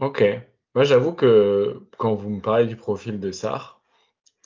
Ok. 0.00 0.24
Moi, 0.74 0.84
j'avoue 0.84 1.12
que 1.12 1.86
quand 1.98 2.14
vous 2.14 2.30
me 2.30 2.40
parlez 2.40 2.66
du 2.66 2.76
profil 2.76 3.20
de 3.20 3.30
Sar, 3.30 3.82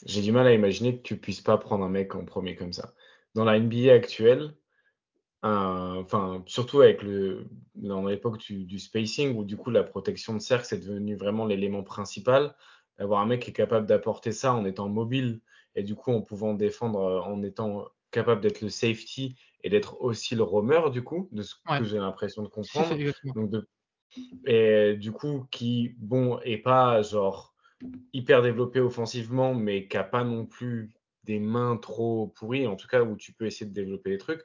j'ai 0.05 0.23
du 0.23 0.33
mal 0.33 0.47
à 0.47 0.53
imaginer 0.53 0.97
que 0.97 1.03
tu 1.03 1.17
puisses 1.17 1.41
pas 1.41 1.57
prendre 1.57 1.85
un 1.85 1.89
mec 1.89 2.15
en 2.17 2.25
premier 2.25 2.57
comme 2.57 2.73
ça. 2.73 2.95
Dans 3.35 3.45
la 3.45 3.61
NBA 3.61 3.93
actuelle, 3.93 4.55
enfin, 5.43 6.43
surtout 6.47 6.81
avec 6.81 7.03
le, 7.03 7.47
dans 7.75 8.05
l'époque 8.05 8.39
du, 8.39 8.79
spacing, 8.79 9.37
où 9.37 9.45
du 9.45 9.57
coup 9.57 9.71
la 9.71 9.85
protection 9.85 10.35
de 10.35 10.41
cercle 10.41 10.67
c'est 10.67 10.85
devenu 10.85 11.15
vraiment 11.15 11.47
l'élément 11.47 11.83
principal, 11.83 12.55
avoir 12.99 13.21
un 13.21 13.27
mec 13.27 13.43
qui 13.43 13.51
est 13.51 13.55
capable 13.55 13.87
d'apporter 13.87 14.33
ça 14.33 14.55
en 14.55 14.65
étant 14.65 14.89
mobile 14.89 15.41
et 15.77 15.85
du 15.85 15.95
coup 15.95 16.13
en 16.13 16.23
pouvant 16.23 16.55
défendre, 16.55 17.01
euh, 17.01 17.21
en 17.23 17.43
étant 17.45 17.87
capable 18.11 18.41
d'être 18.43 18.63
le 18.63 18.71
safety 18.71 19.37
et 19.63 19.71
d'être 19.71 20.01
aussi 20.03 20.35
le 20.37 20.43
roamer 20.45 20.91
du 20.93 21.05
coup, 21.05 21.29
de 21.33 21.43
ce 21.43 21.55
Ouais. 21.69 21.79
que 21.79 21.85
j'ai 21.85 21.99
l'impression 21.99 22.43
de 22.43 22.49
comprendre. 22.49 22.99
ça. 23.05 23.31
Donc 23.35 23.51
de... 23.51 23.69
Et 24.47 24.97
du 24.97 25.13
coup, 25.13 25.47
qui, 25.51 25.95
bon, 25.99 26.39
est 26.41 26.59
pas 26.59 27.03
genre 27.03 27.55
hyper 28.13 28.43
développé 28.43 28.81
offensivement, 28.81 29.55
mais 29.55 29.89
qui 29.89 29.97
a 29.97 30.05
pas 30.05 30.25
non 30.25 30.47
plus 30.47 30.93
des 31.25 31.41
mains 31.41 31.77
trop 31.77 32.29
pourries, 32.29 32.67
en 32.67 32.77
tout 32.77 32.89
cas 32.89 33.03
où 33.03 33.17
tu 33.17 33.33
peux 33.35 33.47
essayer 33.47 33.67
de 33.67 33.75
développer 33.75 34.11
des 34.11 34.19
trucs. 34.19 34.43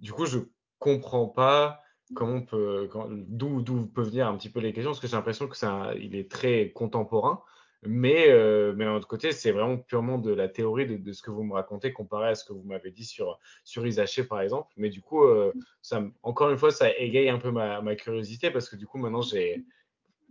Du 0.00 0.12
coup, 0.12 0.26
je 0.26 0.40
comprends 0.78 1.28
pas 1.28 1.80
comment 2.14 2.34
on 2.34 2.42
peut, 2.42 2.88
d'où 3.10 3.62
d'où 3.62 3.86
peuvent 3.86 4.08
venir 4.08 4.28
un 4.28 4.36
petit 4.36 4.50
peu 4.50 4.60
les 4.60 4.72
questions, 4.72 4.90
parce 4.92 5.00
que 5.00 5.08
j'ai 5.08 5.16
l'impression 5.16 5.48
que 5.48 5.66
un- 5.66 5.94
il 5.94 6.16
est 6.16 6.30
très 6.30 6.72
contemporain. 6.72 7.42
Mais, 7.88 8.28
euh, 8.30 8.72
mais 8.76 8.84
d'un 8.84 8.94
autre 8.94 9.08
côté, 9.08 9.32
c'est 9.32 9.52
vraiment 9.52 9.78
purement 9.78 10.18
de 10.18 10.32
la 10.32 10.48
théorie 10.48 10.86
de, 10.86 10.96
de 10.96 11.12
ce 11.12 11.22
que 11.22 11.30
vous 11.30 11.42
me 11.44 11.54
racontez 11.54 11.92
comparé 11.92 12.28
à 12.28 12.34
ce 12.34 12.44
que 12.44 12.52
vous 12.52 12.62
m'avez 12.64 12.90
dit 12.90 13.04
sur, 13.04 13.38
sur 13.64 13.86
Isaché, 13.86 14.24
par 14.24 14.40
exemple. 14.40 14.72
Mais 14.76 14.88
du 14.90 15.00
coup, 15.00 15.24
euh, 15.24 15.52
ça, 15.82 16.02
encore 16.22 16.50
une 16.50 16.58
fois, 16.58 16.70
ça 16.70 16.90
égaye 16.96 17.28
un 17.28 17.38
peu 17.38 17.50
ma, 17.50 17.80
ma 17.82 17.94
curiosité 17.96 18.50
parce 18.50 18.68
que 18.68 18.76
du 18.76 18.86
coup, 18.86 18.98
maintenant, 18.98 19.22
j'ai, 19.22 19.64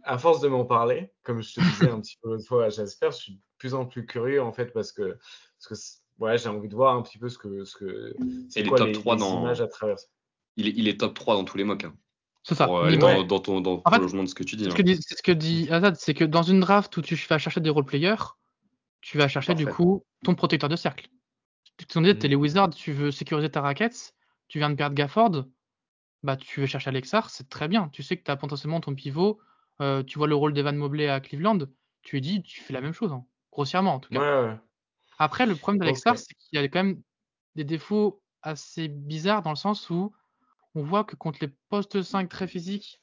à 0.04 0.18
force 0.18 0.40
de 0.42 0.48
m'en 0.48 0.66
parler, 0.66 1.12
comme 1.24 1.42
je 1.42 1.56
te 1.56 1.60
disais 1.62 1.90
un 1.90 2.00
petit 2.02 2.18
peu 2.22 2.30
l'autre 2.30 2.46
fois 2.46 2.66
à 2.66 2.70
Jasper, 2.70 3.10
je 3.12 3.16
suis 3.18 3.34
de 3.34 3.40
plus 3.58 3.74
en 3.74 3.86
plus 3.86 4.06
curieux 4.06 4.42
en 4.42 4.52
fait 4.54 4.68
parce 4.74 4.92
que, 4.92 5.18
parce 5.58 5.68
que 5.68 6.24
ouais, 6.24 6.38
j'ai 6.38 6.50
envie 6.50 6.68
de 6.70 6.76
voir 6.76 6.96
un 6.96 7.02
petit 7.02 7.18
peu 7.18 7.30
ce 7.30 7.38
que, 7.38 7.64
ce 7.64 7.76
que 7.76 8.14
c'est 8.50 8.64
quoi 8.64 8.78
top 8.78 8.88
les, 8.88 8.94
3 8.94 9.16
les 9.16 9.20
dans- 9.22 9.42
images 9.42 9.62
à 9.62 9.68
travers. 9.68 9.98
Il 10.58 10.68
est, 10.68 10.74
il 10.76 10.88
est 10.88 11.00
top 11.00 11.16
3 11.16 11.36
dans 11.36 11.44
tous 11.44 11.58
les 11.58 11.64
mocks. 11.64 11.84
hein. 11.86 11.96
C'est 12.48 12.54
ça. 12.54 12.68
Pour, 12.68 12.78
euh, 12.78 12.84
Mais 12.92 13.04
aller 13.04 13.24
dans- 13.26 13.40
ton 13.40 13.60
dans 13.60 13.72
le 13.72 13.78
En 13.78 13.90
fait, 13.90 13.98
prolongement 13.98 14.22
de 14.24 14.30
ce 14.30 14.36
que 14.36 14.44
tu 14.44 14.56
dis. 14.56 14.66
C'est 14.66 14.70
ce 14.70 14.76
hein. 14.76 14.78
que 14.78 14.84
dit, 14.84 15.00
ce 15.02 15.22
que 15.24 15.32
dit 15.32 15.68
Azad, 15.72 15.96
c'est 15.96 16.14
que 16.14 16.24
dans 16.24 16.44
une 16.44 16.60
draft 16.60 16.96
où 16.96 17.02
tu 17.02 17.16
vas 17.28 17.40
chercher 17.40 17.60
des 17.60 17.72
role-players, 17.72 18.36
tu 19.02 19.18
vas 19.18 19.28
chercher 19.28 19.56
du 19.56 19.66
coup 19.66 20.04
ton 20.24 20.36
protecteur 20.36 20.70
de 20.70 20.76
cercle. 20.76 21.10
Tu 21.78 21.88
te 21.88 22.00
dis, 22.00 22.18
t'es 22.18 22.28
les 22.28 22.36
Wizards, 22.36 22.70
tu 22.70 22.94
veux 22.94 23.10
sécuriser 23.10 23.50
ta 23.50 23.62
raquette, 23.62 24.14
tu 24.48 24.60
viens 24.60 24.70
de 24.70 24.76
perdre 24.76 24.96
Gafford, 24.96 25.46
bah 26.22 26.38
tu 26.38 26.62
veux 26.62 26.68
chercher 26.68 26.90
Alexar, 26.90 27.32
c'est 27.32 27.50
très 27.50 27.68
bien. 27.68 27.90
Tu 27.90 28.04
sais 28.04 28.16
que 28.16 28.24
tu 28.24 28.30
as 28.30 28.36
potentiellement 28.36 28.80
ton 28.80 28.94
pivot, 28.94 29.40
euh, 29.82 30.04
tu 30.04 30.20
vois 30.20 30.28
le 30.28 30.36
rôle 30.36 30.54
d'Evan 30.54 30.76
Mobley 30.76 31.10
à 31.10 31.20
Cleveland, 31.20 31.58
tu 32.04 32.16
lui 32.16 32.22
dis, 32.22 32.44
tu 32.44 32.62
fais 32.62 32.74
la 32.74 32.82
même 32.82 32.94
chose, 32.94 33.12
hein. 33.12 33.26
grossièrement 33.52 33.96
en 33.96 34.00
tout 34.00 34.14
cas. 34.14 34.20
Ouais, 34.20 34.50
ouais. 34.50 34.58
Après, 35.18 35.48
le 35.48 35.56
problème 35.56 35.80
d'Alexar, 35.80 36.18
c'est 36.18 36.34
qu'il 36.36 36.60
y 36.60 36.64
a 36.64 36.68
quand 36.68 36.84
même 36.84 37.02
des 37.56 37.64
défauts 37.64 38.22
assez 38.44 38.88
bizarres 38.88 39.42
dans 39.42 39.50
le 39.50 39.56
sens 39.56 39.90
où 39.90 40.14
on 40.76 40.84
voit 40.84 41.04
que 41.04 41.16
contre 41.16 41.40
les 41.42 41.52
postes 41.70 42.02
5 42.02 42.30
très 42.30 42.48
physiques, 42.48 43.02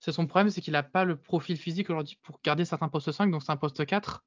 c'est 0.00 0.12
son 0.12 0.26
problème, 0.26 0.50
c'est 0.50 0.60
qu'il 0.60 0.72
n'a 0.72 0.84
pas 0.84 1.04
le 1.04 1.16
profil 1.16 1.56
physique 1.56 1.90
aujourd'hui 1.90 2.18
pour 2.22 2.40
garder 2.44 2.64
certains 2.64 2.88
postes 2.88 3.10
5, 3.10 3.30
donc 3.30 3.42
c'est 3.42 3.52
un 3.52 3.56
poste 3.56 3.84
4. 3.84 4.24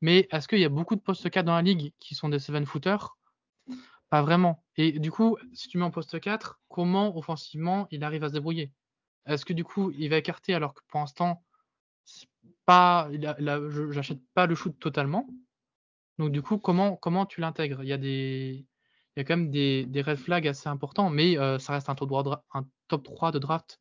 Mais 0.00 0.26
est-ce 0.32 0.48
qu'il 0.48 0.58
y 0.58 0.64
a 0.64 0.70
beaucoup 0.70 0.96
de 0.96 1.00
postes 1.00 1.28
4 1.28 1.44
dans 1.44 1.54
la 1.54 1.62
ligue 1.62 1.92
qui 2.00 2.14
sont 2.14 2.28
des 2.28 2.38
7 2.38 2.64
footers? 2.64 3.16
Pas 4.08 4.22
vraiment. 4.22 4.64
Et 4.76 4.98
du 4.98 5.10
coup, 5.10 5.36
si 5.52 5.68
tu 5.68 5.78
mets 5.78 5.84
en 5.84 5.90
poste 5.90 6.18
4, 6.18 6.60
comment 6.68 7.16
offensivement 7.16 7.86
il 7.90 8.02
arrive 8.04 8.24
à 8.24 8.28
se 8.28 8.34
débrouiller? 8.34 8.72
Est-ce 9.26 9.44
que 9.44 9.52
du 9.52 9.64
coup 9.64 9.90
il 9.92 10.08
va 10.08 10.16
écarter 10.16 10.54
alors 10.54 10.74
que 10.74 10.80
pour 10.88 11.00
l'instant, 11.00 11.44
pas, 12.64 13.08
j'achète 13.90 14.20
pas 14.34 14.46
le 14.46 14.54
shoot 14.54 14.78
totalement? 14.78 15.28
Donc 16.18 16.32
du 16.32 16.42
coup, 16.42 16.58
comment, 16.58 16.96
comment 16.96 17.26
tu 17.26 17.40
l'intègres? 17.40 17.82
Il 17.82 17.88
y 17.88 17.92
a 17.92 17.98
des, 17.98 18.66
il 19.16 19.20
y 19.20 19.22
a 19.22 19.24
quand 19.24 19.36
même 19.36 19.50
des, 19.50 19.84
des 19.84 20.02
red 20.02 20.16
flags 20.16 20.46
assez 20.46 20.68
importants, 20.68 21.10
mais 21.10 21.38
euh, 21.38 21.58
ça 21.58 21.74
reste 21.74 21.88
un 21.88 21.94
top, 21.94 22.08
3, 22.08 22.44
un 22.54 22.64
top 22.88 23.04
3 23.04 23.32
de 23.32 23.38
draft 23.38 23.80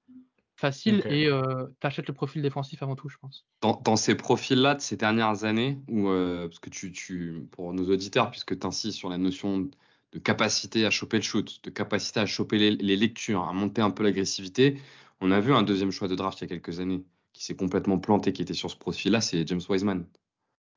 facile 0.56 1.02
et 1.08 1.26
euh, 1.28 1.66
tu 1.80 1.88
achètes 1.88 2.08
le 2.08 2.14
profil 2.14 2.42
défensif 2.42 2.84
avant 2.84 2.96
tout, 2.96 3.10
je 3.10 3.18
pense. 3.18 3.46
Dans, 3.62 3.96
ces 3.96 4.16
profils-là 4.16 4.76
de 4.76 4.82
ces 4.82 4.96
dernières 4.96 5.44
années, 5.44 5.80
où, 5.90 6.10
euh, 6.10 6.48
parce 6.48 6.60
que 6.60 6.70
tu, 6.70 6.92
tu, 6.92 7.48
pour 7.52 7.74
nos 7.74 7.90
auditeurs, 7.90 8.30
puisque 8.30 8.60
tu 8.60 8.68
insistes 8.68 8.98
sur 8.98 9.10
la 9.10 9.18
notion 9.18 9.70
de 10.12 10.20
capacité 10.20 10.86
à 10.86 10.92
choper 10.92 11.18
le 11.18 11.24
shoot, 11.24 11.62
de 11.64 11.70
capacité 11.70 12.20
à 12.20 12.26
choper 12.26 12.58
les, 12.58 12.72
les 12.72 12.98
lectures, 12.98 13.44
à 13.48 13.54
monter 13.54 13.82
un 13.82 13.90
peu 13.90 14.04
l'agressivité, 14.04 14.80
on 15.22 15.32
a 15.32 15.40
vu 15.40 15.54
un 15.54 15.64
deuxième 15.64 15.92
choix 15.92 16.08
de 16.08 16.16
draft 16.16 16.40
il 16.42 16.44
y 16.44 16.46
a 16.46 16.48
quelques 16.50 16.80
années 16.80 17.04
qui 17.34 17.46
s'est 17.46 17.56
complètement 17.56 17.98
planté, 17.98 18.34
qui 18.34 18.42
était 18.42 18.54
sur 18.54 18.70
ce 18.70 18.76
profil-là, 18.76 19.22
c'est 19.22 19.48
James 19.48 19.62
Wiseman. 19.70 20.06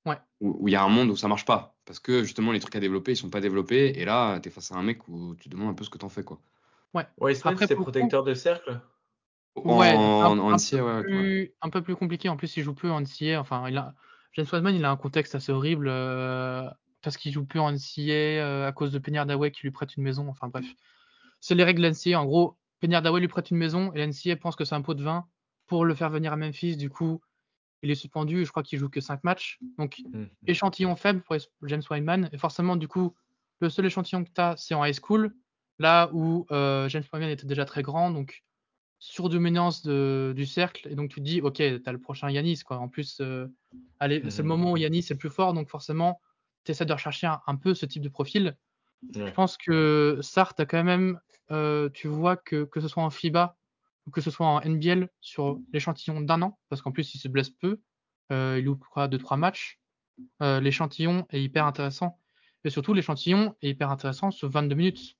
Ouais. 0.06 0.16
Où 0.40 0.68
il 0.68 0.72
y 0.72 0.76
a 0.76 0.82
un 0.82 0.88
monde 0.88 1.10
où 1.10 1.16
ça 1.16 1.28
marche 1.28 1.44
pas. 1.44 1.76
Parce 1.84 1.98
que 1.98 2.22
justement, 2.22 2.52
les 2.52 2.60
trucs 2.60 2.76
à 2.76 2.80
développer, 2.80 3.12
ils 3.12 3.16
sont 3.16 3.30
pas 3.30 3.40
développés. 3.40 3.98
Et 3.98 4.04
là, 4.04 4.38
tu 4.40 4.48
es 4.48 4.52
face 4.52 4.72
à 4.72 4.76
un 4.76 4.82
mec 4.82 5.08
où 5.08 5.34
tu 5.36 5.48
demandes 5.48 5.70
un 5.70 5.74
peu 5.74 5.84
ce 5.84 5.90
que 5.90 5.98
tu 5.98 6.04
en 6.04 6.08
fais. 6.08 6.24
Quoi. 6.24 6.40
Ouais. 6.92 7.06
Wiseman, 7.18 7.56
c'est 7.56 7.74
protecteur 7.74 8.24
de 8.24 8.34
cercle 8.34 8.80
Ouais, 9.56 9.90
un, 9.90 9.96
un, 9.96 10.56
peu 10.56 11.02
plus, 11.02 11.54
un, 11.62 11.70
peu 11.70 11.80
plus, 11.80 11.94
compliqué. 11.94 12.28
En 12.28 12.36
plus, 12.36 12.56
il 12.56 12.64
joue 12.64 12.74
plus 12.74 12.90
en 12.90 13.00
NCA. 13.00 13.38
Enfin, 13.38 13.68
il 13.68 13.76
a, 13.78 13.94
James 14.32 14.46
Wiseman, 14.52 14.74
il 14.74 14.84
a 14.84 14.90
un 14.90 14.96
contexte 14.96 15.36
assez 15.36 15.52
horrible 15.52 15.86
euh, 15.88 16.68
parce 17.02 17.16
qu'il 17.16 17.32
joue 17.32 17.44
plus 17.44 17.60
en 17.60 17.70
NCA 17.70 18.10
euh, 18.10 18.66
à 18.66 18.72
cause 18.72 18.90
de 18.90 18.98
Penny 18.98 19.18
Hardaway 19.18 19.52
qui 19.52 19.62
lui 19.62 19.70
prête 19.70 19.96
une 19.96 20.02
maison. 20.02 20.28
Enfin, 20.28 20.48
bref. 20.48 20.66
C'est 21.40 21.54
les 21.54 21.62
règles 21.62 21.82
de 21.82 21.88
l'NCA. 21.88 22.20
En 22.20 22.24
gros, 22.24 22.56
Penny 22.80 22.96
Hardaway 22.96 23.20
lui 23.20 23.28
prête 23.28 23.50
une 23.50 23.58
maison 23.58 23.92
et 23.94 24.04
l'NCA 24.04 24.36
pense 24.36 24.56
que 24.56 24.64
c'est 24.64 24.74
un 24.74 24.82
pot 24.82 24.94
de 24.94 25.04
vin 25.04 25.26
pour 25.66 25.84
le 25.84 25.94
faire 25.94 26.10
venir 26.10 26.32
à 26.32 26.36
Memphis. 26.36 26.76
Du 26.76 26.90
coup, 26.90 27.20
il 27.84 27.90
est 27.90 27.94
suspendu. 27.94 28.44
Je 28.44 28.50
crois 28.50 28.62
qu'il 28.62 28.78
joue 28.78 28.88
que 28.88 29.00
5 29.00 29.22
matchs. 29.24 29.58
Donc, 29.78 30.02
mmh. 30.04 30.24
échantillon 30.46 30.96
faible 30.96 31.20
pour 31.22 31.36
James 31.66 31.82
Wiseman. 31.90 32.28
Et 32.32 32.38
forcément, 32.38 32.76
du 32.76 32.88
coup, 32.88 33.14
le 33.60 33.68
seul 33.70 33.86
échantillon 33.86 34.24
que 34.24 34.30
tu 34.34 34.40
as, 34.40 34.56
c'est 34.56 34.74
en 34.74 34.84
high 34.84 34.94
school. 34.94 35.34
Là 35.78 36.08
où 36.12 36.46
euh, 36.50 36.88
James 36.88 37.04
Wiseman 37.12 37.30
était 37.30 37.46
déjà 37.46 37.64
très 37.64 37.82
grand. 37.82 38.10
Donc, 38.10 38.42
surdominance 38.98 39.86
du 39.86 40.46
cercle. 40.46 40.88
Et 40.90 40.94
donc, 40.94 41.10
tu 41.10 41.20
te 41.20 41.24
dis, 41.24 41.40
OK, 41.42 41.56
tu 41.56 41.82
as 41.84 41.92
le 41.92 42.00
prochain 42.00 42.30
Yanis. 42.30 42.60
Quoi. 42.64 42.78
En 42.78 42.88
plus, 42.88 43.20
euh, 43.20 43.46
allez, 44.00 44.22
c'est 44.30 44.38
le 44.38 44.44
mmh. 44.44 44.48
moment 44.48 44.72
où 44.72 44.76
Yanis 44.76 45.00
est 45.00 45.10
le 45.10 45.16
plus 45.16 45.30
fort. 45.30 45.52
Donc, 45.52 45.68
forcément, 45.68 46.20
tu 46.64 46.72
essaies 46.72 46.86
de 46.86 46.92
rechercher 46.92 47.30
un, 47.46 47.56
peu 47.56 47.74
ce 47.74 47.86
type 47.86 48.02
de 48.02 48.08
profil. 48.08 48.56
Je 49.14 49.30
pense 49.30 49.58
que 49.58 50.18
Sartre 50.22 50.66
quand 50.66 50.82
même, 50.82 51.20
euh, 51.50 51.90
tu 51.90 52.08
vois 52.08 52.38
que, 52.38 52.64
que 52.64 52.80
ce 52.80 52.88
soit 52.88 53.02
en 53.02 53.10
FIBA 53.10 53.54
que 54.12 54.20
ce 54.20 54.30
soit 54.30 54.46
en 54.46 54.60
NBL 54.60 55.08
sur 55.20 55.60
l'échantillon 55.72 56.20
d'un 56.20 56.42
an, 56.42 56.58
parce 56.68 56.82
qu'en 56.82 56.92
plus 56.92 57.14
il 57.14 57.18
se 57.18 57.28
blesse 57.28 57.50
peu, 57.50 57.80
euh, 58.32 58.56
il 58.58 58.64
loupe 58.64 58.84
de 58.96 59.16
trois 59.16 59.36
matchs. 59.36 59.80
Euh, 60.42 60.60
l'échantillon 60.60 61.26
est 61.30 61.42
hyper 61.42 61.66
intéressant. 61.66 62.20
Et 62.64 62.70
surtout, 62.70 62.94
l'échantillon 62.94 63.54
est 63.62 63.70
hyper 63.70 63.90
intéressant 63.90 64.30
sur 64.30 64.48
22 64.48 64.74
minutes. 64.74 65.16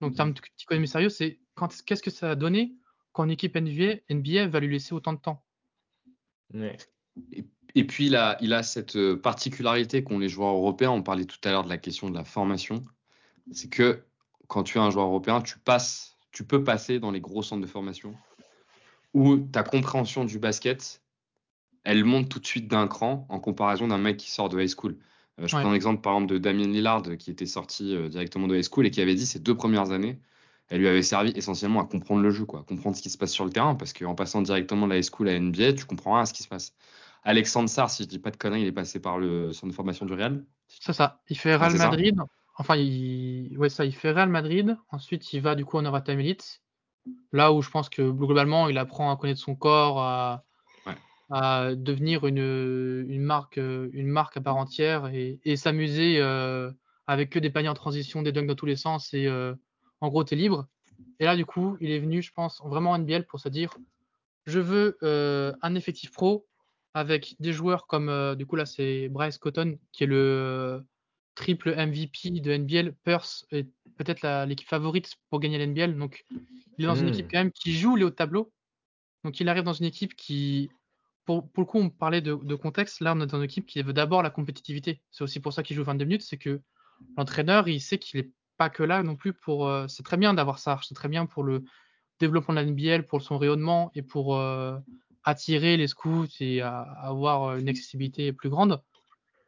Donc, 0.00 0.18
un 0.18 0.32
petit 0.32 0.64
côté 0.64 0.86
sérieux, 0.86 1.10
c'est 1.10 1.38
qu'est-ce 1.84 2.02
que 2.02 2.10
ça 2.10 2.30
a 2.30 2.34
donné 2.34 2.74
quand 3.12 3.24
une 3.24 3.30
équipe 3.30 3.56
NBA, 3.56 4.46
va 4.46 4.60
lui 4.60 4.72
laisser 4.72 4.94
autant 4.94 5.12
de 5.12 5.18
temps? 5.18 5.44
Et, 7.74 7.84
puis, 7.84 8.06
il 8.06 8.16
a, 8.16 8.38
il 8.40 8.52
a 8.52 8.62
cette 8.62 8.96
euh, 8.96 9.16
particularité 9.16 10.02
qu'ont 10.04 10.18
les 10.18 10.28
joueurs 10.28 10.54
européens. 10.54 10.92
On 10.92 11.02
parlait 11.02 11.24
tout 11.24 11.38
à 11.44 11.50
l'heure 11.50 11.64
de 11.64 11.68
la 11.68 11.78
question 11.78 12.08
de 12.08 12.14
la 12.14 12.24
formation. 12.24 12.84
C'est 13.50 13.68
que 13.68 14.04
quand 14.46 14.62
tu 14.62 14.78
es 14.78 14.80
un 14.80 14.90
joueur 14.90 15.06
européen, 15.06 15.42
tu 15.42 15.58
passes 15.58 16.17
tu 16.32 16.44
peux 16.44 16.64
passer 16.64 16.98
dans 16.98 17.10
les 17.10 17.20
gros 17.20 17.42
centres 17.42 17.62
de 17.62 17.66
formation 17.66 18.14
où 19.14 19.36
ta 19.38 19.62
compréhension 19.62 20.24
du 20.24 20.38
basket, 20.38 21.02
elle 21.84 22.04
monte 22.04 22.28
tout 22.28 22.38
de 22.38 22.46
suite 22.46 22.68
d'un 22.68 22.86
cran 22.86 23.26
en 23.28 23.40
comparaison 23.40 23.88
d'un 23.88 23.98
mec 23.98 24.16
qui 24.16 24.30
sort 24.30 24.48
de 24.48 24.60
high 24.60 24.68
school. 24.68 24.96
Euh, 25.40 25.46
je 25.46 25.56
prends 25.56 25.72
l'exemple 25.72 26.00
par 26.00 26.14
exemple 26.14 26.32
de 26.32 26.38
Damien 26.38 26.66
Lillard 26.66 27.02
qui 27.18 27.30
était 27.30 27.46
sorti 27.46 27.94
euh, 27.94 28.08
directement 28.08 28.46
de 28.46 28.56
high 28.56 28.64
school 28.64 28.86
et 28.86 28.90
qui 28.90 29.00
avait 29.00 29.14
dit 29.14 29.26
ces 29.26 29.38
deux 29.38 29.54
premières 29.56 29.90
années, 29.92 30.20
elle 30.68 30.80
lui 30.80 30.88
avait 30.88 31.02
servi 31.02 31.30
essentiellement 31.30 31.80
à 31.80 31.86
comprendre 31.86 32.20
le 32.20 32.30
jeu, 32.30 32.44
quoi, 32.44 32.64
comprendre 32.68 32.96
ce 32.96 33.02
qui 33.02 33.10
se 33.10 33.16
passe 33.16 33.32
sur 33.32 33.44
le 33.44 33.50
terrain, 33.50 33.74
parce 33.74 33.92
qu'en 33.92 34.14
passant 34.14 34.42
directement 34.42 34.86
de 34.86 34.92
la 34.92 34.98
high 34.98 35.04
school 35.04 35.28
à 35.28 35.38
NBA, 35.38 35.74
tu 35.74 35.86
comprends 35.86 36.14
rien 36.14 36.22
à 36.22 36.26
ce 36.26 36.34
qui 36.34 36.42
se 36.42 36.48
passe. 36.48 36.74
Alexandre 37.24 37.68
Sarr, 37.68 37.90
si 37.90 38.02
je 38.04 38.08
dis 38.08 38.18
pas 38.18 38.30
de 38.30 38.36
conneries, 38.36 38.62
il 38.62 38.66
est 38.66 38.72
passé 38.72 39.00
par 39.00 39.18
le 39.18 39.52
centre 39.52 39.68
de 39.68 39.74
formation 39.74 40.06
du 40.06 40.12
Real. 40.12 40.44
C'est 40.68 40.92
ça. 40.92 41.20
Il 41.28 41.38
fait 41.38 41.56
Real 41.56 41.76
Madrid. 41.76 42.16
Enfin, 42.58 42.74
il, 42.76 43.56
ouais, 43.56 43.68
ça, 43.68 43.84
il 43.84 43.94
fait 43.94 44.10
Real 44.10 44.28
Madrid. 44.28 44.76
Ensuite, 44.90 45.32
il 45.32 45.40
va 45.40 45.54
du 45.54 45.64
coup 45.64 45.78
en 45.78 46.00
Time 46.00 46.18
Elite. 46.18 46.60
Là 47.32 47.52
où 47.52 47.62
je 47.62 47.70
pense 47.70 47.88
que 47.88 48.10
globalement, 48.10 48.68
il 48.68 48.76
apprend 48.78 49.12
à 49.12 49.16
connaître 49.16 49.40
son 49.40 49.54
corps, 49.54 50.00
à, 50.00 50.44
à 51.30 51.74
devenir 51.74 52.26
une, 52.26 53.06
une, 53.08 53.22
marque, 53.22 53.58
une 53.58 54.08
marque 54.08 54.36
à 54.36 54.40
part 54.40 54.56
entière 54.56 55.06
et, 55.06 55.38
et 55.44 55.56
s'amuser 55.56 56.18
euh, 56.18 56.70
avec 57.06 57.30
que 57.30 57.38
des 57.38 57.48
paniers 57.48 57.68
en 57.68 57.74
transition, 57.74 58.22
des 58.22 58.32
dunks 58.32 58.48
dans 58.48 58.56
tous 58.56 58.66
les 58.66 58.76
sens. 58.76 59.14
Et 59.14 59.26
euh, 59.26 59.54
en 60.00 60.08
gros, 60.08 60.24
tu 60.24 60.34
es 60.34 60.36
libre. 60.36 60.66
Et 61.20 61.24
là, 61.24 61.36
du 61.36 61.46
coup, 61.46 61.76
il 61.80 61.92
est 61.92 62.00
venu, 62.00 62.22
je 62.22 62.32
pense, 62.32 62.60
vraiment 62.64 62.90
en 62.90 62.98
NBL 62.98 63.24
pour 63.24 63.38
se 63.38 63.48
dire 63.48 63.70
je 64.46 64.58
veux 64.58 64.96
euh, 65.02 65.52
un 65.62 65.74
effectif 65.76 66.10
pro 66.10 66.46
avec 66.94 67.36
des 67.38 67.52
joueurs 67.52 67.86
comme, 67.86 68.34
du 68.36 68.46
coup, 68.46 68.56
là, 68.56 68.66
c'est 68.66 69.08
Bryce 69.08 69.38
Cotton, 69.38 69.78
qui 69.92 70.04
est 70.04 70.06
le 70.08 70.82
triple 71.38 71.70
MVP 71.70 72.40
de 72.40 72.52
NBL. 72.52 72.94
Perth 73.04 73.46
est 73.52 73.68
peut-être 73.96 74.44
l'équipe 74.46 74.68
favorite 74.68 75.14
pour 75.30 75.38
gagner 75.38 75.64
l'NBL. 75.64 75.96
Donc, 75.96 76.24
il 76.76 76.84
est 76.84 76.88
dans 76.88 76.96
une 76.96 77.06
hmm. 77.06 77.10
équipe 77.10 77.30
quand 77.30 77.38
même 77.38 77.52
qui 77.52 77.72
joue 77.72 77.94
les 77.94 78.04
hauts 78.04 78.10
tableaux. 78.10 78.52
Donc, 79.22 79.38
il 79.38 79.48
arrive 79.48 79.62
dans 79.62 79.72
une 79.72 79.86
équipe 79.86 80.16
qui, 80.16 80.68
pour, 81.24 81.48
pour 81.48 81.62
le 81.62 81.66
coup, 81.66 81.78
on 81.78 81.90
parlait 81.90 82.20
de, 82.20 82.54
contexte. 82.56 83.00
Là, 83.00 83.14
on 83.16 83.20
est 83.20 83.26
dans 83.26 83.38
une 83.38 83.44
équipe 83.44 83.66
qui 83.66 83.80
veut 83.82 83.92
d'abord 83.92 84.22
la 84.22 84.30
compétitivité. 84.30 85.00
C'est 85.12 85.22
aussi 85.22 85.38
pour 85.38 85.52
ça 85.52 85.62
qu'il 85.62 85.76
joue 85.76 85.84
22 85.84 86.04
minutes. 86.04 86.22
C'est 86.22 86.38
que 86.38 86.60
l'entraîneur, 87.16 87.68
il 87.68 87.80
sait 87.80 87.98
qu'il 87.98 88.20
n'est 88.20 88.30
pas 88.56 88.68
que 88.68 88.82
là 88.82 89.04
non 89.04 89.14
plus 89.14 89.32
pour. 89.32 89.68
Euh, 89.68 89.86
c'est 89.86 90.02
très 90.02 90.16
bien 90.16 90.34
d'avoir 90.34 90.58
ça. 90.58 90.80
C'est 90.82 90.94
très 90.94 91.08
bien 91.08 91.26
pour 91.26 91.44
le 91.44 91.62
développement 92.18 92.54
de 92.54 92.60
la 92.60 92.66
NBL, 92.66 93.06
pour 93.06 93.22
son 93.22 93.38
rayonnement 93.38 93.92
et 93.94 94.02
pour 94.02 94.36
euh, 94.36 94.76
attirer 95.22 95.76
les 95.76 95.86
scouts 95.86 96.26
et 96.40 96.62
avoir 96.62 97.56
une 97.56 97.68
accessibilité 97.68 98.32
plus 98.32 98.48
grande 98.48 98.82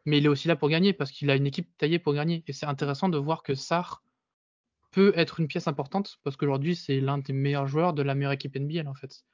mais 0.04 0.18
il 0.18 0.24
est 0.24 0.28
aussi 0.28 0.48
là 0.48 0.56
pour 0.56 0.68
gagner 0.68 0.92
parce 0.92 1.10
qu'il 1.10 1.30
a 1.30 1.36
une 1.36 1.46
équipe 1.46 1.68
taillée 1.78 1.98
pour 1.98 2.14
gagner. 2.14 2.42
Et 2.46 2.52
c'est 2.52 2.66
intéressant 2.66 3.08
de 3.08 3.18
voir 3.18 3.42
que 3.42 3.54
Sarr 3.54 4.02
peut 4.90 5.12
être 5.16 5.40
une 5.40 5.48
pièce 5.48 5.68
importante 5.68 6.18
parce 6.24 6.36
qu'aujourd'hui, 6.36 6.74
c'est 6.74 7.00
l'un 7.00 7.18
des 7.18 7.32
meilleurs 7.32 7.66
joueurs 7.66 7.92
de 7.92 8.02
la 8.02 8.14
meilleure 8.14 8.32
équipe 8.32 8.56
NBL 8.56 8.88
en 8.88 8.94
fait. 8.94 9.24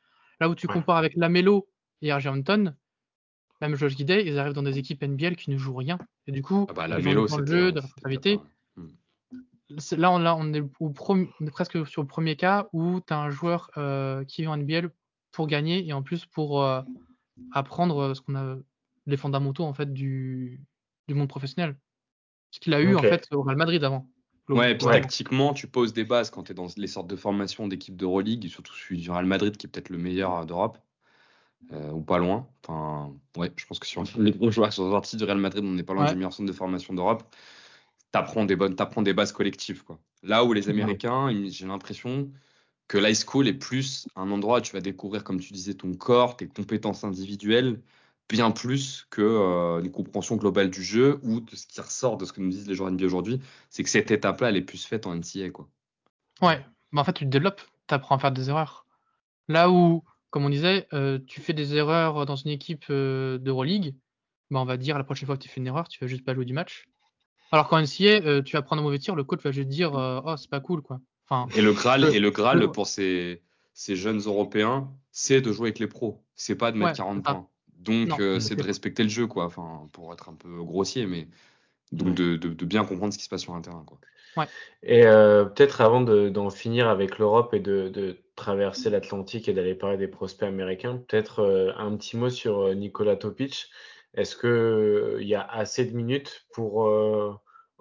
Là 0.41 0.49
où 0.49 0.55
tu 0.55 0.67
compares 0.67 0.97
avec 0.97 1.17
Lamelo 1.17 1.69
et 2.03 2.12
Hampton, 2.12 2.75
même 3.61 3.75
Josh 3.75 3.97
Guidet, 3.97 4.27
ils 4.27 4.39
arrivent 4.39 4.53
dans 4.53 4.62
des 4.62 4.79
équipes 4.79 5.03
NBL 5.03 5.37
qui 5.37 5.51
ne 5.51 5.57
jouent 5.57 5.75
rien. 5.75 5.99
Et 6.27 6.33
du 6.33 6.43
coup, 6.43 6.67
ah 6.69 6.73
bah, 6.75 6.89
Lamelo, 6.89 7.27
le 7.27 7.47
jeu, 7.47 7.73
de 7.73 7.81
la 7.81 8.39
hmm. 8.77 8.91
Là, 9.97 10.12
on, 10.12 10.19
là, 10.19 10.37
on 10.37 10.53
est, 10.53 10.62
au 10.79 10.91
presque 10.91 11.87
sur 11.87 12.03
le 12.03 12.07
premier 12.07 12.37
cas 12.37 12.69
où 12.73 13.01
tu 13.01 13.12
as 13.12 13.19
un 13.19 13.31
joueur 13.31 13.71
euh, 13.79 14.25
qui 14.25 14.43
est 14.43 14.47
en 14.47 14.57
NBL 14.57 14.91
pour 15.33 15.47
gagner 15.47 15.87
et 15.87 15.93
en 15.93 16.03
plus 16.03 16.27
pour 16.27 16.62
euh, 16.62 16.83
apprendre 17.53 18.14
ce 18.14 18.21
qu'on 18.21 18.37
a 18.37 18.57
les 19.07 19.17
fondamentaux 19.17 19.65
en 19.65 19.73
fait 19.73 19.93
du, 19.93 20.61
du 21.09 21.15
monde 21.15 21.29
professionnel. 21.29 21.77
Ce 22.51 22.61
qu'il 22.61 22.75
a 22.75 22.81
eu 22.81 22.95
en 22.95 23.03
fait 23.03 23.27
au 23.33 23.43
Real 23.43 23.57
Madrid 23.57 23.83
avant. 23.85 24.09
Ouais, 24.49 24.73
et 24.73 24.79
puis 24.79 24.87
tactiquement, 24.87 25.53
tu 25.55 25.67
poses 25.67 25.93
des 25.93 26.05
bases 26.05 26.31
quand 26.31 26.45
tu 26.45 26.53
es 26.53 26.55
dans 26.55 26.69
les 26.77 26.87
sortes 26.87 27.09
de 27.09 27.17
formations 27.17 27.67
d'équipes 27.67 27.97
d'Euroleague, 27.97 28.47
surtout 28.49 28.75
celui 28.75 29.01
du 29.01 29.11
Real 29.11 29.27
Madrid 29.27 29.57
qui 29.57 29.67
est 29.67 29.71
peut-être 29.71 29.91
le 29.91 29.99
meilleur 29.99 30.47
d'Europe, 30.47 30.79
euh, 31.73 31.91
ou 31.91 32.01
pas 32.01 32.19
loin. 32.19 32.49
Enfin, 32.63 33.13
ouais, 33.37 33.53
je 33.57 33.67
pense 33.67 33.81
que 33.81 33.87
sur 33.87 34.05
les 34.17 34.31
gros 34.31 34.53
joueurs 34.53 34.69
qui 34.69 34.77
sont 34.77 34.91
sortis 34.91 35.17
du 35.17 35.25
Real 35.25 35.39
Madrid, 35.39 35.65
on 35.65 35.73
n'est 35.73 35.83
pas 35.83 35.95
loin 35.95 36.09
du 36.09 36.15
meilleur 36.15 36.33
centre 36.33 36.49
de 36.49 36.57
formation 36.57 36.95
d'Europe. 36.95 37.25
Tu 38.13 38.19
apprends 38.19 38.45
des 38.45 38.55
bonnes, 38.55 38.77
apprends 38.79 39.03
des 39.03 39.15
bases 39.15 39.33
collectives, 39.33 39.83
quoi. 39.83 39.99
Là 40.23 40.45
où 40.45 40.53
les 40.53 40.69
Américains, 40.69 41.31
j'ai 41.49 41.67
l'impression 41.67 42.31
que 42.89 42.99
l'high 42.99 43.17
school 43.17 43.49
est 43.49 43.55
plus 43.55 44.07
un 44.15 44.31
endroit 44.31 44.59
où 44.59 44.63
tu 44.63 44.73
vas 44.73 44.81
découvrir, 44.81 45.25
comme 45.25 45.41
tu 45.41 45.53
disais, 45.53 45.75
ton 45.75 45.93
corps, 45.95 46.37
tes 46.37 46.47
compétences 46.47 47.03
individuelles, 47.03 47.81
bien 48.29 48.51
plus 48.51 49.07
que 49.11 49.22
euh, 49.22 49.81
une 49.81 49.91
compréhension 49.91 50.37
globale 50.37 50.70
du 50.70 50.83
jeu 50.83 51.20
ou 51.22 51.41
de 51.41 51.55
ce 51.55 51.66
qui 51.66 51.81
ressort 51.81 52.16
de 52.16 52.24
ce 52.24 52.33
que 52.33 52.41
nous 52.41 52.51
disent 52.51 52.66
les 52.66 52.74
joueurs 52.74 52.91
NBA 52.91 53.05
aujourd'hui, 53.05 53.41
c'est 53.70 53.83
que 53.83 53.89
cette 53.89 54.11
étape-là, 54.11 54.49
elle 54.49 54.57
est 54.57 54.62
plus 54.62 54.85
faite 54.85 55.07
en 55.07 55.14
NCA. 55.14 55.51
Quoi. 55.51 55.68
Ouais, 56.43 56.64
mais 56.93 57.01
en 57.01 57.05
fait, 57.05 57.12
tu 57.12 57.24
te 57.24 57.31
développes, 57.31 57.62
tu 57.89 57.95
apprends 57.95 58.16
à 58.16 58.18
faire 58.18 58.33
des 58.33 58.49
erreurs. 58.49 58.87
Là 59.49 59.70
où, 59.70 60.03
comme 60.31 60.45
on 60.45 60.51
disait, 60.51 60.89
euh, 60.93 61.18
tu 61.27 61.41
fais 61.41 61.53
des 61.53 61.77
erreurs 61.77 62.27
dans 62.27 62.37
une 62.37 62.51
équipe 62.51 62.85
euh, 62.91 63.39
d'Euroleague, 63.39 63.95
bah, 64.51 64.61
on 64.61 64.64
va 64.64 64.77
dire 64.77 64.99
la 64.99 65.05
prochaine 65.05 65.27
fois 65.27 65.37
que 65.37 65.43
tu 65.43 65.49
fais 65.49 65.61
une 65.61 65.66
erreur, 65.66 65.89
tu 65.89 65.99
vas 66.01 66.09
juste 66.09 66.24
pas 66.24 66.35
jouer 66.35 66.45
du 66.45 66.53
match. 66.53 66.87
Alors 67.53 67.68
qu'en 67.68 67.81
NCA, 67.81 68.27
euh, 68.27 68.43
tu 68.43 68.57
vas 68.57 68.62
prendre 68.62 68.83
un 68.83 68.85
mauvais 68.85 68.99
tir, 68.99 69.14
le 69.14 69.24
coach 69.24 69.43
va 69.43 69.53
juste 69.53 69.68
dire 69.68 69.93
Oh, 69.95 70.35
c'est 70.37 70.51
pas 70.51 70.61
cool. 70.61 70.83
quoi. 70.83 71.01
Enfin, 71.29 71.49
et 71.57 71.62
le 71.62 71.72
Graal, 71.72 72.05
et 72.14 72.20
le 72.20 72.31
Graal 72.31 72.70
pour 72.70 72.87
ces, 72.87 73.43
ces 73.72 73.97
jeunes 73.97 74.20
Européens, 74.20 74.93
c'est 75.11 75.41
de 75.41 75.53
jouer 75.53 75.68
avec 75.68 75.79
les 75.79 75.87
pros. 75.87 76.24
C'est 76.35 76.57
pas 76.57 76.72
de 76.72 76.79
mettre 76.79 76.97
40 76.97 77.24
points. 77.24 77.49
Donc, 77.79 78.18
euh, 78.20 78.41
c'est 78.41 78.57
de 78.57 78.62
respecter 78.62 79.03
le 79.03 79.09
jeu, 79.09 79.27
quoi. 79.27 79.45
Enfin, 79.45 79.89
pour 79.93 80.12
être 80.12 80.29
un 80.29 80.35
peu 80.35 80.62
grossier, 80.62 81.07
mais 81.07 81.29
donc 81.93 82.14
de, 82.14 82.37
de, 82.37 82.64
bien 82.64 82.85
comprendre 82.85 83.12
ce 83.12 83.18
qui 83.18 83.24
se 83.24 83.29
passe 83.29 83.43
sur 83.43 83.55
un 83.55 83.61
terrain, 83.61 83.85
quoi. 83.87 83.99
Ouais. 84.37 84.47
Et 84.83 85.07
euh, 85.07 85.45
peut-être 85.45 85.81
avant 85.81 86.03
d'en 86.03 86.51
finir 86.51 86.89
avec 86.89 87.18
l'Europe 87.18 87.55
et 87.55 87.61
de, 87.61 87.89
de 87.89 88.18
traverser 88.35 88.91
l'Atlantique 88.91 89.49
et 89.49 89.55
d'aller 89.55 89.74
parler 89.74 89.97
des 89.97 90.09
prospects 90.09 90.47
américains, 90.47 90.99
peut-être 91.09 91.41
euh, 91.41 91.72
un 91.79 91.97
petit 91.97 92.18
mot 92.18 92.29
sur 92.29 92.74
Nicolas 92.74 93.16
Topic. 93.16 93.70
Est-ce 94.14 94.37
qu'il 94.37 95.27
y 95.27 95.35
a 95.35 95.43
assez 95.43 95.85
de 95.87 95.97
minutes 95.97 96.47
pour 96.53 96.91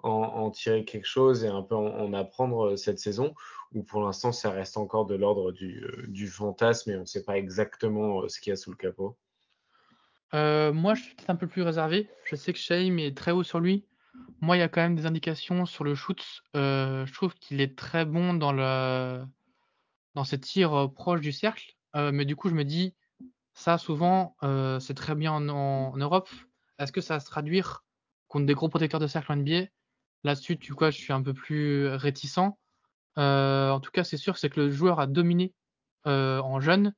en, 0.02 0.50
tirer 0.50 0.84
quelque 0.84 1.06
chose 1.06 1.44
et 1.44 1.48
un 1.48 1.62
peu 1.62 1.74
en, 1.74 2.12
apprendre 2.12 2.76
cette 2.76 2.98
saison? 2.98 3.34
Ou 3.74 3.82
pour 3.82 4.02
l'instant, 4.02 4.32
ça 4.32 4.50
reste 4.50 4.76
encore 4.76 5.06
de 5.06 5.14
l'ordre 5.14 5.52
du, 5.52 6.26
fantasme 6.28 6.90
et 6.90 6.96
on 6.96 7.00
ne 7.00 7.04
sait 7.06 7.24
pas 7.24 7.38
exactement 7.38 8.28
ce 8.28 8.38
qu'il 8.38 8.50
y 8.50 8.52
a 8.52 8.56
sous 8.56 8.70
le 8.70 8.76
capot? 8.76 9.16
Moi, 10.32 10.94
je 10.94 11.02
suis 11.02 11.14
peut-être 11.14 11.30
un 11.30 11.36
peu 11.36 11.46
plus 11.46 11.62
réservé. 11.62 12.08
Je 12.24 12.36
sais 12.36 12.52
que 12.52 12.58
Shame 12.58 12.98
est 12.98 13.16
très 13.16 13.30
haut 13.30 13.42
sur 13.42 13.60
lui. 13.60 13.86
Moi, 14.40 14.56
il 14.56 14.60
y 14.60 14.62
a 14.62 14.68
quand 14.68 14.82
même 14.82 14.96
des 14.96 15.06
indications 15.06 15.66
sur 15.66 15.84
le 15.84 15.94
shoot. 15.94 16.22
je 16.54 17.12
trouve 17.12 17.34
qu'il 17.34 17.60
est 17.60 17.76
très 17.76 18.04
bon 18.04 18.34
dans, 18.34 18.52
le, 18.52 19.24
dans 20.14 20.24
ses 20.24 20.40
tirs 20.40 20.90
proches 20.94 21.20
du 21.20 21.32
cercle. 21.32 21.74
mais 21.94 22.24
du 22.24 22.36
coup, 22.36 22.48
je 22.48 22.54
me 22.54 22.64
dis, 22.64 22.94
ça, 23.54 23.78
souvent, 23.78 24.36
c'est 24.80 24.94
très 24.94 25.14
bien 25.14 25.32
en, 25.32 25.96
Europe. 25.96 26.28
Est-ce 26.78 26.92
que 26.92 27.00
ça 27.00 27.14
va 27.14 27.20
se 27.20 27.26
traduire 27.26 27.84
contre 28.28 28.46
des 28.46 28.54
gros 28.54 28.68
protecteurs 28.68 29.00
de 29.00 29.06
cercle 29.06 29.32
en 29.32 29.36
NBA 29.36 29.66
Là-dessus, 30.24 30.58
tu 30.58 30.72
vois, 30.72 30.90
je 30.90 30.98
suis 30.98 31.12
un 31.12 31.22
peu 31.22 31.32
plus 31.32 31.88
réticent. 31.88 32.38
en 33.16 33.80
tout 33.80 33.90
cas, 33.90 34.04
c'est 34.04 34.16
sûr, 34.16 34.36
c'est 34.36 34.50
que 34.50 34.60
le 34.60 34.70
joueur 34.70 35.00
a 35.00 35.06
dominé 35.06 35.54
en 36.04 36.60
jeune, 36.60 36.94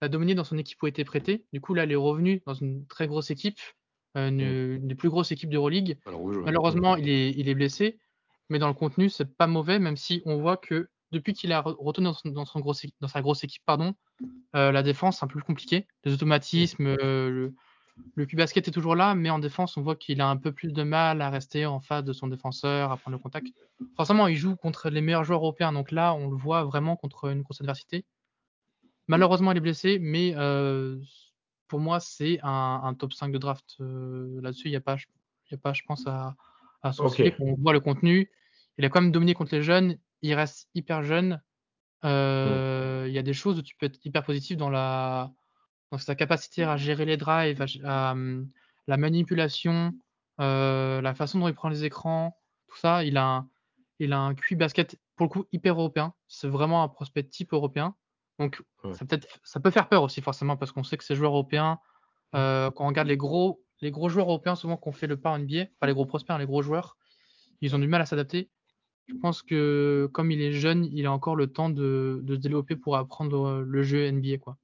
a 0.00 0.08
dominé 0.08 0.34
dans 0.34 0.44
son 0.44 0.58
équipe 0.58 0.82
où 0.82 0.86
il 0.86 0.90
était 0.90 1.04
prêté. 1.04 1.44
Du 1.52 1.60
coup, 1.60 1.74
là, 1.74 1.84
il 1.84 1.92
est 1.92 1.96
revenu 1.96 2.42
dans 2.46 2.54
une 2.54 2.86
très 2.86 3.06
grosse 3.06 3.30
équipe 3.30 3.58
euh, 4.16 4.28
une, 4.28 4.86
des 4.86 4.94
plus 4.94 5.10
grosses 5.10 5.32
équipes 5.32 5.50
d'Euroleague. 5.50 5.98
Malheureusement, 6.44 6.96
il 6.96 7.08
est, 7.08 7.30
il 7.30 7.48
est 7.48 7.54
blessé, 7.54 7.98
mais 8.48 8.58
dans 8.58 8.68
le 8.68 8.74
contenu, 8.74 9.08
c'est 9.08 9.36
pas 9.36 9.46
mauvais, 9.46 9.78
même 9.78 9.96
si 9.96 10.22
on 10.24 10.38
voit 10.38 10.56
que 10.56 10.88
depuis 11.12 11.34
qu'il 11.34 11.52
a 11.52 11.60
retourné 11.60 12.10
dans, 12.24 12.44
son, 12.44 12.60
dans 12.60 13.08
sa 13.08 13.20
grosse 13.22 13.44
équipe, 13.44 13.62
pardon, 13.64 13.94
euh, 14.54 14.72
la 14.72 14.82
défense, 14.82 15.18
c'est 15.18 15.24
un 15.24 15.28
peu 15.28 15.34
plus 15.34 15.44
compliqué. 15.44 15.86
Les 16.04 16.12
automatismes, 16.12 16.86
euh, 16.86 17.30
le, 17.30 17.54
le 18.14 18.26
basket 18.36 18.66
est 18.68 18.72
toujours 18.72 18.96
là, 18.96 19.14
mais 19.14 19.30
en 19.30 19.38
défense, 19.38 19.76
on 19.76 19.82
voit 19.82 19.96
qu'il 19.96 20.20
a 20.20 20.28
un 20.28 20.36
peu 20.36 20.52
plus 20.52 20.72
de 20.72 20.82
mal 20.82 21.22
à 21.22 21.30
rester 21.30 21.64
en 21.64 21.80
face 21.80 22.04
de 22.04 22.12
son 22.12 22.26
défenseur, 22.26 22.90
à 22.90 22.96
prendre 22.96 23.16
le 23.16 23.22
contact. 23.22 23.48
Forcément, 23.96 24.26
il 24.26 24.36
joue 24.36 24.56
contre 24.56 24.90
les 24.90 25.00
meilleurs 25.00 25.24
joueurs 25.24 25.40
européens, 25.40 25.72
donc 25.72 25.92
là, 25.92 26.14
on 26.14 26.28
le 26.28 26.36
voit 26.36 26.64
vraiment 26.64 26.96
contre 26.96 27.30
une 27.30 27.42
grosse 27.42 27.60
adversité. 27.60 28.04
Malheureusement, 29.08 29.52
il 29.52 29.58
est 29.58 29.60
blessé, 29.60 29.98
mais 30.00 30.34
pour 31.68 31.80
moi, 31.80 32.00
c'est 32.00 32.38
un, 32.42 32.94
top 32.98 33.12
5 33.12 33.32
de 33.32 33.38
draft. 33.38 33.76
Euh, 33.80 34.40
là-dessus, 34.40 34.68
il 34.68 34.70
n'y 34.70 34.76
a, 34.76 34.80
pas, 34.80 34.96
a 34.96 35.56
pas, 35.56 35.72
je 35.72 35.82
pense, 35.86 36.06
à, 36.06 36.36
à 36.82 36.92
On 37.40 37.54
voit 37.54 37.72
le 37.72 37.80
contenu. 37.80 38.30
Il 38.78 38.84
a 38.84 38.88
quand 38.88 39.00
même 39.00 39.12
dominé 39.12 39.34
contre 39.34 39.54
les 39.54 39.62
jeunes. 39.62 39.98
Il 40.22 40.34
reste 40.34 40.68
hyper 40.74 41.02
jeune. 41.02 41.42
Euh, 42.04 43.06
il 43.08 43.14
y 43.14 43.18
a 43.18 43.22
des 43.22 43.32
choses 43.32 43.58
où 43.58 43.62
tu 43.62 43.74
peux 43.76 43.86
être 43.86 43.98
hyper 44.04 44.22
positif 44.22 44.56
dans, 44.56 44.70
la, 44.70 45.32
dans 45.90 45.98
sa 45.98 46.14
capacité 46.14 46.62
à 46.62 46.76
gérer 46.76 47.04
les 47.04 47.16
drives, 47.16 47.64
à, 47.84 48.14
la 48.88 48.96
manipulation, 48.96 49.92
euh, 50.40 51.00
la 51.00 51.14
façon 51.14 51.40
dont 51.40 51.48
il 51.48 51.54
prend 51.54 51.68
les 51.68 51.84
écrans, 51.84 52.38
tout 52.68 52.76
ça. 52.76 53.02
Il 53.02 53.16
a 53.16 53.26
un, 53.26 53.48
il 53.98 54.12
a 54.12 54.20
un 54.20 54.34
QI 54.34 54.54
basket 54.54 54.96
pour 55.16 55.26
le 55.26 55.30
coup 55.30 55.46
hyper 55.52 55.74
européen. 55.74 56.14
C'est 56.28 56.48
vraiment 56.48 56.82
un 56.84 56.88
prospect 56.88 57.24
type 57.24 57.52
européen. 57.52 57.96
Donc 58.38 58.62
ça, 58.92 59.04
peut 59.04 59.20
ça 59.44 59.60
peut 59.60 59.70
faire 59.70 59.88
peur 59.88 60.02
aussi 60.02 60.20
forcément 60.20 60.56
parce 60.56 60.72
qu'on 60.72 60.84
sait 60.84 60.96
que 60.96 61.04
ces 61.04 61.14
joueurs 61.14 61.32
européens, 61.32 61.78
euh, 62.34 62.70
quand 62.70 62.84
on 62.84 62.88
regarde 62.88 63.08
les 63.08 63.16
gros, 63.16 63.62
les 63.80 63.90
gros 63.90 64.08
joueurs 64.08 64.28
européens 64.28 64.54
souvent 64.54 64.76
qu'on 64.76 64.92
fait 64.92 65.06
le 65.06 65.16
pas 65.16 65.30
en 65.30 65.38
NBA, 65.38 65.66
pas 65.80 65.86
les 65.86 65.94
gros 65.94 66.06
prospects, 66.06 66.30
hein, 66.30 66.38
les 66.38 66.46
gros 66.46 66.62
joueurs, 66.62 66.96
ils 67.60 67.74
ont 67.74 67.78
du 67.78 67.86
mal 67.86 68.02
à 68.02 68.06
s'adapter. 68.06 68.50
Je 69.08 69.14
pense 69.14 69.42
que 69.42 70.08
comme 70.12 70.30
il 70.30 70.42
est 70.42 70.52
jeune, 70.52 70.84
il 70.92 71.06
a 71.06 71.12
encore 71.12 71.36
le 71.36 71.46
temps 71.46 71.70
de, 71.70 72.20
de 72.22 72.34
se 72.34 72.40
développer 72.40 72.76
pour 72.76 72.96
apprendre 72.96 73.46
euh, 73.46 73.64
le 73.66 73.82
jeu 73.82 74.10
NBA. 74.10 74.38
Quoi. 74.38 74.56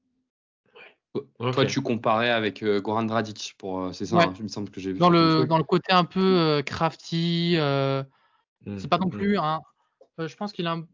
Toi, 1.39 1.67
tu 1.67 1.81
comparais 1.81 2.31
avec 2.31 2.63
euh, 2.63 2.81
Goran 2.81 3.05
Dragic, 3.05 3.55
pour, 3.59 3.81
euh, 3.81 3.93
c'est 3.93 4.07
ça, 4.07 4.17
hein, 4.19 4.33
il 4.37 4.43
me 4.43 4.49
semble 4.49 4.71
que 4.71 4.81
j'ai 4.81 4.93
vu. 4.93 4.99
Dans 4.99 5.11
le, 5.11 5.45
dans 5.45 5.59
le 5.59 5.65
côté 5.65 5.93
un 5.93 6.05
peu 6.05 6.63
crafty, 6.67 7.57
mmh, 7.57 8.79
c'est 8.79 8.89
pas 8.89 8.99
non 8.99 9.07
mmh. 9.07 9.11
plus 9.11 9.39
un. 9.39 9.61
je 10.19 10.35
pense 10.35 10.53
qu'il 10.53 10.67
a 10.67 10.73
un, 10.73 10.87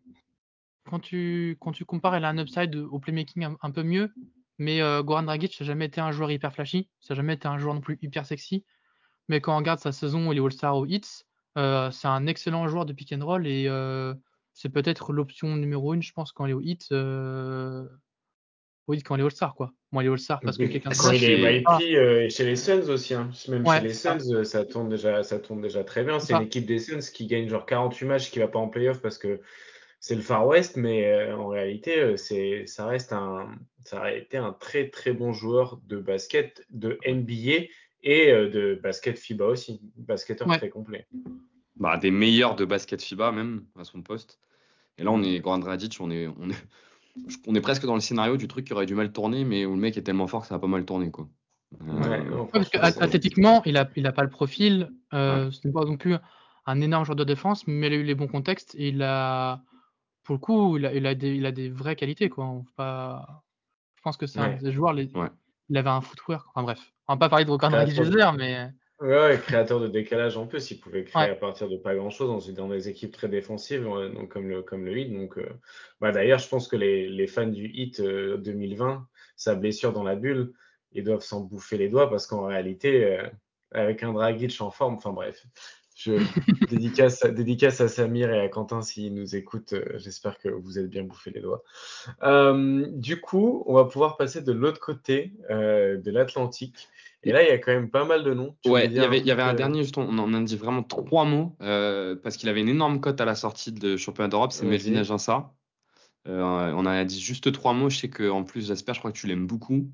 quand 0.89 0.99
tu, 0.99 1.57
quand 1.61 1.73
tu 1.73 1.85
compares, 1.85 2.15
elle 2.15 2.25
a 2.25 2.29
un 2.29 2.39
upside 2.39 2.75
au 2.75 2.99
playmaking 2.99 3.57
un, 3.61 3.71
peu 3.71 3.83
mieux. 3.83 4.11
Mais 4.59 4.81
euh, 4.81 5.03
Goran 5.03 5.23
Dragic, 5.23 5.55
ça 5.55 5.65
n'a 5.65 5.69
jamais 5.69 5.87
été 5.87 6.01
un 6.01 6.11
joueur 6.11 6.31
hyper 6.31 6.53
flashy. 6.53 6.89
Ça 7.01 7.15
n'a 7.15 7.17
jamais 7.17 7.35
été 7.35 7.47
un 7.47 7.59
joueur 7.59 7.75
non 7.75 7.81
plus 7.81 7.99
hyper 8.03 8.27
sexy. 8.27 8.65
Mais 9.29 9.41
quand 9.41 9.55
on 9.55 9.59
regarde 9.59 9.79
sa 9.79 9.93
saison 9.93 10.29
où 10.29 10.33
il 10.33 10.39
est 10.39 10.45
All-Star 10.45 10.77
au 10.77 10.87
Hits, 10.87 11.25
euh, 11.57 11.91
c'est 11.91 12.09
un 12.09 12.27
excellent 12.27 12.67
joueur 12.69 12.87
de 12.87 12.93
pick 12.93 13.13
and 13.13 13.25
roll 13.25 13.47
et 13.47 13.67
euh, 13.69 14.15
c'est 14.55 14.71
peut-être 14.71 15.13
l'option 15.13 15.55
numéro 15.57 15.93
une, 15.95 16.03
je 16.03 16.13
pense, 16.13 16.33
quand 16.33 16.47
il 16.47 16.51
est 16.51 16.55
au 16.55 16.61
Hits. 16.61 16.89
Oui, 18.89 19.03
quand 19.03 19.17
il 19.17 19.21
est 19.21 19.25
All-Star, 19.25 19.55
quoi. 19.55 19.71
Moi, 19.93 20.03
il 20.03 20.07
est 20.07 20.11
All-Star 20.11 20.41
parce 20.41 20.57
que 20.57 20.65
quelqu'un 20.65 20.91
Quand 20.99 21.13
il 21.13 21.25
est 21.25 22.31
chez 22.31 22.45
les 22.45 22.57
Suns 22.57 22.89
aussi. 22.89 23.13
Hein. 23.13 23.31
Même 23.49 23.67
chez 23.67 23.81
les 23.81 23.93
Suns, 23.93 24.45
ça 24.45 24.65
tourne, 24.65 24.89
déjà, 24.89 25.23
ça 25.23 25.39
tourne 25.39 25.61
déjà 25.61 25.85
très 25.85 26.03
bien. 26.05 26.19
C'est 26.19 26.33
une 26.33 26.45
équipe 26.45 26.67
des 26.67 26.79
Suns 26.79 27.13
qui 27.13 27.27
gagne 27.27 27.49
genre 27.49 27.67
48 27.67 28.07
matchs 28.07 28.31
qui 28.31 28.39
va 28.39 28.49
pas 28.49 28.59
en 28.59 28.69
playoff 28.69 29.03
parce 29.03 29.19
que 29.19 29.41
c'est 30.01 30.15
le 30.15 30.23
Far 30.23 30.47
West, 30.47 30.77
mais 30.77 31.07
euh, 31.07 31.37
en 31.37 31.49
réalité, 31.49 32.01
euh, 32.01 32.17
c'est, 32.17 32.67
ça 32.67 32.87
reste 32.87 33.13
un, 33.13 33.55
ça 33.85 34.03
a 34.03 34.13
été 34.13 34.37
un 34.37 34.53
très 34.53 34.91
très 34.91 35.13
bon 35.13 35.33
joueur 35.33 35.81
de 35.87 35.99
basket, 35.99 36.65
de 36.71 36.99
NBA 37.07 37.67
et 38.03 38.31
euh, 38.31 38.49
de 38.49 38.79
basket 38.81 39.19
FIBA 39.19 39.47
aussi, 39.47 39.81
basketteur 39.97 40.47
très 40.57 40.69
complet. 40.69 41.07
Bah, 41.77 41.97
des 41.97 42.11
meilleurs 42.11 42.57
de 42.57 42.65
basket 42.65 43.03
FIBA 43.03 43.33
même 43.33 43.65
à 43.79 43.85
son 43.85 44.03
poste. 44.03 44.41
Et 44.99 45.05
là, 45.05 45.11
on 45.11 45.23
est 45.23 45.39
Grand 45.41 45.63
Radic, 45.63 45.97
on 46.01 46.11
est, 46.11 46.27
on 46.27 46.51
est, 46.51 46.67
on 47.47 47.55
est 47.55 47.61
presque 47.61 47.85
dans 47.85 47.95
le 47.95 48.01
scénario 48.01 48.37
du 48.37 48.49
truc 48.49 48.67
qui 48.67 48.73
aurait 48.73 48.87
du 48.87 48.95
mal 48.95 49.13
tourner, 49.13 49.45
mais 49.45 49.65
où 49.65 49.75
le 49.75 49.81
mec 49.81 49.97
est 49.97 50.03
tellement 50.03 50.27
fort 50.27 50.43
que 50.43 50.49
ça 50.49 50.57
a 50.57 50.59
pas 50.59 50.67
mal 50.67 50.85
tourné 50.85 51.11
quoi. 51.11 51.29
parce 52.53 52.69
que 52.69 52.79
athlétiquement, 52.79 53.63
il 53.65 53.77
a, 53.77 53.89
il 53.97 54.07
a 54.07 54.13
pas 54.13 54.23
le 54.23 54.31
profil. 54.31 54.91
Euh, 55.13 55.51
Ce 55.51 55.67
n'est 55.67 55.73
pas 55.73 55.85
non 55.85 55.97
plus 55.97 56.17
un 56.67 56.81
énorme 56.81 57.05
joueur 57.05 57.17
de 57.17 57.25
défense, 57.25 57.67
mais 57.67 57.89
il 57.89 57.93
a 57.93 57.97
eu 57.97 58.03
les 58.03 58.15
bons 58.15 58.29
contextes 58.29 58.75
et 58.77 58.89
il 58.89 59.03
a 59.03 59.63
pour 60.29 60.35
le 60.35 60.41
coup, 60.41 60.77
il 60.77 60.85
a, 60.85 60.93
il 60.93 61.07
a, 61.07 61.15
des, 61.15 61.37
il 61.37 61.47
a 61.47 61.53
des 61.53 61.71
vraies 61.71 61.97
qualités. 61.97 62.29
Quoi. 62.29 62.63
pas... 62.77 63.43
Je 63.97 64.03
pense 64.03 64.19
que 64.19 64.27
c'est 64.27 64.39
un 64.39 64.59
des 64.59 64.73
joueurs, 64.73 64.95
il 64.99 65.77
avait 65.79 65.89
un 65.89 66.03
footwork. 66.03 66.47
Enfin 66.51 66.63
bref, 66.65 66.93
on 67.09 67.15
va 67.15 67.19
pas 67.19 67.31
parler 67.31 67.47
de 67.47 67.51
Rokan 67.51 67.71
de... 67.71 68.37
mais. 68.37 68.69
Ouais, 69.01 69.41
créateur 69.43 69.81
de 69.81 69.89
décalage 69.89 70.37
en 70.37 70.47
plus, 70.47 70.71
il 70.71 70.81
pouvait 70.81 71.05
créer 71.05 71.31
à 71.31 71.35
partir 71.35 71.71
de 71.71 71.79
pas 71.79 71.95
grand 71.95 72.11
chose 72.11 72.29
dans, 72.29 72.53
dans 72.53 72.69
des 72.69 72.91
équipes 72.91 73.13
très 73.13 73.29
défensives, 73.29 73.85
donc 73.85 74.29
comme 74.29 74.51
le, 74.51 74.63
comme 74.63 74.85
le 74.85 74.99
Heat. 74.99 75.15
Donc, 75.15 75.39
euh, 75.39 75.49
bah, 76.03 76.13
d'ailleurs, 76.13 76.41
je 76.41 76.49
pense 76.49 76.69
que 76.69 76.77
les, 76.77 77.09
les, 77.09 77.27
fans 77.27 77.47
du 77.47 77.67
Heat 77.73 78.03
2020, 78.03 78.91
euh, 78.91 78.97
sa 79.35 79.55
blessure 79.55 79.95
dans 79.95 80.03
la 80.03 80.15
bulle, 80.15 80.53
ils 80.93 81.05
doivent 81.05 81.23
s'en 81.23 81.41
bouffer 81.41 81.79
les 81.79 81.89
doigts 81.89 82.11
parce 82.11 82.27
qu'en 82.27 82.45
réalité, 82.45 83.05
euh, 83.05 83.27
avec 83.71 84.03
un 84.03 84.13
Dragic 84.13 84.61
en 84.61 84.71
forme, 84.71 84.97
enfin 84.97 85.13
bref, 85.13 85.47
je 85.99 86.13
dédicace, 86.71 87.25
dédicace 87.25 87.81
à 87.81 87.89
Samir 87.89 88.33
et 88.33 88.41
à 88.41 88.49
Quentin 88.49 88.83
s'ils 88.83 89.13
nous 89.13 89.35
écoutent. 89.35 89.73
Euh, 89.73 89.85
j'espère 89.97 90.39
que 90.39 90.49
vous 90.49 90.79
êtes 90.79 90.89
bien 90.89 91.03
bouffé 91.03 91.33
les 91.33 91.41
doigts. 91.41 91.65
Euh, 92.23 92.87
du 92.93 93.21
coup, 93.21 93.65
on 93.67 93.75
va 93.75 93.85
pouvoir 93.85 94.17
passer 94.17 94.41
de 94.41 94.53
l'autre 94.53 94.81
côté 94.81 95.33
euh, 95.51 95.99
de 95.99 96.11
l'Atlantique. 96.13 96.89
Et 97.25 97.33
là, 97.33 97.43
il 97.43 97.49
y 97.49 97.51
a 97.51 97.59
quand 97.59 97.73
même 97.73 97.91
pas 97.91 98.05
mal 98.05 98.23
de 98.23 98.33
noms. 98.33 98.55
ouais, 98.67 98.87
il 98.87 98.93
y 98.93 99.01
avait, 99.01 99.19
y 99.19 99.33
avait 99.33 99.43
un 99.43 99.55
dernier, 99.55 99.83
juste, 99.83 99.99
on 99.99 100.19
en 100.19 100.33
a 100.33 100.41
dit 100.41 100.57
vraiment 100.57 100.85
trois 100.85 101.25
mots, 101.25 101.57
parce 101.59 102.37
qu'il 102.37 102.49
avait 102.49 102.61
une 102.61 102.69
énorme 102.69 103.01
cote 103.01 103.21
à 103.21 103.25
la 103.25 103.35
sortie 103.35 103.73
de 103.73 103.97
championnat 103.97 104.29
d'Europe, 104.29 104.53
c'est 104.53 104.65
Melvin 104.65 104.95
Aginsa. 104.95 105.53
on 106.27 106.41
en 106.41 106.87
a 106.87 107.05
dit 107.05 107.21
juste 107.21 107.51
trois 107.51 107.73
mots. 107.73 107.91
Je 107.91 107.99
sais 107.99 108.09
qu'en 108.09 108.45
plus, 108.45 108.69
j'espère, 108.69 108.95
je 108.95 109.01
crois 109.01 109.11
que 109.11 109.19
tu 109.19 109.27
l'aimes 109.27 109.49
beaucoup. 109.49 109.91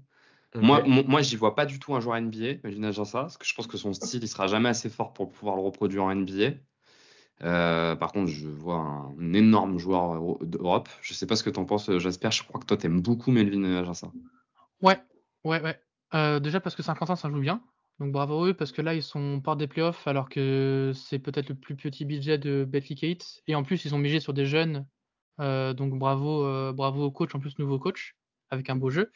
Moi, 0.56 0.82
moi 0.86 1.20
j'y 1.20 1.36
vois 1.36 1.54
pas 1.54 1.66
du 1.66 1.78
tout 1.78 1.94
un 1.94 2.00
joueur 2.00 2.20
NBA, 2.20 2.58
imagine 2.64 2.92
ça, 2.92 3.22
parce 3.22 3.36
que 3.36 3.44
je 3.44 3.54
pense 3.54 3.66
que 3.66 3.76
son 3.76 3.92
style, 3.92 4.22
il 4.22 4.28
sera 4.28 4.46
jamais 4.46 4.68
assez 4.68 4.88
fort 4.88 5.12
pour 5.12 5.30
pouvoir 5.30 5.56
le 5.56 5.62
reproduire 5.62 6.04
en 6.04 6.14
NBA. 6.14 6.52
Euh, 7.42 7.96
par 7.96 8.12
contre, 8.12 8.30
je 8.30 8.48
vois 8.48 8.76
un, 8.76 9.32
énorme 9.32 9.78
joueur 9.78 10.38
d'Europe. 10.44 10.88
Je 11.02 11.14
sais 11.14 11.26
pas 11.26 11.36
ce 11.36 11.42
que 11.42 11.50
tu 11.50 11.58
en 11.58 11.64
penses, 11.64 11.90
Jasper. 11.98 12.30
Je 12.30 12.44
crois 12.44 12.60
que 12.60 12.66
toi, 12.66 12.76
tu 12.76 12.86
aimes 12.86 13.00
beaucoup 13.00 13.30
Melvin 13.30 13.64
Aginsa. 13.76 14.10
Ouais, 14.80 15.00
ouais, 15.44 15.60
ouais. 15.60 15.78
Euh, 16.14 16.38
déjà 16.38 16.60
parce 16.60 16.76
que 16.76 16.82
Saint-Quentin, 16.82 17.16
ça 17.16 17.28
joue 17.30 17.40
bien. 17.40 17.62
Donc 18.00 18.12
bravo 18.12 18.46
eux, 18.46 18.54
parce 18.54 18.72
que 18.72 18.82
là, 18.82 18.94
ils 18.94 19.02
sont 19.02 19.40
part 19.40 19.56
des 19.56 19.68
playoffs, 19.68 20.06
alors 20.06 20.28
que 20.28 20.92
c'est 20.94 21.18
peut-être 21.18 21.48
le 21.48 21.54
plus 21.54 21.76
petit 21.76 22.04
budget 22.04 22.38
de 22.38 22.64
Betty 22.64 22.94
Kate. 22.94 23.40
Et 23.46 23.54
en 23.54 23.62
plus, 23.62 23.84
ils 23.84 23.94
ont 23.94 23.98
misé 23.98 24.20
sur 24.20 24.32
des 24.32 24.46
jeunes. 24.46 24.86
Euh, 25.40 25.72
donc 25.74 25.94
bravo, 25.98 26.72
bravo 26.72 27.04
au 27.04 27.10
coach, 27.10 27.34
en 27.34 27.40
plus 27.40 27.58
nouveau 27.58 27.78
coach, 27.78 28.16
avec 28.50 28.70
un 28.70 28.76
beau 28.76 28.90
jeu. 28.90 29.10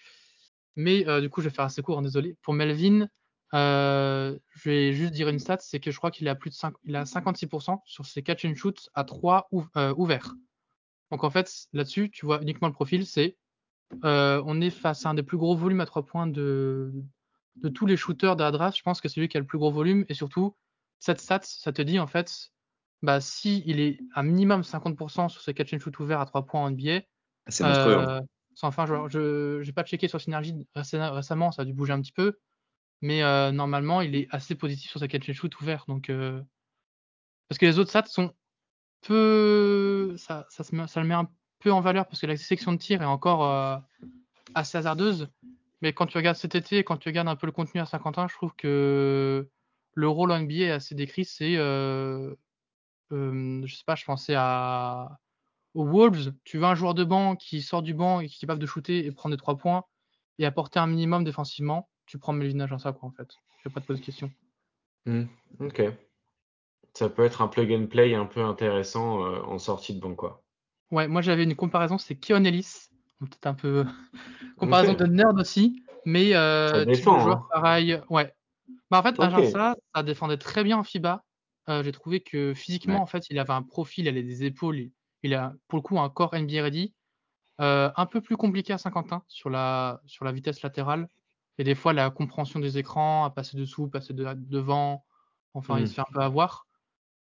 Mais 0.79 1.09
euh, 1.09 1.21
du 1.21 1.29
coup, 1.29 1.41
je 1.41 1.49
vais 1.49 1.55
faire 1.55 1.65
assez 1.65 1.83
court, 1.83 1.99
hein, 1.99 2.03
désolé. 2.03 2.37
Pour 2.41 2.55
Melvin, 2.55 3.09
euh, 3.53 4.39
je 4.55 4.71
vais 4.71 4.93
juste 4.93 5.13
dire 5.13 5.29
une 5.29 5.41
stat, 5.41 5.59
c'est 5.61 5.81
que 5.81 5.91
je 5.91 5.97
crois 5.97 6.13
qu'il 6.13 6.29
a 6.29 6.37
plus 6.37 6.51
de 6.51 6.55
5, 6.55 6.73
il 6.85 6.95
a 6.95 7.03
56% 7.03 7.81
sur 7.85 8.07
ses 8.07 8.23
catch 8.23 8.45
and 8.45 8.55
shoot 8.55 8.89
à 8.95 9.03
3 9.03 9.49
euh, 9.77 9.93
ouverts. 9.97 10.35
Donc 11.11 11.25
en 11.25 11.31
fait, 11.31 11.53
là-dessus, 11.73 12.11
tu 12.11 12.27
vois 12.27 12.41
uniquement 12.43 12.69
le 12.69 12.75
profil, 12.75 13.07
c'est 13.07 13.37
on 14.03 14.61
est 14.61 14.71
face 14.71 15.05
à 15.05 15.11
un 15.11 15.15
des 15.15 15.25
plus 15.25 15.37
gros 15.37 15.57
volumes 15.57 15.81
à 15.81 15.87
3 15.87 16.07
points 16.07 16.29
de, 16.29 16.93
de 17.57 17.69
tous 17.69 17.87
les 17.87 17.97
shooters 17.97 18.37
de 18.37 18.45
la 18.45 18.53
draft. 18.53 18.79
Je 18.79 18.83
pense 18.85 19.01
que 19.01 19.09
c'est 19.09 19.19
lui 19.21 19.29
qui 19.29 19.37
a 19.37 19.41
le 19.41 19.47
plus 19.47 19.59
gros 19.59 19.73
volume 19.73 20.05
et 20.09 20.15
surtout, 20.15 20.55
cette 21.01 21.21
stat, 21.21 21.41
ça 21.43 21.73
te 21.73 21.83
dit 21.83 21.99
en 21.99 22.07
fait, 22.07 22.53
bah 23.03 23.21
si 23.21 23.65
il 23.67 23.81
est 23.81 23.99
à 24.15 24.23
minimum 24.23 24.61
50% 24.61 25.29
sur 25.29 25.43
ses 25.43 25.55
catch 25.55 25.75
and 25.75 25.81
shoot 25.81 25.99
ouverts 25.99 26.21
à 26.21 26.27
3 26.27 26.47
points 26.47 26.61
en 26.61 26.71
NBA, 26.71 27.01
c'est 27.49 27.65
monstrueux. 27.65 27.99
Hein. 27.99 28.21
Enfin, 28.63 28.87
je 28.87 29.63
n'ai 29.65 29.73
pas 29.73 29.85
checké 29.85 30.09
sur 30.09 30.21
Synergie 30.21 30.55
récemment, 30.75 31.53
ça 31.53 31.63
a 31.63 31.65
dû 31.65 31.73
bouger 31.73 31.93
un 31.93 32.01
petit 32.01 32.13
peu. 32.13 32.39
mais 33.03 33.21
normalement, 33.53 34.01
il 34.01 34.17
est 34.17 34.29
assez 34.31 34.55
positif 34.55 34.91
sur 34.91 35.01
sa 35.01 35.09
catch 35.09 35.29
and 35.29 35.35
shoot 35.35 35.61
ouvert. 35.61 35.85
Donc, 35.89 36.11
parce 37.49 37.59
que 37.59 37.67
les 37.67 37.79
autres 37.79 37.91
stats 37.91 38.07
sont 38.07 38.35
peu, 39.03 40.17
ça, 40.17 40.47
le 40.61 41.05
met 41.05 41.15
un 41.15 41.31
peu 41.61 41.71
en 41.71 41.81
valeur 41.81 42.07
parce 42.07 42.21
que 42.21 42.27
la 42.27 42.37
section 42.37 42.73
de 42.73 42.79
tir 42.79 43.03
est 43.03 43.07
encore 43.07 43.83
assez 44.55 44.79
hasardeuse. 44.79 45.29
Mais 45.81 45.93
quand 45.93 46.07
tu 46.07 46.17
regardes 46.17 46.37
cet 46.37 46.55
été, 46.55 46.83
quand 46.83 46.97
tu 46.97 47.09
regardes 47.09 47.29
un 47.29 47.37
peu 47.37 47.47
le 47.47 47.53
contenu 47.53 47.81
à 47.81 47.87
Saint-Quentin, 47.87 48.27
je 48.29 48.35
trouve 48.35 48.55
que 48.57 49.49
le 49.95 50.09
rôle 50.09 50.33
en 50.33 50.41
NBA 50.41 50.55
est 50.55 50.71
assez 50.71 50.95
décrit. 50.95 51.25
C'est, 51.25 51.57
euh, 51.57 52.35
euh, 53.13 53.63
je 53.65 53.75
sais 53.75 53.85
pas, 53.87 53.95
je 53.95 54.05
pensais 54.05 54.35
à 54.37 55.19
aux 55.79 55.87
Wolves. 55.87 56.33
Tu 56.45 56.59
veux 56.59 56.65
un 56.65 56.75
joueur 56.75 56.95
de 56.95 57.05
banc 57.05 57.37
qui 57.37 57.63
sort 57.63 57.83
du 57.83 57.95
banc 57.95 58.21
et 58.21 58.27
qui 58.27 58.37
est 58.37 58.41
capable 58.41 58.61
de 58.61 58.67
shooter 58.67 59.07
et 59.07 59.13
prendre 59.13 59.35
des 59.35 59.39
trois 59.39 59.57
points 59.57 59.85
et 60.39 60.45
apporter 60.45 60.79
un 60.79 60.87
minimum 60.87 61.25
défensivement. 61.25 61.89
Tu 62.07 62.19
prends 62.19 62.33
Melvin 62.33 62.79
ça 62.79 62.93
quoi 62.93 63.09
en 63.09 63.13
fait. 63.13 63.29
Je 63.63 63.69
vais 63.69 63.73
pas 63.73 63.81
te 63.81 63.87
poser 63.87 64.01
de 64.01 64.05
questions. 64.05 64.31
Hmm, 65.07 65.25
ok. 65.61 65.83
Ça 66.95 67.09
peut 67.09 67.25
être 67.25 67.43
un 67.43 67.49
plug 67.49 67.73
and 67.73 67.87
play 67.87 68.15
un 68.15 68.27
peu 68.27 68.43
intéressant 68.43 69.25
euh, 69.25 69.41
en 69.43 69.59
sortie 69.59 69.95
de 69.95 70.01
banc 70.01 70.15
quoi. 70.15 70.43
Ouais, 70.91 71.07
moi 71.07 71.23
j'avais 71.23 71.45
une 71.45 71.55
comparaison, 71.55 71.99
c'est 71.99 72.17
Keon 72.17 72.45
Ellis 72.45 72.89
peut-être 73.21 73.47
un 73.47 73.55
peu 73.55 73.85
comparaison 74.59 74.95
de 74.95 75.05
nerd 75.07 75.39
aussi, 75.39 75.83
mais 76.05 76.35
euh, 76.35 76.85
défend, 76.85 77.31
hein. 77.31 77.47
pareil, 77.53 78.01
ouais. 78.11 78.33
Bah 78.91 79.01
en 79.01 79.03
fait, 79.03 79.19
okay. 79.19 79.51
ça, 79.51 79.77
ça 79.95 80.03
défendait 80.03 80.37
très 80.37 80.65
bien 80.65 80.79
en 80.79 80.85
FIBA. 80.85 81.25
Euh, 81.69 81.83
j'ai 81.83 81.93
trouvé 81.93 82.21
que 82.21 82.55
physiquement, 82.55 83.03
en 83.03 83.07
fait, 83.07 83.29
il 83.29 83.39
avait 83.39 83.53
un 83.53 83.63
profil, 83.63 84.07
il 84.07 84.09
avait 84.09 84.23
des 84.23 84.45
épaules, 84.45 84.91
il, 85.23 85.35
a 85.35 85.55
pour 85.69 85.79
le 85.79 85.83
coup 85.83 85.99
un 85.99 86.09
corps 86.09 86.35
NBA 86.35 86.63
ready. 86.63 86.95
Euh, 87.61 87.91
un 87.97 88.07
peu 88.07 88.21
plus 88.21 88.37
compliqué 88.37 88.73
à 88.73 88.79
Saint-Quentin 88.79 89.25
sur 89.27 89.51
la, 89.51 90.01
sur 90.07 90.25
la 90.25 90.33
vitesse 90.33 90.63
latérale. 90.63 91.09
Et 91.59 91.65
des 91.65 91.75
fois, 91.75 91.93
la 91.93 92.09
compréhension 92.11 92.61
des 92.61 92.79
écrans, 92.79 93.25
à 93.25 93.31
passer 93.31 93.57
dessous, 93.57 93.89
passer 93.89 94.15
devant. 94.15 95.05
Enfin, 95.55 95.79
il 95.79 95.85
hmm. 95.85 95.87
se 95.89 95.95
fait 95.95 96.01
un 96.03 96.13
peu 96.13 96.21
avoir. 96.21 96.69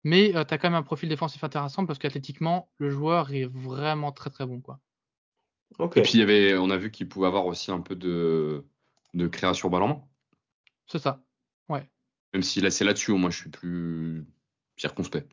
Mais 0.05 0.37
euh, 0.37 0.45
tu 0.45 0.53
as 0.53 0.59
quand 0.59 0.69
même 0.69 0.79
un 0.79 0.83
profil 0.83 1.09
défensif 1.09 1.43
intéressant 1.45 1.87
parce 1.87 1.99
qu'athlétiquement, 1.99 2.71
le 2.77 2.91
joueur 2.91 3.33
est 3.33 3.47
vraiment 3.47 4.13
très 4.13 4.31
très 4.31 4.45
bon. 4.45 4.61
Quoi. 4.61 4.81
Et 5.97 6.03
puis, 6.03 6.13
il 6.15 6.21
y 6.21 6.23
avait, 6.23 6.57
on 6.57 6.71
a 6.71 6.77
vu 6.77 6.91
qu'il 6.91 7.09
pouvait 7.09 7.27
avoir 7.27 7.47
aussi 7.47 7.71
un 7.71 7.81
peu 7.81 7.97
de, 7.97 8.67
de 9.15 9.27
création 9.29 9.71
ballon 9.71 9.89
main. 9.89 10.03
C'est 10.87 10.99
ça, 10.99 11.21
ouais. 11.69 11.89
Même 12.33 12.43
si 12.43 12.61
là, 12.61 12.71
c'est 12.71 12.85
là-dessus 12.85 13.13
moi 13.13 13.31
je 13.31 13.39
suis 13.39 13.51
plus 13.51 14.27
circonspect. 14.77 15.31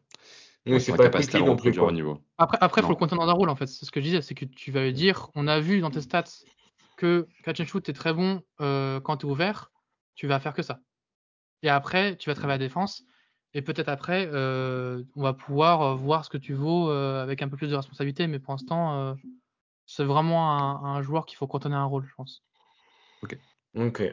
Oui, 0.65 0.81
c'est 0.81 0.91
pas 0.91 1.03
capacité 1.03 1.39
non 1.39 1.55
plus. 1.55 1.77
Au 1.79 1.91
niveau. 1.91 2.19
Après, 2.37 2.57
après, 2.61 2.81
faut 2.81 2.89
le 2.89 2.95
compter 2.95 3.15
dans 3.15 3.27
un 3.27 3.33
rôle 3.33 3.49
en 3.49 3.55
fait. 3.55 3.67
C'est 3.67 3.85
ce 3.85 3.91
que 3.91 3.99
je 3.99 4.05
disais, 4.05 4.21
c'est 4.21 4.35
que 4.35 4.45
tu 4.45 4.71
vas 4.71 4.91
dire, 4.91 5.29
on 5.35 5.47
a 5.47 5.59
vu 5.59 5.79
dans 5.79 5.91
tes 5.91 6.01
stats 6.01 6.23
que 6.97 7.27
catch 7.43 7.59
and 7.59 7.65
shoot 7.65 7.87
est 7.89 7.93
très 7.93 8.13
bon 8.13 8.41
euh, 8.61 8.99
quand 8.99 9.17
tu 9.17 9.27
es 9.27 9.29
ouvert, 9.29 9.71
tu 10.15 10.27
vas 10.27 10.39
faire 10.39 10.53
que 10.53 10.63
ça. 10.63 10.79
Et 11.61 11.69
après, 11.69 12.15
tu 12.17 12.29
vas 12.29 12.35
travailler 12.35 12.59
la 12.59 12.65
défense. 12.65 13.03
Et 13.53 13.61
peut-être 13.61 13.89
après, 13.89 14.27
euh, 14.33 15.03
on 15.15 15.21
va 15.21 15.33
pouvoir 15.33 15.81
euh, 15.81 15.95
voir 15.95 16.25
ce 16.25 16.29
que 16.29 16.37
tu 16.37 16.53
vaux 16.53 16.89
avec 16.89 17.41
un 17.41 17.47
peu 17.47 17.57
plus 17.57 17.69
de 17.69 17.75
responsabilité. 17.75 18.27
Mais 18.27 18.39
pour 18.39 18.53
l'instant, 18.53 19.15
c'est 19.85 20.03
vraiment 20.03 20.85
un, 20.85 21.01
joueur 21.01 21.25
qu'il 21.25 21.37
faut 21.37 21.47
contenir 21.47 21.77
un 21.77 21.85
rôle, 21.85 22.05
je 22.05 22.15
pense. 22.15 22.43
Ok. 23.21 23.37
Ok. 23.75 24.03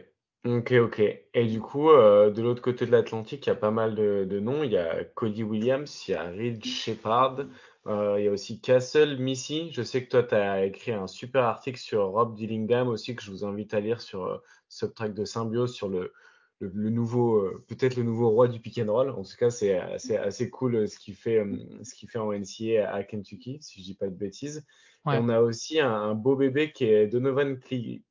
Ok, 0.45 0.73
ok. 0.73 1.01
Et 1.35 1.47
du 1.47 1.61
coup, 1.61 1.91
euh, 1.91 2.31
de 2.31 2.43
l'autre 2.43 2.63
côté 2.63 2.85
de 2.85 2.91
l'Atlantique, 2.91 3.47
il 3.47 3.49
y 3.49 3.53
a 3.53 3.55
pas 3.55 3.71
mal 3.71 3.95
de, 3.95 4.41
noms. 4.41 4.65
Il 4.65 4.73
y 4.73 4.77
a 4.77 5.05
Cody 5.05 5.45
Williams, 5.45 6.09
il 6.09 6.13
y 6.13 6.15
a 6.15 6.25
Reed 6.25 6.65
Shepard, 6.65 7.47
euh, 7.87 8.17
il 8.19 8.25
y 8.25 8.29
a 8.29 8.33
aussi 8.33 8.61
Castle 8.61 9.19
Missy. 9.19 9.71
Je 9.71 9.83
sais 9.83 10.05
que 10.05 10.11
toi, 10.11 10.25
tu 10.25 10.35
as 10.35 10.65
écrit 10.65 10.91
un 10.91 11.07
super 11.07 11.45
article 11.45 11.79
sur 11.79 12.07
Rob 12.09 12.35
Dillingham 12.35 12.89
aussi, 12.89 13.15
que 13.15 13.23
je 13.23 13.31
vous 13.31 13.45
invite 13.45 13.73
à 13.73 13.79
lire 13.79 14.01
sur 14.01 14.25
euh, 14.25 14.39
Subtrack 14.69 15.15
de 15.15 15.25
Symbiose, 15.25 15.73
sur 15.75 15.89
le, 15.89 16.13
le, 16.59 16.91
nouveau, 16.91 17.49
peut-être 17.69 17.95
le 17.95 18.03
nouveau 18.03 18.31
roi 18.31 18.49
du 18.49 18.59
pick 18.59 18.79
and 18.79 18.93
roll. 18.93 19.11
En 19.11 19.23
tout 19.23 19.37
cas, 19.39 19.51
c'est 19.51 19.79
assez, 19.79 20.17
assez 20.17 20.51
cool 20.51 20.89
ce 20.89 20.99
qu'il 20.99 21.15
fait, 21.15 21.47
ce 21.85 21.95
qu'il 21.95 22.09
fait 22.11 22.19
en 22.19 22.33
NCA 22.33 22.93
à 22.93 23.05
Kentucky, 23.05 23.59
si 23.61 23.79
je 23.79 23.85
dis 23.85 23.95
pas 23.95 24.09
de 24.09 24.17
bêtises. 24.17 24.67
Et 25.07 25.19
on 25.19 25.29
a 25.29 25.41
aussi 25.41 25.79
un, 25.79 26.15
beau 26.15 26.35
bébé 26.35 26.73
qui 26.73 26.87
est 26.87 27.07
Donovan 27.07 27.61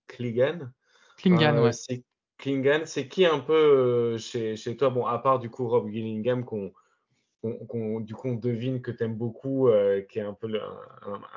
Clingan. 0.08 0.70
Clingan, 1.18 1.62
ouais. 1.62 1.72
Klingan, 2.42 2.82
c'est 2.86 3.08
qui 3.08 3.26
un 3.26 3.40
peu 3.40 3.54
euh, 3.54 4.18
chez, 4.18 4.56
chez, 4.56 4.76
toi? 4.76 4.90
Bon, 4.90 5.06
à 5.06 5.20
part 5.20 5.40
du 5.40 5.50
coup 5.50 5.68
Rob 5.68 5.90
Gillingham, 5.90 6.44
qu'on, 6.44 6.74
du 8.02 8.16
coup 8.16 8.28
on 8.28 8.36
devine 8.36 8.82
que 8.82 8.92
tu 8.92 9.04
aimes 9.04 9.16
beaucoup, 9.16 9.70
euh, 9.70 10.02
qui 10.02 10.20
est 10.20 10.24
un 10.24 10.34
peu 10.34 10.50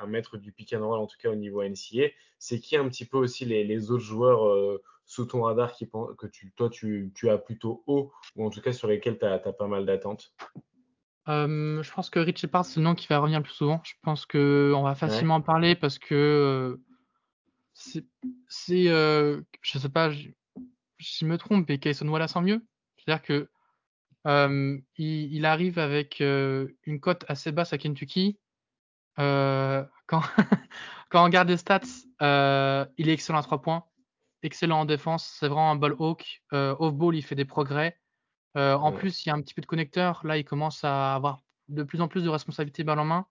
un, 0.01 0.07
maître 0.07 0.37
du 0.37 0.51
pick 0.51 0.73
and 0.73 0.85
roll, 0.85 0.99
en 0.99 1.07
tout 1.07 1.17
cas 1.21 1.29
au 1.29 1.35
niveau 1.35 1.63
NCA. 1.63 2.07
C'est 2.39 2.59
qui 2.59 2.75
un 2.75 2.89
petit 2.89 3.05
peu 3.05 3.17
aussi 3.17 3.45
les, 3.45 3.63
les 3.63 3.91
autres 3.91 4.03
joueurs 4.03 4.47
euh, 4.47 4.81
sous 5.05 5.25
ton 5.25 5.43
radar 5.43 5.73
qui, 5.73 5.87
que 6.17 6.27
tu, 6.27 6.51
toi 6.55 6.69
tu, 6.69 7.11
tu, 7.15 7.29
as 7.29 7.37
plutôt 7.37 7.83
haut, 7.85 8.11
ou 8.35 8.45
en 8.45 8.49
tout 8.49 8.61
cas 8.61 8.73
sur 8.73 8.87
lesquels 8.87 9.19
tu 9.19 9.25
as, 9.25 9.37
pas 9.39 9.67
mal 9.67 9.85
d'attentes? 9.85 10.33
Je 11.27 11.93
pense 11.93 12.09
que 12.09 12.19
Rich 12.19 12.39
Shepard, 12.39 12.65
c'est 12.65 12.79
le 12.79 12.83
nom 12.83 12.95
qui 12.95 13.07
va 13.07 13.19
revenir 13.19 13.39
le 13.39 13.43
plus 13.43 13.53
souvent. 13.53 13.81
Je 13.83 13.93
pense 14.01 14.25
qu'on 14.25 14.81
va 14.81 14.95
facilement 14.95 15.35
en 15.35 15.41
parler 15.41 15.75
parce 15.75 15.97
que 15.99 16.79
c'est, 17.73 18.05
je 18.49 19.79
sais 19.79 19.89
pas, 19.89 20.11
je 21.05 21.25
me 21.25 21.37
trompe, 21.37 21.69
et 21.69 21.79
Kayson 21.79 22.07
Wallace 22.07 22.35
en 22.35 22.41
mieux. 22.41 22.65
C'est-à-dire 22.97 23.21
que 23.23 23.49
euh, 24.27 24.79
il, 24.97 25.45
arrive 25.45 25.77
avec 25.77 26.19
euh, 26.21 26.67
une 26.83 26.99
cote 26.99 27.25
assez 27.27 27.51
basse 27.51 27.73
à 27.73 27.77
Kentucky. 27.77 28.39
Euh, 29.19 29.83
quand, 30.07 30.21
quand 31.09 31.21
on 31.21 31.25
regarde 31.25 31.49
les 31.49 31.57
stats, 31.57 31.81
il 32.97 33.09
est 33.09 33.13
excellent 33.13 33.39
à 33.39 33.43
3 33.43 33.61
points, 33.61 33.85
excellent 34.41 34.81
en 34.81 34.85
défense, 34.85 35.37
c'est 35.39 35.47
vraiment 35.47 35.71
un 35.71 35.75
ball 35.75 35.95
hawk. 35.99 36.43
Off-ball, 36.51 37.15
il 37.15 37.23
fait 37.23 37.35
des 37.35 37.45
progrès. 37.45 37.99
en 38.55 38.91
plus, 38.91 39.25
il 39.25 39.29
y 39.29 39.31
a 39.31 39.35
un 39.35 39.41
petit 39.41 39.53
peu 39.53 39.61
de 39.61 39.67
connecteur. 39.67 40.25
Là, 40.25 40.37
il 40.37 40.45
commence 40.45 40.83
à 40.83 41.15
avoir 41.15 41.41
de 41.67 41.83
plus 41.83 42.01
en 42.01 42.07
plus 42.07 42.23
de 42.23 42.29
responsabilités 42.29 42.83
balle 42.83 42.99
en 42.99 43.05
main. 43.05 43.27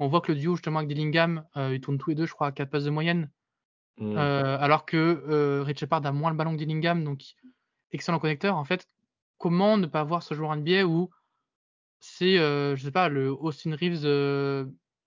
On 0.00 0.06
voit 0.06 0.20
que 0.20 0.30
le 0.30 0.38
duo, 0.38 0.54
justement, 0.54 0.78
avec 0.78 0.88
Dillingham, 0.88 1.44
ils 1.56 1.80
tournent 1.80 1.98
tous 1.98 2.10
les 2.10 2.16
deux, 2.16 2.26
je 2.26 2.32
crois, 2.32 2.48
à 2.48 2.52
4 2.52 2.70
passes 2.70 2.84
de 2.84 2.90
moyenne. 2.90 3.30
Mm. 3.98 4.16
Euh, 4.16 4.58
alors 4.58 4.86
que 4.86 4.96
euh, 4.96 5.62
Rich 5.64 5.80
Shepard 5.80 6.04
a 6.06 6.12
moins 6.12 6.30
le 6.30 6.36
ballon 6.36 6.52
que 6.52 6.58
Dillingham, 6.58 7.04
donc 7.04 7.22
excellent 7.92 8.18
connecteur. 8.18 8.56
En 8.56 8.64
fait, 8.64 8.86
comment 9.38 9.76
ne 9.76 9.86
pas 9.86 10.04
voir 10.04 10.22
ce 10.22 10.34
joueur 10.34 10.54
NBA 10.56 10.84
où 10.84 11.10
c'est, 12.00 12.38
euh, 12.38 12.76
je 12.76 12.84
sais 12.84 12.92
pas, 12.92 13.08
le 13.08 13.30
Austin 13.30 13.74
Reeves 13.74 14.06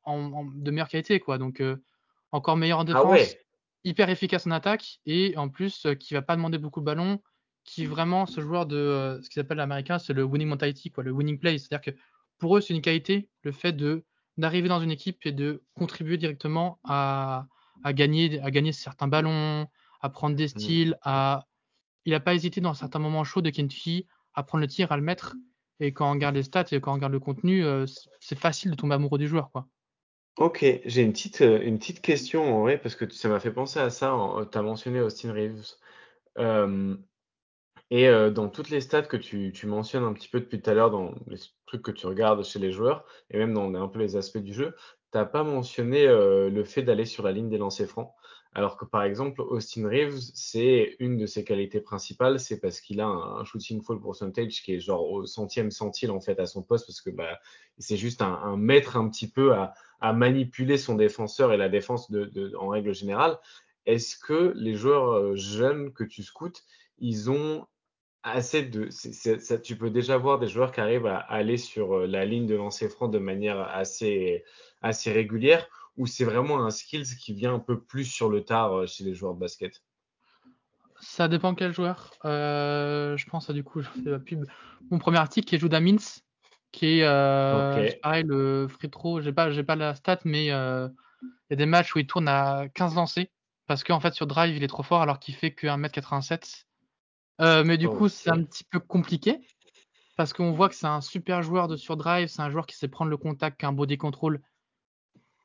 en, 0.04 0.46
de 0.46 0.72
meilleure 0.72 0.90
qualité, 0.90 1.20
quoi. 1.20 1.38
Donc 1.38 1.64
encore 2.32 2.58
meilleur 2.58 2.80
en 2.80 2.82
ah 2.82 2.86
défense, 2.86 3.36
hyper 3.84 4.10
efficace 4.10 4.46
en 4.46 4.52
attaque 4.52 5.00
et 5.06 5.36
en 5.38 5.50
plus 5.50 5.88
qui 6.00 6.14
va 6.14 6.22
pas 6.22 6.36
demander 6.36 6.58
beaucoup 6.58 6.82
de 6.82 6.86
ballon, 6.86 7.22
qui 7.64 7.86
vraiment 7.86 8.26
ce 8.26 8.42
joueur 8.42 8.66
de 8.66 9.20
ce 9.24 9.30
qu'ils 9.30 9.40
appellent 9.40 9.58
l'américain, 9.58 10.00
c'est 10.00 10.14
le 10.14 10.24
winning 10.24 10.50
mentality, 10.50 10.92
quoi, 10.92 11.04
le 11.04 11.12
winning 11.12 11.40
play. 11.40 11.58
C'est-à-dire 11.58 11.94
que 11.94 11.98
pour 12.40 12.58
eux, 12.58 12.62
c'est 12.62 12.74
une 12.74 12.82
qualité, 12.82 13.30
le 13.44 13.52
fait 13.52 13.72
de 13.72 14.04
d'arriver 14.38 14.70
dans 14.70 14.80
une 14.80 14.92
équipe 14.92 15.26
et 15.26 15.32
de 15.32 15.62
contribuer 15.76 16.18
directement 16.18 16.80
à, 16.84 17.48
à 17.84 17.94
gagner, 17.94 18.40
à 18.42 18.52
gagner 18.52 18.72
certains 18.72 19.08
ballons, 19.08 19.68
à 20.02 20.10
prendre 20.10 20.36
des 20.36 20.46
mmh. 20.46 20.48
styles, 20.48 20.98
à... 21.04 21.48
il 22.06 22.12
n'a 22.12 22.20
pas 22.20 22.34
hésité 22.34 22.62
dans 22.62 22.74
certains 22.74 23.00
moments 23.00 23.24
chauds 23.24 23.42
de 23.42 23.50
Kentucky 23.50 24.08
à 24.34 24.44
prendre 24.44 24.62
le 24.62 24.68
tir, 24.68 24.92
à 24.92 24.98
le 24.98 25.04
mettre. 25.04 25.36
Et 25.80 25.94
quand 25.94 26.10
on 26.10 26.14
regarde 26.14 26.36
les 26.36 26.44
stats 26.44 26.66
et 26.72 26.80
quand 26.80 26.92
on 26.92 26.96
regarde 26.96 27.14
le 27.14 27.20
contenu, 27.20 27.66
euh, 27.66 27.86
c'est 28.20 28.38
facile 28.38 28.72
de 28.72 28.76
tomber 28.76 28.96
amoureux 28.96 29.18
du 29.18 29.28
joueur. 29.28 29.52
Quoi. 29.52 29.68
Ok, 30.38 30.64
j'ai 30.86 31.02
une 31.02 31.12
petite, 31.12 31.42
euh, 31.42 31.60
une 31.62 31.80
petite 31.80 32.02
question 32.02 32.56
en 32.56 32.62
vrai, 32.62 32.78
parce 32.78 32.96
que 32.96 33.10
ça 33.12 33.30
m'a 33.30 33.40
fait 33.40 33.52
penser 33.52 33.80
à 33.80 33.90
ça. 33.90 34.16
Tu 34.52 34.58
as 34.58 34.62
mentionné 34.62 35.02
Austin 35.02 35.34
Reeves. 35.34 35.76
Euh, 36.38 36.96
et 37.90 38.08
dans 38.32 38.48
toutes 38.48 38.70
les 38.70 38.80
stats 38.80 39.02
que 39.02 39.18
tu, 39.18 39.52
tu, 39.52 39.68
mentionnes 39.68 40.06
un 40.06 40.14
petit 40.14 40.30
peu 40.30 40.40
depuis 40.40 40.62
tout 40.62 40.70
à 40.70 40.74
l'heure, 40.74 40.92
dans 40.92 41.14
les 41.28 41.38
trucs 41.66 41.82
que 41.82 41.92
tu 41.92 42.08
regardes 42.08 42.42
chez 42.46 42.58
les 42.58 42.72
joueurs, 42.72 43.04
et 43.30 43.38
même 43.38 43.54
dans 43.54 43.74
un 43.74 43.88
peu 43.90 44.00
les 44.00 44.16
aspects 44.16 44.38
du 44.38 44.54
jeu, 44.54 44.74
tu 45.12 45.18
n'as 45.18 45.26
pas 45.26 45.44
mentionné 45.44 46.08
le 46.08 46.64
fait 46.64 46.84
d'aller 46.84 47.06
sur 47.06 47.24
la 47.24 47.32
ligne 47.32 47.50
des 47.50 47.58
lancers 47.58 47.88
francs. 47.88 48.14
Alors 48.54 48.76
que 48.76 48.84
par 48.84 49.04
exemple, 49.04 49.42
Austin 49.42 49.88
Reeves, 49.88 50.20
c'est 50.34 50.98
une 51.00 51.18
de 51.18 51.26
ses 51.26 51.46
qualités 51.46 51.80
principales, 51.80 52.38
c'est 52.38 52.60
parce 52.60 52.82
qu'il 52.82 53.00
a 53.00 53.08
un, 53.08 53.46
shooting 53.46 53.82
fall 53.82 54.02
percentage 54.02 54.62
qui 54.62 54.74
est 54.74 54.80
genre 54.80 55.10
au 55.10 55.26
centième 55.26 55.72
centile 55.72 56.12
en 56.12 56.20
fait 56.20 56.38
à 56.38 56.46
son 56.46 56.62
poste, 56.62 56.86
parce 56.86 57.00
que 57.00 57.12
bah, 57.12 57.40
c'est 57.78 57.96
juste 57.96 58.22
un, 58.22 58.58
maître 58.58 58.98
un 58.98 59.08
petit 59.08 59.30
peu 59.30 59.54
à, 59.54 59.74
manipuler 60.14 60.78
son 60.78 60.96
défenseur 60.96 61.54
et 61.54 61.58
la 61.58 61.70
défense 61.70 62.12
de, 62.12 62.54
en 62.58 62.68
règle 62.68 62.94
générale. 62.94 63.38
Est-ce 63.86 64.18
que 64.18 64.52
les 64.56 64.74
joueurs 64.74 65.36
jeunes 65.38 65.94
que 65.94 66.04
tu 66.04 66.22
scoutes, 66.24 66.64
ils 66.98 67.32
ont 67.32 67.66
assez 68.24 68.64
de. 68.64 68.90
tu 69.58 69.76
peux 69.78 69.90
déjà 69.90 70.18
voir 70.18 70.40
des 70.40 70.48
joueurs 70.48 70.72
qui 70.72 70.82
arrivent 70.82 71.08
à 71.08 71.18
aller 71.18 71.58
sur 71.58 72.00
euh, 72.00 72.08
la 72.08 72.26
ligne 72.26 72.46
de 72.46 72.56
lancer 72.56 72.90
franc 72.90 73.08
de 73.08 73.18
manière 73.18 73.60
assez, 73.60 74.44
assez 74.82 75.12
régulière 75.12 75.68
ou 75.98 76.08
c'est 76.08 76.24
vraiment 76.24 76.66
un 76.66 76.70
skills 76.70 77.18
qui 77.20 77.34
vient 77.34 77.54
un 77.54 77.60
peu 77.60 77.80
plus 77.80 78.06
sur 78.06 78.30
le 78.30 78.44
tard 78.44 78.74
euh, 78.74 78.88
chez 78.88 79.04
les 79.04 79.14
joueurs 79.14 79.34
de 79.34 79.40
basket? 79.40 79.82
Ça 81.00 81.28
dépend 81.28 81.56
quel 81.56 81.74
joueur. 81.74 82.12
Euh, 82.26 83.18
je 83.18 83.26
pense 83.28 83.50
à 83.50 83.54
du 83.54 83.64
coup, 83.64 83.82
je 83.82 83.90
fais 83.90 84.10
la 84.10 84.20
pub. 84.20 84.46
Mon 84.90 85.00
premier 85.00 85.18
article 85.18 85.48
qui 85.48 85.56
est 85.56 85.60
Judah 85.60 85.80
Mintz, 85.80 86.24
qui 86.72 87.00
est 87.00 88.02
pareil, 88.02 88.24
le 88.26 88.68
free 88.68 88.90
throw. 88.90 89.20
J'ai 89.22 89.34
pas, 89.34 89.50
j'ai 89.50 89.64
pas 89.64 89.76
la 89.76 89.96
stat, 89.96 90.20
mais 90.26 90.46
il 90.46 90.50
y 90.50 90.52
a 90.52 91.56
des 91.56 91.66
matchs 91.66 91.96
où 91.96 92.00
il 92.00 92.08
tourne 92.08 92.28
à 92.28 92.68
15 92.76 92.96
lancers 92.96 93.26
parce 93.72 93.86
qu'en 93.86 94.02
fait 94.02 94.14
sur 94.14 94.28
drive 94.28 94.56
il 94.56 94.64
est 94.64 94.68
trop 94.68 94.84
fort 94.84 95.02
alors 95.02 95.18
qu'il 95.18 95.34
fait 95.34 95.52
que 95.52 95.68
1m87 95.68 96.66
Euh, 97.40 97.64
mais 97.64 97.78
du 97.78 97.88
coup, 97.88 98.10
c'est 98.10 98.30
un 98.30 98.44
petit 98.44 98.64
peu 98.64 98.80
compliqué 98.80 99.40
parce 100.18 100.34
qu'on 100.34 100.52
voit 100.52 100.70
que 100.70 100.76
c'est 100.76 100.88
un 100.88 101.02
super 101.02 101.42
joueur 101.42 101.68
de 101.68 101.78
surdrive, 101.78 102.28
c'est 102.28 102.42
un 102.42 102.50
joueur 102.50 102.68
qui 102.68 102.76
sait 102.76 102.90
prendre 102.90 103.10
le 103.10 103.18
contact, 103.18 103.60
qui 103.60 103.66
a 103.66 103.70
un 103.70 103.74
body 103.74 103.98
control 103.98 104.42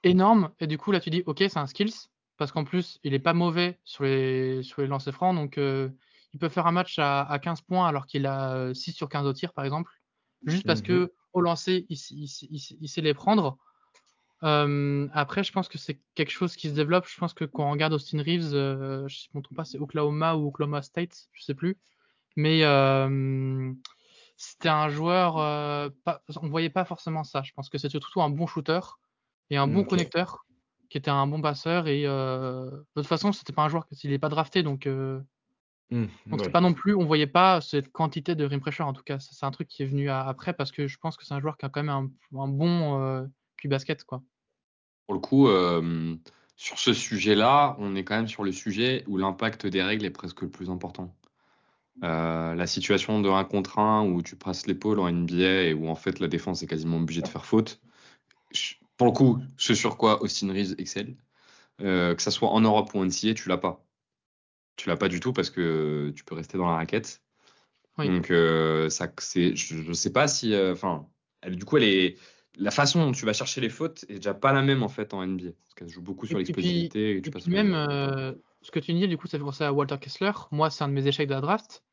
énorme. 0.06 0.50
Et 0.60 0.66
du 0.66 0.78
coup, 0.78 0.92
là, 0.92 1.00
tu 1.00 1.10
dis, 1.10 1.22
ok, 1.26 1.38
c'est 1.38 1.58
un 1.58 1.66
skills 1.66 2.08
parce 2.36 2.52
qu'en 2.52 2.64
plus, 2.64 2.98
il 3.02 3.14
est 3.14 3.18
pas 3.18 3.32
mauvais 3.32 3.78
sur 3.84 4.04
les, 4.04 4.62
sur 4.62 4.82
les 4.82 4.88
lancers 4.88 5.14
francs. 5.14 5.34
Donc, 5.34 5.58
euh, 5.58 5.88
il 6.34 6.38
peut 6.38 6.48
faire 6.48 6.66
un 6.66 6.72
match 6.72 6.98
à, 6.98 7.38
15 7.42 7.62
points 7.62 7.88
alors 7.88 8.06
qu'il 8.06 8.26
a 8.26 8.74
6 8.74 8.92
sur 8.92 9.08
15 9.08 9.26
au 9.26 9.32
tir, 9.32 9.52
par 9.52 9.64
exemple. 9.64 9.90
Juste 10.44 10.66
parce 10.66 10.82
que 10.82 10.92
mhm. 10.92 11.08
au 11.32 11.40
lancer, 11.40 11.86
il, 11.88 11.96
sait 12.88 13.00
les 13.00 13.14
prendre. 13.14 13.56
Euh, 14.42 15.08
après, 15.14 15.42
je 15.44 15.52
pense 15.52 15.68
que 15.68 15.78
c'est 15.78 15.98
quelque 16.14 16.30
chose 16.30 16.56
qui 16.56 16.68
se 16.68 16.74
développe. 16.74 17.06
Je 17.08 17.18
pense 17.18 17.32
que 17.32 17.44
quand 17.44 17.66
on 17.66 17.70
regarde 17.70 17.94
Austin 17.94 18.22
Reeves, 18.22 18.54
euh, 18.54 19.08
je 19.08 19.28
ne 19.32 19.38
me 19.38 19.42
trompe 19.42 19.56
pas, 19.56 19.64
c'est 19.64 19.78
Oklahoma 19.78 20.36
ou 20.36 20.48
Oklahoma 20.48 20.82
State, 20.82 21.28
je 21.32 21.42
sais 21.42 21.54
plus. 21.54 21.78
Mais 22.36 22.64
euh, 22.64 23.72
c'était 24.36 24.68
un 24.68 24.90
joueur, 24.90 25.36
pas, 26.04 26.22
on 26.42 26.48
voyait 26.48 26.68
pas 26.68 26.84
forcément 26.84 27.24
ça. 27.24 27.42
Je 27.42 27.52
pense 27.52 27.70
que 27.70 27.78
c'était 27.78 27.98
surtout 27.98 28.20
un 28.20 28.28
bon 28.28 28.46
shooter 28.46 28.80
et 29.50 29.56
un 29.56 29.66
bon 29.66 29.84
connecteur, 29.84 30.44
qui 30.88 30.98
était 30.98 31.10
un 31.10 31.26
bon 31.26 31.40
passeur. 31.40 31.88
Et 31.88 32.02
de 32.02 32.84
toute 32.94 33.06
façon, 33.06 33.32
c'était 33.32 33.52
pas 33.52 33.64
un 33.64 33.68
joueur 33.68 33.86
s'il 33.92 34.10
n'est 34.10 34.18
pas 34.18 34.28
drafté, 34.28 34.62
donc 34.62 34.86
Mmh, 35.90 36.06
Donc 36.26 36.40
c'est 36.42 36.50
pas 36.50 36.60
non 36.60 36.72
plus, 36.72 36.94
on 36.94 37.04
voyait 37.04 37.28
pas 37.28 37.60
cette 37.60 37.92
quantité 37.92 38.34
de 38.34 38.44
rim 38.44 38.58
pressure 38.58 38.86
en 38.86 38.92
tout 38.92 39.04
cas. 39.04 39.18
C'est 39.20 39.46
un 39.46 39.50
truc 39.52 39.68
qui 39.68 39.82
est 39.82 39.86
venu 39.86 40.10
après 40.10 40.52
parce 40.52 40.72
que 40.72 40.88
je 40.88 40.98
pense 40.98 41.16
que 41.16 41.24
c'est 41.24 41.34
un 41.34 41.40
joueur 41.40 41.56
qui 41.56 41.64
a 41.64 41.68
quand 41.68 41.82
même 41.82 42.10
un, 42.34 42.48
bon 42.48 43.00
euh, 43.00 43.24
basket 43.64 44.04
quoi. 44.04 44.22
Pour 45.06 45.14
le 45.14 45.20
coup, 45.20 45.48
sur 46.56 46.78
ce 46.78 46.92
sujet-là, 46.92 47.76
on 47.78 47.94
est 47.94 48.02
quand 48.02 48.16
même 48.16 48.28
sur 48.28 48.42
le 48.42 48.50
sujet 48.50 49.04
où 49.06 49.16
l'impact 49.16 49.66
des 49.66 49.82
règles 49.82 50.04
est 50.04 50.10
presque 50.10 50.42
le 50.42 50.50
plus 50.50 50.70
important. 50.70 51.14
Euh, 52.02 52.54
la 52.54 52.66
situation 52.66 53.20
de 53.20 53.28
1 53.28 53.44
contre 53.44 53.78
1 53.78 54.04
où 54.04 54.22
tu 54.22 54.36
presses 54.36 54.66
l'épaule 54.66 54.98
en 54.98 55.10
NBA 55.10 55.62
et 55.62 55.74
où 55.74 55.88
en 55.88 55.94
fait 55.94 56.20
la 56.20 56.28
défense 56.28 56.62
est 56.62 56.66
quasiment 56.66 56.98
obligée 56.98 57.22
de 57.22 57.28
faire 57.28 57.46
faute. 57.46 57.80
Pour 58.96 59.06
le 59.06 59.12
coup, 59.12 59.42
ce 59.56 59.74
sur 59.74 59.96
quoi 59.96 60.22
Austin 60.22 60.52
Reeves 60.52 60.74
excelle, 60.78 61.16
euh, 61.80 62.14
que 62.14 62.22
ça 62.22 62.30
soit 62.30 62.48
en 62.48 62.60
Europe 62.60 62.94
ou 62.94 62.98
en 62.98 63.04
NCA, 63.04 63.34
tu 63.34 63.48
l'as 63.48 63.58
pas 63.58 63.82
tu 64.76 64.90
l'as 64.90 64.96
pas 64.96 65.08
du 65.08 65.20
tout 65.20 65.32
parce 65.32 65.48
que 65.48 66.12
tu 66.14 66.24
peux 66.24 66.34
rester 66.34 66.58
dans 66.58 66.68
la 66.68 66.76
raquette. 66.76 67.22
Donc, 67.96 68.30
euh, 68.30 68.90
ça, 68.90 69.10
c'est, 69.18 69.56
je, 69.56 69.74
ne 69.74 69.94
sais 69.94 70.12
pas 70.12 70.28
si, 70.28 70.52
euh, 70.52 70.74
enfin, 70.74 71.08
du 71.48 71.64
coup, 71.64 71.78
elle 71.78 71.84
est, 71.84 72.18
la 72.56 72.70
façon 72.70 73.06
dont 73.06 73.12
tu 73.12 73.24
vas 73.24 73.32
chercher 73.32 73.62
les 73.62 73.70
fautes 73.70 74.04
est 74.10 74.16
déjà 74.16 74.34
pas 74.34 74.52
la 74.52 74.60
même 74.60 74.82
en 74.82 74.88
fait 74.88 75.14
en 75.14 75.26
NBA 75.26 75.52
parce 75.62 75.74
qu'elle 75.74 75.88
joue 75.88 76.02
beaucoup 76.02 76.26
sur 76.26 76.36
l'explosivité. 76.36 77.16
Et, 77.16 77.20
puis, 77.22 77.32
même 77.46 77.72
ce 78.60 78.70
que 78.70 78.80
tu 78.80 78.92
dis, 78.92 79.08
du 79.08 79.16
coup, 79.16 79.28
ça 79.28 79.38
fait 79.38 79.44
penser 79.44 79.64
à 79.64 79.72
Walter 79.72 79.96
Kessler. 79.98 80.32
Moi, 80.50 80.68
c'est 80.68 80.84
un 80.84 80.88
de 80.88 80.92
mes 80.92 81.06
échecs 81.06 81.28
de 81.28 81.34
la 81.34 81.40
draft 81.40 81.84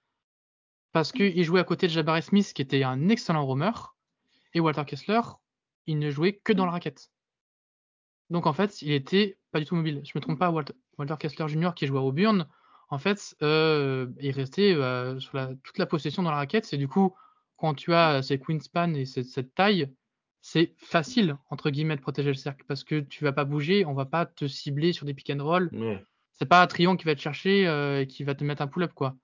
parce 0.91 1.11
qu'il 1.11 1.43
jouait 1.43 1.59
à 1.59 1.63
côté 1.63 1.87
de 1.87 1.91
Jabari 1.91 2.21
Smith 2.21 2.51
qui 2.53 2.61
était 2.61 2.83
un 2.83 3.09
excellent 3.09 3.45
roamer 3.45 3.71
et 4.53 4.59
Walter 4.59 4.83
Kessler, 4.85 5.21
il 5.87 5.99
ne 5.99 6.09
jouait 6.09 6.33
que 6.33 6.53
dans 6.53 6.65
la 6.65 6.71
raquette. 6.71 7.11
Donc 8.29 8.47
en 8.47 8.53
fait, 8.53 8.81
il 8.81 8.91
était 8.91 9.37
pas 9.51 9.59
du 9.59 9.65
tout 9.65 9.75
mobile. 9.75 10.01
Je 10.03 10.11
me 10.15 10.21
trompe 10.21 10.39
pas, 10.39 10.49
Walter, 10.49 10.73
Walter 10.97 11.15
Kessler 11.19 11.47
Jr. 11.47 11.71
qui 11.75 11.87
jouait 11.87 11.99
au 11.99 12.11
Burn, 12.11 12.47
en 12.93 12.99
fait, 12.99 13.35
euh, 13.41 14.07
il 14.19 14.29
restait 14.31 14.73
euh, 14.75 15.19
sur 15.19 15.31
toute 15.63 15.79
la 15.79 15.87
possession 15.87 16.21
dans 16.21 16.29
la 16.29 16.37
raquette. 16.37 16.65
C'est 16.65 16.77
du 16.77 16.87
coup, 16.87 17.15
quand 17.57 17.73
tu 17.73 17.91
as 17.91 18.21
ces 18.21 18.39
span 18.59 18.93
et 18.93 19.05
cette, 19.05 19.55
taille, 19.55 19.91
c'est 20.41 20.75
facile, 20.77 21.37
entre 21.49 21.71
guillemets, 21.71 21.95
de 21.95 22.01
protéger 22.01 22.29
le 22.29 22.35
cercle 22.35 22.63
parce 22.67 22.83
que 22.83 22.99
tu 22.99 23.23
vas 23.23 23.31
pas 23.31 23.45
bouger, 23.45 23.83
on 23.85 23.95
va 23.95 24.05
pas 24.05 24.27
te 24.27 24.47
cibler 24.47 24.93
sur 24.93 25.07
des 25.07 25.15
pick 25.15 25.31
and 25.31 25.43
roll. 25.43 25.71
C'est 26.33 26.45
pas 26.45 26.61
un 26.61 26.67
triangle 26.67 26.99
qui 26.99 27.05
va 27.05 27.15
te 27.15 27.19
chercher 27.19 27.67
euh, 27.67 28.01
et 28.01 28.07
qui 28.07 28.23
va 28.23 28.35
te 28.35 28.43
mettre 28.43 28.61
un 28.61 28.67
pull-up, 28.67 28.93
quoi. 28.93 29.15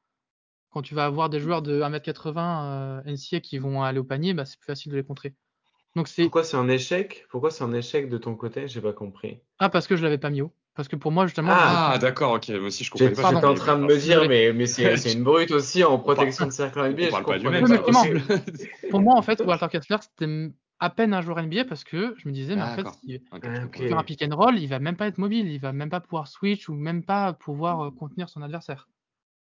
Quand 0.72 0.82
tu 0.82 0.96
vas 0.96 1.06
avoir 1.06 1.30
des 1.30 1.40
joueurs 1.40 1.62
de 1.62 1.82
1m80 1.82 3.04
NCA 3.06 3.40
qui 3.40 3.60
vont 3.60 3.84
aller 3.84 4.00
au 4.00 4.04
panier, 4.04 4.34
bah, 4.34 4.46
c'est 4.46 4.60
plus 4.60 4.68
facile 4.68 4.92
de 4.92 4.98
les 4.98 5.04
contrer. 5.04 5.36
Donc 5.96 6.08
Pourquoi 6.16 6.44
c'est 6.44 6.58
un 6.58 6.70
échec? 6.70 7.26
Pourquoi 7.30 7.52
c'est 7.52 7.64
un 7.64 7.74
échec 7.74 8.10
de 8.10 8.18
ton 8.18 8.36
côté? 8.36 8.68
J'ai 8.68 8.82
pas 8.82 8.94
compris. 8.94 9.40
Ah, 9.58 9.70
parce 9.70 9.88
que 9.88 9.96
je 9.96 10.04
l'avais 10.04 10.18
pas 10.18 10.30
mis 10.30 10.42
haut. 10.42 10.52
Parce 10.76 10.88
que 10.88 10.96
pour 10.96 11.12
moi, 11.12 11.26
justement. 11.26 11.52
Ah, 11.52 11.98
d'accord, 12.00 12.34
ok. 12.34 12.48
Moi 12.50 12.68
aussi, 12.68 12.84
je 12.84 12.92
comprends 12.92 13.08
pas. 13.08 13.34
J'étais 13.34 13.46
en 13.46 13.54
train 13.54 13.78
de 13.78 13.84
me 13.84 13.98
dire, 13.98 14.30
mais, 14.30 14.54
mais 14.54 14.66
c'est 14.68 15.12
une 15.12 15.24
brute 15.24 15.52
aussi 15.52 15.84
en 15.84 16.00
protection 16.00 16.46
de 16.46 16.52
cercle 16.52 16.80
NBA. 16.92 17.08
On 17.08 17.12
parle 17.12 17.26
pas 17.26 17.40
du 17.40 17.50
même. 17.50 17.66
pour 18.90 19.02
moi, 19.02 19.16
en 19.16 19.22
fait, 19.22 19.42
Walter 19.42 19.68
Kessler, 19.70 19.98
c'était 20.00 20.52
à 20.80 20.90
peine 20.90 21.14
un 21.14 21.22
joueur 21.22 21.42
NBA 21.44 21.66
parce 21.66 21.84
que 21.84 22.16
je 22.18 22.30
me 22.30 22.34
disais, 22.34 22.56
mais 22.56 22.62
en 22.62 22.76
fait, 22.76 22.88
il, 23.04 23.22
okay. 23.34 23.92
un 23.92 24.04
pick 24.04 24.24
and 24.24 24.34
roll, 24.34 24.58
il 24.58 24.68
va 24.68 24.80
même 24.80 24.96
pas 24.96 25.08
être 25.08 25.18
mobile, 25.18 25.52
il 25.52 25.60
va 25.60 25.74
même 25.74 25.90
pas 25.90 26.00
pouvoir 26.00 26.28
switch 26.28 26.70
ou 26.70 26.74
même 26.74 27.04
pas 27.04 27.34
pouvoir 27.34 27.82
euh, 27.82 27.92
contenir 27.92 28.30
son 28.30 28.42
adversaire. 28.42 28.88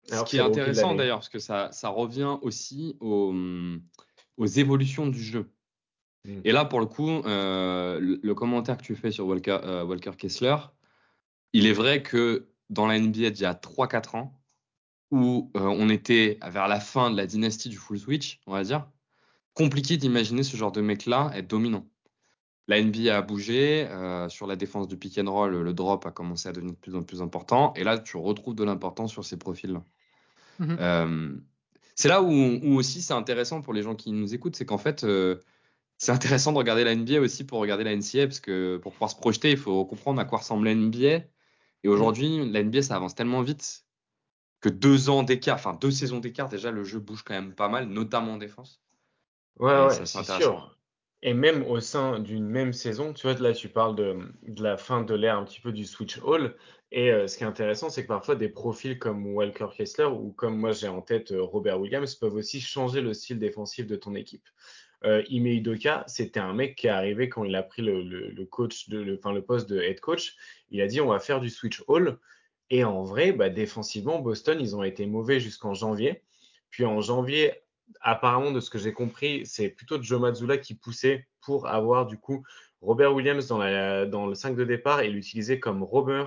Ce 0.06 0.22
qui 0.24 0.36
est 0.36 0.40
intéressant 0.40 0.94
d'ailleurs, 0.94 1.18
parce 1.18 1.30
que 1.30 1.38
ça, 1.40 1.72
ça 1.72 1.88
revient 1.88 2.36
aussi 2.42 2.96
aux, 3.00 3.34
aux 4.36 4.46
évolutions 4.46 5.08
du 5.08 5.20
jeu. 5.22 5.50
Mm. 6.24 6.40
Et 6.44 6.52
là, 6.52 6.64
pour 6.64 6.80
le 6.80 6.86
coup, 6.86 7.08
euh, 7.08 8.18
le, 8.22 8.34
commentaire 8.34 8.76
que 8.76 8.82
tu 8.82 8.94
fais 8.94 9.10
sur 9.10 9.26
Walker, 9.26 9.58
euh, 9.62 9.84
Walker 9.84 10.12
Kessler, 10.16 10.56
il 11.52 11.66
est 11.66 11.72
vrai 11.72 12.02
que 12.02 12.48
dans 12.70 12.86
la 12.86 12.98
NBA 12.98 13.30
d'il 13.30 13.42
y 13.42 13.44
a 13.44 13.54
3-4 13.54 14.16
ans, 14.16 14.40
où 15.10 15.50
euh, 15.56 15.60
on 15.60 15.88
était 15.88 16.38
vers 16.46 16.66
la 16.66 16.80
fin 16.80 17.10
de 17.10 17.16
la 17.16 17.26
dynastie 17.26 17.68
du 17.68 17.76
full 17.76 17.98
switch, 17.98 18.40
on 18.46 18.52
va 18.52 18.64
dire, 18.64 18.88
compliqué 19.52 19.96
d'imaginer 19.96 20.42
ce 20.42 20.56
genre 20.56 20.72
de 20.72 20.80
mec-là 20.80 21.30
être 21.34 21.48
dominant. 21.48 21.86
La 22.66 22.82
NBA 22.82 23.14
a 23.14 23.20
bougé, 23.20 23.86
sur 24.30 24.46
la 24.46 24.56
défense 24.56 24.88
du 24.88 24.96
pick 24.96 25.18
and 25.18 25.30
roll, 25.30 25.54
le 25.54 25.74
drop 25.74 26.06
a 26.06 26.10
commencé 26.10 26.48
à 26.48 26.52
devenir 26.52 26.72
de 26.72 26.78
plus 26.78 26.96
en 26.96 27.02
plus 27.02 27.20
important, 27.20 27.74
et 27.74 27.84
là 27.84 27.98
tu 27.98 28.16
retrouves 28.16 28.54
de 28.54 28.64
l'importance 28.64 29.12
sur 29.12 29.22
ces 29.22 29.36
profils-là. 29.36 29.84
Mhm. 30.58 30.76
Euh, 30.80 31.36
c'est 31.94 32.08
là 32.08 32.22
où, 32.22 32.30
où 32.30 32.76
aussi 32.76 33.02
c'est 33.02 33.12
intéressant 33.12 33.60
pour 33.60 33.72
les 33.72 33.82
gens 33.82 33.94
qui 33.94 34.12
nous 34.12 34.34
écoutent, 34.34 34.56
c'est 34.56 34.64
qu'en 34.64 34.78
fait, 34.78 35.04
c'est 35.98 36.12
intéressant 36.12 36.52
de 36.52 36.58
regarder 36.58 36.84
la 36.84 36.94
NBA 36.94 37.20
aussi 37.20 37.44
pour 37.44 37.60
regarder 37.60 37.84
la 37.84 37.96
NCA, 37.96 38.26
parce 38.26 38.40
que 38.40 38.78
pour 38.78 38.92
pouvoir 38.92 39.10
se 39.10 39.16
projeter, 39.16 39.50
il 39.50 39.56
faut 39.56 39.84
comprendre 39.84 40.20
à 40.20 40.24
quoi 40.24 40.38
ressemble 40.38 40.66
la 40.66 40.74
NBA 40.74 41.24
et 41.84 41.88
aujourd'hui, 41.88 42.50
la 42.50 42.62
NBA, 42.62 42.82
ça 42.82 42.96
avance 42.96 43.14
tellement 43.14 43.42
vite 43.42 43.84
que 44.60 44.70
deux 44.70 45.10
ans 45.10 45.22
d'écart, 45.22 45.56
enfin 45.56 45.76
deux 45.78 45.90
saisons 45.90 46.18
d'écart, 46.18 46.48
déjà, 46.48 46.70
le 46.70 46.82
jeu 46.82 46.98
bouge 46.98 47.22
quand 47.22 47.34
même 47.34 47.54
pas 47.54 47.68
mal, 47.68 47.88
notamment 47.88 48.32
en 48.32 48.36
défense. 48.38 48.80
Ouais, 49.58 49.86
ouais, 49.86 50.06
c'est 50.06 50.24
sûr. 50.24 50.76
Et 51.20 51.34
même 51.34 51.62
au 51.66 51.80
sein 51.80 52.18
d'une 52.18 52.46
même 52.46 52.72
saison, 52.72 53.12
tu 53.12 53.26
vois, 53.26 53.38
là, 53.38 53.52
tu 53.52 53.68
parles 53.68 53.94
de, 53.96 54.18
la 54.58 54.78
fin 54.78 55.02
de 55.02 55.14
l'ère 55.14 55.38
un 55.38 55.44
petit 55.44 55.60
peu 55.60 55.72
du 55.72 55.84
switch 55.84 56.18
all. 56.26 56.56
Et 56.90 57.10
euh, 57.12 57.26
ce 57.26 57.36
qui 57.36 57.44
est 57.44 57.46
intéressant, 57.46 57.90
c'est 57.90 58.02
que 58.02 58.08
parfois 58.08 58.34
des 58.34 58.48
profils 58.48 58.98
comme 58.98 59.34
Walker 59.34 59.68
Kessler 59.76 60.04
ou 60.04 60.32
comme 60.32 60.58
moi 60.58 60.72
j'ai 60.72 60.86
en 60.86 61.00
tête 61.00 61.32
euh, 61.32 61.42
Robert 61.42 61.80
Williams 61.80 62.14
peuvent 62.14 62.34
aussi 62.34 62.60
changer 62.60 63.00
le 63.00 63.14
style 63.14 63.38
défensif 63.38 63.86
de 63.86 63.96
ton 63.96 64.14
équipe. 64.14 64.46
Euh, 65.04 65.22
Ime 65.28 65.62
c'était 66.06 66.40
un 66.40 66.54
mec 66.54 66.76
qui 66.76 66.86
est 66.86 66.90
arrivé 66.90 67.28
quand 67.28 67.44
il 67.44 67.54
a 67.54 67.62
pris 67.62 67.82
le, 67.82 68.44
coach 68.46 68.88
de, 68.88 68.98
le, 68.98 69.20
le 69.22 69.42
poste 69.42 69.68
de 69.68 69.80
head 69.80 70.00
coach. 70.00 70.34
Il 70.70 70.80
a 70.80 70.86
dit 70.86 71.00
on 71.00 71.08
va 71.08 71.18
faire 71.18 71.40
du 71.40 71.50
switch 71.50 71.82
all. 71.88 72.18
Et 72.70 72.84
en 72.84 73.02
vrai, 73.02 73.32
bah, 73.32 73.50
défensivement, 73.50 74.20
Boston, 74.20 74.58
ils 74.60 74.74
ont 74.74 74.82
été 74.82 75.06
mauvais 75.06 75.40
jusqu'en 75.40 75.74
janvier. 75.74 76.22
Puis 76.70 76.84
en 76.86 77.00
janvier, 77.00 77.52
apparemment, 78.00 78.50
de 78.50 78.60
ce 78.60 78.70
que 78.70 78.78
j'ai 78.78 78.92
compris, 78.92 79.44
c'est 79.44 79.68
plutôt 79.68 80.02
Joe 80.02 80.20
Mazzulla 80.20 80.56
qui 80.56 80.74
poussait 80.74 81.26
pour 81.42 81.66
avoir 81.66 82.06
du 82.06 82.16
coup 82.16 82.42
Robert 82.80 83.14
Williams 83.14 83.46
dans, 83.46 83.58
dans 84.08 84.26
le 84.26 84.34
5 84.34 84.56
de 84.56 84.64
départ 84.64 85.00
et 85.00 85.10
l'utiliser 85.10 85.60
comme 85.60 85.82
rover 85.82 86.24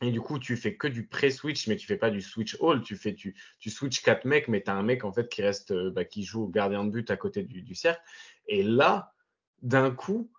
et 0.00 0.12
du 0.12 0.20
coup, 0.20 0.38
tu 0.38 0.56
fais 0.56 0.76
que 0.76 0.86
du 0.86 1.06
pré-switch, 1.06 1.66
mais 1.66 1.76
tu 1.76 1.86
fais 1.86 1.96
pas 1.96 2.10
du 2.10 2.20
switch 2.20 2.56
all. 2.62 2.82
Tu 2.82 2.96
fais, 2.96 3.14
tu, 3.14 3.36
tu 3.58 3.70
switch 3.70 4.02
quatre 4.02 4.24
mecs, 4.24 4.48
mais 4.48 4.62
tu 4.62 4.70
as 4.70 4.74
un 4.74 4.82
mec 4.82 5.04
en 5.04 5.12
fait 5.12 5.28
qui 5.28 5.42
reste, 5.42 5.72
euh, 5.72 5.90
bah, 5.90 6.04
qui 6.04 6.22
joue 6.22 6.48
gardien 6.48 6.84
de 6.84 6.90
but 6.90 7.10
à 7.10 7.16
côté 7.16 7.42
du, 7.42 7.62
du 7.62 7.74
cercle. 7.74 8.00
Et 8.46 8.62
là, 8.62 9.12
d'un 9.62 9.90
coup, 9.90 10.30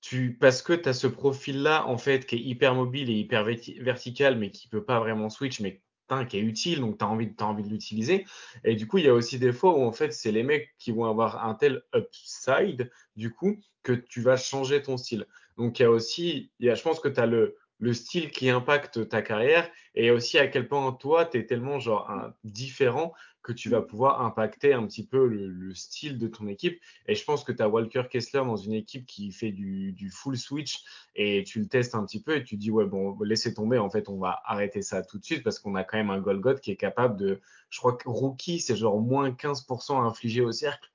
tu, 0.00 0.36
parce 0.38 0.62
que 0.62 0.72
tu 0.72 0.88
as 0.88 0.92
ce 0.92 1.08
profil-là, 1.08 1.86
en 1.86 1.98
fait, 1.98 2.26
qui 2.26 2.36
est 2.36 2.40
hyper 2.40 2.74
mobile 2.74 3.10
et 3.10 3.14
hyper 3.14 3.44
vertical, 3.44 4.38
mais 4.38 4.50
qui 4.50 4.68
peut 4.68 4.84
pas 4.84 5.00
vraiment 5.00 5.28
switch, 5.28 5.60
mais 5.60 5.82
qui 6.28 6.36
est 6.36 6.40
utile, 6.40 6.80
donc 6.80 6.98
tu 6.98 7.04
as 7.04 7.08
envie, 7.08 7.32
as 7.38 7.44
envie 7.44 7.62
de 7.62 7.68
l'utiliser. 7.68 8.26
Et 8.64 8.74
du 8.74 8.86
coup, 8.86 8.98
il 8.98 9.04
y 9.04 9.08
a 9.08 9.14
aussi 9.14 9.38
des 9.38 9.52
fois 9.52 9.76
où 9.76 9.82
en 9.82 9.92
fait, 9.92 10.12
c'est 10.12 10.32
les 10.32 10.42
mecs 10.42 10.74
qui 10.78 10.92
vont 10.92 11.04
avoir 11.04 11.44
un 11.46 11.54
tel 11.54 11.82
upside, 11.94 12.90
du 13.16 13.32
coup, 13.32 13.58
que 13.82 13.92
tu 13.92 14.20
vas 14.20 14.36
changer 14.36 14.82
ton 14.82 14.96
style. 14.96 15.26
Donc 15.56 15.78
il 15.78 15.82
y 15.82 15.84
a 15.84 15.90
aussi, 15.90 16.50
il 16.58 16.66
y 16.66 16.70
a, 16.70 16.74
je 16.74 16.82
pense 16.82 17.00
que 17.00 17.08
tu 17.08 17.20
as 17.20 17.26
le, 17.26 17.56
le 17.80 17.94
style 17.94 18.30
qui 18.30 18.50
impacte 18.50 19.08
ta 19.08 19.22
carrière 19.22 19.68
et 19.94 20.10
aussi 20.10 20.38
à 20.38 20.46
quel 20.46 20.68
point 20.68 20.92
toi, 20.92 21.24
tu 21.24 21.38
es 21.38 21.46
tellement 21.46 21.80
genre 21.80 22.08
un, 22.10 22.34
différent 22.44 23.12
que 23.42 23.52
tu 23.52 23.70
vas 23.70 23.80
pouvoir 23.80 24.20
impacter 24.20 24.74
un 24.74 24.86
petit 24.86 25.06
peu 25.06 25.26
le, 25.26 25.74
style 25.74 26.18
de 26.18 26.28
ton 26.28 26.46
équipe. 26.46 26.78
Et 27.06 27.14
je 27.14 27.24
pense 27.24 27.42
que 27.42 27.52
tu 27.52 27.62
as 27.62 27.68
Walker 27.68 28.02
Kessler 28.10 28.40
dans 28.44 28.56
une 28.56 28.74
équipe 28.74 29.06
qui 29.06 29.32
fait 29.32 29.50
du, 29.50 30.10
full 30.12 30.36
switch 30.36 30.84
et 31.16 31.42
tu 31.44 31.58
le 31.58 31.66
testes 31.66 31.94
un 31.94 32.04
petit 32.04 32.22
peu 32.22 32.36
et 32.36 32.44
tu 32.44 32.56
dis, 32.56 32.70
ouais, 32.70 32.84
bon, 32.84 33.16
laissez 33.22 33.54
tomber, 33.54 33.78
en 33.78 33.88
fait, 33.88 34.10
on 34.10 34.18
va 34.18 34.42
arrêter 34.44 34.82
ça 34.82 35.02
tout 35.02 35.18
de 35.18 35.24
suite 35.24 35.42
parce 35.42 35.58
qu'on 35.58 35.74
a 35.74 35.84
quand 35.84 35.96
même 35.96 36.10
un 36.10 36.20
Golgot 36.20 36.56
qui 36.56 36.70
est 36.70 36.76
capable 36.76 37.16
de, 37.16 37.40
je 37.70 37.78
crois 37.78 37.94
que 37.94 38.08
rookie, 38.08 38.60
c'est 38.60 38.76
genre 38.76 39.00
moins 39.00 39.30
15% 39.30 40.06
infligé 40.06 40.42
au 40.42 40.52
cercle. 40.52 40.90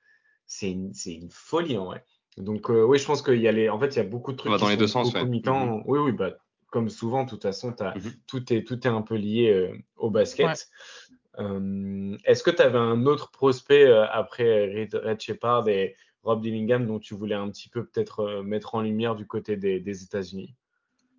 C'est 0.46 0.70
une, 0.70 0.92
une, 1.06 1.30
folie 1.30 1.76
en 1.76 1.86
vrai. 1.86 2.04
Donc 2.36 2.70
euh, 2.70 2.84
oui, 2.84 2.98
je 2.98 3.06
pense 3.06 3.22
qu'il 3.22 3.40
y 3.40 3.48
a 3.48 3.52
les, 3.52 3.68
en 3.68 3.80
fait, 3.80 3.88
il 3.88 3.96
y 3.96 4.00
a 4.00 4.04
beaucoup 4.04 4.30
de 4.30 4.36
trucs 4.36 4.52
qui 4.52 4.60
dans 4.60 4.68
les 4.68 4.76
deux 4.76 4.86
sens, 4.86 5.12
ouais. 5.12 5.24
Mm-hmm. 5.24 5.82
Oui, 5.86 5.98
oui, 5.98 6.12
bah 6.12 6.36
comme 6.76 6.90
souvent, 6.90 7.24
de 7.24 7.30
toute 7.30 7.40
façon, 7.40 7.74
as, 7.80 7.94
mhm. 7.94 8.12
tout, 8.26 8.52
est, 8.52 8.62
tout 8.62 8.86
est 8.86 8.90
un 8.90 9.00
peu 9.00 9.14
lié 9.14 9.50
euh, 9.50 9.74
au 9.96 10.10
basket. 10.10 10.68
Est-ce 11.38 12.42
que 12.42 12.50
tu 12.50 12.60
avais 12.60 12.76
un 12.76 13.06
autre 13.06 13.30
prospect 13.30 13.90
après 13.90 14.86
Red 14.86 15.18
Shepard 15.18 15.66
et 15.70 15.96
Rob 16.22 16.42
Dillingham 16.42 16.86
dont 16.86 16.98
tu 16.98 17.14
voulais 17.14 17.34
un 17.34 17.48
petit 17.48 17.70
peu 17.70 17.86
peut-être 17.86 18.42
mettre 18.42 18.74
en 18.74 18.82
lumière 18.82 19.14
du 19.14 19.26
côté 19.26 19.56
des, 19.56 20.02
États-Unis? 20.02 20.54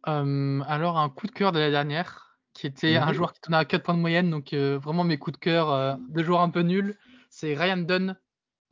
Alors, 0.03 0.99
un 0.99 1.09
coup 1.09 1.25
de 1.25 1.31
cœur 1.31 1.51
de 1.51 1.57
la 1.59 1.71
dernière, 1.71 2.37
qui 2.53 2.67
était 2.67 2.95
un 2.95 3.09
mmh 3.09 3.13
joueur 3.13 3.33
qui 3.33 3.41
tournait 3.41 3.57
à 3.57 3.65
4 3.65 3.81
points 3.81 3.95
de 3.95 3.99
moyenne, 3.99 4.29
donc 4.29 4.53
vraiment 4.53 5.03
mes 5.03 5.17
coups 5.17 5.39
de 5.39 5.43
cœur 5.43 5.97
de 5.97 6.21
joueurs 6.21 6.41
un 6.41 6.51
peu 6.51 6.61
nuls, 6.61 6.99
c'est 7.31 7.55
Ryan 7.55 7.77
Dunn 7.77 8.15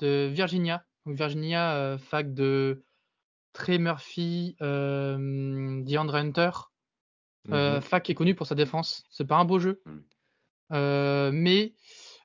de 0.01 0.27
Virginia. 0.31 0.85
Donc 1.07 1.15
Virginia, 1.15 1.97
fac 1.97 2.31
de 2.31 2.83
Trey 3.53 3.79
Murphy, 3.79 4.55
DeAndre 4.59 6.13
Hunter. 6.13 6.51
Mmh 7.47 7.81
fac 7.81 8.03
qui 8.03 8.11
est 8.11 8.15
connu 8.15 8.33
pour 8.35 8.47
sa 8.47 8.55
défense. 8.55 9.03
C'est 9.09 9.27
pas 9.27 9.37
un 9.37 9.45
beau 9.45 9.59
jeu. 9.59 9.81
Mmh. 9.85 11.29
mais 11.31 11.73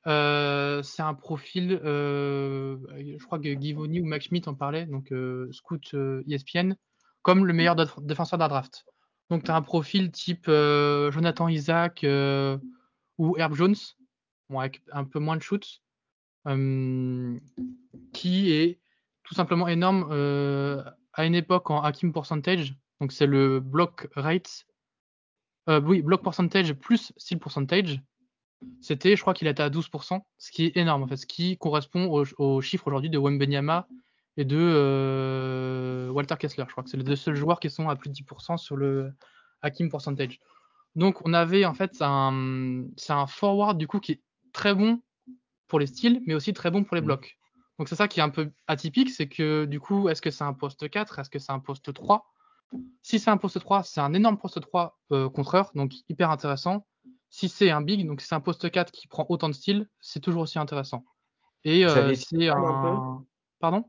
c'est 0.05 1.03
un 1.03 1.15
profil, 1.15 1.81
je 1.83 3.25
crois 3.25 3.39
que 3.39 3.61
Givoni 3.61 4.01
ou 4.01 4.07
Max 4.07 4.27
Schmidt 4.27 4.49
en 4.49 4.55
parlait, 4.55 4.87
donc 4.87 5.13
scout 5.53 5.95
ESPN, 6.29 6.75
comme 7.23 7.45
le 7.45 7.53
meilleur 7.53 7.77
défenseur 8.01 8.39
d'un 8.39 8.49
draft. 8.49 8.85
Donc 9.29 9.45
tu 9.45 9.51
as 9.51 9.57
un 9.57 9.63
profil 9.63 10.11
type 10.11 10.47
Jonathan 10.47 11.49
Isaac 11.49 12.05
ou 13.19 13.37
Herb 13.37 13.55
Jones, 13.55 13.77
avec 14.51 14.83
un 14.91 15.05
peu 15.05 15.19
moins 15.19 15.37
de 15.37 15.43
shoots, 15.43 15.83
qui 18.13 18.53
est 18.53 18.81
tout 19.23 19.35
simplement 19.35 19.69
énorme 19.69 20.11
à 21.13 21.27
une 21.27 21.35
époque 21.35 21.71
en 21.71 21.83
Hakim 21.83 22.13
Percentage, 22.13 22.75
donc 23.01 23.13
c'est 23.13 23.27
le 23.27 23.61
block 23.61 24.09
rate, 24.15 24.65
oui, 25.79 26.03
block 26.03 26.23
percentage 26.23 26.73
plus 26.73 27.13
steal 27.17 27.39
percentage, 27.39 28.01
c'était, 28.81 29.17
je 29.17 29.21
crois 29.21 29.35
qu'il 29.35 29.49
était 29.49 29.63
à 29.63 29.71
12%, 29.71 30.21
ce 30.39 30.51
qui 30.51 30.67
est 30.67 30.77
énorme 30.77 31.03
en 31.03 31.07
fait, 31.07 31.17
ce 31.17 31.27
qui 31.27 31.57
correspond 31.57 32.07
aux 32.07 32.25
au 32.39 32.61
chiffres 32.61 32.87
aujourd'hui 32.89 33.11
de 33.11 33.19
Wembenyama 33.19 33.87
et 34.37 34.45
de 34.45 34.59
euh, 34.59 36.09
Walter 36.11 36.37
Kessler. 36.39 36.65
Je 36.67 36.73
crois 36.73 36.85
que 36.85 36.91
c'est 36.91 36.97
les 36.97 37.05
deux 37.05 37.17
seuls 37.17 37.35
joueurs 37.35 37.61
qui 37.61 37.71
sont 37.71 37.89
à 37.89 37.97
plus 37.97 38.11
de 38.11 38.15
10% 38.15 38.59
sur 38.59 38.77
le 38.77 39.13
Hakim 39.63 39.91
percentage. 39.91 40.41
Donc 40.97 41.27
on 41.27 41.33
avait 41.33 41.65
en 41.65 41.75
fait 41.75 41.97
un, 42.01 42.85
c'est 42.97 43.13
un 43.13 43.27
forward 43.27 43.79
du 43.79 43.87
coup 43.87 44.01
qui 44.01 44.13
est 44.13 44.23
très 44.53 44.75
bon 44.75 45.01
pour 45.69 45.79
les 45.79 45.87
styles, 45.87 46.23
mais 46.27 46.35
aussi 46.35 46.53
très 46.53 46.71
bon 46.71 46.85
pour 46.85 46.97
les 46.97 47.03
mmh. 47.03 47.07
blocs. 47.07 47.39
Donc 47.79 47.89
c'est 47.89 47.97
ça 47.97 48.09
qui 48.09 48.21
est 48.21 48.23
un 48.23 48.31
peu 48.31 48.51
atypique, 48.67 49.11
c'est 49.11 49.29
que 49.29 49.65
du 49.65 49.81
coup, 49.81 50.09
est-ce 50.09 50.21
que 50.21 50.31
c'est 50.31 50.45
un 50.45 50.53
poste 50.53 50.91
4, 50.91 51.19
est-ce 51.19 51.31
que 51.31 51.39
c'est 51.39 51.53
un 51.53 51.61
poste 51.61 51.95
3 51.95 52.27
Si 53.03 53.19
c'est 53.19 53.31
un 53.31 53.37
poste 53.37 53.59
3, 53.59 53.83
c'est 53.83 54.01
un 54.01 54.15
énorme 54.15 54.39
poste 54.39 54.61
3 54.61 54.99
euh, 55.13 55.29
contreur, 55.29 55.71
donc 55.75 55.93
hyper 56.09 56.31
intéressant 56.31 56.85
si 57.31 57.49
c'est 57.49 57.71
un 57.71 57.81
big, 57.81 58.07
donc 58.07 58.21
c'est 58.21 58.35
un 58.35 58.41
poste 58.41 58.71
4 58.71 58.91
qui 58.91 59.07
prend 59.07 59.25
autant 59.29 59.49
de 59.49 59.55
style, 59.55 59.89
c'est 60.01 60.21
toujours 60.21 60.43
aussi 60.43 60.59
intéressant. 60.59 61.05
Et 61.65 61.85
euh, 61.87 62.13
c'est 62.15 62.49
un. 62.49 63.25
Pardon? 63.61 63.85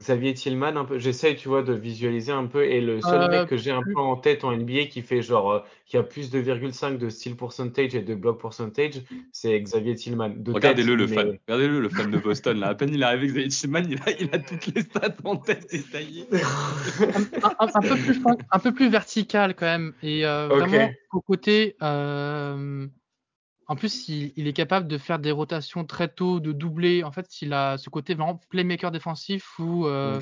Xavier 0.00 0.32
Tillman, 0.32 0.76
un 0.76 0.84
peu. 0.86 0.98
J'essaye, 0.98 1.36
tu 1.36 1.48
vois, 1.48 1.62
de 1.62 1.74
visualiser 1.74 2.32
un 2.32 2.46
peu. 2.46 2.64
Et 2.64 2.80
le 2.80 3.02
seul 3.02 3.30
mec 3.30 3.40
euh, 3.40 3.46
que 3.46 3.58
j'ai 3.58 3.70
un 3.70 3.82
peu 3.82 3.98
en 3.98 4.16
tête 4.16 4.44
en 4.44 4.56
NBA 4.56 4.86
qui 4.86 5.02
fait 5.02 5.20
genre, 5.20 5.52
euh, 5.52 5.58
qui 5.84 5.98
a 5.98 6.02
plus 6.02 6.30
de 6.30 6.40
2,5 6.40 6.96
de 6.96 7.10
steal 7.10 7.36
percentage 7.36 7.94
et 7.94 8.00
de 8.00 8.14
block 8.14 8.40
percentage, 8.40 9.02
c'est 9.32 9.60
Xavier 9.60 9.94
Tillman. 9.94 10.34
Regardez-le, 10.48 10.94
le 10.94 11.06
fan. 11.06 11.38
Regardez-le, 11.46 11.80
le 11.80 11.88
fan 11.90 12.10
de 12.10 12.16
Boston. 12.18 12.58
Là. 12.58 12.68
À 12.68 12.74
peine 12.74 12.94
il 12.94 13.02
est 13.02 13.04
arrivé, 13.04 13.26
Xavier 13.26 13.48
Tillman, 13.48 13.82
il 13.90 13.98
a, 13.98 14.10
il 14.18 14.30
a 14.32 14.38
toutes 14.38 14.74
les 14.74 14.82
stats 14.82 15.16
en 15.24 15.36
tête 15.36 15.70
détaillées. 15.70 16.26
un, 17.42 17.66
un, 17.74 17.80
peu 17.82 17.96
plus, 17.96 18.20
un 18.50 18.58
peu 18.58 18.72
plus 18.72 18.88
vertical 18.88 19.54
quand 19.54 19.66
même. 19.66 19.92
Et 20.02 20.24
euh, 20.24 20.48
vraiment, 20.48 20.90
au 21.12 21.20
côté. 21.20 21.76
En 23.70 23.76
plus, 23.76 24.08
il, 24.08 24.48
est 24.48 24.52
capable 24.52 24.88
de 24.88 24.98
faire 24.98 25.20
des 25.20 25.30
rotations 25.30 25.84
très 25.84 26.08
tôt, 26.08 26.40
de 26.40 26.50
doubler. 26.50 27.04
En 27.04 27.12
fait, 27.12 27.40
il 27.40 27.52
a 27.52 27.78
ce 27.78 27.88
côté 27.88 28.14
vraiment 28.14 28.40
playmaker 28.50 28.90
défensif 28.90 29.60
où 29.60 29.86
euh, 29.86 30.20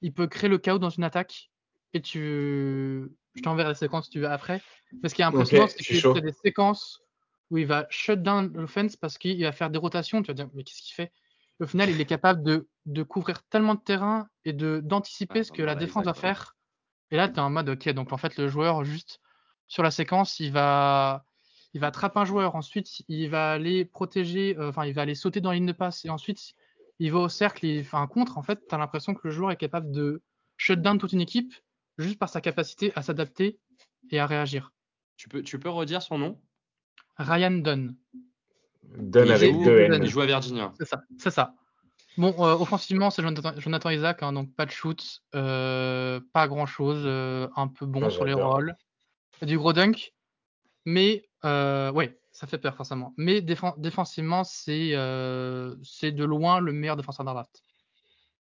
il 0.00 0.14
peut 0.14 0.26
créer 0.26 0.48
le 0.48 0.56
chaos 0.56 0.78
dans 0.78 0.88
une 0.88 1.04
attaque. 1.04 1.50
Et 1.92 2.00
tu. 2.00 3.12
Je 3.34 3.42
t'enverrai 3.42 3.68
la 3.68 3.74
séquence 3.74 4.06
si 4.06 4.12
tu 4.12 4.20
veux 4.20 4.30
après. 4.30 4.62
Mais 5.02 5.10
ce 5.10 5.14
qui 5.14 5.20
est 5.20 5.26
impressionnant, 5.26 5.68
c'est 5.68 5.84
qu'il 5.84 6.00
fait 6.00 6.22
des 6.22 6.32
séquences 6.32 7.02
où 7.50 7.58
il 7.58 7.66
va 7.66 7.86
shut 7.90 8.22
down 8.22 8.50
l'offense 8.54 8.96
parce 8.96 9.18
qu'il 9.18 9.42
va 9.42 9.52
faire 9.52 9.68
des 9.68 9.78
rotations. 9.78 10.22
Tu 10.22 10.28
vas 10.28 10.34
dire, 10.34 10.48
mais 10.54 10.64
qu'est-ce 10.64 10.80
qu'il 10.80 10.94
fait? 10.94 11.12
Au 11.60 11.66
final, 11.66 11.90
il 11.90 12.00
est 12.00 12.06
capable 12.06 12.42
de, 12.42 12.70
de 12.86 13.02
couvrir 13.02 13.42
tellement 13.50 13.74
de 13.74 13.80
terrain 13.80 14.30
et 14.46 14.54
d'anticiper 14.54 15.44
ce 15.44 15.52
que 15.52 15.60
la 15.60 15.74
défense 15.74 16.06
va 16.06 16.14
faire. 16.14 16.56
Et 17.10 17.16
là, 17.16 17.28
tu 17.28 17.34
es 17.34 17.40
en 17.40 17.50
mode, 17.50 17.68
ok, 17.68 17.90
donc 17.90 18.14
en 18.14 18.16
fait, 18.16 18.38
le 18.38 18.48
joueur, 18.48 18.82
juste 18.82 19.20
sur 19.66 19.82
la 19.82 19.90
séquence, 19.90 20.40
il 20.40 20.52
va 20.52 21.26
il 21.74 21.80
va 21.80 21.88
attraper 21.88 22.20
un 22.20 22.24
joueur, 22.24 22.54
ensuite 22.54 23.02
il 23.08 23.28
va 23.28 23.52
aller 23.52 23.84
protéger, 23.84 24.56
euh, 24.58 24.70
enfin 24.70 24.86
il 24.86 24.94
va 24.94 25.02
aller 25.02 25.14
sauter 25.14 25.40
dans 25.40 25.50
la 25.50 25.56
ligne 25.56 25.66
de 25.66 25.72
passe 25.72 26.04
et 26.04 26.10
ensuite 26.10 26.54
il 26.98 27.12
va 27.12 27.18
au 27.18 27.28
cercle 27.28 27.66
et 27.66 27.78
il 27.78 27.84
fait 27.84 27.96
un 27.96 28.06
contre. 28.06 28.38
En 28.38 28.42
fait, 28.42 28.66
tu 28.66 28.74
as 28.74 28.78
l'impression 28.78 29.14
que 29.14 29.20
le 29.24 29.30
joueur 29.30 29.50
est 29.50 29.56
capable 29.56 29.90
de 29.90 30.22
shut 30.56 30.80
down 30.80 30.98
toute 30.98 31.12
une 31.12 31.20
équipe 31.20 31.54
juste 31.98 32.18
par 32.18 32.28
sa 32.28 32.40
capacité 32.40 32.92
à 32.96 33.02
s'adapter 33.02 33.58
et 34.10 34.18
à 34.18 34.26
réagir. 34.26 34.72
Tu 35.16 35.28
peux, 35.28 35.42
tu 35.42 35.58
peux 35.58 35.68
redire 35.68 36.02
son 36.02 36.18
nom? 36.18 36.40
Ryan 37.16 37.50
Dunn. 37.50 37.96
Dunn 38.84 39.30
avec 39.30 39.52
deux 39.62 39.78
N. 39.80 40.00
Il 40.02 40.08
joue 40.08 40.20
à 40.20 40.26
Virginia. 40.26 40.72
C'est 40.78 40.86
ça, 40.86 41.02
c'est 41.18 41.30
ça. 41.30 41.54
Bon, 42.16 42.34
euh, 42.38 42.54
offensivement, 42.54 43.10
c'est 43.10 43.22
Jonathan, 43.22 43.90
Isaac, 43.90 44.22
hein, 44.22 44.32
donc 44.32 44.52
pas 44.54 44.66
de 44.66 44.72
shoot, 44.72 45.22
euh, 45.36 46.20
pas 46.32 46.48
grand 46.48 46.66
chose, 46.66 47.06
un 47.06 47.68
peu 47.68 47.86
bon 47.86 48.10
sur 48.10 48.24
les 48.24 48.32
rôles. 48.32 48.74
Du 49.42 49.56
gros 49.56 49.72
dunk, 49.72 50.12
mais 50.84 51.27
euh, 51.44 51.92
ouais, 51.92 52.18
ça 52.30 52.46
fait 52.46 52.58
peur 52.58 52.74
forcément. 52.74 53.14
Mais 53.16 53.40
défensivement, 53.40 54.44
c'est 54.44 54.90
euh, 54.94 55.74
c'est 55.82 56.12
de 56.12 56.24
loin 56.24 56.60
le 56.60 56.72
meilleur 56.72 56.96
défenseur 56.96 57.24
d'un 57.24 57.34
draft. 57.34 57.62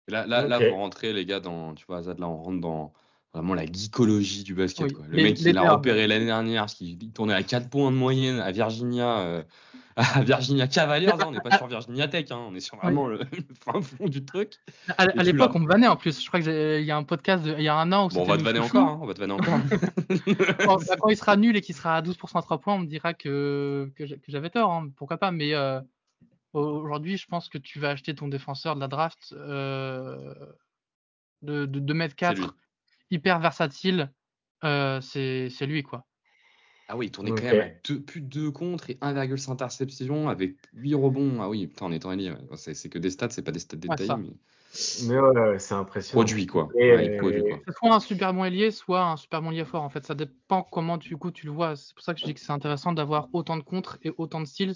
là, 0.08 0.26
là, 0.26 0.48
là, 0.48 0.60
pour 0.60 0.78
rentrer, 0.78 1.14
les 1.14 1.26
gars, 1.26 1.40
dans, 1.40 1.74
tu 1.74 1.86
vois, 1.86 1.98
Azad, 1.98 2.20
là, 2.20 2.28
on 2.28 2.38
rentre 2.38 2.62
dans 2.62 2.94
vraiment 3.34 3.54
la 3.54 3.66
geekologie 3.66 4.44
du 4.44 4.54
basket. 4.54 4.94
Quoi. 4.94 5.06
Le 5.10 5.24
mec, 5.24 5.40
il 5.42 5.58
a 5.58 5.74
repéré 5.74 6.08
l'année 6.08 6.26
dernière, 6.26 6.64
parce 6.64 6.76
qu'il 6.76 7.12
tournait 7.12 7.34
à 7.34 7.44
4 7.44 7.70
points 7.70 7.92
de 7.92 7.98
moyenne 7.98 8.40
à 8.40 8.52
Virginia. 8.52 9.20
Euh, 9.20 9.44
à 10.16 10.22
Virginia 10.24 10.68
Cavaliers, 10.68 11.10
hein, 11.10 11.26
on 11.26 11.32
n'est 11.32 11.40
pas 11.40 11.58
sur 11.58 11.68
Virginia 11.68 12.10
Tech, 12.10 12.26
hein, 12.30 12.48
on 12.50 12.54
est 12.54 12.60
sur 12.60 12.76
vraiment 12.78 13.08
le, 13.08 13.20
fin 13.64 13.82
fond 13.82 14.08
du 14.08 14.26
truc. 14.26 14.56
À, 14.98 15.06
l'époque, 15.24 15.52
on 15.56 15.60
me 15.60 15.68
vannait 15.68 15.88
en 15.88 15.96
plus. 15.96 16.22
Je 16.22 16.28
crois 16.28 16.42
qu'il 16.42 16.84
y 16.84 16.92
a 16.92 16.98
un 16.98 17.04
podcast 17.04 17.46
il 17.46 17.64
y 17.64 17.70
a 17.70 17.76
un 17.76 17.92
an. 17.94 18.08
Où 18.08 18.10
bon, 18.10 18.22
on 18.24 18.26
va 18.26 18.38
te 18.38 18.44
vanner 18.44 18.60
encore. 18.60 18.90
Hein, 18.90 19.00
on 19.02 19.06
va 19.06 19.14
te 19.14 19.20
vanner 19.20 19.34
encore. 19.34 19.60
Bah, 20.66 20.96
quand, 21.00 21.10
il 21.10 21.18
sera 21.18 21.38
nul 21.38 21.56
et 21.56 21.62
qu'il 21.62 21.76
sera 21.76 21.98
à 21.98 22.02
12% 22.02 22.38
à 22.38 22.42
3 22.42 22.60
points, 22.60 22.76
on 22.76 22.80
me 22.80 22.88
dira 22.88 23.14
que, 23.14 23.92
que 23.96 24.06
j'avais 24.28 24.50
tort. 24.50 24.72
Hein, 24.72 24.90
pourquoi 24.98 25.18
pas 25.18 25.32
Mais 25.32 25.54
euh, 25.54 25.80
aujourd'hui, 26.54 27.18
je 27.18 27.28
pense 27.28 27.48
que 27.48 27.58
tu 27.58 27.80
vas 27.80 27.92
acheter 27.92 28.16
ton 28.16 28.28
défenseur 28.28 28.76
de 28.76 28.82
la 28.82 28.88
draft 28.88 29.34
euh, 29.34 30.34
de, 31.42 31.66
de 31.66 31.80
2 31.80 31.94
m 31.94 32.10
4, 32.14 32.56
hyper 33.12 33.40
versatile. 33.40 34.12
Euh, 34.64 35.00
c'est 35.02 35.66
lui, 35.66 35.84
quoi. 35.84 36.06
Ah 36.88 36.96
oui, 36.96 37.08
il 37.08 37.12
tournait 37.12 37.32
quand 37.32 37.44
même 37.44 37.62
à 37.62 37.94
plus 38.06 38.22
de 38.22 38.28
2 38.28 38.52
contre 38.52 38.92
et 38.92 38.96
1,5 39.02 39.52
interception 39.52 40.30
avec 40.30 40.56
8 40.74 40.94
rebonds. 40.94 41.42
Ah 41.42 41.50
oui, 41.50 41.66
putain, 41.68 41.88
on 41.88 41.92
est 41.92 42.06
en. 42.06 42.56
C'est 42.56 42.90
que 42.90 43.00
des 43.00 43.10
stats, 43.10 43.32
c'est 43.32 43.42
pas 43.42 43.52
des 43.52 43.60
stats 43.60 43.78
détaillés. 43.78 44.14
mais, 45.08 45.20
ouais, 45.20 45.60
c'est 45.60 45.74
impressionnant. 45.74 46.22
Produit 46.22 46.46
quoi. 46.46 46.70
Ouais, 46.76 47.20
Soit 47.78 47.96
un 47.96 48.00
super 48.00 48.34
bon 48.34 48.44
ailier, 48.44 48.70
soit 48.70 49.04
un 49.04 49.18
super 49.18 49.42
bon 49.42 49.52
ailier 49.52 49.66
fort. 49.66 49.82
En 49.82 49.90
fait, 49.90 50.06
ça 50.06 50.14
dépend 50.14 50.62
comment 50.62 50.98
du 50.98 51.18
coup 51.18 51.32
tu 51.32 51.48
le 51.48 51.52
vois. 51.52 51.76
C'est 51.76 51.96
pour 51.96 52.04
ça 52.04 52.14
que 52.14 52.20
je 52.20 52.26
dis 52.26 52.36
que 52.36 52.40
c'est 52.40 52.52
intéressant 52.52 52.94
d'avoir 52.94 53.30
autant 53.34 53.58
de 53.58 53.64
contres 53.64 53.98
et 54.04 54.12
autant 54.18 54.40
de 54.40 54.46
styles. 54.46 54.74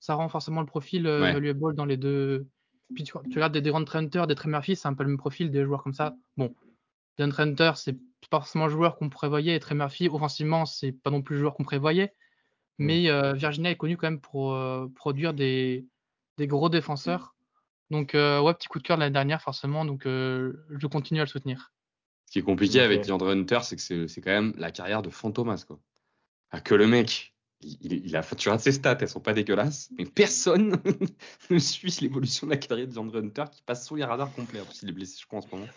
Ça 0.00 0.14
rend 0.14 0.28
forcément 0.28 0.60
le 0.60 0.66
profil 0.66 1.06
euh, 1.06 1.20
valuable 1.32 1.74
dans 1.74 1.86
les 1.86 1.96
deux. 1.96 2.46
Puis 2.94 3.04
tu, 3.04 3.12
tu 3.30 3.36
regardes 3.36 3.54
des 3.54 3.62
Durant 3.62 3.84
Hunter, 3.94 4.24
des 4.28 4.34
Trey 4.34 4.50
Murphy, 4.50 4.76
c'est 4.76 4.88
un 4.88 4.92
peu 4.92 5.04
le 5.04 5.08
même 5.08 5.18
profil 5.18 5.50
des 5.50 5.64
joueurs 5.64 5.82
comme 5.82 5.94
ça. 5.94 6.14
Bon, 6.36 6.54
Durant 7.16 7.30
Hunter, 7.38 7.72
c'est 7.76 7.96
pas 8.28 8.38
forcément 8.38 8.66
le 8.66 8.72
joueur 8.72 8.96
qu'on 8.96 9.08
prévoyait. 9.08 9.54
Et 9.54 9.60
Trey 9.60 9.74
Murphy, 9.74 10.08
offensivement, 10.08 10.66
c'est 10.66 10.92
pas 10.92 11.10
non 11.10 11.22
plus 11.22 11.36
le 11.36 11.40
joueur 11.40 11.54
qu'on 11.54 11.64
prévoyait. 11.64 12.12
Mm. 12.78 12.84
Mais 12.84 13.08
euh, 13.08 13.32
Virginia 13.32 13.70
est 13.70 13.76
connu 13.76 13.96
quand 13.96 14.08
même 14.08 14.20
pour 14.20 14.54
euh, 14.54 14.86
produire 14.94 15.34
des, 15.34 15.86
gros 16.38 16.68
défenseurs. 16.68 17.34
Donc, 17.90 18.14
euh, 18.14 18.40
ouais, 18.40 18.54
petit 18.54 18.68
coup 18.68 18.78
de 18.78 18.84
cœur 18.84 18.96
de 18.96 19.02
l'année 19.02 19.12
dernière, 19.12 19.42
forcément. 19.42 19.84
Donc, 19.84 20.02
je 20.04 20.86
continue 20.86 21.20
à 21.20 21.24
le 21.24 21.28
soutenir. 21.28 21.72
Ce 22.26 22.32
qui 22.32 22.38
est 22.38 22.42
compliqué 22.42 22.80
avec 22.80 23.06
DeAndre 23.06 23.28
Hunter, 23.28 23.58
c'est 23.62 23.76
que 23.76 24.06
c'est 24.06 24.20
quand 24.22 24.30
même 24.30 24.54
la 24.56 24.70
carrière 24.70 25.02
de 25.02 25.10
Fantomas. 25.10 25.64
Quoi. 25.66 25.78
que 26.60 26.74
le 26.74 26.86
mec, 26.86 27.34
il, 27.60 28.16
a, 28.16 28.22
tu 28.22 28.48
ses 28.58 28.72
stats, 28.72 28.96
elles 29.00 29.08
sont 29.08 29.20
pas 29.20 29.34
dégueulasses, 29.34 29.90
mais 29.98 30.06
personne 30.06 30.80
ne 31.50 31.58
suit 31.58 31.94
l'évolution 32.00 32.46
de 32.46 32.52
la 32.52 32.56
carrière 32.56 32.88
de 32.88 32.92
DeAndre 32.92 33.18
Hunter 33.18 33.44
qui 33.52 33.62
passe 33.62 33.86
sous 33.86 33.96
les 33.96 34.04
radars 34.04 34.32
complets. 34.32 34.60
En 34.60 34.64
plus, 34.64 34.82
il 34.82 34.88
est 34.88 34.92
blessé, 34.92 35.18
je 35.20 35.26
crois, 35.26 35.40
en 35.40 35.42
ce 35.42 35.48
moment. 35.54 35.68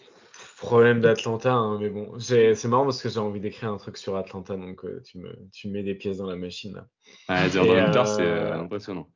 Problème 0.57 1.01
d'Atlanta, 1.01 1.53
hein, 1.53 1.77
mais 1.79 1.89
bon, 1.89 2.17
c'est 2.19 2.63
marrant 2.65 2.85
parce 2.85 3.01
que 3.01 3.09
j'ai 3.09 3.19
envie 3.19 3.41
d'écrire 3.41 3.71
un 3.71 3.77
truc 3.77 3.97
sur 3.97 4.15
Atlanta, 4.15 4.55
donc 4.55 4.85
euh, 4.85 5.01
tu, 5.03 5.17
me, 5.17 5.35
tu 5.51 5.67
mets 5.67 5.83
des 5.83 5.95
pièces 5.95 6.17
dans 6.17 6.27
la 6.27 6.37
machine. 6.37 6.75
Là. 6.75 6.87
Hunter, 7.27 8.03
c'est 8.05 8.21
euh, 8.21 8.57
impressionnant. 8.57 9.09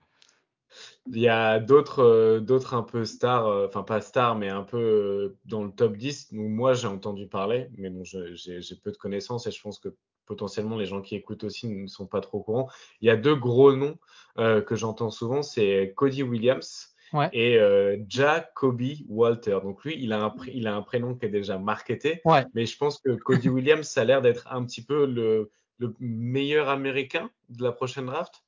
Il 1.07 1.19
y 1.19 1.27
a 1.27 1.59
d'autres 1.59 2.03
euh, 2.03 2.39
d'autres 2.39 2.73
un 2.73 2.83
peu 2.83 3.05
stars, 3.05 3.47
euh, 3.47 3.67
enfin 3.67 3.83
pas 3.83 4.01
stars, 4.01 4.35
mais 4.35 4.49
un 4.49 4.63
peu 4.63 4.77
euh, 4.77 5.37
dans 5.45 5.63
le 5.63 5.71
top 5.71 5.97
10 5.97 6.29
où 6.33 6.47
moi 6.47 6.73
j'ai 6.73 6.87
entendu 6.87 7.27
parler, 7.27 7.69
mais 7.77 7.89
bon, 7.89 8.03
j'ai 8.03 8.75
peu 8.83 8.91
de 8.91 8.97
connaissances 8.97 9.47
et 9.47 9.51
je 9.51 9.61
pense 9.61 9.79
que 9.79 9.89
potentiellement 10.25 10.77
les 10.77 10.85
gens 10.85 11.01
qui 11.01 11.15
écoutent 11.15 11.43
aussi 11.43 11.67
ne 11.67 11.87
sont 11.87 12.05
pas 12.05 12.21
trop 12.21 12.39
au 12.39 12.43
courant. 12.43 12.69
Il 13.01 13.07
y 13.07 13.09
a 13.09 13.17
deux 13.17 13.35
gros 13.35 13.75
noms 13.75 13.97
que 14.37 14.75
j'entends 14.75 15.09
souvent, 15.09 15.41
c'est 15.41 15.93
Cody 15.95 16.21
Williams 16.21 16.93
et 17.33 17.59
Jacoby 18.07 19.05
Walter. 19.09 19.59
Donc 19.63 19.83
lui, 19.83 19.95
il 19.99 20.13
a, 20.13 20.23
un, 20.23 20.35
il 20.53 20.67
a 20.67 20.75
un 20.75 20.81
prénom 20.81 21.15
qui 21.15 21.25
est 21.25 21.29
déjà 21.29 21.57
marketé, 21.57 22.21
mais 22.53 22.65
je 22.65 22.77
pense 22.77 22.99
que 22.99 23.11
Cody 23.11 23.49
Williams 23.49 23.87
ça 23.87 24.01
a 24.01 24.05
l'air 24.05 24.21
d'être 24.21 24.47
un 24.51 24.65
petit 24.65 24.83
peu 24.83 25.05
le, 25.05 25.51
le 25.79 25.95
meilleur 25.99 26.69
américain 26.69 27.29
de 27.49 27.63
la 27.63 27.71
prochaine 27.71 28.05
draft. 28.05 28.43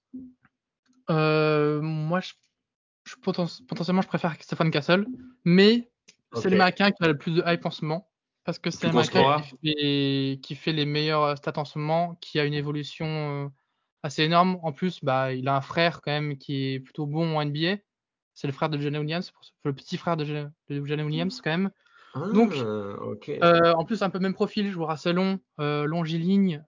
Euh, 1.09 1.81
moi, 1.81 2.19
je, 2.19 2.33
potentiellement, 3.21 4.01
je 4.01 4.07
préfère 4.07 4.35
Stéphane 4.39 4.71
Castle, 4.71 5.05
mais 5.43 5.89
c'est 6.33 6.49
l'américain 6.49 6.91
qui 6.91 7.03
a 7.03 7.07
le 7.07 7.17
plus 7.17 7.35
de 7.35 7.43
hype 7.45 7.65
en 7.65 7.71
ce 7.71 7.83
moment. 7.83 8.07
Parce 8.43 8.57
que 8.57 8.71
c'est 8.71 8.87
l'américain 8.87 9.41
qui, 9.63 10.39
qui 10.41 10.55
fait, 10.55 10.73
les 10.73 10.85
meilleurs 10.85 11.37
stats 11.37 11.53
en 11.57 11.65
ce 11.65 11.77
moment, 11.77 12.17
qui 12.21 12.39
a 12.39 12.45
une 12.45 12.53
évolution 12.53 13.05
euh, 13.05 13.47
assez 14.03 14.23
énorme. 14.23 14.59
En 14.63 14.71
plus, 14.71 15.03
bah, 15.03 15.33
il 15.33 15.47
a 15.47 15.55
un 15.55 15.61
frère 15.61 16.01
quand 16.01 16.11
même 16.11 16.37
qui 16.37 16.73
est 16.73 16.79
plutôt 16.79 17.05
bon 17.05 17.37
en 17.37 17.45
NBA. 17.45 17.77
C'est 18.33 18.47
le 18.47 18.53
frère 18.53 18.69
de 18.69 18.77
Jenny 18.77 18.97
Williams, 18.97 19.31
le 19.63 19.73
petit 19.73 19.97
frère 19.97 20.17
de, 20.17 20.25
Jenny 20.69 21.03
Williams 21.03 21.41
quand 21.41 21.51
même. 21.51 21.71
Donc, 22.33 22.53
ah, 22.57 22.63
euh, 22.63 23.73
en 23.73 23.85
plus, 23.85 24.01
un 24.01 24.09
peu 24.09 24.19
même 24.19 24.33
profil, 24.33 24.69
joueur 24.69 24.89
assez 24.89 25.13
long, 25.13 25.39
longiligne, 25.57 26.63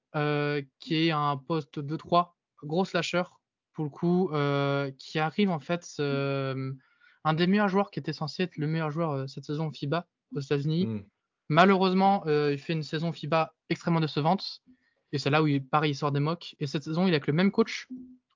qui 0.80 1.08
est 1.08 1.12
un 1.12 1.38
poste 1.38 1.80
2-3, 1.80 2.32
gros 2.64 2.86
slasher, 2.86 3.24
pour 3.74 3.86
le 3.86 3.90
coup, 3.90 4.30
euh, 4.32 4.92
qui 4.98 5.20
arrive 5.20 5.50
en 5.50 5.60
fait 5.60 5.86
un 7.24 7.34
des 7.34 7.48
meilleurs 7.48 7.70
joueurs 7.70 7.92
qui 7.92 8.00
était 8.00 8.14
censé 8.14 8.44
être 8.44 8.58
le 8.58 8.68
meilleur 8.68 8.92
joueur 8.92 9.12
euh, 9.12 9.28
cette 9.28 9.46
saison 9.46 9.72
FIBA 9.72 10.08
aux 10.36 10.40
États-Unis. 10.40 10.88
Hmm. 10.88 11.04
Malheureusement, 11.50 12.24
euh, 12.28 12.54
il 12.54 12.60
fait 12.60 12.74
une 12.74 12.84
saison 12.84 13.12
FIBA 13.12 13.54
extrêmement 13.70 14.00
décevante. 14.00 14.62
Et 15.12 15.20
c'est 15.20 15.30
là 15.30 15.44
où 15.44 15.48
il, 15.48 15.66
pareil, 15.66 15.92
il 15.92 15.96
sort 15.96 16.12
des 16.12 16.20
mocks. 16.20 16.56
Et 16.60 16.68
cette 16.68 16.84
saison, 16.84 17.06
il 17.06 17.10
est 17.10 17.16
avec 17.16 17.28
le 17.28 17.34
même 17.34 17.52
coach 17.52 17.88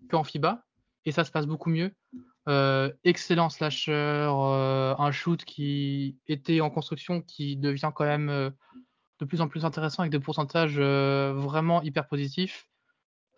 qu'en 0.09 0.23
FIBA. 0.23 0.63
Et 1.05 1.11
ça 1.11 1.23
se 1.23 1.31
passe 1.31 1.47
beaucoup 1.47 1.69
mieux. 1.69 1.91
Excellent 3.03 3.49
slasher, 3.49 4.29
un 4.31 5.11
shoot 5.11 5.43
qui 5.43 6.17
était 6.27 6.61
en 6.61 6.69
construction, 6.69 7.21
qui 7.21 7.57
devient 7.57 7.91
quand 7.93 8.05
même 8.05 8.51
de 9.19 9.25
plus 9.25 9.41
en 9.41 9.47
plus 9.47 9.65
intéressant 9.65 10.03
avec 10.03 10.11
des 10.11 10.19
pourcentages 10.19 10.79
vraiment 10.79 11.81
hyper 11.81 12.07
positifs. 12.07 12.67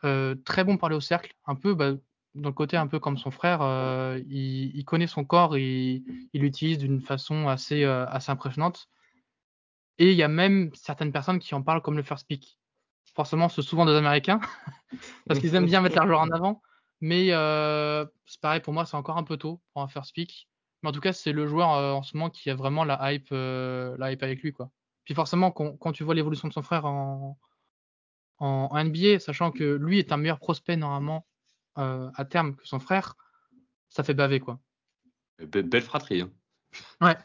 Euh, 0.05 0.35
très 0.45 0.63
bon 0.63 0.77
pour 0.77 0.87
aller 0.87 0.95
au 0.95 1.01
cercle, 1.01 1.33
un 1.45 1.55
peu 1.55 1.73
bah, 1.73 1.91
dans 2.35 2.49
le 2.49 2.53
côté 2.53 2.77
un 2.77 2.87
peu 2.87 2.99
comme 2.99 3.17
son 3.17 3.31
frère, 3.31 3.61
euh, 3.61 4.19
il, 4.27 4.83
connaît 4.85 5.07
son 5.07 5.25
corps 5.25 5.57
il 5.57 6.03
l'utilise 6.33 6.77
d'une 6.77 7.01
façon 7.01 7.47
assez, 7.47 7.83
euh, 7.83 8.05
assez 8.07 8.31
impressionnante. 8.31 8.87
Et 9.97 10.11
il 10.11 10.17
y 10.17 10.23
a 10.23 10.29
même 10.29 10.71
certaines 10.73 11.11
personnes 11.11 11.39
qui 11.39 11.53
en 11.53 11.61
parlent 11.61 11.81
comme 11.81 11.97
le 11.97 12.03
first 12.03 12.27
pick. 12.27 12.57
Forcément, 13.13 13.49
c'est 13.49 13.61
souvent 13.61 13.85
des 13.85 13.93
Américains, 13.93 14.39
parce 15.27 15.39
qu'ils 15.39 15.53
aiment 15.55 15.65
bien 15.65 15.81
mettre 15.81 16.01
joueur 16.05 16.21
en 16.21 16.29
avant. 16.29 16.61
Mais 17.01 17.27
c'est 18.25 18.41
pareil, 18.41 18.61
pour 18.61 18.73
moi, 18.73 18.85
c'est 18.85 18.97
encore 18.97 19.17
un 19.17 19.23
peu 19.23 19.37
tôt 19.37 19.61
pour 19.73 19.81
un 19.81 19.87
first 19.87 20.13
pick. 20.13 20.47
Mais 20.81 20.89
en 20.89 20.91
tout 20.91 21.01
cas, 21.01 21.13
c'est 21.13 21.33
le 21.33 21.47
joueur 21.47 21.69
en 21.69 22.03
ce 22.03 22.15
moment 22.15 22.29
qui 22.29 22.49
a 22.49 22.55
vraiment 22.55 22.83
la 22.83 23.13
hype, 23.13 23.31
la 23.31 24.11
hype 24.11 24.23
avec 24.23 24.41
lui. 24.41 24.53
Quoi. 24.53 24.69
Puis 25.05 25.13
forcément, 25.13 25.51
quand 25.51 25.91
tu 25.91 26.03
vois 26.03 26.15
l'évolution 26.15 26.47
de 26.47 26.53
son 26.53 26.61
frère 26.61 26.85
en, 26.85 27.37
en, 28.39 28.83
NBA, 28.83 29.19
sachant 29.19 29.51
que 29.51 29.75
lui 29.75 29.99
est 29.99 30.11
un 30.11 30.17
meilleur 30.17 30.39
prospect 30.39 30.77
normalement 30.77 31.25
euh, 31.77 32.09
à 32.15 32.25
terme 32.25 32.55
que 32.55 32.67
son 32.67 32.79
frère, 32.79 33.15
ça 33.89 34.03
fait 34.03 34.13
baver 34.13 34.39
quoi. 34.39 34.59
belle 35.39 35.81
fratrie. 35.81 36.21
Hein. 36.21 36.31
Ouais. 37.01 37.15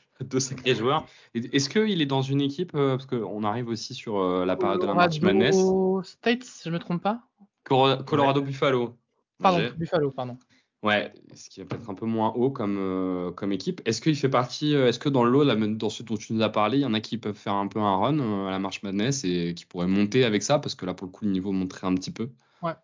Deux 0.20 0.40
sacrés 0.40 0.74
joueurs. 0.74 1.06
Est-ce 1.32 1.68
qu'il 1.68 2.02
est 2.02 2.06
dans 2.06 2.22
une 2.22 2.40
équipe, 2.40 2.74
euh, 2.74 2.96
parce 2.96 3.06
qu'on 3.06 3.44
arrive 3.44 3.68
aussi 3.68 3.94
sur 3.94 4.18
euh, 4.18 4.44
la 4.44 4.56
période 4.56 4.80
de 4.80 4.86
la 4.86 4.94
March 4.94 5.20
Madness? 5.20 5.54
Si 5.54 6.64
je 6.64 6.70
ne 6.70 6.74
me 6.74 6.78
trompe 6.80 7.02
pas? 7.02 7.22
Colorado 7.62 8.42
Buffalo. 8.42 8.97
Pardon, 9.40 9.70
Buffalo, 9.76 10.10
pardon. 10.10 10.38
Ouais, 10.84 11.12
ce 11.34 11.50
qui 11.50 11.58
va 11.58 11.66
peut-être 11.66 11.90
un 11.90 11.94
peu 11.94 12.06
moins 12.06 12.32
haut 12.36 12.50
comme, 12.50 12.76
euh, 12.78 13.32
comme 13.32 13.50
équipe. 13.50 13.80
Est-ce 13.84 14.00
qu'il 14.00 14.14
fait 14.14 14.28
partie, 14.28 14.76
euh, 14.76 14.88
est-ce 14.88 15.00
que 15.00 15.08
dans 15.08 15.24
le 15.24 15.30
lot, 15.30 15.44
dans 15.44 15.90
ce 15.90 16.04
dont 16.04 16.16
tu 16.16 16.32
nous 16.32 16.42
as 16.42 16.50
parlé, 16.50 16.78
il 16.78 16.82
y 16.82 16.86
en 16.86 16.94
a 16.94 17.00
qui 17.00 17.18
peuvent 17.18 17.34
faire 17.34 17.54
un 17.54 17.66
peu 17.66 17.80
un 17.80 17.96
run 17.96 18.20
euh, 18.20 18.46
à 18.46 18.52
la 18.52 18.60
marche 18.60 18.84
Madness 18.84 19.24
et 19.24 19.54
qui 19.54 19.66
pourraient 19.66 19.88
monter 19.88 20.24
avec 20.24 20.44
ça? 20.44 20.60
Parce 20.60 20.76
que 20.76 20.86
là, 20.86 20.94
pour 20.94 21.08
le 21.08 21.12
coup, 21.12 21.24
le 21.24 21.32
niveau 21.32 21.50
monterait 21.50 21.88
un 21.88 21.94
petit 21.96 22.12
peu. 22.12 22.30
Ouais, 22.62 22.74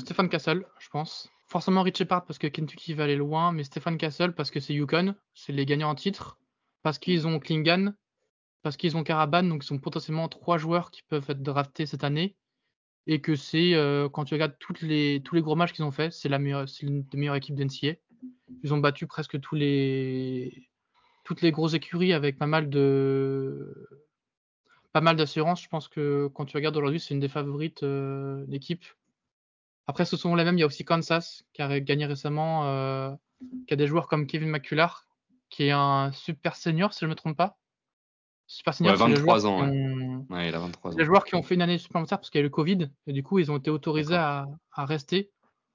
Stéphane 0.00 0.28
Castle, 0.28 0.66
je 0.80 0.88
pense. 0.88 1.30
Forcément 1.46 1.82
Rich 1.82 1.98
Shepard 1.98 2.24
parce 2.24 2.38
que 2.38 2.48
Kentucky 2.48 2.94
va 2.94 3.04
aller 3.04 3.14
loin, 3.14 3.52
mais 3.52 3.62
Stéphane 3.62 3.96
Castle 3.96 4.32
parce 4.32 4.50
que 4.50 4.58
c'est 4.58 4.74
Yukon, 4.74 5.14
c'est 5.32 5.52
les 5.52 5.64
gagnants 5.64 5.90
en 5.90 5.94
titre, 5.94 6.40
parce 6.82 6.98
qu'ils 6.98 7.28
ont 7.28 7.38
Klingan, 7.38 7.92
parce 8.62 8.76
qu'ils 8.76 8.96
ont 8.96 9.04
Caravan, 9.04 9.44
donc 9.44 9.62
ils 9.62 9.66
sont 9.68 9.78
potentiellement 9.78 10.28
trois 10.28 10.58
joueurs 10.58 10.90
qui 10.90 11.02
peuvent 11.04 11.26
être 11.28 11.42
draftés 11.44 11.86
cette 11.86 12.02
année 12.02 12.34
et 13.06 13.20
que 13.20 13.36
c'est 13.36 13.74
euh, 13.74 14.08
quand 14.08 14.24
tu 14.24 14.34
regardes 14.34 14.56
toutes 14.58 14.80
les, 14.82 15.22
tous 15.24 15.34
les 15.34 15.42
gros 15.42 15.54
matchs 15.54 15.72
qu'ils 15.72 15.84
ont 15.84 15.92
fait, 15.92 16.12
c'est 16.12 16.28
la 16.28 16.38
meilleure, 16.38 16.68
c'est 16.68 16.86
des 16.86 17.18
meilleures 17.18 17.36
équipes 17.36 17.54
d'NCA. 17.54 17.98
Ils 18.62 18.74
ont 18.74 18.78
battu 18.78 19.06
presque 19.06 19.40
tous 19.40 19.54
les, 19.54 20.68
toutes 21.24 21.42
les 21.42 21.52
grosses 21.52 21.74
écuries 21.74 22.12
avec 22.12 22.38
pas 22.38 22.46
mal 22.46 22.68
de, 22.68 23.88
pas 24.92 25.00
mal 25.00 25.16
d'assurance. 25.16 25.62
Je 25.62 25.68
pense 25.68 25.88
que 25.88 26.28
quand 26.34 26.46
tu 26.46 26.56
regardes 26.56 26.76
aujourd'hui, 26.76 27.00
c'est 27.00 27.14
une 27.14 27.20
des 27.20 27.28
favorites 27.28 27.82
euh, 27.82 28.44
d'équipe. 28.46 28.84
Après, 29.86 30.04
ce 30.04 30.16
sont 30.16 30.34
les 30.34 30.44
mêmes. 30.44 30.56
Il 30.56 30.60
y 30.60 30.64
a 30.64 30.66
aussi 30.66 30.84
Kansas 30.84 31.44
qui 31.52 31.62
a 31.62 31.80
gagné 31.80 32.06
récemment, 32.06 32.66
euh, 32.66 33.14
qui 33.68 33.74
a 33.74 33.76
des 33.76 33.86
joueurs 33.86 34.08
comme 34.08 34.26
Kevin 34.26 34.50
McCullar, 34.50 35.06
qui 35.48 35.64
est 35.64 35.70
un 35.70 36.10
super 36.12 36.56
senior, 36.56 36.92
si 36.92 37.00
je 37.00 37.06
ne 37.06 37.10
me 37.10 37.14
trompe 37.14 37.36
pas. 37.36 37.56
Super 38.46 38.74
Senior, 38.74 38.94
ouais, 38.94 39.14
23 39.14 39.46
ans. 39.46 39.68
Ouais. 40.30 40.48
il 40.48 40.54
a 40.54 40.58
23 40.58 40.92
ans. 40.92 40.96
Les 40.96 41.04
joueurs 41.04 41.24
qui 41.24 41.34
ont 41.34 41.42
fait 41.42 41.56
une 41.56 41.62
année 41.62 41.78
supplémentaire 41.78 42.18
parce 42.18 42.30
qu'il 42.30 42.38
y 42.38 42.42
a 42.42 42.42
eu 42.42 42.44
le 42.44 42.50
Covid 42.50 42.88
et 43.06 43.12
du 43.12 43.22
coup 43.22 43.38
ils 43.38 43.50
ont 43.50 43.56
été 43.56 43.70
autorisés 43.70 44.14
à, 44.14 44.46
à, 44.72 44.84
rester. 44.84 45.32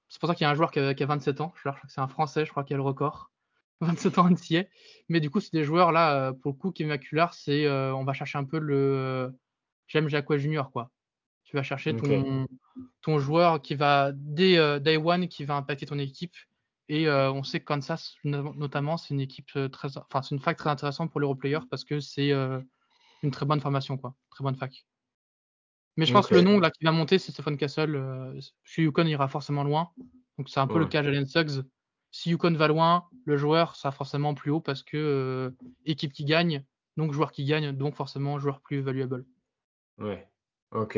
C'est 0.07 0.19
pour 0.19 0.30
ça 0.30 0.35
qu'il 0.35 0.45
y 0.45 0.48
a 0.48 0.52
un 0.52 0.56
joueur 0.56 0.72
qui 0.72 0.80
a, 0.80 0.93
qui 0.93 1.03
a 1.03 1.06
27 1.06 1.41
ans. 1.41 1.53
Je 1.56 1.61
crois 1.61 1.73
que 1.73 1.88
c'est 1.89 2.02
un 2.02 2.07
Français, 2.07 2.45
je 2.45 2.52
crois 2.52 2.64
qu'il 2.64 2.76
a 2.76 2.77
le 2.77 2.84
record. 2.84 3.31
27 3.81 4.19
ans 4.19 4.30
entier. 4.30 4.68
Mais 5.10 5.19
du 5.19 5.30
coup, 5.30 5.39
c'est 5.39 5.53
des 5.53 5.64
joueurs 5.64 5.91
là, 5.91 6.14
euh, 6.14 6.34
pour 6.34 6.52
le 6.52 6.57
coup, 6.57 6.72
qui 6.72 6.84
est 6.84 6.85
maculaire, 6.85 7.34
c'est 7.34 7.65
euh, 7.65 7.93
on 7.95 8.03
va 8.03 8.14
chercher 8.14 8.38
un 8.38 8.43
peu 8.43 8.60
le 8.60 8.76
euh, 8.76 9.30
j'aime 9.88 10.07
Jacques 10.07 10.34
Junior 10.35 10.72
quoi. 10.72 10.91
Tu 11.43 11.57
vas 11.57 11.64
chercher 11.64 11.93
ton, 11.98 12.48
ton 13.02 13.19
joueur 13.19 13.61
qui 13.61 13.76
va 13.76 14.11
dès 14.14 14.80
day 14.80 14.95
one 14.95 15.27
qui 15.27 15.43
va 15.43 15.56
impacter 15.56 15.85
ton 15.85 15.99
équipe 15.99 16.35
et 16.94 17.08
euh, 17.08 17.32
on 17.32 17.42
sait 17.42 17.62
que 17.62 17.66
Kansas, 17.66 18.18
notamment, 18.26 18.98
c'est 18.98 19.14
une 19.14 19.22
équipe 19.22 19.48
euh, 19.56 19.70
très, 19.70 19.98
enfin, 19.98 20.22
c'est 20.22 20.36
une 20.36 20.42
fac 20.42 20.58
très 20.58 20.70
intéressante 20.70 21.10
pour 21.10 21.22
les 21.22 21.36
players 21.36 21.66
parce 21.70 21.86
que 21.86 22.02
c'est 22.02 22.34
euh, 22.34 22.60
une 23.24 23.32
très 23.32 23.46
bonne 23.46 23.62
formation, 23.62 23.96
quoi, 23.96 24.14
très 24.30 24.44
bonne 24.44 24.58
fac. 24.58 24.86
Mais 25.96 26.06
je 26.06 26.12
pense 26.12 26.28
que 26.28 26.36
le 26.36 26.42
nom 26.42 26.60
là 26.60 26.70
qui 26.70 26.84
va 26.84 26.92
monter, 26.92 27.18
c'est 27.18 27.32
Stephen 27.32 27.56
Castle. 27.56 28.42
chez 28.66 28.82
Yukon, 28.82 29.06
il 29.06 29.12
ira 29.12 29.30
forcément 29.30 29.64
loin. 29.64 29.92
Donc 30.38 30.50
c'est 30.50 30.60
un 30.60 30.68
peu 30.68 30.80
le 30.80 30.86
cas 30.86 31.02
Jalen 31.02 31.26
Suggs. 31.26 31.64
Si 32.12 32.32
Yukon 32.32 32.56
va 32.56 32.68
loin, 32.68 33.08
le 33.24 33.38
joueur 33.38 33.78
sera 33.78 33.94
forcément 33.94 34.34
plus 34.34 34.52
haut 34.52 34.60
parce 34.60 34.84
que 34.84 35.54
équipe 35.86 36.12
qui 36.12 36.26
gagne, 36.26 36.66
donc 36.98 37.14
joueur 37.14 37.32
qui 37.32 37.46
gagne, 37.46 37.72
donc 37.72 37.96
forcément 37.96 38.38
joueur 38.38 38.60
plus 38.60 38.82
valuable. 38.82 39.24
Ouais, 39.98 40.28
ok. 40.72 40.98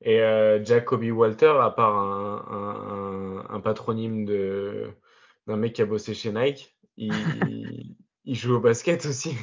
Et 0.00 0.18
Jacoby 0.64 1.12
Walter, 1.12 1.54
à 1.60 1.70
part 1.70 1.96
un 1.96 3.60
patronyme 3.60 4.24
de, 4.24 4.96
d'un 5.46 5.56
mec 5.56 5.74
qui 5.74 5.82
a 5.82 5.86
bossé 5.86 6.14
chez 6.14 6.32
Nike. 6.32 6.76
Il, 6.96 7.12
il 8.24 8.34
joue 8.34 8.54
au 8.54 8.60
basket 8.60 9.04
aussi. 9.06 9.36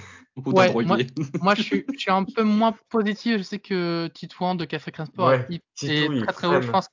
Ouais, 0.46 0.72
moi, 0.74 1.56
je, 1.56 1.62
suis, 1.62 1.86
je, 1.94 2.00
suis, 2.00 2.12
un 2.12 2.24
peu 2.24 2.44
moins 2.44 2.74
positif. 2.90 3.38
Je 3.40 3.44
sais 3.44 3.60
que 3.60 4.08
Titouan 4.14 4.56
de 4.56 4.66
Café 4.66 4.92
Crinsport 4.92 5.28
ouais, 5.28 5.46
est 5.50 5.62
très 5.76 6.34
très 6.34 6.48
haut. 6.48 6.62
Je 6.62 6.70
pense 6.70 6.90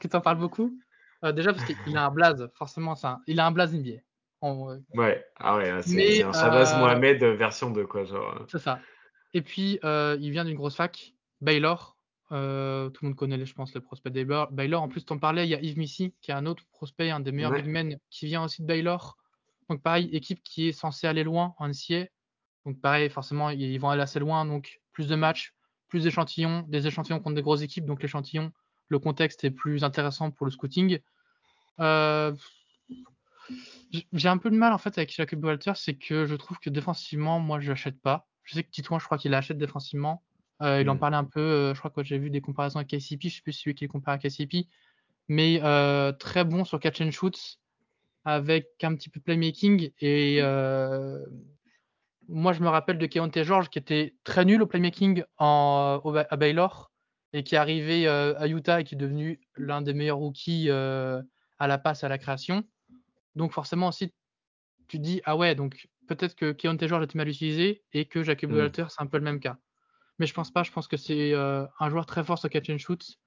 qu'il 0.00 0.10
t'en 0.10 0.20
parle 0.20 0.38
beaucoup. 0.38 0.78
Euh, 1.24 1.32
déjà 1.32 1.52
parce 1.52 1.64
qu'il 1.64 1.96
a 1.96 2.06
un 2.06 2.10
blaze, 2.10 2.48
forcément, 2.54 2.94
ça. 2.94 3.20
Il 3.26 3.40
a 3.40 3.46
un 3.46 3.50
blaze 3.50 3.74
NBA. 3.74 4.00
En, 4.40 4.78
ouais, 4.94 5.24
ah 5.36 5.56
ouais, 5.56 5.82
c'est 5.82 6.22
un 6.22 6.32
Shabazz 6.32 6.74
euh, 6.74 6.78
Mohamed 6.78 7.24
version 7.24 7.70
2, 7.70 7.86
quoi. 7.86 8.04
Genre. 8.04 8.44
C'est 8.48 8.60
ça. 8.60 8.80
Et 9.34 9.42
puis, 9.42 9.80
euh, 9.82 10.16
il 10.20 10.30
vient 10.30 10.44
d'une 10.44 10.54
grosse 10.54 10.76
fac, 10.76 11.14
Baylor. 11.40 11.97
Euh, 12.30 12.90
tout 12.90 13.04
le 13.04 13.10
monde 13.10 13.16
connaît, 13.16 13.44
je 13.44 13.54
pense, 13.54 13.74
le 13.74 13.80
prospect 13.80 14.10
de 14.10 14.22
Baylor. 14.50 14.82
En 14.82 14.88
plus, 14.88 15.04
tu 15.04 15.12
en 15.12 15.18
parlais, 15.18 15.46
il 15.46 15.50
y 15.50 15.54
a 15.54 15.60
Yves 15.60 15.78
Missy, 15.78 16.14
qui 16.20 16.30
est 16.30 16.34
un 16.34 16.46
autre 16.46 16.64
prospect, 16.72 17.10
un 17.10 17.20
des 17.20 17.32
meilleurs 17.32 17.52
ouais. 17.52 17.98
qui 18.10 18.26
vient 18.26 18.44
aussi 18.44 18.62
de 18.62 18.66
Baylor. 18.66 19.16
Donc, 19.68 19.82
pareil, 19.82 20.08
équipe 20.12 20.42
qui 20.42 20.68
est 20.68 20.72
censée 20.72 21.06
aller 21.06 21.24
loin 21.24 21.54
en 21.58 21.68
NCA. 21.68 22.06
Donc, 22.66 22.80
pareil, 22.80 23.08
forcément, 23.08 23.50
ils 23.50 23.78
vont 23.78 23.90
aller 23.90 24.02
assez 24.02 24.18
loin. 24.18 24.44
Donc, 24.44 24.80
plus 24.92 25.08
de 25.08 25.14
matchs, 25.14 25.54
plus 25.88 26.04
d'échantillons, 26.04 26.64
des 26.68 26.86
échantillons 26.86 27.20
contre 27.20 27.36
des 27.36 27.42
grosses 27.42 27.62
équipes. 27.62 27.86
Donc, 27.86 28.02
l'échantillon, 28.02 28.52
le 28.88 28.98
contexte 28.98 29.44
est 29.44 29.50
plus 29.50 29.84
intéressant 29.84 30.30
pour 30.30 30.46
le 30.46 30.52
scouting. 30.52 30.98
Euh, 31.80 32.34
j'ai 34.12 34.28
un 34.28 34.38
peu 34.38 34.50
de 34.50 34.56
mal, 34.56 34.72
en 34.72 34.78
fait, 34.78 34.96
avec 34.98 35.14
Jacob 35.14 35.42
Walter, 35.44 35.72
c'est 35.74 35.94
que 35.94 36.26
je 36.26 36.34
trouve 36.34 36.58
que 36.58 36.68
défensivement, 36.68 37.40
moi, 37.40 37.60
je 37.60 37.70
l'achète 37.70 38.00
pas. 38.00 38.28
Je 38.42 38.54
sais 38.54 38.62
que 38.62 38.70
Titouan, 38.70 38.98
je 38.98 39.04
crois 39.04 39.18
qu'il 39.18 39.30
l'achète 39.30 39.58
défensivement. 39.58 40.22
Euh, 40.62 40.80
il 40.80 40.90
en 40.90 40.96
mm. 40.96 40.98
parlait 40.98 41.16
un 41.16 41.24
peu, 41.24 41.40
euh, 41.40 41.74
je 41.74 41.78
crois 41.78 41.90
que 41.90 42.02
j'ai 42.02 42.18
vu 42.18 42.30
des 42.30 42.40
comparaisons 42.40 42.78
avec 42.78 42.88
KCP, 42.88 43.28
je 43.28 43.36
sais 43.36 43.42
plus 43.42 43.52
celui 43.52 43.74
qui 43.74 43.84
est 43.84 43.88
comparé 43.88 44.16
à 44.16 44.18
KCP, 44.18 44.66
mais 45.28 45.60
euh, 45.62 46.12
très 46.12 46.44
bon 46.44 46.64
sur 46.64 46.80
catch 46.80 47.00
and 47.00 47.12
shoot, 47.12 47.58
avec 48.24 48.68
un 48.82 48.94
petit 48.94 49.08
peu 49.08 49.20
de 49.20 49.24
playmaking. 49.24 49.90
Et 50.00 50.40
moi, 52.30 52.52
je 52.52 52.60
me 52.60 52.68
rappelle 52.68 52.98
de 52.98 53.06
Keontae 53.06 53.42
George 53.42 53.70
qui 53.70 53.78
était 53.78 54.14
très 54.22 54.44
nul 54.44 54.60
au 54.60 54.66
playmaking 54.66 55.24
en, 55.38 56.02
à 56.28 56.36
Baylor 56.36 56.92
et 57.32 57.42
qui 57.42 57.54
est 57.54 57.58
arrivé 57.58 58.06
à 58.06 58.46
Utah 58.48 58.80
et 58.80 58.84
qui 58.84 58.96
est 58.96 58.98
devenu 58.98 59.40
l'un 59.56 59.80
des 59.80 59.94
meilleurs 59.94 60.18
rookies 60.18 60.68
à 60.70 61.66
la 61.66 61.78
passe 61.78 62.04
à 62.04 62.08
la 62.08 62.18
création. 62.18 62.64
Donc 63.34 63.52
forcément 63.52 63.88
aussi, 63.88 64.12
tu 64.88 64.98
dis, 64.98 65.22
ah 65.24 65.36
ouais, 65.36 65.54
donc 65.54 65.88
peut-être 66.06 66.34
que 66.34 66.52
Keontae 66.52 66.86
George 66.86 67.04
été 67.04 67.16
mal 67.16 67.28
utilisé 67.28 67.82
et 67.92 68.04
que 68.04 68.22
Jacob 68.22 68.50
mmh. 68.50 68.56
Walter, 68.56 68.84
c'est 68.88 69.02
un 69.02 69.06
peu 69.06 69.18
le 69.18 69.24
même 69.24 69.40
cas. 69.40 69.56
Mais 70.18 70.26
je 70.26 70.34
pense 70.34 70.50
pas, 70.50 70.62
je 70.62 70.72
pense 70.72 70.88
que 70.88 70.96
c'est 70.96 71.34
un 71.34 71.90
joueur 71.90 72.06
très 72.06 72.24
fort 72.24 72.38
sur 72.38 72.50
catch 72.50 72.70
and 72.70 72.78
shoot 72.78 73.18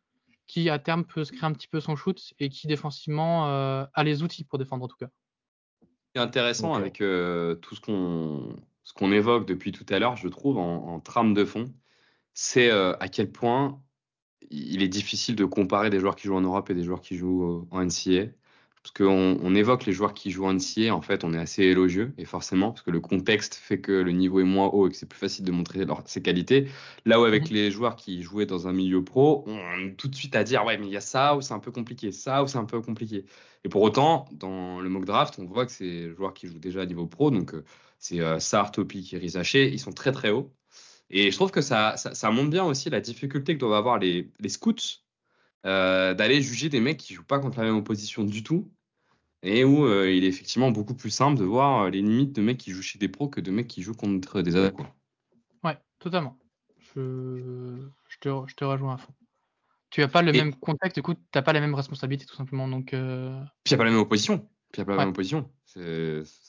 qui 0.48 0.70
à 0.70 0.80
terme 0.80 1.06
peut 1.06 1.24
se 1.24 1.32
créer 1.32 1.46
un 1.46 1.54
petit 1.54 1.68
peu 1.68 1.80
son 1.80 1.96
shoot 1.96 2.34
et 2.40 2.50
qui 2.50 2.68
défensivement 2.68 3.46
a 3.46 4.04
les 4.04 4.24
outils 4.24 4.44
pour 4.44 4.60
défendre 4.60 4.84
en 4.84 4.88
tout 4.88 4.98
cas. 4.98 5.10
C'est 6.14 6.22
intéressant 6.22 6.74
avec 6.74 6.96
tout 6.98 7.76
ce 7.76 7.82
qu'on 7.82 8.56
ce 8.84 8.94
qu'on 8.94 9.12
évoque 9.12 9.48
depuis 9.48 9.72
tout 9.72 9.86
à 9.90 10.00
l'heure, 10.00 10.18
je 10.18 10.28
trouve, 10.28 10.58
en, 10.58 11.00
trame 11.00 11.34
de 11.34 11.46
fond, 11.46 11.74
c'est 12.34 12.70
à 12.72 13.08
quel 13.08 13.32
point 13.32 13.82
il 14.50 14.84
est 14.84 14.90
difficile 14.90 15.36
de 15.36 15.46
comparer 15.46 15.90
des 15.90 16.00
joueurs 16.00 16.16
qui 16.16 16.28
jouent 16.28 16.36
en 16.36 16.42
Europe 16.42 16.70
et 16.70 16.74
des 16.74 16.84
joueurs 16.84 17.02
qui 17.02 17.16
jouent 17.16 17.68
en 17.72 17.86
NCA 17.86 18.32
parce 18.84 18.94
qu'on 18.94 19.38
on 19.42 19.54
évoque 19.54 19.86
les 19.86 19.94
joueurs 19.94 20.14
qui 20.16 20.32
jouent 20.32 20.46
en 20.46 20.56
NCA, 20.56 20.94
en 20.94 21.02
fait, 21.02 21.24
on 21.24 21.34
est 21.34 21.38
assez 21.38 21.64
élogieux, 21.64 22.14
et 22.18 22.26
forcément, 22.26 22.72
parce 22.72 22.82
que 22.82 22.90
le 22.90 23.00
contexte 23.00 23.54
fait 23.54 23.80
que 23.80 23.92
le 23.92 24.12
niveau 24.12 24.40
est 24.40 24.44
moins 24.44 24.68
haut 24.68 24.88
et 24.88 24.90
que 24.90 24.96
c'est 24.96 25.08
plus 25.08 25.20
facile 25.20 25.46
de 25.46 25.52
montrer 25.52 25.86
leur, 25.86 26.02
ses 26.06 26.24
qualités. 26.24 26.68
Là 27.06 27.22
où 27.22 27.24
avec 27.24 27.50
mhm. 27.50 27.58
les 27.58 27.72
joueurs 27.72 27.96
qui 27.96 28.24
jouaient 28.24 28.48
dans 28.48 28.68
un 28.68 28.74
milieu 28.74 29.04
pro, 29.04 29.44
on 29.46 29.88
est 29.88 29.96
tout 29.98 30.08
de 30.08 30.16
suite 30.16 30.36
à 30.36 30.44
dire, 30.44 30.66
ouais, 30.66 30.78
mais 30.80 30.88
il 30.88 30.94
y 30.94 30.98
a 30.98 31.02
ça 31.02 31.36
ou 31.36 31.42
c'est 31.42 31.54
un 31.54 31.60
peu 31.60 31.72
compliqué, 31.72 32.12
ça 32.12 32.44
ou 32.44 32.48
c'est 32.48 32.58
un 32.58 32.66
peu 32.66 32.82
compliqué. 32.82 33.26
Et 33.64 33.70
pour 33.70 33.84
autant, 33.84 34.26
dans 34.32 34.80
le 34.82 34.90
mock 34.90 35.06
draft, 35.06 35.38
on 35.38 35.46
voit 35.46 35.68
que 35.68 35.72
c'est 35.72 36.10
joueurs 36.16 36.34
qui 36.34 36.48
jouent 36.48 36.60
déjà 36.60 36.82
à 36.82 36.86
niveau 36.88 37.06
pro, 37.06 37.30
donc 37.30 37.54
euh, 37.54 37.64
c'est 38.00 38.20
euh, 38.20 38.40
Sar, 38.40 38.72
Topic 38.72 39.14
et 39.14 39.18
Rizaché, 39.20 39.72
ils 39.72 39.80
sont 39.80 39.92
très 39.92 40.12
très 40.12 40.32
hauts. 40.32 40.52
Et 41.12 41.30
je 41.30 41.36
trouve 41.36 41.52
que 41.52 41.62
ça, 41.62 41.98
ça, 41.98 42.32
montre 42.32 42.50
bien 42.50 42.64
aussi 42.64 42.90
la 42.90 43.02
difficulté 43.02 43.54
que 43.54 43.60
doivent 43.60 43.74
avoir 43.74 44.00
les, 44.00 44.32
les 44.40 44.50
scouts 44.50 45.02
euh, 45.66 46.14
d'aller 46.16 46.42
juger 46.42 46.70
des 46.70 46.80
mecs 46.80 46.98
qui 46.98 47.14
jouent 47.14 47.24
pas 47.24 47.40
contre 47.40 47.60
la 47.60 47.66
même 47.66 47.76
opposition 47.76 48.24
du 48.24 48.42
tout 48.42 48.72
et 49.44 49.64
où 49.64 49.86
euh, 49.86 50.12
il 50.12 50.24
est 50.24 50.28
effectivement 50.28 50.72
beaucoup 50.72 50.96
plus 50.96 51.12
simple 51.12 51.40
de 51.40 51.44
voir 51.44 51.84
euh, 51.84 51.90
les 51.90 52.02
limites 52.02 52.34
de 52.34 52.42
mecs 52.42 52.58
qui 52.58 52.72
jouent 52.72 52.82
chez 52.82 52.98
des 52.98 53.08
pros 53.08 53.28
que 53.28 53.42
de 53.42 53.52
mecs 53.52 53.68
qui 53.68 53.84
jouent 53.84 53.94
contre 53.94 54.42
des 54.42 54.56
ados. 54.56 54.74
Ouais, 55.64 55.78
totalement. 56.00 56.38
Je, 56.96 57.78
je, 58.08 58.18
te, 58.20 58.30
je 58.48 58.56
te 58.56 58.64
rejoins 58.64 58.96
à 58.96 58.98
fond. 58.98 59.14
Tu 59.92 60.02
n'as 60.02 60.08
pas 60.08 60.22
le 60.22 60.32
même 60.32 60.56
contexte, 60.56 60.96
du 60.96 61.04
coup, 61.04 61.14
tu 61.14 61.20
n'as 61.36 61.42
pas 61.42 61.54
la 61.54 61.60
même 61.60 61.76
responsabilité 61.76 62.26
tout 62.26 62.36
simplement. 62.36 62.68
Donc, 62.68 62.88
Puis 62.88 62.98
il 62.98 63.72
n'y 63.72 63.74
a 63.74 63.78
pas 63.78 63.84
la 63.84 63.92
même 63.92 64.00
opposition. 64.00 64.40
Puis 64.72 64.80
il 64.80 64.80
n'y 64.80 64.84
a 64.84 64.86
pas 64.86 64.92
la 64.94 65.00
même 65.00 65.10
opposition. 65.10 65.52
Ça 65.66 65.82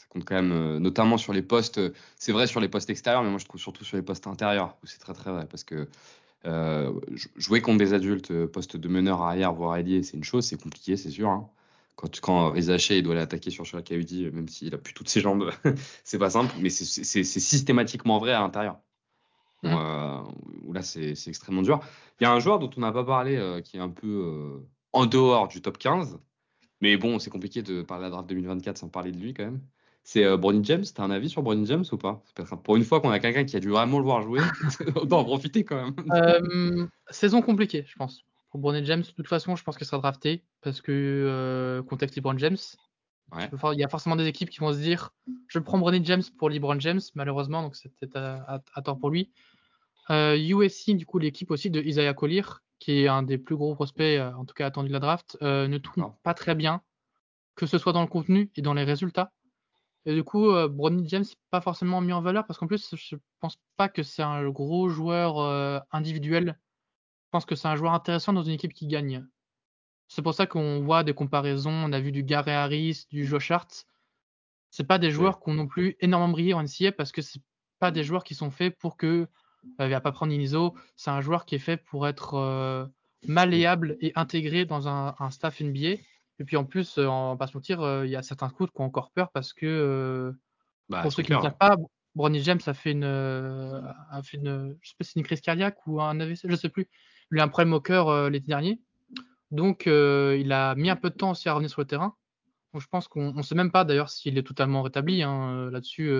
compte 0.08 0.24
quand 0.24 0.36
même, 0.36 0.78
notamment 0.78 1.18
sur 1.18 1.32
les 1.32 1.42
postes. 1.42 1.80
C'est 2.16 2.32
vrai 2.32 2.46
sur 2.46 2.60
les 2.60 2.68
postes 2.68 2.88
extérieurs, 2.88 3.24
mais 3.24 3.30
moi 3.30 3.38
je 3.38 3.44
trouve 3.44 3.60
surtout 3.60 3.84
sur 3.84 3.96
les 3.96 4.02
postes 4.02 4.26
intérieurs 4.26 4.76
où 4.82 4.86
c'est 4.86 4.98
très 4.98 5.12
très 5.12 5.32
vrai 5.32 5.46
parce 5.48 5.64
que 5.64 5.88
euh, 6.46 6.92
jouer 7.36 7.60
contre 7.60 7.78
des 7.78 7.94
adultes, 7.94 8.30
euh, 8.30 8.46
poste 8.46 8.76
de 8.76 8.88
meneur 8.88 9.22
arrière, 9.22 9.52
voire 9.52 9.76
ailier, 9.76 10.02
c'est 10.02 10.16
une 10.16 10.24
chose, 10.24 10.44
c'est 10.44 10.60
compliqué, 10.60 10.96
c'est 10.96 11.10
sûr. 11.10 11.28
Hein. 11.28 11.48
Quand, 11.94 12.20
quand 12.20 12.50
Rizaché 12.50 12.98
il 12.98 13.02
doit 13.02 13.14
l'attaquer 13.14 13.50
sur 13.50 13.66
sur 13.66 13.82
KUD, 13.82 14.32
même 14.32 14.48
s'il 14.48 14.74
a 14.74 14.78
plus 14.78 14.94
toutes 14.94 15.08
ses 15.08 15.20
jambes, 15.20 15.50
c'est 16.04 16.18
pas 16.18 16.30
simple, 16.30 16.54
mais 16.60 16.70
c'est 16.70 17.24
systématiquement 17.24 18.18
vrai 18.18 18.32
à 18.32 18.40
l'intérieur. 18.40 18.78
Mmh. 19.62 19.68
Euh, 19.68 20.22
où 20.64 20.72
là, 20.72 20.82
c'est 20.82 21.12
extrêmement 21.26 21.62
dur. 21.62 21.80
Il 22.20 22.24
y 22.24 22.26
a 22.26 22.32
un 22.32 22.40
joueur 22.40 22.58
dont 22.58 22.70
on 22.76 22.80
n'a 22.80 22.90
pas 22.90 23.04
parlé 23.04 23.60
qui 23.64 23.76
est 23.76 23.80
un 23.80 23.90
peu 23.90 24.60
en 24.92 25.06
dehors 25.06 25.46
du 25.46 25.62
top 25.62 25.78
15, 25.78 26.18
mais 26.80 26.96
bon, 26.96 27.20
c'est 27.20 27.30
compliqué 27.30 27.62
de 27.62 27.82
parler 27.82 28.06
de 28.06 28.06
la 28.06 28.10
draft 28.10 28.28
2024 28.28 28.78
sans 28.78 28.88
parler 28.88 29.12
de 29.12 29.18
lui 29.18 29.34
quand 29.34 29.44
même 29.44 29.60
c'est 30.04 30.24
euh, 30.24 30.36
Brony 30.36 30.64
James. 30.64 30.84
T'as 30.94 31.04
un 31.04 31.10
avis 31.10 31.28
sur 31.28 31.42
Brony 31.42 31.66
James 31.66 31.84
ou 31.90 31.96
pas? 31.96 32.22
Pour 32.64 32.76
une 32.76 32.84
fois 32.84 33.00
qu'on 33.00 33.10
a 33.10 33.18
quelqu'un 33.18 33.44
qui 33.44 33.56
a 33.56 33.60
dû 33.60 33.68
vraiment 33.68 33.98
le 33.98 34.04
voir 34.04 34.22
jouer, 34.22 34.40
autant 34.96 35.20
en 35.20 35.24
profiter 35.24 35.64
quand 35.64 35.76
même. 35.76 35.94
Euh, 36.12 36.86
saison 37.10 37.42
compliquée, 37.42 37.84
je 37.86 37.96
pense. 37.96 38.24
Pour 38.50 38.60
Brony 38.60 38.84
James, 38.84 39.02
de 39.02 39.10
toute 39.10 39.28
façon, 39.28 39.56
je 39.56 39.64
pense 39.64 39.76
qu'il 39.76 39.86
sera 39.86 39.98
drafté 39.98 40.44
parce 40.60 40.80
que 40.80 40.92
euh, 40.92 41.82
contexte 41.82 42.16
LeBron 42.16 42.36
James. 42.38 42.58
Il 43.34 43.78
y 43.78 43.84
a 43.84 43.88
forcément 43.88 44.16
des 44.16 44.26
équipes 44.26 44.50
qui 44.50 44.58
vont 44.58 44.74
se 44.74 44.78
dire 44.78 45.14
je 45.48 45.58
prends 45.58 45.78
Brony 45.78 46.04
James 46.04 46.22
pour 46.36 46.50
LeBron 46.50 46.78
James, 46.80 47.00
malheureusement, 47.14 47.62
donc 47.62 47.76
c'est 47.76 47.88
peut-être 47.88 48.16
à, 48.16 48.82
tort 48.82 48.98
pour 48.98 49.08
lui. 49.08 49.30
USC, 50.10 50.90
du 50.90 51.06
coup, 51.06 51.18
l'équipe 51.18 51.50
aussi 51.50 51.70
de 51.70 51.80
Isaiah 51.80 52.12
Collier, 52.12 52.42
qui 52.78 53.04
est 53.04 53.08
un 53.08 53.22
des 53.22 53.38
plus 53.38 53.56
gros 53.56 53.74
prospects, 53.74 54.20
en 54.20 54.44
tout 54.44 54.52
cas 54.52 54.66
attendu 54.66 54.88
de 54.88 54.92
la 54.92 54.98
draft, 54.98 55.38
ne 55.40 55.78
tourne 55.78 56.12
pas 56.22 56.34
très 56.34 56.54
bien, 56.54 56.82
que 57.54 57.64
ce 57.64 57.78
soit 57.78 57.94
dans 57.94 58.02
le 58.02 58.06
contenu 58.06 58.50
et 58.54 58.60
dans 58.60 58.74
les 58.74 58.84
résultats. 58.84 59.32
Et 60.04 60.14
du 60.14 60.24
coup, 60.24 60.50
euh, 60.50 60.68
James, 61.04 61.24
pas 61.50 61.60
forcément 61.60 62.00
mis 62.00 62.12
en 62.12 62.20
valeur 62.22 62.46
parce 62.46 62.58
qu'en 62.58 62.66
plus, 62.66 62.94
je 62.96 63.16
pense 63.40 63.58
pas 63.76 63.88
que 63.88 64.02
c'est 64.02 64.22
un 64.22 64.48
gros 64.50 64.88
joueur 64.88 65.38
euh, 65.38 65.78
individuel. 65.92 66.58
Je 67.26 67.28
pense 67.30 67.44
que 67.46 67.54
c'est 67.54 67.68
un 67.68 67.76
joueur 67.76 67.92
intéressant 67.92 68.32
dans 68.32 68.42
une 68.42 68.52
équipe 68.52 68.74
qui 68.74 68.88
gagne. 68.88 69.24
C'est 70.08 70.22
pour 70.22 70.34
ça 70.34 70.46
qu'on 70.46 70.80
voit 70.80 71.04
des 71.04 71.14
comparaisons. 71.14 71.70
On 71.70 71.92
a 71.92 72.00
vu 72.00 72.12
du 72.12 72.24
Gary 72.24 72.50
Harris, 72.50 73.06
du 73.10 73.24
Josh 73.24 73.50
Hart. 73.50 73.86
C'est 74.70 74.84
pas 74.84 74.98
des 74.98 75.10
joueurs 75.10 75.40
qui 75.40 75.50
ont 75.50 75.54
non 75.54 75.66
plus 75.66 75.96
énormément 76.00 76.32
brillé 76.32 76.54
en 76.54 76.62
NCA 76.62 76.92
parce 76.92 77.12
que 77.12 77.22
c'est 77.22 77.40
pas 77.78 77.90
des 77.90 78.04
joueurs 78.04 78.24
qui 78.24 78.34
sont 78.34 78.50
faits 78.50 78.76
pour 78.78 78.96
que. 78.96 79.28
Euh, 79.80 79.86
il 79.86 79.90
va 79.90 80.00
pas 80.00 80.12
prendre 80.12 80.32
Iniso. 80.32 80.74
C'est 80.96 81.10
un 81.10 81.20
joueur 81.20 81.46
qui 81.46 81.54
est 81.54 81.60
fait 81.60 81.76
pour 81.76 82.08
être 82.08 82.34
euh, 82.34 82.84
malléable 83.26 83.96
et 84.00 84.12
intégré 84.16 84.64
dans 84.64 84.88
un, 84.88 85.14
un 85.18 85.30
staff 85.30 85.60
NBA. 85.60 85.96
Et 86.38 86.44
puis 86.44 86.56
en 86.56 86.64
plus, 86.64 86.98
euh, 86.98 87.06
en 87.06 87.36
pas 87.36 87.46
se 87.46 87.56
mentir, 87.56 87.80
euh, 87.82 88.06
il 88.06 88.10
y 88.10 88.16
a 88.16 88.22
certains 88.22 88.48
scouts 88.48 88.66
qui 88.66 88.80
ont 88.80 88.84
encore 88.84 89.10
peur 89.10 89.30
parce 89.32 89.52
que 89.52 89.66
euh, 89.66 90.32
bah, 90.88 91.02
pour 91.02 91.12
ceux 91.12 91.22
qui 91.22 91.32
ne 91.32 91.40
savent 91.40 91.56
pas, 91.56 91.76
Bronny 92.14 92.42
James 92.42 92.60
a 92.66 92.74
fait 92.74 92.92
une, 92.92 93.04
a 93.04 94.22
fait 94.22 94.36
une, 94.36 94.76
je 94.80 94.88
sais 94.88 94.94
pas 94.98 95.04
si 95.04 95.12
c'est 95.12 95.20
une 95.20 95.24
crise 95.24 95.40
cardiaque 95.40 95.78
ou 95.86 96.00
un 96.00 96.18
AVC, 96.20 96.48
je 96.48 96.56
sais 96.56 96.68
plus. 96.68 96.88
Il 97.30 97.40
a 97.40 97.44
un 97.44 97.48
problème 97.48 97.72
au 97.72 97.80
cœur 97.80 98.28
l'été 98.28 98.46
dernier, 98.46 98.80
donc 99.50 99.84
il 99.86 100.52
a 100.52 100.74
mis 100.74 100.90
un 100.90 100.96
peu 100.96 101.08
de 101.08 101.14
temps 101.14 101.30
aussi 101.30 101.48
à 101.48 101.54
revenir 101.54 101.70
sur 101.70 101.80
le 101.80 101.86
terrain. 101.86 102.14
Donc 102.74 102.82
je 102.82 102.88
pense 102.88 103.08
qu'on 103.08 103.32
ne 103.32 103.42
sait 103.42 103.54
même 103.54 103.70
pas 103.70 103.84
d'ailleurs 103.84 104.10
s'il 104.10 104.36
est 104.36 104.46
totalement 104.46 104.82
rétabli 104.82 105.22
hein, 105.22 105.70
là-dessus. 105.70 106.12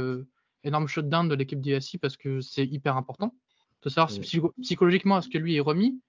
énorme 0.65 0.87
shutdown 0.87 1.29
de 1.29 1.35
l'équipe 1.35 1.61
d'ISI 1.61 1.99
parce 1.99 2.17
que 2.17 2.41
c'est 2.41 2.65
hyper 2.65 2.97
important 2.97 3.35
de 3.83 3.91
savoir 3.91 4.11
si 4.11 4.21
psychologiquement 4.63 5.19
est-ce 5.19 5.29
que 5.29 5.39
lui 5.39 5.57
est 5.57 5.61
remis, 5.61 6.01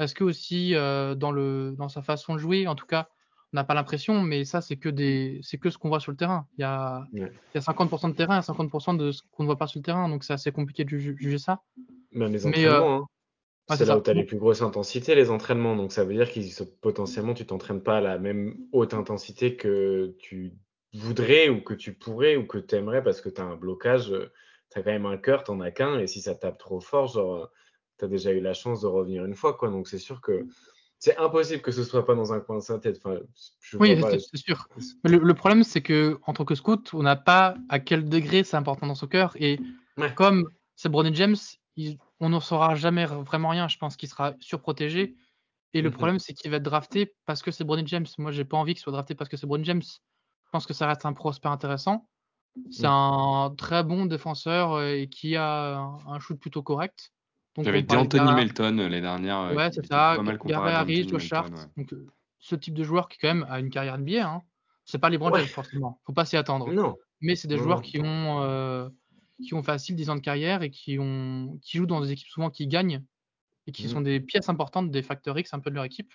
est-ce 0.00 0.14
que 0.14 0.24
aussi 0.24 0.72
dans 0.72 1.30
le 1.30 1.76
dans 1.78 1.88
sa 1.88 2.02
façon 2.02 2.34
de 2.34 2.38
jouer, 2.38 2.66
en 2.66 2.74
tout 2.74 2.86
cas 2.86 3.08
n'a 3.52 3.64
pas 3.64 3.74
l'impression, 3.74 4.22
mais 4.22 4.44
ça, 4.44 4.60
c'est 4.60 4.76
que, 4.76 4.88
des, 4.88 5.40
c'est 5.42 5.58
que 5.58 5.70
ce 5.70 5.78
qu'on 5.78 5.88
voit 5.88 6.00
sur 6.00 6.12
le 6.12 6.16
terrain. 6.16 6.46
Il 6.56 6.60
y 6.60 6.64
a, 6.64 7.04
il 7.12 7.22
y 7.54 7.58
a 7.58 7.60
50% 7.60 8.10
de 8.10 8.14
terrain 8.14 8.38
et 8.38 8.42
50% 8.42 8.96
de 8.96 9.10
ce 9.10 9.22
qu'on 9.32 9.42
ne 9.42 9.48
voit 9.48 9.58
pas 9.58 9.66
sur 9.66 9.80
le 9.80 9.84
terrain, 9.84 10.08
donc 10.08 10.24
c'est 10.24 10.32
assez 10.32 10.52
compliqué 10.52 10.84
de 10.84 10.90
juger 10.90 11.38
ça. 11.38 11.62
Même 12.12 12.32
les 12.32 12.46
entraînements, 12.46 12.98
euh, 12.98 13.02
hein. 13.68 13.76
c'est 13.76 13.84
là 13.84 13.98
où 13.98 14.02
tu 14.02 14.10
as 14.10 14.14
les 14.14 14.24
plus 14.24 14.38
grosses 14.38 14.62
intensités, 14.62 15.14
les 15.14 15.30
entraînements. 15.30 15.76
Donc 15.76 15.92
ça 15.92 16.04
veut 16.04 16.14
dire 16.14 16.32
que 16.32 16.62
potentiellement, 16.80 17.34
tu 17.34 17.46
t'entraînes 17.46 17.82
pas 17.82 17.98
à 17.98 18.00
la 18.00 18.18
même 18.18 18.56
haute 18.72 18.94
intensité 18.94 19.56
que 19.56 20.14
tu 20.18 20.52
voudrais 20.92 21.48
ou 21.48 21.60
que 21.60 21.74
tu 21.74 21.92
pourrais 21.92 22.36
ou 22.36 22.46
que 22.46 22.58
tu 22.58 22.74
aimerais 22.74 23.02
parce 23.02 23.20
que 23.20 23.28
tu 23.28 23.40
as 23.40 23.44
un 23.44 23.56
blocage, 23.56 24.12
tu 24.70 24.78
as 24.78 24.82
quand 24.82 24.90
même 24.90 25.06
un 25.06 25.16
cœur, 25.16 25.44
tu 25.44 25.50
n'en 25.50 25.60
as 25.60 25.70
qu'un, 25.70 25.98
et 25.98 26.06
si 26.06 26.20
ça 26.20 26.34
tape 26.34 26.58
trop 26.58 26.80
fort, 26.80 27.08
genre, 27.08 27.50
tu 27.98 28.04
as 28.04 28.08
déjà 28.08 28.32
eu 28.32 28.40
la 28.40 28.54
chance 28.54 28.80
de 28.80 28.86
revenir 28.86 29.24
une 29.24 29.34
fois. 29.34 29.54
Quoi. 29.54 29.70
Donc 29.70 29.88
c'est 29.88 29.98
sûr 29.98 30.20
que 30.20 30.46
c'est 31.00 31.16
impossible 31.16 31.62
que 31.62 31.72
ce 31.72 31.82
soit 31.82 32.04
pas 32.04 32.14
dans 32.14 32.34
un 32.34 32.40
coin 32.40 32.56
de 32.56 32.62
sa 32.62 32.78
tête. 32.78 33.00
Enfin, 33.02 33.18
oui, 33.78 33.98
c'est 34.30 34.36
sûr. 34.36 34.68
le, 35.02 35.32
problème, 35.32 35.64
c'est 35.64 35.80
que 35.80 36.20
en 36.26 36.34
tant 36.34 36.44
que 36.44 36.54
scout, 36.54 36.90
on 36.92 37.02
n'a 37.02 37.16
pas 37.16 37.56
à 37.70 37.80
quel 37.80 38.06
degré 38.06 38.44
c'est 38.44 38.58
important 38.58 38.86
dans 38.86 38.94
son 38.94 39.06
cœur. 39.06 39.34
Et 39.36 39.58
comme 40.14 40.50
c'est 40.76 40.90
Bronny 40.90 41.14
James, 41.14 41.36
on 42.20 42.28
n'en 42.28 42.40
saura 42.40 42.74
jamais 42.74 43.06
vraiment 43.06 43.48
rien. 43.48 43.66
Je 43.66 43.78
pense 43.78 43.96
qu'il 43.96 44.10
sera 44.10 44.34
surprotégé. 44.40 45.16
Et 45.72 45.80
le 45.80 45.88
mhm. 45.88 45.96
problème, 45.96 46.18
c'est 46.18 46.34
qu'il 46.34 46.50
va 46.50 46.58
être 46.58 46.62
drafté 46.62 47.14
parce 47.24 47.42
que 47.42 47.50
c'est 47.50 47.64
Bronny 47.64 47.86
James. 47.86 48.06
Moi, 48.18 48.30
j'ai 48.30 48.44
pas 48.44 48.58
envie 48.58 48.74
qu'il 48.74 48.82
soit 48.82 48.92
drafté 48.92 49.14
parce 49.14 49.30
que 49.30 49.38
c'est 49.38 49.46
Bronny 49.46 49.64
James. 49.64 49.82
Je 49.82 50.50
pense 50.52 50.66
que 50.66 50.74
ça 50.74 50.86
reste 50.86 51.06
un 51.06 51.14
prospect 51.14 51.48
intéressant. 51.48 52.08
C'est 52.70 52.86
un 52.86 53.54
très 53.56 53.84
bon 53.84 54.04
défenseur 54.04 54.72
euh, 54.72 54.92
et 54.96 55.08
qui 55.08 55.36
a 55.36 55.78
un 55.78 56.18
shoot 56.18 56.38
plutôt 56.38 56.62
correct. 56.62 57.12
J'avais 57.58 57.82
dit 57.82 57.96
Anthony 57.96 58.32
Melton 58.32 58.78
euh, 58.78 58.88
les 58.88 59.00
dernières. 59.00 59.40
Euh, 59.40 59.54
ouais, 59.54 59.70
c'est 59.72 59.84
ça. 59.86 60.16
Gary 60.44 60.72
Harris, 60.72 61.08
Josh 61.08 61.32
Hart. 61.32 61.52
Donc, 61.76 61.92
euh, 61.92 62.06
ce 62.38 62.54
type 62.54 62.74
de 62.74 62.84
joueur 62.84 63.08
qui, 63.08 63.18
quand 63.18 63.28
même, 63.28 63.46
a 63.48 63.60
une 63.60 63.70
carrière 63.70 63.98
NBA. 63.98 64.24
Hein. 64.24 64.42
C'est 64.84 64.98
pas 64.98 65.10
les 65.10 65.18
James, 65.18 65.46
forcément. 65.46 66.00
Faut 66.04 66.12
pas 66.12 66.24
s'y 66.24 66.36
attendre. 66.36 66.72
Non. 66.72 66.96
Mais 67.20 67.36
c'est 67.36 67.48
des 67.48 67.58
joueurs 67.58 67.82
qui 67.82 68.00
ont, 68.00 68.90
qui 69.42 69.54
ont 69.54 69.62
facile 69.62 69.94
10 69.96 70.10
ans 70.10 70.16
de 70.16 70.20
carrière 70.20 70.62
et 70.62 70.70
qui, 70.70 70.98
ont, 70.98 71.58
qui 71.62 71.78
jouent 71.78 71.86
dans 71.86 72.00
des 72.00 72.12
équipes 72.12 72.28
souvent 72.28 72.50
qui 72.50 72.66
gagnent 72.66 73.02
et 73.66 73.72
qui 73.72 73.86
mm. 73.86 73.90
sont 73.90 74.00
des 74.00 74.20
pièces 74.20 74.48
importantes 74.48 74.90
des 74.90 75.02
facteurs 75.02 75.38
X 75.38 75.52
un 75.52 75.60
peu 75.60 75.70
de 75.70 75.74
leur 75.74 75.84
équipe. 75.84 76.12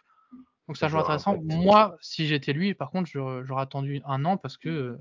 Donc, 0.68 0.78
c'est 0.78 0.86
un 0.86 0.90
joueur 0.90 1.04
intéressant. 1.04 1.38
Moi, 1.44 1.96
si 2.02 2.26
j'étais 2.26 2.54
lui, 2.54 2.74
par 2.74 2.90
contre, 2.90 3.10
j'aurais 3.10 3.62
attendu 3.62 4.02
un 4.06 4.26
an 4.26 4.38
parce 4.38 4.58
que 4.58 4.98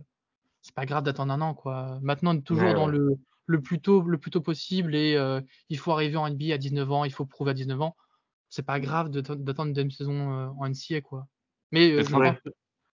c'est 0.60 0.74
pas 0.74 0.84
grave 0.84 1.04
d'attendre 1.04 1.32
un 1.32 1.40
an. 1.40 1.54
Quoi. 1.54 1.98
Maintenant, 2.02 2.38
toujours 2.38 2.74
dans 2.74 2.86
le 2.86 3.18
le 3.46 3.60
plus 3.60 3.80
tôt, 3.80 4.02
le 4.02 4.18
plus 4.18 4.30
tôt 4.30 4.40
possible 4.40 4.94
et 4.94 5.16
euh, 5.16 5.40
il 5.68 5.78
faut 5.78 5.92
arriver 5.92 6.16
en 6.16 6.28
NBA 6.28 6.54
à 6.54 6.58
19 6.58 6.90
ans, 6.92 7.04
il 7.04 7.12
faut 7.12 7.26
prouver 7.26 7.50
à 7.50 7.54
19 7.54 7.80
ans. 7.80 7.96
C'est 8.54 8.64
pas 8.64 8.78
grave 8.78 9.10
d'attendre 9.10 9.66
une 9.66 9.72
deuxième 9.72 9.90
saison 9.90 10.32
euh, 10.32 10.46
en 10.60 10.68
NCA, 10.68 11.00
quoi. 11.00 11.26
Mais 11.72 11.90
euh, 11.90 12.32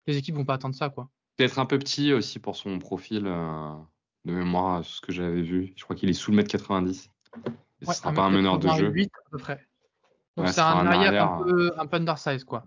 les 0.07 0.17
équipes 0.17 0.37
vont 0.37 0.47
pas 0.47 0.55
attendre 0.55 0.75
ça, 0.75 0.89
quoi. 0.89 1.11
Peut-être 1.37 1.59
un 1.59 1.67
peu 1.67 1.79
petit 1.79 2.15
aussi 2.15 2.39
pour 2.39 2.57
son 2.57 2.79
profil 2.79 3.27
euh, 3.27 3.75
de 4.25 4.33
mémoire, 4.33 4.83
ce 4.83 5.03
que 5.03 5.13
j'avais 5.13 5.43
vu. 5.43 5.75
Je 5.77 5.85
crois 5.85 5.95
qu'il 5.95 6.09
est 6.09 6.15
sous 6.15 6.31
le 6.31 6.39
mètre 6.39 6.51
90. 6.51 7.11
Ce 7.83 7.89
ne 7.89 7.93
sera 7.93 8.13
pas 8.15 8.23
un 8.23 8.31
meneur 8.31 8.59
de 8.59 8.69
jeu. 8.71 8.89
8 8.89 9.11
à 9.27 9.31
peu 9.31 9.37
près. 9.37 9.67
Donc 10.39 10.49
c'est 10.49 10.63
un, 10.63 10.87
arrière, 10.87 11.31
un, 11.31 11.43
peu, 11.43 11.73
un 11.77 11.87
peu 11.87 11.97
undersize, 11.99 12.45
quoi. 12.45 12.65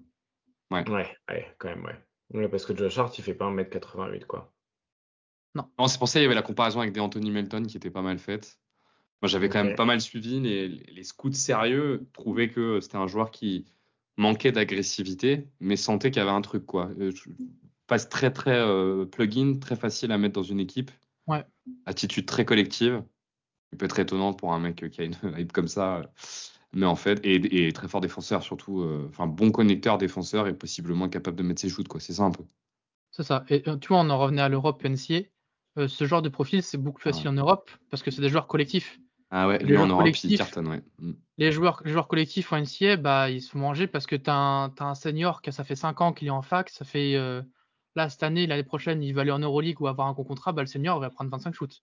Ouais. 0.69 0.88
ouais, 0.88 1.55
quand 1.57 1.69
même, 1.69 1.84
ouais. 2.31 2.47
Parce 2.47 2.64
que 2.64 2.77
Josh 2.77 2.99
Hart, 2.99 3.18
il 3.18 3.23
fait 3.23 3.34
pas 3.34 3.49
1m88, 3.49 4.27
quoi. 4.27 4.52
Non. 5.55 5.69
non 5.77 5.88
c'est 5.88 5.99
pour 5.99 6.07
ça 6.07 6.13
qu'il 6.13 6.23
y 6.23 6.25
avait 6.25 6.35
la 6.35 6.41
comparaison 6.41 6.80
avec 6.80 6.93
des 6.93 6.99
Anthony 6.99 7.31
Melton 7.31 7.63
qui 7.63 7.77
était 7.77 7.91
pas 7.91 8.01
mal 8.01 8.19
faite. 8.19 8.59
Moi, 9.21 9.30
j'avais 9.30 9.47
quand 9.47 9.63
même 9.63 9.75
pas 9.75 9.85
mal 9.85 10.01
suivi. 10.01 10.41
Les, 10.41 10.67
les 10.67 11.03
scouts 11.03 11.31
sérieux 11.31 12.09
trouvaient 12.11 12.49
que 12.49 12.81
c'était 12.81 12.97
un 12.97 13.07
joueur 13.07 13.31
qui 13.31 13.65
manquait 14.17 14.51
d'agressivité, 14.51 15.47
mais 15.59 15.75
sentait 15.75 16.11
qu'il 16.11 16.19
y 16.19 16.23
avait 16.23 16.31
un 16.31 16.41
truc, 16.41 16.65
quoi. 16.65 16.89
Euh, 16.99 17.11
passe 17.88 18.09
très, 18.09 18.31
très 18.31 18.57
euh, 18.57 19.05
plug-in, 19.05 19.59
très 19.59 19.75
facile 19.75 20.11
à 20.11 20.17
mettre 20.17 20.34
dans 20.34 20.43
une 20.43 20.59
équipe. 20.59 20.91
Ouais. 21.27 21.45
Attitude 21.85 22.25
très 22.25 22.45
collective. 22.45 23.03
Il 23.71 23.77
peut 23.77 23.85
être 23.85 23.99
étonnant 23.99 24.34
pour 24.34 24.53
un 24.53 24.59
mec 24.59 24.89
qui 24.91 25.01
a 25.01 25.03
une 25.03 25.15
hype 25.38 25.51
comme 25.51 25.67
ça. 25.67 26.01
Mais 26.73 26.85
en 26.85 26.95
fait, 26.95 27.19
et, 27.23 27.71
très 27.71 27.88
fort 27.88 28.01
défenseur 28.01 28.41
surtout, 28.41 28.81
euh, 28.81 29.07
enfin 29.09 29.27
bon 29.27 29.51
connecteur 29.51 29.97
défenseur 29.97 30.47
et 30.47 30.53
possiblement 30.53 31.07
capable 31.07 31.38
de 31.38 31.43
mettre 31.43 31.61
ses 31.61 31.69
shoots, 31.69 31.88
quoi. 31.88 31.99
C'est 31.99 32.13
ça 32.13 32.23
un 32.23 32.31
peu. 32.31 32.43
C'est 33.11 33.23
ça. 33.23 33.45
Et 33.49 33.61
tu 33.80 33.89
vois, 33.89 33.99
on 33.99 34.09
en 34.09 34.17
revenait 34.17 34.41
à 34.41 34.49
l'Europe 34.49 34.84
NCA. 34.84 35.21
Ce 35.76 36.06
genre 36.06 36.22
de 36.22 36.30
profil, 36.30 36.62
c'est 36.62 36.78
beaucoup 36.78 37.00
plus 37.00 37.12
facile 37.12 37.28
en 37.30 37.34
Europe 37.34 37.70
parce 37.90 38.04
que 38.04 38.12
c'est 38.12 38.22
des 38.22 38.30
joueurs 38.30 38.48
collectifs. 38.48 39.00
Ah 39.36 39.48
ouais, 39.48 39.58
les 39.58 39.76
en 39.78 39.88
Europe, 39.88 40.08
cartonne, 40.38 40.68
ouais. 40.68 40.84
Mm. 41.00 41.14
Les 41.40 41.52
joueurs, 41.52 41.82
les 41.84 41.91
joueurs 41.91 42.08
collectifs 42.08 42.54
en 42.54 42.58
NCA, 42.58 42.98
bah, 42.98 43.32
ils 43.32 43.41
se 43.41 43.50
font 43.50 43.58
manger 43.58 43.88
parce 43.88 44.06
que 44.06 44.16
tu 44.16 44.30
as, 44.30 44.72
un 44.80 44.94
senior 44.94 45.41
qui 45.41 45.52
ça 45.52 45.64
fait 45.64 45.76
5 45.76 46.02
ans 46.02 46.14
qu'il 46.14 46.28
est 46.28 46.32
en 46.32 46.44
fac, 46.44 46.70
ça 46.70 46.86
fait 46.86 47.16
euh, 47.16 47.41
là 47.95 48.10
cette 48.10 48.22
année, 48.22 48.45
l'année 48.45 48.64
prochaine, 48.64 49.02
il 49.02 49.12
va 49.14 49.22
aller 49.22 49.32
en 49.32 49.40
Euroleague 49.40 49.82
ou 49.82 49.88
avoir 49.88 50.08
un 50.08 50.14
bon 50.14 50.24
contrat, 50.24 50.52
bah, 50.52 50.62
le 50.62 50.68
senior 50.68 51.00
va 51.00 51.10
prendre 51.10 51.32
25 51.32 51.56
shoots. 51.56 51.82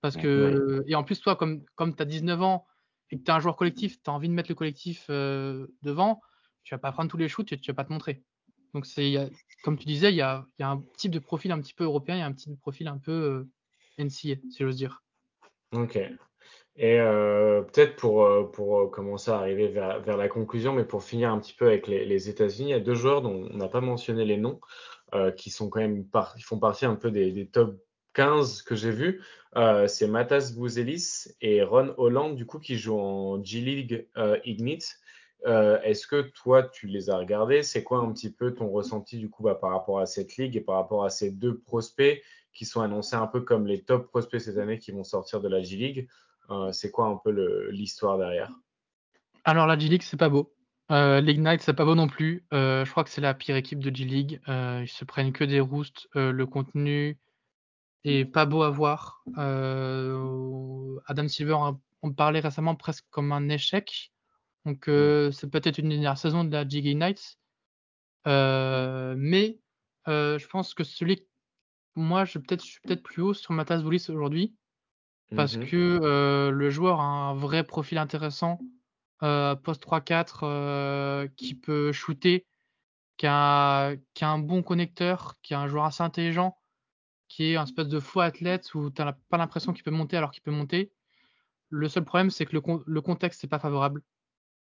Parce 0.00 0.16
que, 0.16 0.82
et 0.88 0.96
en 0.96 1.04
plus, 1.04 1.20
toi, 1.20 1.36
comme, 1.36 1.62
comme 1.76 1.94
tu 1.94 2.02
as 2.02 2.06
19 2.06 2.42
ans 2.42 2.66
et 3.10 3.18
que 3.18 3.22
tu 3.22 3.30
es 3.30 3.34
un 3.34 3.38
joueur 3.38 3.54
collectif, 3.54 4.02
tu 4.02 4.10
as 4.10 4.12
envie 4.12 4.28
de 4.28 4.34
mettre 4.34 4.50
le 4.50 4.54
collectif 4.56 5.06
euh, 5.08 5.68
devant, 5.82 6.20
tu 6.64 6.74
vas 6.74 6.78
pas 6.78 6.90
prendre 6.90 7.10
tous 7.10 7.18
les 7.18 7.28
shoots 7.28 7.52
et 7.52 7.60
tu 7.60 7.70
vas 7.70 7.74
pas 7.74 7.84
te 7.84 7.92
montrer. 7.92 8.24
Donc, 8.74 8.86
c'est, 8.86 9.30
comme 9.62 9.78
tu 9.78 9.86
disais, 9.86 10.10
il 10.10 10.16
y 10.16 10.22
a, 10.22 10.46
un 10.60 10.82
type 10.96 11.12
de 11.12 11.18
profil 11.18 11.52
un 11.52 11.60
petit 11.60 11.74
peu 11.74 11.84
européen, 11.84 12.16
il 12.16 12.20
y 12.20 12.22
a 12.22 12.26
un 12.26 12.32
petit 12.32 12.54
profil 12.56 12.88
un 12.88 12.98
peu 12.98 13.12
euh, 13.12 14.04
NCA, 14.04 14.36
si 14.50 14.58
j'ose 14.58 14.76
dire. 14.76 15.02
Ok. 15.72 15.98
Et 16.76 16.98
euh, 16.98 17.62
peut-être 17.62 17.96
pour, 17.96 18.50
pour 18.52 18.90
commencer 18.90 19.30
à 19.30 19.36
arriver 19.36 19.68
vers, 19.68 20.16
la 20.16 20.28
conclusion, 20.28 20.72
mais 20.72 20.84
pour 20.84 21.02
finir 21.02 21.30
un 21.30 21.38
petit 21.38 21.52
peu 21.52 21.66
avec 21.66 21.86
les, 21.86 22.28
États-Unis, 22.30 22.70
il 22.70 22.72
y 22.72 22.74
a 22.74 22.80
deux 22.80 22.94
joueurs 22.94 23.22
dont 23.22 23.48
on 23.52 23.56
n'a 23.56 23.68
pas 23.68 23.80
mentionné 23.80 24.24
les 24.24 24.36
noms, 24.36 24.60
euh, 25.14 25.30
qui 25.30 25.50
sont 25.50 25.68
quand 25.68 25.80
même 25.80 26.06
par, 26.06 26.36
font 26.40 26.58
partie 26.58 26.86
un 26.86 26.94
peu 26.94 27.10
des, 27.10 27.46
top 27.48 27.76
15 28.14 28.62
que 28.62 28.74
j'ai 28.76 28.92
vus. 28.92 29.22
Euh, 29.56 29.88
c'est 29.88 30.06
Matas 30.06 30.52
Bouzelis 30.56 31.26
et 31.40 31.62
Ron 31.62 31.92
Holland, 31.98 32.34
du 32.34 32.46
coup, 32.46 32.60
qui 32.60 32.78
jouent 32.78 32.98
en 32.98 33.44
G-League 33.44 34.08
Ignite. 34.44 34.96
Est-ce 35.44 36.06
que 36.06 36.20
toi, 36.20 36.62
tu 36.62 36.86
les 36.86 37.10
as 37.10 37.16
regardés? 37.16 37.62
C'est 37.62 37.82
quoi 37.82 37.98
un 37.98 38.12
petit 38.12 38.30
peu 38.30 38.54
ton 38.54 38.68
ressenti 38.68 39.18
du 39.18 39.30
coup 39.30 39.42
bah, 39.42 39.54
par 39.54 39.70
rapport 39.70 39.98
à 39.98 40.06
cette 40.06 40.36
ligue 40.36 40.56
et 40.56 40.60
par 40.60 40.76
rapport 40.76 41.04
à 41.04 41.10
ces 41.10 41.30
deux 41.30 41.58
prospects 41.58 42.22
qui 42.52 42.64
sont 42.64 42.80
annoncés 42.80 43.16
un 43.16 43.26
peu 43.26 43.40
comme 43.40 43.66
les 43.66 43.82
top 43.82 44.08
prospects 44.08 44.40
cette 44.40 44.58
année 44.58 44.78
qui 44.78 44.92
vont 44.92 45.04
sortir 45.04 45.40
de 45.40 45.48
la 45.48 45.62
G-League 45.62 46.08
euh, 46.50 46.72
c'est 46.72 46.90
quoi 46.90 47.06
un 47.06 47.16
peu 47.16 47.30
l'histoire 47.70 48.18
derrière? 48.18 48.50
Alors 49.44 49.66
la 49.66 49.78
G-League, 49.78 50.02
c'est 50.02 50.16
pas 50.16 50.28
beau. 50.28 50.52
Euh, 50.90 51.20
L'Ignite, 51.20 51.62
c'est 51.62 51.74
pas 51.74 51.84
beau 51.84 51.94
non 51.94 52.08
plus. 52.08 52.44
Euh, 52.52 52.84
je 52.84 52.90
crois 52.90 53.04
que 53.04 53.10
c'est 53.10 53.20
la 53.20 53.34
pire 53.34 53.56
équipe 53.56 53.78
de 53.78 53.94
G-League. 53.94 54.40
ils 54.46 54.88
se 54.88 55.04
prennent 55.04 55.32
que 55.32 55.44
des 55.44 55.60
roosts. 55.60 56.08
le 56.14 56.44
contenu 56.44 57.18
est 58.04 58.24
pas 58.24 58.46
beau 58.46 58.62
à 58.62 58.70
voir. 58.70 59.22
Adam 59.36 61.28
Silver, 61.28 61.56
on 62.02 62.12
parlait 62.12 62.40
récemment 62.40 62.74
presque 62.74 63.06
comme 63.10 63.32
un 63.32 63.48
échec. 63.48 64.12
Donc 64.66 64.84
c'est 64.86 65.50
peut-être 65.50 65.78
une 65.78 65.88
dernière 65.88 66.18
saison 66.18 66.44
de 66.44 66.52
la 66.52 66.68
G 66.68 66.82
Nights. 66.94 67.38
mais 68.26 69.60
je 70.06 70.46
pense 70.48 70.74
que 70.74 70.84
celui 70.84 71.26
moi 71.96 72.24
je, 72.24 72.38
peut-être, 72.38 72.64
je 72.64 72.70
suis 72.70 72.80
peut-être 72.80 73.02
plus 73.02 73.22
haut 73.22 73.34
sur 73.34 73.52
Matas 73.52 73.82
Boulis 73.82 74.06
aujourd'hui 74.08 74.54
parce 75.34 75.56
mmh 75.56 75.66
que 75.66 76.50
le 76.52 76.70
joueur 76.70 77.00
a 77.00 77.04
un 77.04 77.34
vrai 77.34 77.64
profil 77.64 77.98
intéressant, 77.98 78.58
post 79.20 79.82
3-4, 79.82 81.28
qui 81.36 81.54
peut 81.54 81.92
shooter, 81.92 82.46
qui 83.16 83.26
a, 83.26 83.94
qui 84.14 84.24
a 84.24 84.30
un 84.30 84.38
bon 84.38 84.62
connecteur, 84.62 85.36
qui 85.42 85.52
est 85.52 85.56
un 85.56 85.68
joueur 85.68 85.84
assez 85.84 86.02
intelligent, 86.02 86.58
qui 87.28 87.52
est 87.52 87.56
un 87.56 87.64
espèce 87.64 87.88
de 87.88 88.00
faux 88.00 88.20
athlète 88.20 88.74
où 88.74 88.90
tu 88.90 89.02
n'as 89.02 89.12
pas 89.28 89.36
l'impression 89.36 89.72
qu'il 89.72 89.84
peut 89.84 89.90
monter 89.90 90.16
alors 90.16 90.30
qu'il 90.30 90.42
peut 90.42 90.50
monter. 90.50 90.92
Le 91.68 91.88
seul 91.88 92.04
problème, 92.04 92.30
c'est 92.30 92.46
que 92.46 92.56
le, 92.56 92.62
le 92.84 93.00
contexte 93.00 93.42
n'est 93.44 93.48
pas 93.48 93.60
favorable. 93.60 94.02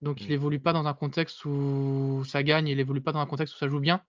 Donc, 0.04 0.20
il 0.20 0.28
mmh. 0.28 0.32
évolue 0.32 0.60
pas 0.60 0.72
dans 0.72 0.86
un 0.86 0.94
contexte 0.94 1.44
où 1.44 2.22
ça 2.26 2.42
gagne, 2.42 2.68
il 2.68 2.78
évolue 2.78 3.00
pas 3.00 3.12
dans 3.12 3.20
un 3.20 3.26
contexte 3.26 3.54
où 3.54 3.58
ça 3.58 3.68
joue 3.68 3.80
bien. 3.80 4.02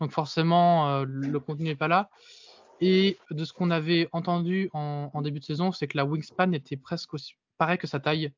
Donc, 0.00 0.10
forcément, 0.10 1.04
le 1.04 1.38
contenu 1.38 1.64
n'est 1.66 1.76
pas 1.76 1.88
là. 1.88 2.10
Et 2.80 3.18
de 3.30 3.44
ce 3.44 3.52
qu'on 3.52 3.70
avait 3.70 4.08
entendu 4.12 4.70
en, 4.72 5.20
début 5.22 5.40
de 5.40 5.44
saison, 5.44 5.70
c'est 5.70 5.86
que 5.86 5.96
la 5.96 6.04
wingspan 6.04 6.52
était 6.52 6.76
presque 6.76 7.12
aussi 7.12 7.34
pareil 7.58 7.78
que 7.78 7.86
sa 7.86 8.00
taille. 8.00 8.32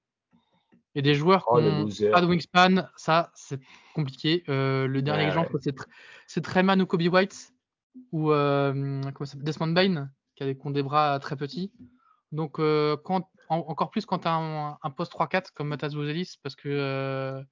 Et 0.94 1.00
des 1.00 1.14
joueurs 1.14 1.46
qui 1.46 1.62
n'ont 1.62 1.88
oh, 1.88 2.10
pas 2.10 2.20
de 2.20 2.26
wingspan, 2.26 2.88
ça, 2.96 3.30
c'est 3.34 3.60
compliqué. 3.94 4.42
Euh, 4.48 4.86
le 4.86 5.00
dernier 5.00 5.24
exemple, 5.24 5.56
c'est 6.26 6.40
Treman 6.42 6.82
ou 6.82 6.86
Kobe 6.86 7.02
White 7.02 7.52
ou 8.10 8.32
euh, 8.32 9.00
Desmond 9.36 9.68
Bain, 9.68 10.10
qui, 10.34 10.44
a, 10.44 10.52
ont 10.64 10.70
des 10.70 10.82
bras 10.82 11.18
très 11.18 11.36
petits. 11.36 11.72
Donc, 12.32 12.58
euh, 12.58 12.96
quand, 13.04 13.30
encore 13.48 13.90
plus 13.90 14.06
quand 14.06 14.20
tu 14.20 14.28
as 14.28 14.34
un, 14.34 14.90
poste 14.90 15.12
3-4 15.12 15.52
comme 15.54 15.68
Matas 15.68 15.90
Bozelis, 15.90 16.36
parce 16.42 16.56
que 16.56 17.42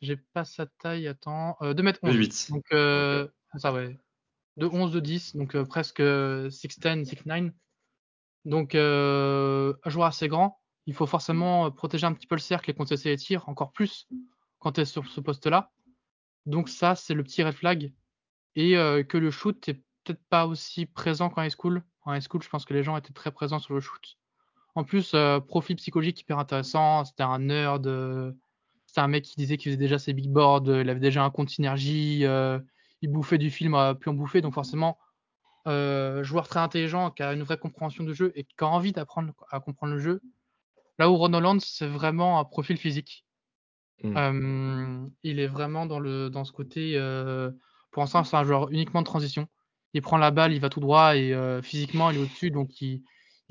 j'ai 0.00 0.16
pas 0.16 0.44
sa 0.44 0.66
taille, 0.66 1.08
attends, 1.08 1.56
2m11. 1.60 2.12
8. 2.12 2.50
Donc, 2.50 2.64
ça, 3.58 3.72
ouais 3.72 3.98
de 4.60 4.66
11 4.66 4.92
de 4.92 5.00
10, 5.00 5.36
donc 5.36 5.56
euh, 5.56 5.64
presque 5.64 6.00
6'10, 6.00 7.04
6'9. 7.04 7.52
Donc 8.44 8.74
euh, 8.74 9.74
un 9.84 9.90
joueur 9.90 10.06
assez 10.06 10.28
grand, 10.28 10.60
il 10.86 10.94
faut 10.94 11.06
forcément 11.06 11.66
euh, 11.66 11.70
protéger 11.70 12.06
un 12.06 12.12
petit 12.12 12.26
peu 12.26 12.36
le 12.36 12.40
cercle 12.40 12.70
et 12.70 12.74
contester 12.74 13.10
les 13.10 13.16
tirs, 13.16 13.48
encore 13.48 13.72
plus 13.72 14.08
quand 14.58 14.72
tu 14.72 14.82
es 14.82 14.84
sur 14.84 15.08
ce 15.08 15.20
poste-là. 15.20 15.72
Donc 16.46 16.68
ça, 16.68 16.94
c'est 16.94 17.14
le 17.14 17.22
petit 17.22 17.42
red 17.42 17.54
flag. 17.54 17.92
Et 18.56 18.72
que 19.08 19.16
le 19.16 19.30
shoot 19.30 19.68
n'est 19.68 19.74
peut-être 20.02 20.22
pas 20.28 20.46
aussi 20.46 20.84
présent 20.84 21.30
qu'en 21.30 21.42
high 21.42 21.52
school. 21.56 21.82
En 22.10 22.14
high 22.14 22.22
school, 22.22 22.42
je 22.42 22.48
pense 22.48 22.64
que 22.64 22.74
les 22.74 22.82
gens 22.82 22.96
étaient 22.96 23.12
très 23.12 23.30
présents 23.30 23.58
sur 23.58 23.74
le 23.74 23.80
shoot. 23.80 24.18
En 24.74 24.84
plus, 24.84 25.14
profil 25.48 25.76
psychologique 25.76 26.20
hyper 26.20 26.38
intéressant. 26.38 27.04
C'était 27.04 27.22
un 27.22 27.38
nerd. 27.38 27.84
c'était 28.86 29.00
un 29.00 29.08
mec 29.08 29.24
qui 29.24 29.36
disait 29.36 29.56
qu'il 29.56 29.70
faisait 29.70 29.78
déjà 29.78 29.98
ses 29.98 30.12
big 30.12 30.30
boards. 30.30 30.64
il 30.66 30.88
avait 30.88 31.00
déjà 31.00 31.24
un 31.24 31.30
compte 31.30 31.50
synergie 31.50 32.24
il 33.02 33.10
bouffait 33.10 33.38
du 33.38 33.50
film 33.50 33.74
à 33.74 33.94
plus 33.94 34.10
en 34.10 34.14
bouffer. 34.14 34.40
Donc 34.40 34.54
forcément, 34.54 34.98
euh, 35.66 36.22
joueur 36.22 36.48
très 36.48 36.60
intelligent, 36.60 37.10
qui 37.10 37.22
a 37.22 37.32
une 37.32 37.42
vraie 37.42 37.58
compréhension 37.58 38.04
du 38.04 38.14
jeu 38.14 38.32
et 38.34 38.44
qui 38.44 38.54
a 38.60 38.66
envie 38.66 38.92
d'apprendre 38.92 39.32
à 39.50 39.60
comprendre 39.60 39.92
le 39.94 39.98
jeu. 39.98 40.20
Là 40.98 41.10
où 41.10 41.16
Ron 41.16 41.32
Holland, 41.32 41.60
c'est 41.60 41.86
vraiment 41.86 42.38
un 42.38 42.44
profil 42.44 42.76
physique. 42.76 43.24
Hmm. 44.02 44.16
Euh, 44.16 45.08
il 45.22 45.40
est 45.40 45.46
vraiment 45.46 45.86
dans, 45.86 45.98
le, 45.98 46.30
dans 46.30 46.44
ce 46.44 46.52
côté. 46.52 46.92
Euh, 46.96 47.50
pour 47.90 48.02
l'instant, 48.02 48.24
c'est 48.24 48.36
un 48.36 48.44
joueur 48.44 48.70
uniquement 48.70 49.00
de 49.00 49.06
transition. 49.06 49.48
Il 49.94 50.02
prend 50.02 50.18
la 50.18 50.30
balle, 50.30 50.52
il 50.52 50.60
va 50.60 50.68
tout 50.68 50.80
droit 50.80 51.16
et 51.16 51.34
physiquement, 51.62 52.10
il 52.10 52.18
est 52.18 52.20
au-dessus, 52.20 52.50
donc 52.50 52.80
il, 52.80 53.02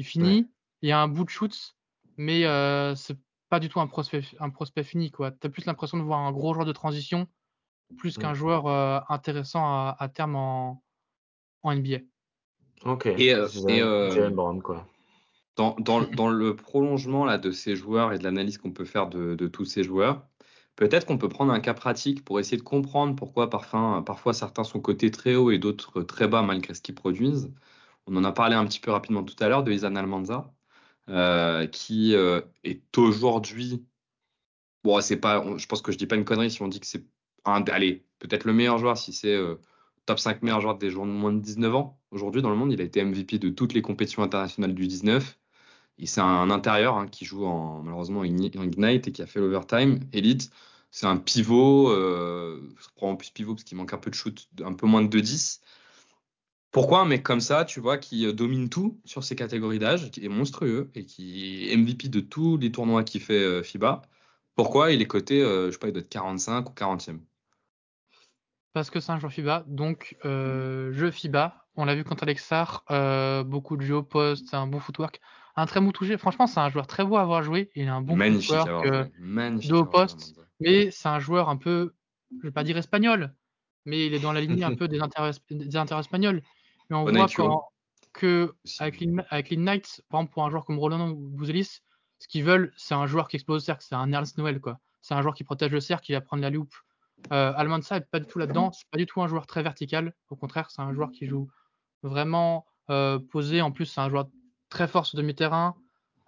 finit. 0.02 0.50
Il 0.82 0.90
y 0.90 0.92
a 0.92 1.02
un 1.02 1.08
bout 1.08 1.26
de 1.26 1.30
shoot, 1.30 1.76
mais 2.18 2.44
c'est 2.96 3.18
pas 3.50 3.60
du 3.60 3.68
tout 3.68 3.80
un 3.82 3.88
prospect, 3.88 4.24
un 4.40 4.50
prospect 4.50 4.84
fini. 4.84 5.12
Tu 5.12 5.24
as 5.24 5.32
plus 5.32 5.66
l'impression 5.66 5.98
de 5.98 6.04
voir 6.04 6.20
un 6.20 6.32
gros 6.32 6.54
joueur 6.54 6.66
de 6.66 6.72
transition 6.72 7.28
plus 7.98 8.18
qu'un 8.18 8.34
joueur 8.34 8.68
euh, 8.68 9.00
intéressant 9.10 9.64
à, 9.90 10.10
terme 10.14 10.36
en, 10.36 10.82
NBA. 11.66 12.00
Ok. 12.86 13.08
Et, 13.08 13.34
euh, 13.34 13.48
euh, 13.68 14.62
quoi. 14.62 14.88
Dans, 15.56 15.76
dans, 15.80 16.30
le 16.30 16.56
prolongement 16.56 17.26
là, 17.26 17.38
de 17.38 17.52
ces 17.52 17.76
joueurs 17.76 18.14
et 18.14 18.20
de 18.20 18.24
l'analyse 18.24 18.58
qu'on 18.58 18.72
peut 18.72 18.86
faire 18.86 19.08
de, 19.08 19.36
tous 19.48 19.66
ces 19.66 19.84
joueurs, 19.84 20.26
peut-être 20.80 21.06
qu'on 21.06 21.18
peut 21.18 21.30
prendre 21.30 21.54
un 21.54 21.60
cas 21.60 21.74
pratique 21.74 22.24
pour 22.26 22.40
essayer 22.40 22.58
de 22.58 22.64
comprendre 22.64 23.16
pourquoi 23.16 23.50
parfois, 23.50 24.04
parfois 24.06 24.34
certains 24.34 24.64
sont 24.64 24.80
cotés 24.80 25.12
très 25.12 25.36
haut 25.36 25.52
et 25.52 25.60
d'autres 25.60 26.02
très 26.04 26.28
bas 26.28 26.42
malgré 26.42 26.74
ce 26.74 26.82
qu'ils 26.82 26.96
produisent. 26.96 27.54
On 28.08 28.16
en 28.16 28.24
a 28.24 28.32
parlé 28.32 28.56
un 28.56 28.66
petit 28.66 28.80
peu 28.80 28.92
rapidement 28.92 29.24
tout 29.24 29.36
à 29.44 29.50
l'heure 29.50 29.64
de 29.64 29.72
Isan 29.72 29.96
Almanza, 29.96 30.54
qui 31.72 32.14
est 32.14 32.98
aujourd'hui. 32.98 33.86
Bon, 34.84 35.02
c'est 35.02 35.18
pas. 35.18 35.44
Je 35.58 35.66
pense 35.68 35.82
que 35.82 35.92
je 35.92 35.98
dis 35.98 36.08
pas 36.08 36.16
une 36.16 36.26
connerie 36.26 36.52
si 36.52 36.62
on 36.62 36.68
dit 36.70 36.80
que 36.80 36.88
c'est 36.88 37.06
allez, 37.44 38.06
peut-être 38.20 38.46
le 38.46 38.54
meilleur 38.54 38.78
joueur 38.78 38.98
si 38.98 39.14
c'est 39.14 39.34
euh, 39.34 39.56
top 40.06 40.20
5 40.20 40.42
meilleurs 40.42 40.62
joueurs 40.62 40.78
des 40.78 40.90
joueurs 40.90 41.08
de 41.08 41.12
moins 41.12 41.34
de 41.34 41.40
19 41.40 41.76
ans. 41.76 42.00
Aujourd'hui, 42.12 42.42
dans 42.42 42.50
le 42.50 42.56
monde, 42.56 42.72
il 42.72 42.82
a 42.82 42.84
été 42.84 43.04
MVP 43.04 43.40
de 43.40 43.50
toutes 43.50 43.74
les 43.74 43.82
compétitions 43.82 44.24
internationales 44.24 44.74
du 44.74 44.88
19. 44.88 45.39
Et 46.00 46.06
c'est 46.06 46.22
un 46.22 46.50
intérieur 46.50 46.98
hein, 46.98 47.08
qui 47.08 47.26
joue 47.26 47.46
en, 47.46 47.84
malheureusement 47.84 48.22
en 48.22 48.24
Ignite 48.24 48.56
et 48.56 49.12
qui 49.12 49.22
a 49.22 49.28
fait 49.28 49.40
l'overtime. 49.40 50.00
Elite, 50.14 50.50
c'est 50.92 51.06
un 51.06 51.18
pivot, 51.18 51.92
euh, 51.92 52.74
je 52.80 52.88
crois 52.96 53.10
en 53.10 53.16
plus 53.16 53.30
pivot 53.30 53.54
parce 53.54 53.64
qu'il 53.64 53.78
manque 53.78 53.94
un 53.94 53.98
peu 53.98 54.10
de 54.10 54.16
shoot, 54.16 54.48
un 54.64 54.74
peu 54.74 54.88
moins 54.88 55.04
de 55.04 55.10
2-10. 55.10 55.60
Pourquoi 56.72 57.00
un 57.00 57.06
mec 57.06 57.24
comme 57.24 57.42
ça, 57.42 57.66
tu 57.66 57.80
vois, 57.80 57.98
qui 57.98 58.26
euh, 58.28 58.34
domine 58.34 58.70
tout 58.70 59.00
sur 59.04 59.24
ces 59.24 59.36
catégories 59.36 59.80
d'âge, 59.80 60.12
qui 60.12 60.24
est 60.24 60.30
monstrueux 60.30 60.92
et 60.94 61.06
qui 61.06 61.70
est 61.70 61.76
MVP 61.76 62.10
de 62.10 62.20
tous 62.20 62.58
les 62.58 62.72
tournois 62.72 63.04
qu'il 63.04 63.22
fait 63.22 63.44
euh, 63.44 63.64
FIBA, 63.64 64.04
pourquoi 64.56 64.92
il 64.92 65.02
est 65.02 65.08
coté, 65.08 65.42
euh, 65.42 65.68
je 65.68 65.72
sais 65.72 65.80
pas, 65.80 65.88
il 65.88 65.94
doit 65.94 66.02
être 66.02 66.10
45 66.10 66.70
ou 66.70 66.74
40e 66.74 67.20
Parce 68.74 68.92
que 68.92 69.00
c'est 69.00 69.12
un 69.12 69.20
joueur 69.20 69.32
FIBA, 69.32 69.64
donc 69.68 70.16
jeu 70.24 71.12
FIBA, 71.12 71.66
on 71.76 71.86
l'a 71.86 71.96
vu 71.96 72.04
contre 72.04 72.24
Alexar, 72.24 72.84
beaucoup 73.46 73.76
de 73.76 73.82
jeux 73.82 73.96
au 73.96 74.08
un 74.52 74.68
bon 74.68 74.80
footwork, 74.80 75.22
un 75.60 75.66
très 75.66 75.80
bon 75.80 75.92
touché. 75.92 76.18
Franchement, 76.18 76.48
c'est 76.48 76.60
un 76.60 76.70
joueur 76.70 76.88
très 76.88 77.04
beau 77.04 77.18
à 77.18 77.22
avoir 77.22 77.44
joué, 77.44 77.70
il 77.76 77.88
a 77.88 77.96
un 77.96 78.02
bon 78.02 78.16
Magnifique 78.16 78.56
footwork, 78.56 79.12
Magnifique 79.20 79.74
au 79.74 79.86
poste, 79.86 80.36
mais 80.60 80.92
c'est 80.92 81.10
un 81.10 81.20
joueur 81.20 81.50
un 81.50 81.58
peu, 81.58 81.94
je 82.38 82.48
vais 82.48 82.52
pas 82.52 82.64
dire 82.64 82.78
espagnol, 82.78 83.34
mais 83.86 84.06
il 84.06 84.14
est 84.14 84.20
dans 84.20 84.34
la 84.34 84.42
lignée 84.42 84.64
un 84.64 84.76
peu 84.76 84.88
des 84.88 85.00
intérêts, 85.02 85.32
espagnols. 86.00 86.42
Mais 86.90 86.96
on 86.96 87.06
voit 87.06 87.28
que 88.14 88.56
avec, 88.80 89.00
l'Ignite, 89.00 90.02
par 90.10 90.20
exemple, 90.20 90.34
pour 90.34 90.44
un 90.44 90.50
joueur 90.50 90.66
comme 90.66 90.80
Roland 90.80 91.10
Bouzelis, 91.10 91.82
ce 92.20 92.28
qu'ils 92.28 92.44
veulent, 92.44 92.74
c'est 92.76 92.96
un 92.96 93.06
joueur 93.06 93.28
qui 93.28 93.38
explose 93.38 93.62
le 93.62 93.66
cercle, 93.66 93.86
c'est 93.88 93.96
un 93.96 94.12
Ernst 94.12 94.38
Noël, 94.38 94.60
quoi. 94.60 94.80
C'est 95.02 95.14
un 95.14 95.22
joueur 95.22 95.34
qui 95.34 95.44
protège 95.44 95.72
le 95.72 95.80
cercle, 95.80 96.06
qui 96.06 96.12
va 96.12 96.22
prendre 96.22 96.42
la 96.42 96.50
loupe. 96.50 96.74
Euh, 97.32 97.54
Almanza 97.56 98.00
n'est 98.00 98.06
pas 98.06 98.20
du 98.20 98.26
tout 98.26 98.40
là-dedans, 98.40 98.72
c'est 98.72 98.90
pas 98.90 98.98
du 98.98 99.06
tout 99.06 99.22
un 99.22 99.28
joueur 99.28 99.46
très 99.46 99.64
vertical. 99.64 100.14
Au 100.30 100.36
contraire, 100.36 100.70
c'est 100.72 100.82
un 100.82 100.94
joueur 100.94 101.12
qui 101.12 101.28
joue 101.28 101.50
vraiment 102.04 102.66
euh, 102.90 103.20
posé. 103.20 103.62
En 103.62 103.72
plus, 103.72 103.86
c'est 103.86 104.02
un 104.02 104.10
joueur 104.10 104.30
très 104.70 104.88
fort 104.88 105.06
sur 105.06 105.18
demi-terrain, 105.18 105.76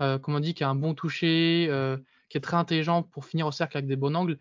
euh, 0.01 0.19
comme 0.19 0.35
on 0.35 0.39
dit, 0.39 0.53
qui 0.53 0.63
a 0.63 0.69
un 0.69 0.75
bon 0.75 0.93
toucher, 0.93 1.67
euh, 1.69 1.97
qui 2.29 2.37
est 2.37 2.41
très 2.41 2.57
intelligent 2.57 3.03
pour 3.03 3.25
finir 3.25 3.47
au 3.47 3.51
cercle 3.51 3.77
avec 3.77 3.87
des 3.87 3.95
bons 3.95 4.15
angles. 4.15 4.37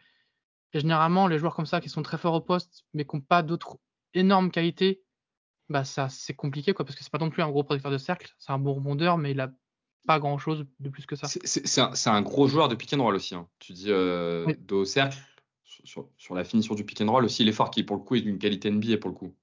Et 0.73 0.81
généralement, 0.81 1.27
les 1.27 1.39
joueurs 1.39 1.55
comme 1.55 1.67
ça 1.67 1.81
qui 1.81 1.89
sont 1.89 2.03
très 2.03 2.19
forts 2.19 2.35
au 2.35 2.41
poste, 2.41 2.85
mais 2.95 3.05
qui 3.05 3.17
n'ont 3.17 3.23
pas 3.23 3.43
d'autres 3.43 3.79
énormes 4.15 4.51
qualités, 4.51 5.03
bah 5.69 5.85
ça 5.85 6.09
c'est 6.09 6.35
compliqué 6.35 6.75
quoi, 6.75 6.85
parce 6.85 6.97
que 6.97 7.05
c'est 7.05 7.13
pas 7.13 7.19
non 7.19 7.31
plus 7.31 7.43
un 7.43 7.49
gros 7.49 7.63
protecteur 7.63 7.93
de 7.93 7.99
cercle, 7.99 8.35
c'est 8.39 8.53
un 8.53 8.59
bon 8.59 8.75
rebondeur, 8.75 9.19
mais 9.19 9.31
il 9.31 9.41
a 9.41 9.53
pas 10.07 10.19
grand 10.19 10.39
chose 10.39 10.67
de 10.81 10.89
plus 10.89 11.07
que 11.07 11.17
ça. 11.17 11.29
C'est 11.29 11.81
un, 11.81 11.93
un, 12.07 12.23
gros 12.23 12.49
joueur 12.49 12.69
de 12.69 12.75
pick 12.75 12.93
and 12.93 13.03
roll 13.03 13.15
aussi. 13.15 13.35
Hein. 13.35 13.47
Tu 13.59 13.73
dis 13.73 13.87
euh, 13.89 14.53
de 14.61 14.85
cercle, 14.85 15.19
sur, 15.85 16.09
sur, 16.17 16.35
la 16.35 16.45
finition 16.45 16.75
du 16.75 16.85
pick 16.85 17.01
and 17.01 17.11
roll 17.11 17.25
aussi, 17.25 17.43
il 17.43 17.49
est 17.49 17.53
fort, 17.53 17.71
qui 17.71 17.83
pour 17.83 17.97
le 17.97 18.03
coup 18.03 18.17
est 18.17 18.23
d'une 18.23 18.39
qualité 18.39 18.71
NBA 18.71 18.97
pour 18.99 19.11
le 19.11 19.17
coup. 19.17 19.35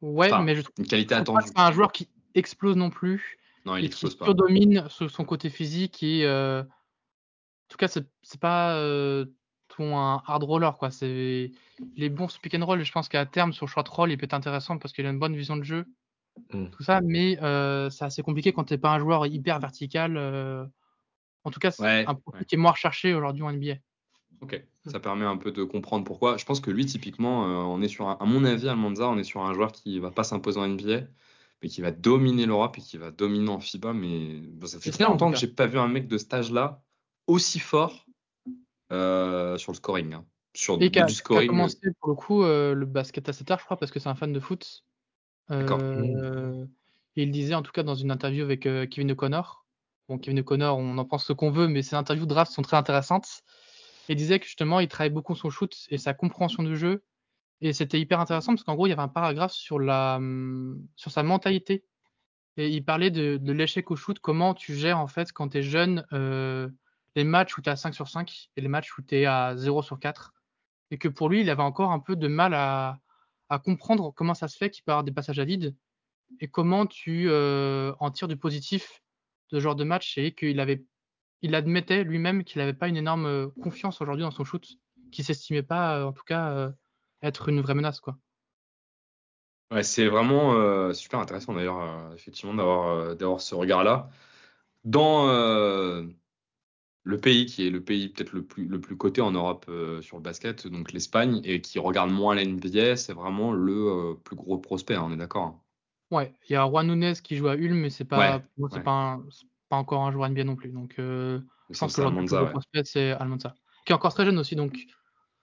Ouais, 0.00 0.30
mais 0.42 0.54
je 0.54 0.62
trouve 0.62 0.74
une 0.78 0.86
qualité 0.86 1.14
attendue. 1.14 1.44
C'est 1.46 1.58
un 1.58 1.72
joueur 1.72 1.92
qui 1.92 2.08
explose 2.34 2.76
non 2.76 2.90
plus. 2.90 3.38
Non, 3.68 3.76
il 3.76 3.84
explose 3.84 4.16
qui 4.16 4.34
domine 4.34 4.88
son 4.88 5.24
côté 5.24 5.50
physique 5.50 6.02
et 6.02 6.24
euh, 6.24 6.62
en 6.62 7.68
tout 7.68 7.76
cas 7.76 7.88
c'est 7.88 8.40
pas 8.40 8.76
euh, 8.76 9.26
un 9.80 10.22
hard 10.26 10.44
roller. 10.44 10.76
Quoi. 10.76 10.90
C'est... 10.90 11.52
Il 11.96 12.04
est 12.04 12.08
bon 12.08 12.28
sur 12.28 12.40
pick 12.40 12.54
and 12.54 12.64
roll. 12.64 12.82
Je 12.82 12.92
pense 12.92 13.08
qu'à 13.08 13.26
terme, 13.26 13.52
sur 13.52 13.68
short 13.68 13.88
roll, 13.88 14.10
il 14.10 14.18
peut 14.18 14.24
être 14.24 14.34
intéressant 14.34 14.78
parce 14.78 14.92
qu'il 14.92 15.06
a 15.06 15.10
une 15.10 15.18
bonne 15.18 15.36
vision 15.36 15.56
de 15.56 15.62
jeu. 15.62 15.86
Mm. 16.52 16.66
Tout 16.70 16.82
ça, 16.82 17.00
mais 17.00 17.38
euh, 17.42 17.90
c'est 17.90 18.04
assez 18.04 18.22
compliqué 18.22 18.52
quand 18.52 18.64
tu 18.64 18.74
n'es 18.74 18.78
pas 18.78 18.92
un 18.92 18.98
joueur 18.98 19.26
hyper 19.26 19.58
vertical. 19.58 20.16
Euh. 20.16 20.64
En 21.44 21.50
tout 21.50 21.60
cas, 21.60 21.70
c'est 21.70 22.06
un 22.06 22.14
profil 22.14 22.46
qui 22.46 22.54
est 22.54 22.58
moins 22.58 22.72
recherché 22.72 23.14
aujourd'hui 23.14 23.42
en 23.42 23.52
NBA. 23.52 23.74
Ok, 24.40 24.62
ça 24.86 25.00
permet 25.00 25.24
un 25.24 25.36
peu 25.36 25.50
de 25.50 25.64
comprendre 25.64 26.04
pourquoi. 26.04 26.36
Je 26.36 26.44
pense 26.44 26.60
que 26.60 26.70
lui, 26.70 26.86
typiquement, 26.86 27.46
euh, 27.46 27.62
on 27.62 27.82
est 27.82 27.88
sur, 27.88 28.08
à 28.08 28.24
mon 28.24 28.44
avis, 28.44 28.68
Almanza, 28.68 29.08
on 29.08 29.18
est 29.18 29.24
sur 29.24 29.42
un 29.42 29.52
joueur 29.52 29.72
qui 29.72 29.98
va 29.98 30.10
pas 30.10 30.22
s'imposer 30.22 30.60
en 30.60 30.68
NBA, 30.68 31.02
mais 31.62 31.68
qui 31.68 31.80
va 31.80 31.90
dominer 31.90 32.46
l'Europe 32.46 32.78
et 32.78 32.80
qui 32.80 32.96
va 32.98 33.10
dominer 33.10 33.50
en 33.50 33.60
FIBA. 33.60 33.92
Mais 33.92 34.42
ça 34.66 34.78
fait 34.78 34.90
très 34.90 35.04
longtemps 35.04 35.30
que 35.30 35.38
j'ai 35.38 35.48
pas 35.48 35.66
vu 35.66 35.78
un 35.78 35.88
mec 35.88 36.08
de 36.08 36.18
stage 36.18 36.52
là 36.52 36.82
aussi 37.26 37.58
fort 37.58 38.06
euh, 38.92 39.58
sur 39.58 39.72
le 39.72 39.76
scoring. 39.76 40.14
Hein. 40.14 40.24
Sur 40.54 40.80
et 40.80 40.90
qui 40.90 40.98
a, 40.98 41.06
commencé 41.46 41.78
pour 42.00 42.08
le 42.08 42.14
coup 42.14 42.42
euh, 42.42 42.74
le 42.74 42.86
basket 42.86 43.28
assez 43.28 43.44
tard, 43.44 43.58
je 43.60 43.64
crois, 43.64 43.76
parce 43.76 43.92
que 43.92 44.00
c'est 44.00 44.08
un 44.08 44.14
fan 44.14 44.32
de 44.32 44.40
foot. 44.40 44.84
Euh, 45.50 46.64
et 47.16 47.22
il 47.22 47.30
disait 47.30 47.54
en 47.54 47.62
tout 47.62 47.72
cas 47.72 47.82
dans 47.82 47.94
une 47.94 48.10
interview 48.10 48.42
avec 48.42 48.62
Kevin 48.62 49.12
O'Connor. 49.12 49.66
Bon, 50.08 50.18
Kevin 50.18 50.40
O'Connor, 50.40 50.78
on 50.78 50.96
en 50.96 51.04
pense 51.04 51.26
ce 51.26 51.32
qu'on 51.32 51.50
veut, 51.50 51.68
mais 51.68 51.82
ces 51.82 51.96
interviews 51.96 52.24
de 52.24 52.30
draft 52.30 52.50
sont 52.50 52.62
très 52.62 52.76
intéressantes. 52.76 53.42
Il 54.08 54.16
disait 54.16 54.38
que 54.40 54.46
justement, 54.46 54.80
il 54.80 54.88
travaille 54.88 55.10
beaucoup 55.10 55.34
son 55.34 55.50
shoot 55.50 55.86
et 55.90 55.98
sa 55.98 56.14
compréhension 56.14 56.62
du 56.62 56.76
jeu. 56.76 57.02
Et 57.60 57.72
c'était 57.72 58.00
hyper 58.00 58.20
intéressant 58.20 58.52
parce 58.52 58.64
qu'en 58.64 58.74
gros, 58.74 58.86
il 58.86 58.90
y 58.90 58.92
avait 58.92 59.02
un 59.02 59.08
paragraphe 59.08 59.52
sur, 59.52 59.78
la, 59.78 60.16
hum, 60.16 60.86
sur 60.96 61.10
sa 61.10 61.22
mentalité. 61.22 61.84
Et 62.56 62.68
il 62.68 62.84
parlait 62.84 63.10
de, 63.10 63.36
de 63.36 63.52
l'échec 63.52 63.90
au 63.90 63.96
shoot, 63.96 64.18
comment 64.18 64.54
tu 64.54 64.74
gères 64.74 64.98
en 64.98 65.06
fait 65.06 65.32
quand 65.32 65.50
tu 65.50 65.58
es 65.58 65.62
jeune 65.62 66.04
euh, 66.12 66.68
les 67.14 67.24
matchs 67.24 67.56
où 67.56 67.62
tu 67.62 67.68
es 67.68 67.72
à 67.72 67.76
5 67.76 67.94
sur 67.94 68.08
5 68.08 68.50
et 68.56 68.60
les 68.60 68.68
matchs 68.68 68.96
où 68.98 69.02
tu 69.02 69.16
es 69.16 69.26
à 69.26 69.56
0 69.56 69.82
sur 69.82 69.98
4. 69.98 70.34
Et 70.90 70.98
que 70.98 71.08
pour 71.08 71.28
lui, 71.28 71.40
il 71.42 71.50
avait 71.50 71.62
encore 71.62 71.92
un 71.92 72.00
peu 72.00 72.16
de 72.16 72.28
mal 72.28 72.54
à, 72.54 73.00
comprendre 73.64 74.12
comment 74.14 74.34
ça 74.34 74.46
se 74.46 74.58
fait 74.58 74.70
qu'il 74.70 74.84
peut 74.84 74.92
des 75.02 75.12
passages 75.12 75.38
à 75.38 75.44
vide 75.44 75.74
et 76.40 76.48
comment 76.48 76.84
tu 76.84 77.30
euh, 77.30 77.94
en 77.98 78.10
tires 78.10 78.28
du 78.28 78.36
positif 78.36 79.02
de 79.50 79.58
ce 79.58 79.62
genre 79.62 79.74
de 79.74 79.84
match 79.84 80.18
et 80.18 80.32
qu'il 80.32 80.60
avait 80.60 80.84
il 81.40 81.54
admettait 81.54 82.04
lui-même 82.04 82.44
qu'il 82.44 82.58
n'avait 82.58 82.74
pas 82.74 82.88
une 82.88 82.96
énorme 82.98 83.26
euh, 83.26 83.48
confiance 83.62 84.02
aujourd'hui 84.02 84.22
dans 84.22 84.30
son 84.30 84.44
shoot, 84.44 84.66
qu'il 85.12 85.24
s'estimait 85.24 85.62
pas, 85.62 86.04
en 86.04 86.12
tout 86.12 86.24
cas, 86.24 86.72
être 87.22 87.48
une 87.48 87.60
vraie 87.60 87.74
menace. 87.74 88.00
Quoi. 88.00 88.16
Ouais, 89.70 89.82
c'est 89.82 90.08
vraiment 90.08 90.92
super 90.94 91.20
intéressant 91.20 91.52
d'ailleurs, 91.52 92.12
effectivement, 92.14 92.54
d'avoir, 92.54 93.16
d'avoir 93.16 93.40
ce 93.40 93.54
regard-là. 93.54 94.08
Dans, 94.84 95.26
le 97.08 97.18
pays 97.18 97.46
qui 97.46 97.66
est 97.66 97.70
le 97.70 97.82
pays 97.82 98.10
peut-être 98.10 98.34
le 98.34 98.42
plus, 98.42 98.66
le 98.66 98.78
plus 98.82 98.94
coté 98.94 99.22
en 99.22 99.30
Europe 99.30 99.64
euh, 99.70 100.02
sur 100.02 100.18
le 100.18 100.22
basket, 100.22 100.66
donc 100.66 100.92
l'Espagne, 100.92 101.40
et 101.42 101.62
qui 101.62 101.78
regarde 101.78 102.10
moins 102.10 102.34
la 102.34 102.44
NBA, 102.44 102.96
c'est 102.96 103.14
vraiment 103.14 103.50
le 103.52 103.72
euh, 103.72 104.14
plus 104.14 104.36
gros 104.36 104.58
prospect, 104.58 104.94
hein, 104.94 105.04
on 105.06 105.12
est 105.12 105.16
d'accord 105.16 105.44
hein. 105.44 105.60
Ouais, 106.10 106.34
il 106.48 106.52
y 106.52 106.56
a 106.56 106.66
Juan 106.66 106.86
Nunez 106.86 107.14
qui 107.22 107.36
joue 107.36 107.48
à 107.48 107.56
Ulm, 107.56 107.76
mais 107.78 107.90
c'est 107.90 108.04
pas, 108.04 108.40
pas, 108.82 109.20
pas, 109.68 109.76
encore 109.76 110.06
un 110.06 110.12
joueur 110.12 110.30
NBA 110.30 110.44
non 110.44 110.56
plus. 110.56 110.70
Donc, 110.70 110.94
euh, 110.98 111.40
je 111.68 111.78
pense 111.78 111.96
que 111.96 112.00
le 112.00 112.14
plus 112.14 112.26
gros 112.26 112.46
prospect, 112.46 112.84
c'est 112.84 113.10
Almanza, 113.10 113.54
qui 113.84 113.92
est 113.92 113.94
encore 113.94 114.14
très 114.14 114.24
jeune 114.24 114.38
aussi. 114.38 114.56
Donc, 114.56 114.78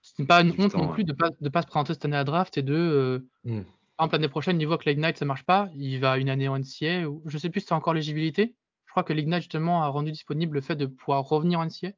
ce 0.06 0.22
n'est 0.22 0.28
pas 0.28 0.42
une 0.42 0.54
honte 0.60 0.76
non 0.76 0.88
plus 0.88 1.04
de 1.04 1.12
ne 1.12 1.18
pas, 1.18 1.30
de 1.40 1.50
pas 1.50 1.62
se 1.62 1.68
présenter 1.68 1.94
cette 1.94 2.06
année 2.06 2.18
à 2.18 2.24
draft 2.24 2.58
et 2.58 2.62
de. 2.62 3.28
Mm. 3.44 3.62
Par 3.98 4.06
exemple, 4.06 4.16
l'année 4.16 4.30
prochaine, 4.30 4.62
il 4.62 4.66
voit 4.66 4.78
que 4.78 4.90
l'Ignite, 4.90 5.18
ça 5.18 5.26
marche 5.26 5.46
pas, 5.46 5.70
il 5.76 6.00
va 6.00 6.18
une 6.18 6.30
année 6.30 6.50
en 6.50 6.60
NCA, 6.60 7.08
ou 7.10 7.22
je 7.26 7.38
sais 7.38 7.50
plus 7.50 7.62
si 7.62 7.68
c'est 7.68 7.74
encore 7.74 7.94
l'éligibilité 7.94 8.56
crois 8.96 9.04
que 9.04 9.12
l'Ignite 9.12 9.42
justement 9.42 9.84
a 9.84 9.90
rendu 9.90 10.14
disponible 10.14 10.56
le 10.56 10.62
fait 10.62 10.78
de 10.78 10.86
pouvoir 10.86 11.28
revenir 11.28 11.60
en 11.60 11.66
NCA 11.66 11.92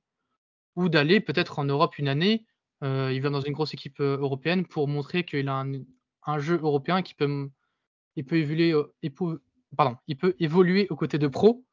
ou 0.76 0.90
d'aller 0.90 1.20
peut-être 1.20 1.60
en 1.60 1.64
Europe 1.64 2.00
une 2.00 2.08
année. 2.08 2.44
Euh, 2.84 3.12
il 3.14 3.22
vient 3.22 3.30
dans 3.30 3.42
une 3.42 3.54
grosse 3.54 3.76
équipe 3.76 4.00
euh, 4.00 4.18
européenne 4.18 4.66
pour 4.66 4.88
montrer 4.88 5.24
qu'il 5.24 5.48
a 5.48 5.64
un, 6.26 6.40
jeu 6.40 6.60
européen 6.60 7.04
qui 7.04 7.14
peut, 7.14 7.52
il 8.16 8.26
peut 8.26 8.38
évoluer, 8.38 8.74
euh, 8.74 8.92
pardon, 9.78 9.96
il 10.08 10.18
peut 10.18 10.36
évoluer 10.40 10.88
aux 10.90 10.96
côtés 10.96 11.20
de 11.20 11.28
pro. 11.28 11.64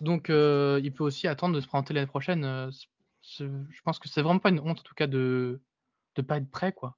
Donc 0.00 0.30
il 0.30 0.92
peut 0.92 1.04
aussi 1.04 1.28
attendre 1.28 1.54
de 1.54 1.60
se 1.60 1.68
présenter 1.68 1.94
l'année 1.94 2.08
prochaine. 2.08 2.70
Je 3.38 3.82
pense 3.84 3.98
que 3.98 4.08
c'est 4.08 4.22
vraiment 4.22 4.38
pas 4.38 4.50
une 4.50 4.60
honte 4.60 4.80
en 4.80 4.82
tout 4.82 4.94
cas 4.94 5.06
de 5.06 5.60
ne 6.16 6.22
pas 6.22 6.38
être 6.38 6.50
prêt 6.50 6.72
quoi. 6.72 6.96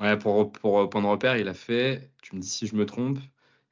Ouais, 0.00 0.18
pour, 0.18 0.50
pour 0.50 0.88
point 0.88 1.02
de 1.02 1.06
repère, 1.06 1.36
il 1.36 1.46
a 1.48 1.54
fait, 1.54 2.10
tu 2.22 2.34
me 2.34 2.40
dis 2.40 2.48
si 2.48 2.66
je 2.66 2.74
me 2.74 2.86
trompe, 2.86 3.18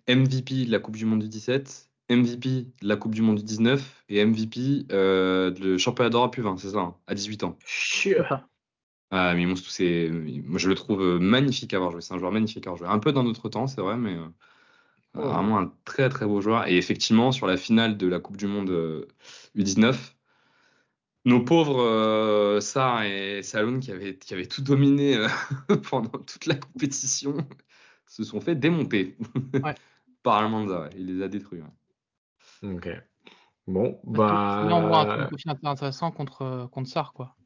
MVP 0.08 0.66
de 0.66 0.70
la 0.70 0.78
Coupe 0.78 0.96
du 0.96 1.06
Monde 1.06 1.20
du 1.20 1.28
17, 1.28 1.88
MVP 2.10 2.48
de 2.82 2.88
la 2.88 2.96
Coupe 2.96 3.14
du 3.14 3.22
Monde 3.22 3.36
du 3.36 3.44
19 3.44 4.04
et 4.08 4.24
MVP 4.24 4.86
euh, 4.92 5.50
de 5.50 5.78
championnat 5.78 6.10
d'Europe 6.10 6.36
U20, 6.36 6.58
c'est 6.58 6.70
ça, 6.70 6.78
hein, 6.78 6.96
à 7.06 7.14
18 7.14 7.44
ans. 7.44 7.58
Ah, 9.10 9.34
mais 9.34 9.46
c'est, 9.56 10.10
moi 10.44 10.58
je 10.58 10.68
le 10.68 10.74
trouve 10.74 11.00
euh, 11.02 11.18
magnifique 11.18 11.72
à 11.72 11.76
avoir 11.76 11.92
joué. 11.92 12.02
C'est 12.02 12.12
un 12.12 12.18
joueur 12.18 12.32
magnifique 12.32 12.66
à 12.66 12.70
avoir 12.70 12.78
joué. 12.78 12.88
Un 12.88 12.98
peu 12.98 13.12
dans 13.12 13.22
notre 13.22 13.48
temps, 13.48 13.66
c'est 13.66 13.80
vrai, 13.80 13.96
mais 13.96 14.14
euh, 14.14 14.26
oh. 15.14 15.28
vraiment 15.28 15.58
un 15.58 15.72
très 15.84 16.08
très 16.10 16.26
beau 16.26 16.40
joueur. 16.40 16.66
Et 16.68 16.76
effectivement, 16.76 17.32
sur 17.32 17.46
la 17.46 17.56
finale 17.56 17.96
de 17.96 18.06
la 18.06 18.20
Coupe 18.20 18.36
du 18.36 18.46
Monde 18.46 18.70
U19, 19.56 19.86
euh, 19.86 19.92
nos 21.28 21.40
pauvres 21.44 22.58
Sar 22.60 23.02
et 23.02 23.42
Saloun 23.42 23.80
qui 23.80 23.92
avaient, 23.92 24.16
qui 24.16 24.34
avaient 24.34 24.46
tout 24.46 24.62
dominé 24.62 25.26
pendant 25.90 26.18
toute 26.18 26.46
la 26.46 26.54
compétition 26.54 27.36
se 28.08 28.24
sont 28.24 28.40
fait 28.40 28.54
démonter 28.54 29.16
par 30.22 30.36
Almanza. 30.36 30.88
Il 30.96 31.06
les 31.06 31.22
a 31.22 31.28
détruits. 31.28 31.62
Ok. 32.62 32.88
Bon, 33.66 34.00
bah. 34.04 34.64
Là, 34.66 34.76
on 34.76 34.88
voit 34.88 35.12
un 35.12 35.26
truc 35.26 35.42
intéressant 35.62 36.10
contre, 36.10 36.68
contre 36.72 36.88
Sar, 36.88 37.12
quoi. 37.12 37.36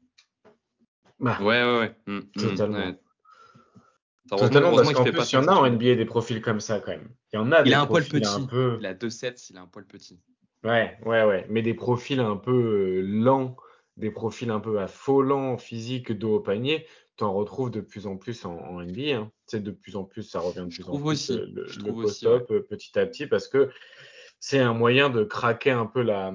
Bah. 1.19 1.37
Ouais, 1.41 1.63
ouais, 1.63 1.79
ouais. 1.79 1.95
Mmh, 2.07 2.17
mmh, 2.17 2.41
Totalement. 2.41 2.93
Totalement, 4.29 4.75
parce 4.75 4.93
qu'en 4.93 5.03
plus, 5.03 5.31
il 5.31 5.35
y 5.35 5.37
en 5.37 5.47
a 5.47 5.53
en 5.53 5.69
NBA 5.69 5.95
des 5.95 6.05
profils 6.05 6.41
comme 6.41 6.61
ça, 6.61 6.79
quand 6.79 6.91
même. 6.91 7.09
Il 7.33 7.35
y 7.35 7.39
en 7.39 7.51
a 7.51 7.61
il 7.63 7.73
a 7.73 7.81
un 7.81 7.85
poil 7.85 8.05
petit. 8.05 8.25
Un 8.25 8.45
peu... 8.45 8.77
Il 8.79 8.85
a 8.85 8.93
2-7, 8.93 9.47
il 9.49 9.57
a 9.57 9.61
un 9.61 9.67
poil 9.67 9.85
petit. 9.85 10.21
Ouais, 10.63 10.97
ouais, 11.05 11.25
ouais. 11.25 11.45
Mais 11.49 11.61
des 11.61 11.73
profils 11.73 12.21
un 12.21 12.37
peu 12.37 12.51
euh, 12.51 13.01
lents, 13.01 13.57
des 13.97 14.11
profils 14.11 14.49
un 14.49 14.59
peu 14.59 14.79
affolants, 14.79 15.57
physique, 15.57 16.11
dos 16.11 16.35
au 16.35 16.39
panier, 16.39 16.87
tu 17.17 17.23
en 17.23 17.33
retrouves 17.33 17.71
de 17.71 17.81
plus 17.81 18.07
en 18.07 18.17
plus 18.17 18.45
en, 18.45 18.81
NBA. 18.81 19.15
Hein. 19.15 19.31
Tu 19.47 19.57
sais, 19.57 19.59
de 19.59 19.71
plus 19.71 19.95
en 19.95 20.03
plus, 20.03 20.23
ça 20.23 20.39
revient 20.39 20.65
de 20.67 20.73
plus 20.73 20.87
en 20.87 20.97
plus. 20.97 21.09
Aussi. 21.09 21.33
Euh, 21.33 21.45
le, 21.53 21.93
post-up, 21.93 22.49
euh, 22.51 22.61
petit 22.61 22.97
à 22.97 23.05
petit, 23.05 23.27
parce 23.27 23.47
que 23.47 23.69
c'est 24.39 24.59
un 24.59 24.73
moyen 24.73 25.09
de 25.09 25.23
craquer 25.23 25.71
un 25.71 25.85
peu 25.85 26.01
la, 26.01 26.33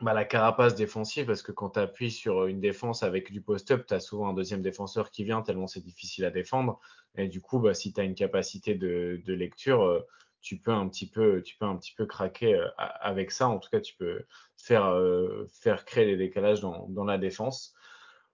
bah, 0.00 0.12
la 0.12 0.24
carapace 0.24 0.74
défensive, 0.74 1.26
parce 1.26 1.42
que 1.42 1.52
quand 1.52 1.70
tu 1.70 1.78
appuies 1.80 2.10
sur 2.10 2.46
une 2.46 2.60
défense 2.60 3.02
avec 3.02 3.32
du 3.32 3.40
post-up, 3.40 3.86
tu 3.86 3.94
as 3.94 4.00
souvent 4.00 4.28
un 4.28 4.34
deuxième 4.34 4.62
défenseur 4.62 5.10
qui 5.10 5.24
vient, 5.24 5.42
tellement 5.42 5.66
c'est 5.66 5.84
difficile 5.84 6.24
à 6.24 6.30
défendre. 6.30 6.80
Et 7.16 7.28
du 7.28 7.40
coup, 7.40 7.58
bah, 7.60 7.74
si 7.74 7.92
tu 7.92 8.00
as 8.00 8.04
une 8.04 8.14
capacité 8.14 8.74
de, 8.74 9.22
lecture, 9.26 9.82
euh, 9.82 10.00
tu 10.44 10.58
peux 10.58 10.72
un 10.72 10.88
petit 10.88 11.08
peu, 11.08 11.42
tu 11.42 11.56
peux 11.56 11.64
un 11.64 11.76
petit 11.76 11.94
peu 11.96 12.06
craquer 12.06 12.54
euh, 12.54 12.68
avec 12.76 13.30
ça. 13.30 13.48
En 13.48 13.58
tout 13.58 13.70
cas, 13.70 13.80
tu 13.80 13.94
peux 13.96 14.24
faire, 14.56 14.86
euh, 14.86 15.48
faire 15.50 15.84
créer 15.84 16.06
des 16.06 16.16
décalages 16.16 16.60
dans, 16.60 17.04
la 17.04 17.18
défense. 17.18 17.74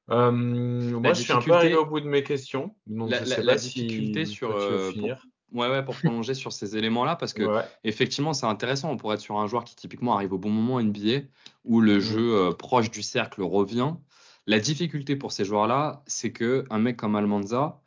moi, 0.09 0.33
je 0.33 1.23
suis 1.23 1.33
un 1.33 1.41
peu 1.41 1.53
arrivé 1.53 1.77
au 1.77 1.87
bout 1.87 2.01
de 2.01 2.09
mes 2.09 2.25
questions. 2.25 2.75
Donc 2.87 3.11
la, 3.11 3.25
je 3.25 3.59
difficulté 3.59 4.25
sur. 4.27 4.61
finir. 4.93 5.25
Ouais, 5.53 5.69
ouais, 5.69 5.85
pour 5.85 5.97
prolonger 5.97 6.35
sur 6.35 6.53
ces 6.53 6.77
éléments-là, 6.77 7.17
parce 7.17 7.33
que 7.33 7.43
effectivement, 7.83 8.33
c'est 8.33 8.47
intéressant. 8.47 8.91
On 8.91 8.97
pourrait 8.97 9.15
être 9.15 9.21
sur 9.21 9.39
un 9.39 9.47
joueur 9.47 9.65
qui 9.65 9.75
typiquement 9.75 10.15
arrive 10.15 10.33
au 10.33 10.39
bon 10.39 10.51
moment 10.51 10.81
NBA, 10.81 11.23
où 11.65 11.81
le 11.81 11.97
mmh. 11.97 12.01
jeu 12.01 12.35
euh, 12.37 12.53
proche 12.53 12.91
du 12.91 13.03
cercle 13.03 13.43
revient. 13.43 13.95
La 14.47 14.61
difficulté 14.61 15.17
pour 15.17 15.33
ces 15.33 15.45
joueurs-là, 15.45 16.03
c'est 16.07 16.33
que 16.33 16.65
un 16.71 16.79
mec 16.79 16.97
comme 16.97 17.17
Almanza, 17.17 17.81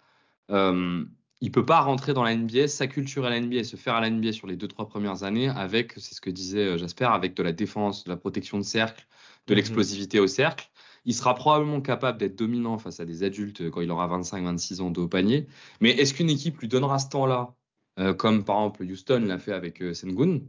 euh, 0.51 1.05
il 1.43 1.51
peut 1.51 1.65
pas 1.65 1.81
rentrer 1.81 2.13
dans 2.13 2.23
la 2.23 2.33
NBA, 2.33 2.69
s'acculturer 2.69 3.27
à 3.27 3.29
la 3.29 3.41
NBA, 3.41 3.65
se 3.65 3.75
faire 3.75 3.95
à 3.95 4.01
la 4.01 4.09
NBA 4.09 4.31
sur 4.31 4.47
les 4.47 4.55
deux 4.55 4.69
trois 4.69 4.87
premières 4.87 5.23
années 5.23 5.49
avec, 5.49 5.91
c'est 5.97 6.15
ce 6.15 6.21
que 6.21 6.29
disait 6.29 6.65
euh, 6.65 6.77
Jasper, 6.77 7.09
avec 7.11 7.33
de 7.33 7.43
la 7.43 7.51
défense, 7.51 8.05
de 8.05 8.09
la 8.09 8.15
protection 8.15 8.57
de 8.57 8.63
cercle, 8.63 9.05
de 9.47 9.53
mmh 9.53 9.57
l'explosivité 9.57 10.19
au 10.21 10.27
cercle. 10.27 10.69
Il 11.03 11.13
sera 11.13 11.35
probablement 11.35 11.81
capable 11.81 12.17
d'être 12.17 12.37
dominant 12.37 12.77
face 12.77 13.01
à 13.01 13.05
des 13.05 13.23
adultes 13.23 13.69
quand 13.71 13.81
il 13.81 13.91
aura 13.91 14.07
25-26 14.07 14.79
ans 14.79 14.89
de 14.89 15.01
haut 15.01 15.09
panier. 15.09 15.45
Mais 15.81 15.89
est-ce 15.89 16.13
qu'une 16.13 16.29
équipe 16.29 16.59
lui 16.59 16.69
donnera 16.69 16.97
ce 16.97 17.09
temps-là, 17.09 17.53
euh, 17.99 18.13
comme 18.13 18.45
par 18.45 18.59
exemple 18.59 18.83
Houston 18.83 19.25
l'a 19.27 19.37
fait 19.37 19.51
avec 19.51 19.81
euh, 19.81 19.93
Sengun, 19.93 20.39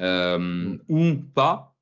euh, 0.00 0.38
mm. 0.38 0.78
ou 0.88 1.16
pas? 1.34 1.73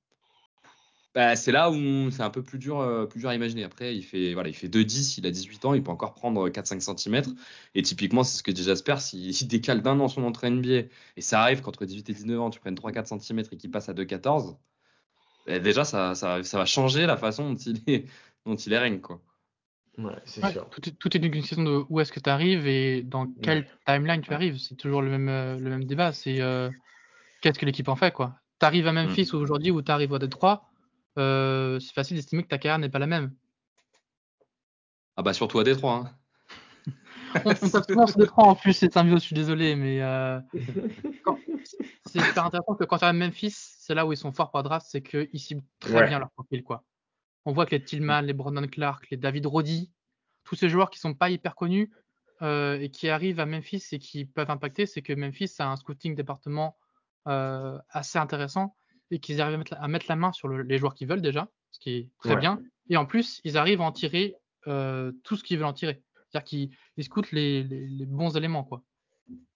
Bah, 1.14 1.36
c'est 1.36 1.52
là 1.52 1.70
où 1.70 2.10
c'est 2.10 2.22
un 2.22 2.30
peu 2.30 2.42
plus 2.42 2.58
dur, 2.58 3.06
plus 3.10 3.20
dur 3.20 3.28
à 3.28 3.34
imaginer. 3.34 3.64
Après, 3.64 3.94
il 3.94 4.02
fait, 4.02 4.32
voilà, 4.32 4.48
il 4.48 4.54
fait 4.54 4.68
2-10, 4.68 5.18
il 5.18 5.26
a 5.26 5.30
18 5.30 5.64
ans, 5.66 5.74
il 5.74 5.82
peut 5.82 5.90
encore 5.90 6.14
prendre 6.14 6.48
4-5 6.48 6.80
cm. 6.80 7.34
Et 7.74 7.82
typiquement, 7.82 8.24
c'est 8.24 8.38
ce 8.38 8.42
que 8.42 8.50
dit 8.50 8.62
Jasper, 8.62 8.96
s'il 8.98 9.32
décale 9.48 9.82
d'un 9.82 10.00
an 10.00 10.08
son 10.08 10.24
entrée 10.24 10.50
NBA, 10.50 10.88
et 11.16 11.20
ça 11.20 11.42
arrive 11.42 11.60
qu'entre 11.60 11.84
18 11.84 12.08
et 12.08 12.12
19 12.14 12.40
ans, 12.40 12.50
tu 12.50 12.60
prennes 12.60 12.74
3-4 12.74 13.20
cm 13.20 13.40
et 13.50 13.56
qu'il 13.56 13.70
passe 13.70 13.88
à 13.88 13.92
2-14, 13.92 14.56
bah, 15.46 15.58
déjà, 15.58 15.84
ça, 15.84 16.14
ça, 16.14 16.42
ça, 16.42 16.58
va 16.58 16.66
changer 16.66 17.06
la 17.06 17.16
façon 17.16 17.52
dont 17.52 17.56
il 17.56 17.82
est, 17.86 18.06
dont 18.46 18.56
il 18.56 18.72
est 18.72 18.78
règne, 18.78 19.00
quoi. 19.00 19.20
Ouais, 19.98 20.14
c'est 20.24 20.40
sûr. 20.50 20.68
Tout 20.70 20.88
est, 20.88 20.92
tout 20.92 21.14
est, 21.14 21.20
une 21.20 21.30
question 21.30 21.62
de 21.62 21.84
où 21.90 22.00
est-ce 22.00 22.12
que 22.12 22.20
tu 22.20 22.30
arrives 22.30 22.66
et 22.66 23.02
dans 23.02 23.26
quelle 23.42 23.66
timeline 23.86 24.22
tu 24.22 24.32
arrives. 24.32 24.56
C'est 24.56 24.74
toujours 24.74 25.02
le 25.02 25.10
même, 25.10 25.28
euh, 25.28 25.58
le 25.58 25.68
même 25.68 25.84
débat. 25.84 26.12
C'est 26.12 26.40
euh, 26.40 26.70
qu'est-ce 27.42 27.58
que 27.58 27.66
l'équipe 27.66 27.88
en 27.88 27.96
fait, 27.96 28.12
quoi. 28.12 28.34
Tu 28.58 28.64
arrives 28.64 28.86
à 28.86 28.92
Memphis 28.92 29.28
mm. 29.32 29.36
aujourd'hui 29.36 29.70
ou 29.70 29.82
tu 29.82 29.92
arrives 29.92 30.14
à 30.14 30.18
Détroit, 30.18 30.71
euh, 31.18 31.78
c'est 31.80 31.92
facile 31.92 32.16
d'estimer 32.16 32.42
que 32.42 32.48
ta 32.48 32.58
carrière 32.58 32.78
n'est 32.78 32.88
pas 32.88 32.98
la 32.98 33.06
même. 33.06 33.34
Ah 35.16 35.22
bah 35.22 35.32
surtout 35.32 35.58
à 35.58 35.64
Détroit. 35.64 36.04
Hein. 36.06 37.42
on, 37.44 37.68
tape 37.68 37.84
souvent 37.86 38.06
sur 38.06 38.18
Détroit 38.18 38.44
en 38.44 38.54
plus, 38.54 38.72
c'est 38.72 38.96
un 38.96 39.04
vieux, 39.04 39.16
je 39.16 39.22
suis 39.22 39.34
désolé, 39.34 39.76
mais 39.76 40.00
c'est 42.06 42.20
super 42.20 42.44
intéressant 42.44 42.74
que 42.74 42.84
quand 42.84 42.98
tu 42.98 43.04
à 43.04 43.12
Memphis, 43.12 43.54
c'est 43.54 43.94
là 43.94 44.06
où 44.06 44.12
ils 44.12 44.16
sont 44.16 44.32
forts 44.32 44.50
pour 44.50 44.62
draft, 44.62 44.86
c'est 44.88 45.02
qu'ils 45.02 45.40
ciblent 45.40 45.64
très 45.80 46.06
bien 46.08 46.18
leur 46.18 46.30
profil, 46.30 46.62
quoi. 46.62 46.84
On 47.44 47.52
voit 47.52 47.66
que 47.66 47.72
les 47.72 47.82
Tillman, 47.82 48.20
les 48.20 48.34
Brandon 48.34 48.66
Clark, 48.66 49.08
les 49.10 49.16
David 49.16 49.46
Roddy, 49.46 49.90
tous 50.44 50.54
ces 50.54 50.68
joueurs 50.68 50.90
qui 50.90 50.98
sont 50.98 51.14
pas 51.14 51.30
hyper 51.30 51.54
connus 51.54 51.90
euh, 52.42 52.78
et 52.78 52.90
qui 52.90 53.08
arrivent 53.08 53.40
à 53.40 53.46
Memphis 53.46 53.84
et 53.92 53.98
qui 53.98 54.24
peuvent 54.24 54.50
impacter, 54.50 54.86
c'est 54.86 55.02
que 55.02 55.12
Memphis 55.12 55.50
a 55.58 55.68
un 55.68 55.76
scouting 55.76 56.14
département 56.14 56.76
euh, 57.28 57.78
assez 57.90 58.18
intéressant 58.18 58.76
et 59.12 59.18
qu'ils 59.18 59.40
arrivent 59.40 59.62
à 59.70 59.88
mettre, 59.88 60.06
la, 60.08 60.16
main 60.16 60.32
sur 60.32 60.48
les 60.48 60.78
joueurs 60.78 60.94
qu'ils 60.94 61.06
veulent 61.06 61.20
déjà, 61.20 61.48
ce 61.70 61.78
qui 61.78 61.90
est 61.90 62.08
très 62.18 62.36
bien. 62.36 62.60
Et 62.88 62.96
en 62.96 63.04
plus, 63.04 63.40
ils 63.44 63.58
arrivent 63.58 63.82
à 63.82 63.84
en 63.84 63.92
tirer 63.92 64.34
euh, 64.66 65.12
tout 65.22 65.36
ce 65.36 65.44
qu'ils 65.44 65.58
veulent 65.58 65.66
en 65.66 65.74
tirer. 65.74 66.02
C'est-à-dire 66.30 66.70
qu'ils 66.94 67.04
scoutent 67.04 67.30
les, 67.30 67.62
bons 68.06 68.36
éléments. 68.36 68.64
Quoi. 68.64 68.82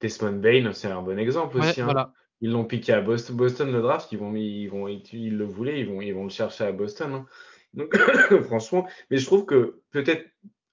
Desmond 0.01 0.41
Bain, 0.41 0.73
c'est 0.73 0.89
un 0.89 1.03
bon 1.03 1.19
exemple 1.19 1.59
aussi. 1.59 1.81
Hein. 1.81 2.12
Ils 2.43 2.51
l'ont 2.51 2.66
piqué 2.66 2.93
à 2.93 3.01
Boston, 3.01 3.35
Boston 3.35 3.73
le 3.73 3.81
draft, 3.81 4.12
ils, 4.12 4.19
vont, 4.19 4.35
ils, 4.37 4.66
vont, 4.66 4.89
ils, 4.89 5.37
le 5.37 5.45
voulaient, 5.47 5.81
ils 5.81 5.87
vont, 5.87 6.03
ils 6.03 6.12
vont 6.12 6.24
le 6.24 6.31
chercher 6.31 6.65
à 6.65 6.73
Boston. 6.73 7.15
Hein. 7.15 7.27
Donc, 7.73 7.97
franchement, 8.45 8.87
mais 9.11 9.16
je 9.16 9.24
trouve 9.24 9.47
que 9.47 9.81
peut-être 9.91 10.27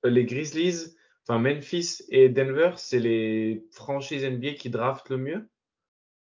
les 0.03 0.25
Grizzlies, 0.25 0.93
enfin 1.25 1.39
Memphis 1.39 2.01
et 2.09 2.27
Denver, 2.27 2.71
c'est 2.75 2.99
les 2.99 3.65
franchises 3.71 4.25
NBA 4.25 4.55
qui 4.55 4.69
draftent 4.69 5.09
le 5.09 5.17
mieux. 5.17 5.49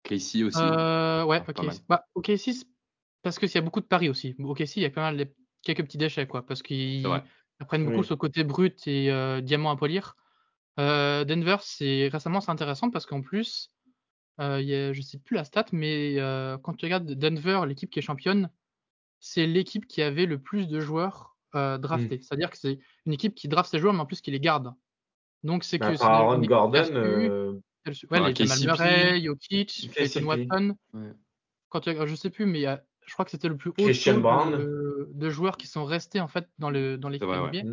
KC 0.10 0.44
aussi. 0.44 0.60
Euh, 0.60 1.24
ouais, 1.24 1.44
ok. 1.48 1.66
Bah, 1.88 2.06
parce 3.22 3.38
qu'il 3.38 3.54
y 3.54 3.58
a 3.58 3.62
beaucoup 3.62 3.82
de 3.82 3.86
paris 3.86 4.10
aussi. 4.10 4.36
OKC, 4.40 4.78
il 4.78 4.84
y 4.84 4.86
a 4.86 4.90
quand 4.90 5.12
même 5.12 5.28
quelques 5.62 5.84
petits 5.84 5.98
déchets, 5.98 6.28
quoi, 6.28 6.46
parce 6.46 6.62
qu'ils 6.62 7.06
prennent 7.68 7.86
beaucoup 7.86 8.04
ce 8.04 8.14
côté 8.14 8.44
brut 8.44 8.88
et 8.88 9.12
euh, 9.12 9.42
diamant 9.42 9.72
à 9.72 9.76
polir. 9.76 10.16
Euh, 10.80 11.26
Denver, 11.26 11.58
c'est 11.62 12.08
récemment 12.08 12.40
c'est 12.40 12.52
intéressant 12.52 12.90
parce 12.90 13.06
qu'en 13.06 13.22
plus, 13.22 13.72
euh, 14.40 14.62
y 14.62 14.74
a, 14.74 14.94
je 14.94 15.02
sais 15.02 15.20
plus 15.20 15.36
la 15.36 15.44
stat, 15.44 15.66
mais 15.74 16.16
quand 16.64 16.74
tu 16.74 16.86
regardes 16.86 17.12
Denver, 17.12 17.62
l'équipe 17.68 17.90
qui 17.90 18.00
est 18.00 18.04
championne, 18.04 18.50
c'est 19.20 19.46
l'équipe 19.46 19.86
qui 19.86 20.02
avait 20.02 20.26
le 20.26 20.40
plus 20.40 20.68
de 20.68 20.80
joueurs 20.80 21.36
euh, 21.56 21.78
draftés. 21.78 22.18
Mmh. 22.18 22.22
C'est-à-dire 22.22 22.50
que 22.50 22.58
c'est 22.58 22.80
une 23.06 23.14
équipe 23.14 23.36
qui 23.36 23.48
draft 23.48 23.70
ses 23.70 23.80
joueurs, 23.80 23.94
mais 23.94 24.00
en 24.00 24.06
plus 24.06 24.22
qui 24.22 24.32
les 24.32 24.40
garde. 24.40 24.74
Donc 25.44 25.64
c'est 25.64 25.78
bah, 25.78 25.96
que. 25.96 26.02
Aaron 26.02 26.42
Gordon. 26.42 27.62
Ouais, 28.12 28.20
les 28.20 28.36
Jamal 28.36 28.60
Murray, 28.60 29.22
Jokic, 29.22 29.92
Peyton 29.96 30.24
Watson. 30.24 30.76
Quand 31.70 31.82
tu... 31.82 31.92
Je 32.06 32.16
sais 32.16 32.30
plus, 32.30 32.46
mais 32.46 32.64
je 33.06 33.14
crois 33.14 33.26
que 33.26 33.32
c'était 33.32 33.50
le 33.50 33.58
plus 33.58 33.72
haut 33.72 33.76
de, 33.78 35.10
de, 35.12 35.30
joueurs 35.30 35.58
qui 35.58 35.68
sont 35.68 35.84
restés 35.84 36.20
en 36.20 36.28
fait 36.28 36.48
dans 36.60 36.70
le 36.70 36.98
dans 36.98 37.10
l'équipe 37.10 37.28
NBA. 37.28 37.64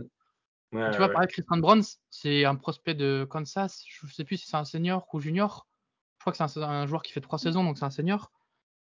Ouais, 0.72 0.90
tu 0.90 0.98
vois, 0.98 1.08
pareil, 1.10 1.28
Christian 1.28 1.58
Browns, 1.58 1.84
c'est 2.10 2.44
un 2.44 2.56
prospect 2.56 2.94
de 2.94 3.26
Kansas. 3.28 3.84
Je 3.86 4.12
sais 4.12 4.24
plus 4.24 4.36
si 4.36 4.46
c'est 4.46 4.56
un 4.56 4.64
senior 4.64 5.06
ou 5.12 5.20
junior. 5.20 5.68
Je 6.18 6.22
crois 6.22 6.32
que 6.32 6.36
c'est 6.36 6.60
un, 6.60 6.68
un, 6.68 6.86
joueur 6.86 7.02
qui 7.02 7.12
fait 7.12 7.20
trois 7.20 7.38
saisons, 7.38 7.62
donc 7.62 7.78
c'est 7.78 7.84
un 7.84 7.90
senior 7.90 8.32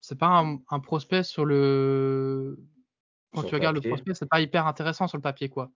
c'est 0.04 0.20
pas 0.20 0.44
un, 0.70 0.80
prospect 0.82 1.24
sur 1.24 1.46
le. 1.46 2.60
Quand 3.34 3.44
tu 3.44 3.56
regardes 3.56 3.78
le 3.78 3.82
prospect, 3.82 4.14
c'est 4.14 4.28
pas 4.28 4.42
hyper 4.42 4.68
intéressant 4.68 5.08
sur 5.08 5.18
le 5.18 5.22
papier, 5.22 5.48
quoi. 5.48 5.72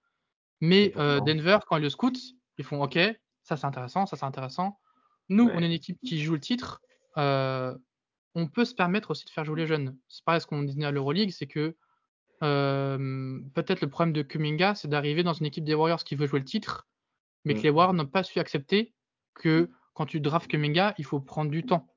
Mais 0.59 0.91
euh, 0.97 1.21
Denver, 1.21 1.59
quand 1.65 1.77
ils 1.77 1.83
le 1.83 1.89
scoutent, 1.89 2.19
ils 2.57 2.65
font 2.65 2.83
OK, 2.83 2.99
ça 3.43 3.55
c'est 3.55 3.65
intéressant, 3.65 4.05
ça 4.05 4.17
c'est 4.17 4.25
intéressant. 4.25 4.79
Nous, 5.29 5.49
on 5.53 5.59
est 5.59 5.65
une 5.65 5.71
équipe 5.71 5.99
qui 6.05 6.21
joue 6.21 6.33
le 6.33 6.39
titre. 6.39 6.81
Euh, 7.17 7.75
on 8.35 8.47
peut 8.47 8.65
se 8.65 8.75
permettre 8.75 9.11
aussi 9.11 9.25
de 9.25 9.29
faire 9.29 9.43
jouer 9.43 9.61
les 9.61 9.67
jeunes. 9.67 9.97
C'est 10.07 10.23
pareil 10.23 10.41
ce 10.41 10.47
qu'on 10.47 10.63
disait 10.63 10.85
à 10.85 10.91
l'Euroleague, 10.91 11.31
c'est 11.31 11.47
que 11.47 11.75
euh, 12.43 13.39
peut-être 13.55 13.81
le 13.81 13.89
problème 13.89 14.13
de 14.13 14.21
Kuminga, 14.21 14.75
c'est 14.75 14.87
d'arriver 14.87 15.23
dans 15.23 15.33
une 15.33 15.47
équipe 15.47 15.63
des 15.63 15.73
Warriors 15.73 16.03
qui 16.03 16.15
veut 16.15 16.27
jouer 16.27 16.39
le 16.39 16.45
titre, 16.45 16.87
mais 17.45 17.55
que 17.55 17.59
mm. 17.59 17.63
les 17.63 17.69
Warriors 17.71 17.93
n'ont 17.93 18.05
pas 18.05 18.23
su 18.23 18.39
accepter 18.39 18.93
que 19.33 19.69
quand 19.93 20.05
tu 20.05 20.19
drafts 20.19 20.49
Kuminga, 20.49 20.93
il 20.97 21.05
faut 21.05 21.19
prendre 21.19 21.49
du 21.49 21.65
temps. 21.65 21.87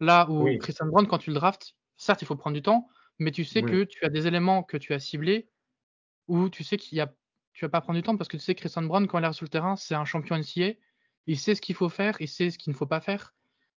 Là 0.00 0.28
où 0.28 0.48
Christian 0.58 0.86
Brown, 0.86 1.06
quand 1.06 1.18
tu 1.18 1.30
le 1.30 1.34
drafts, 1.34 1.74
certes, 1.96 2.22
il 2.22 2.24
faut 2.24 2.34
prendre 2.34 2.54
du 2.54 2.62
temps, 2.62 2.88
mais 3.18 3.30
tu 3.30 3.44
sais 3.44 3.62
que 3.62 3.84
tu 3.84 4.04
as 4.04 4.08
des 4.08 4.26
éléments 4.26 4.62
que 4.62 4.76
tu 4.76 4.94
as 4.94 4.98
ciblés 4.98 5.48
où 6.26 6.48
tu 6.48 6.64
sais 6.64 6.76
qu'il 6.76 6.96
y 6.96 7.00
a, 7.00 7.12
tu 7.52 7.64
vas 7.64 7.68
pas 7.68 7.80
prendre 7.80 7.98
du 7.98 8.02
temps 8.02 8.16
parce 8.16 8.28
que 8.28 8.36
tu 8.36 8.42
sais 8.42 8.54
que 8.54 8.60
Christian 8.60 8.82
Brown, 8.82 9.06
quand 9.06 9.18
il 9.18 9.24
est 9.24 9.32
sur 9.32 9.44
le 9.44 9.50
terrain, 9.50 9.76
c'est 9.76 9.94
un 9.94 10.04
champion 10.04 10.36
NCA. 10.36 10.72
Il 11.30 11.38
sait 11.38 11.54
ce 11.54 11.60
qu'il 11.60 11.76
faut 11.76 11.88
faire, 11.88 12.16
il 12.18 12.26
sait 12.26 12.50
ce 12.50 12.58
qu'il 12.58 12.72
ne 12.72 12.76
faut 12.76 12.88
pas 12.88 13.00
faire. 13.00 13.36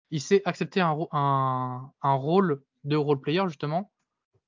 Il 0.10 0.22
sait 0.22 0.42
accepter 0.44 0.82
un, 0.82 0.98
un, 1.12 2.14
rôle 2.16 2.64
de 2.84 2.96
role 2.96 3.22
player, 3.22 3.44
justement. 3.46 3.92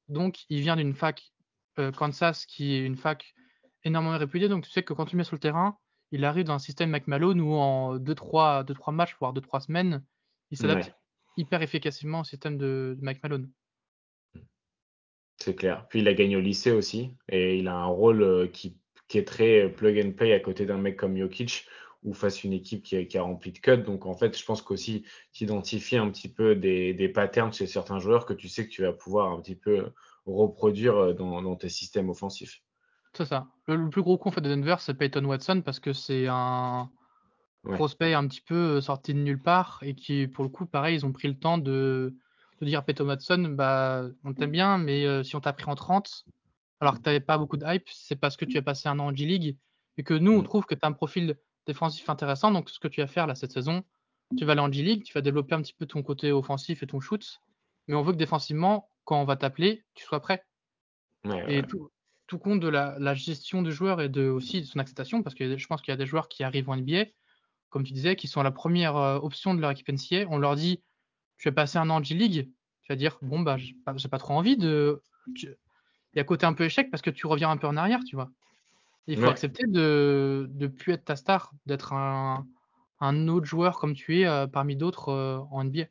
Donc, 0.07 0.39
il 0.49 0.61
vient 0.61 0.75
d'une 0.75 0.95
fac 0.95 1.31
euh, 1.77 1.91
Kansas 1.91 2.47
qui 2.47 2.73
est 2.73 2.83
une 2.83 2.95
fac 2.95 3.35
énormément 3.83 4.17
réputée. 4.17 4.47
Donc, 4.47 4.63
tu 4.63 4.71
sais 4.71 4.81
que 4.81 4.91
quand 4.93 5.05
tu 5.05 5.15
le 5.15 5.19
mets 5.19 5.23
sur 5.23 5.35
le 5.35 5.39
terrain, 5.39 5.77
il 6.09 6.25
arrive 6.25 6.45
dans 6.45 6.55
un 6.55 6.59
système 6.59 6.89
McMalone 6.89 7.41
où 7.41 7.53
en 7.53 7.99
2-3 7.99 8.91
matchs, 8.91 9.15
voire 9.19 9.35
2-3 9.35 9.67
semaines, 9.67 10.03
il 10.49 10.57
s'adapte 10.57 10.91
hyper 11.37 11.61
efficacement 11.61 12.21
au 12.21 12.23
système 12.23 12.57
de, 12.57 12.97
Mike 13.01 13.21
Malone. 13.21 13.51
C'est 15.37 15.53
clair. 15.53 15.85
Puis 15.89 15.99
il 15.99 16.07
a 16.07 16.15
gagné 16.15 16.37
au 16.37 16.41
lycée 16.41 16.71
aussi 16.71 17.15
et 17.29 17.59
il 17.59 17.67
a 17.67 17.75
un 17.75 17.85
rôle 17.85 18.23
euh, 18.23 18.47
qui, 18.47 18.79
est 19.13 19.27
très 19.27 19.69
plug 19.69 20.03
and 20.03 20.13
play 20.13 20.33
à 20.33 20.39
côté 20.39 20.65
d'un 20.65 20.79
mec 20.79 20.97
comme 20.97 21.15
Jokic 21.15 21.67
ou 22.05 22.13
face 22.13 22.37
à 22.37 22.47
une 22.47 22.53
équipe 22.53 22.83
qui 22.83 22.95
a, 22.95 23.03
qui 23.03 23.17
a, 23.17 23.23
rempli 23.23 23.51
de 23.51 23.57
cuts. 23.57 23.77
Donc 23.77 24.05
en 24.05 24.13
fait, 24.13 24.37
je 24.37 24.45
pense 24.45 24.61
qu'aussi 24.61 25.03
tu 25.33 25.43
identifies 25.43 25.97
un 25.97 26.09
petit 26.09 26.29
peu 26.29 26.55
des, 26.55 26.93
des, 26.93 27.09
patterns 27.09 27.51
chez 27.51 27.65
certains 27.65 27.99
joueurs 27.99 28.25
que 28.25 28.33
tu 28.33 28.47
sais 28.47 28.65
que 28.65 28.71
tu 28.71 28.83
vas 28.83 28.93
pouvoir 28.93 29.31
un 29.31 29.41
petit 29.41 29.55
peu 29.55 29.91
reproduire 30.25 30.95
euh, 30.95 31.13
dans, 31.13 31.55
tes 31.55 31.69
systèmes 31.69 32.09
offensifs. 32.09 32.61
C'est 33.13 33.25
ça. 33.25 33.47
Le, 33.67 33.89
plus 33.89 34.03
gros 34.03 34.17
coup 34.17 34.29
en 34.29 34.31
fait, 34.31 34.41
de 34.41 34.49
Denver, 34.49 34.75
c'est 34.79 34.93
Peyton 34.93 35.25
Watson 35.25 35.61
parce 35.65 35.79
que 35.79 35.93
c'est 35.93 36.27
un, 36.27 36.89
prospect 37.63 38.13
un 38.13 38.27
petit 38.27 38.41
peu 38.41 38.79
sorti 38.79 39.13
de 39.13 39.19
nulle 39.19 39.41
part 39.41 39.79
et 39.81 39.95
qui, 39.95 40.27
pour 40.27 40.43
le 40.43 40.49
coup, 40.49 40.67
pareil, 40.67 40.95
ils 40.95 41.05
ont 41.05 41.11
pris 41.11 41.27
le 41.27 41.37
temps 41.37 41.57
de, 41.57 42.15
de 42.61 42.65
dire 42.65 42.85
Peto 42.85 43.03
Matson, 43.03 43.55
bah, 43.57 44.03
on 44.23 44.33
t'aime 44.33 44.51
bien, 44.51 44.77
mais 44.77 45.23
si 45.23 45.35
on 45.35 45.41
t'a 45.41 45.53
pris 45.53 45.65
en 45.65 45.73
30, 45.73 46.25
alors 46.79 46.93
que 46.93 46.99
tu 46.99 47.09
n'avais 47.09 47.21
pas 47.21 47.39
beaucoup 47.39 47.57
de 47.57 47.65
hype, 47.65 47.89
c'est 47.89 48.15
parce 48.15 48.37
que 48.37 48.45
tu 48.45 48.59
as 48.59 48.61
passé 48.61 48.87
un 48.87 48.99
an 48.99 49.07
en 49.07 49.15
G-League 49.15 49.57
et 49.97 50.03
que 50.03 50.13
nous, 50.13 50.33
on 50.33 50.43
trouve 50.43 50.65
que 50.65 50.75
tu 50.75 50.81
as 50.83 50.87
un 50.87 50.91
profil 50.91 51.37
défensif 51.65 52.09
intéressant. 52.09 52.51
Donc, 52.51 52.69
ce 52.69 52.79
que 52.79 52.87
tu 52.87 53.01
vas 53.01 53.07
faire 53.07 53.27
là 53.27 53.35
cette 53.35 53.51
saison, 53.51 53.83
tu 54.37 54.45
vas 54.45 54.53
aller 54.53 54.61
en 54.61 54.71
G-League, 54.71 55.03
tu 55.03 55.13
vas 55.13 55.21
développer 55.21 55.55
un 55.55 55.61
petit 55.61 55.73
peu 55.73 55.85
ton 55.85 56.03
côté 56.03 56.31
offensif 56.31 56.83
et 56.83 56.87
ton 56.87 56.99
shoot, 56.99 57.41
mais 57.87 57.95
on 57.95 58.01
veut 58.01 58.13
que 58.13 58.17
défensivement, 58.17 58.89
quand 59.03 59.21
on 59.21 59.25
va 59.25 59.35
t'appeler, 59.35 59.83
tu 59.93 60.03
sois 60.03 60.19
prêt. 60.19 60.43
et 61.47 61.63
Tout, 61.63 61.91
tout, 62.27 62.39
compte 62.39 62.59
de 62.59 62.67
la, 62.67 62.97
la, 62.99 63.13
gestion 63.13 63.61
du 63.61 63.71
joueur 63.71 64.01
et 64.01 64.09
de, 64.09 64.27
aussi 64.27 64.61
de 64.61 64.65
son 64.65 64.79
acceptation, 64.79 65.21
parce 65.21 65.35
que 65.35 65.57
je 65.57 65.67
pense 65.67 65.81
qu'il 65.81 65.91
y 65.91 65.95
a 65.95 65.97
des 65.97 66.07
joueurs 66.07 66.27
qui 66.27 66.43
arrivent 66.43 66.69
en 66.69 66.77
NBA, 66.77 67.05
comme 67.69 67.83
tu 67.83 67.93
disais, 67.93 68.15
qui 68.15 68.27
sont 68.27 68.41
la 68.41 68.51
première 68.51 68.95
option 68.95 69.53
de 69.53 69.61
leur 69.61 69.71
équipe 69.71 69.89
NCA. 69.89 70.25
On 70.29 70.37
leur 70.37 70.55
dit, 70.55 70.81
tu 71.37 71.49
vas 71.49 71.53
passer 71.53 71.77
un 71.77 71.89
an 71.89 71.97
en 71.97 72.03
G-League, 72.03 72.49
tu 72.83 72.91
vas 72.91 72.95
dire, 72.95 73.17
bon, 73.21 73.41
bah, 73.41 73.57
j'ai 73.57 73.75
pas, 73.85 73.93
pas, 73.93 74.17
trop 74.17 74.33
envie 74.33 74.57
de. 74.57 75.01
Il 75.35 75.55
y 76.15 76.19
a 76.19 76.23
côté 76.23 76.45
un 76.45 76.53
peu 76.53 76.63
échec 76.63 76.89
parce 76.89 77.01
que 77.01 77.09
tu 77.09 77.27
reviens 77.27 77.49
un 77.49 77.57
peu 77.57 77.67
en 77.67 77.75
arrière, 77.77 77.99
tu 78.07 78.15
vois. 78.15 78.29
Il 79.07 79.19
faut 79.19 79.27
accepter 79.27 79.65
de 79.67 80.49
ne 80.53 80.67
plus 80.67 80.93
être 80.93 81.05
ta 81.05 81.15
star, 81.15 81.51
d'être 81.65 81.93
un, 81.93 82.47
un, 82.99 83.27
autre 83.27 83.45
joueur 83.45 83.79
comme 83.79 83.93
tu 83.93 84.21
es 84.21 84.25
euh, 84.25 84.47
parmi 84.47 84.75
d'autres 84.75 85.09
euh, 85.09 85.37
en 85.51 85.63
NBA. 85.63 85.85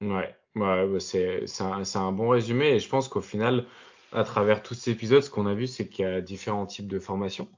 Ouais, 0.00 0.34
ouais 0.56 1.00
c'est 1.00 1.44
un, 1.60 1.82
un, 1.94 2.12
bon 2.12 2.28
résumé 2.30 2.70
et 2.70 2.80
je 2.80 2.88
pense 2.88 3.08
qu'au 3.08 3.20
final, 3.20 3.66
à 4.12 4.24
travers 4.24 4.62
tous 4.62 4.74
ces 4.74 4.90
épisodes, 4.90 5.22
ce 5.22 5.30
qu'on 5.30 5.46
a 5.46 5.54
vu, 5.54 5.66
c'est 5.66 5.88
qu'il 5.88 6.04
y 6.04 6.08
a 6.08 6.20
différents 6.20 6.66
types 6.66 6.88
de 6.88 6.98
formations. 6.98 7.48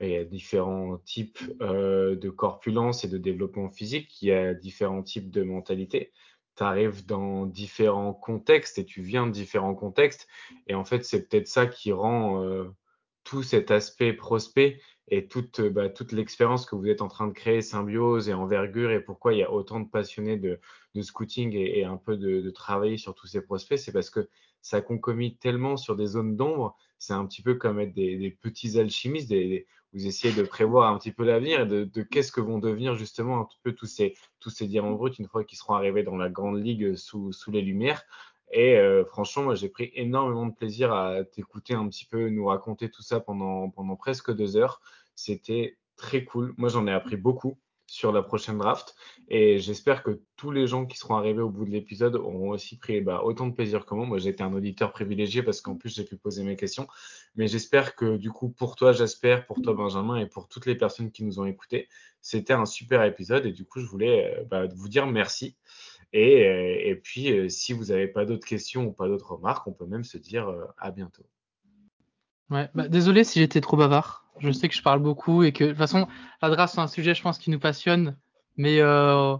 Et 0.00 0.08
il 0.08 0.12
y 0.12 0.18
a 0.18 0.24
différents 0.24 0.98
types 0.98 1.38
euh, 1.62 2.16
de 2.16 2.28
corpulence 2.28 3.04
et 3.04 3.08
de 3.08 3.16
développement 3.16 3.70
physique, 3.70 4.20
il 4.22 4.28
y 4.28 4.32
a 4.32 4.52
différents 4.52 5.02
types 5.02 5.30
de 5.30 5.42
mentalité. 5.42 6.12
Tu 6.56 6.62
arrives 6.62 7.04
dans 7.06 7.46
différents 7.46 8.14
contextes 8.14 8.78
et 8.78 8.84
tu 8.84 9.02
viens 9.02 9.26
de 9.26 9.32
différents 9.32 9.74
contextes. 9.74 10.26
Et 10.66 10.74
en 10.74 10.84
fait, 10.84 11.04
c'est 11.04 11.28
peut-être 11.28 11.48
ça 11.48 11.66
qui 11.66 11.92
rend 11.92 12.42
tout 13.26 13.42
cet 13.42 13.70
aspect 13.70 14.12
prospect 14.12 14.80
et 15.08 15.26
toute, 15.26 15.60
bah, 15.60 15.88
toute 15.88 16.12
l'expérience 16.12 16.64
que 16.64 16.76
vous 16.76 16.86
êtes 16.88 17.02
en 17.02 17.08
train 17.08 17.26
de 17.26 17.32
créer, 17.32 17.60
symbiose 17.60 18.28
et 18.28 18.34
envergure, 18.34 18.90
et 18.90 19.00
pourquoi 19.00 19.34
il 19.34 19.40
y 19.40 19.42
a 19.42 19.52
autant 19.52 19.80
de 19.80 19.88
passionnés 19.88 20.36
de, 20.36 20.58
scouting 21.02 21.52
et, 21.54 21.84
un 21.84 21.96
peu 21.96 22.16
de, 22.16 22.40
de, 22.40 22.50
travailler 22.50 22.96
sur 22.96 23.14
tous 23.14 23.26
ces 23.26 23.42
prospects, 23.42 23.78
c'est 23.78 23.92
parce 23.92 24.10
que 24.10 24.28
ça 24.62 24.80
concomite 24.80 25.38
tellement 25.38 25.76
sur 25.76 25.94
des 25.94 26.06
zones 26.06 26.36
d'ombre. 26.36 26.76
C'est 26.98 27.12
un 27.12 27.26
petit 27.26 27.42
peu 27.42 27.54
comme 27.54 27.78
être 27.78 27.94
des, 27.94 28.36
petits 28.40 28.78
alchimistes, 28.78 29.32
vous 29.92 30.06
essayez 30.06 30.34
de 30.34 30.42
prévoir 30.42 30.92
un 30.92 30.98
petit 30.98 31.12
peu 31.12 31.24
l'avenir 31.24 31.60
et 31.60 31.66
de, 31.66 31.84
de 31.84 32.02
qu'est-ce 32.02 32.32
que 32.32 32.40
vont 32.40 32.58
devenir 32.58 32.94
justement 32.94 33.40
un 33.40 33.44
petit 33.44 33.58
peu 33.62 33.72
tous 33.72 33.86
ces, 33.86 34.14
tous 34.40 34.50
ces 34.50 34.66
diamants 34.66 34.92
bruts 34.92 35.12
une 35.18 35.28
fois 35.28 35.44
qu'ils 35.44 35.58
seront 35.58 35.74
arrivés 35.74 36.02
dans 36.02 36.16
la 36.16 36.28
grande 36.28 36.62
ligue 36.62 36.94
sous, 36.94 37.32
sous 37.32 37.50
les 37.50 37.62
lumières. 37.62 38.02
Et 38.52 38.76
euh, 38.76 39.04
franchement, 39.04 39.44
moi, 39.44 39.54
j'ai 39.54 39.68
pris 39.68 39.90
énormément 39.94 40.46
de 40.46 40.54
plaisir 40.54 40.92
à 40.92 41.24
t'écouter 41.24 41.74
un 41.74 41.88
petit 41.88 42.04
peu 42.04 42.28
nous 42.28 42.46
raconter 42.46 42.90
tout 42.90 43.02
ça 43.02 43.20
pendant, 43.20 43.70
presque 43.96 44.32
deux 44.34 44.56
heures. 44.56 44.80
C'était 45.14 45.78
très 45.96 46.24
cool. 46.24 46.54
Moi, 46.56 46.68
j'en 46.68 46.86
ai 46.86 46.92
appris 46.92 47.16
beaucoup 47.16 47.58
sur 47.86 48.12
la 48.12 48.22
prochaine 48.22 48.58
draft. 48.58 48.94
Et 49.28 49.58
j'espère 49.58 50.02
que 50.02 50.20
tous 50.36 50.50
les 50.50 50.66
gens 50.66 50.86
qui 50.86 50.96
seront 50.98 51.16
arrivés 51.16 51.40
au 51.40 51.50
bout 51.50 51.64
de 51.64 51.70
l'épisode 51.70 52.16
auront 52.16 52.50
aussi 52.50 52.78
pris 52.78 53.00
bah, 53.00 53.22
autant 53.24 53.46
de 53.46 53.54
plaisir 53.54 53.86
que 53.86 53.94
moi. 53.94 54.06
Moi, 54.06 54.18
été 54.24 54.42
un 54.42 54.52
auditeur 54.52 54.92
privilégié 54.92 55.42
parce 55.42 55.60
qu'en 55.60 55.76
plus, 55.76 55.94
j'ai 55.94 56.04
pu 56.04 56.16
poser 56.16 56.42
mes 56.42 56.56
questions. 56.56 56.88
Mais 57.36 57.46
j'espère 57.46 57.94
que 57.94 58.16
du 58.16 58.30
coup, 58.30 58.48
pour 58.48 58.76
toi, 58.76 58.92
j'espère, 58.92 59.46
pour 59.46 59.62
toi, 59.62 59.72
Benjamin, 59.72 60.16
et 60.16 60.26
pour 60.26 60.48
toutes 60.48 60.66
les 60.66 60.74
personnes 60.74 61.10
qui 61.10 61.24
nous 61.24 61.38
ont 61.38 61.46
écoutés, 61.46 61.88
c'était 62.20 62.52
un 62.52 62.66
super 62.66 63.04
épisode. 63.04 63.46
Et 63.46 63.52
du 63.52 63.64
coup, 63.64 63.80
je 63.80 63.86
voulais 63.86 64.36
euh, 64.36 64.44
bah, 64.44 64.66
vous 64.66 64.88
dire 64.88 65.06
merci. 65.06 65.56
Et, 66.16 66.46
euh, 66.46 66.78
et 66.80 66.94
puis, 66.94 67.30
euh, 67.30 67.50
si 67.50 67.74
vous 67.74 67.86
n'avez 67.86 68.08
pas 68.08 68.24
d'autres 68.24 68.46
questions 68.46 68.86
ou 68.86 68.92
pas 68.92 69.06
d'autres 69.06 69.32
remarques, 69.32 69.66
on 69.66 69.72
peut 69.72 69.84
même 69.84 70.02
se 70.02 70.16
dire 70.16 70.48
euh, 70.48 70.64
à 70.78 70.90
bientôt. 70.90 71.26
Ouais, 72.48 72.70
bah, 72.74 72.88
désolé 72.88 73.22
si 73.22 73.38
j'étais 73.38 73.60
trop 73.60 73.76
bavard. 73.76 74.24
Je 74.38 74.50
sais 74.50 74.66
que 74.70 74.74
je 74.74 74.80
parle 74.80 75.00
beaucoup 75.00 75.42
et 75.42 75.52
que 75.52 75.64
de 75.64 75.68
toute 75.68 75.78
façon, 75.78 76.08
la 76.40 76.48
draft, 76.48 76.74
c'est 76.74 76.80
un 76.80 76.86
sujet, 76.86 77.14
je 77.14 77.20
pense, 77.20 77.38
qui 77.38 77.50
nous 77.50 77.58
passionne. 77.58 78.16
Mais 78.56 78.80
euh, 78.80 79.36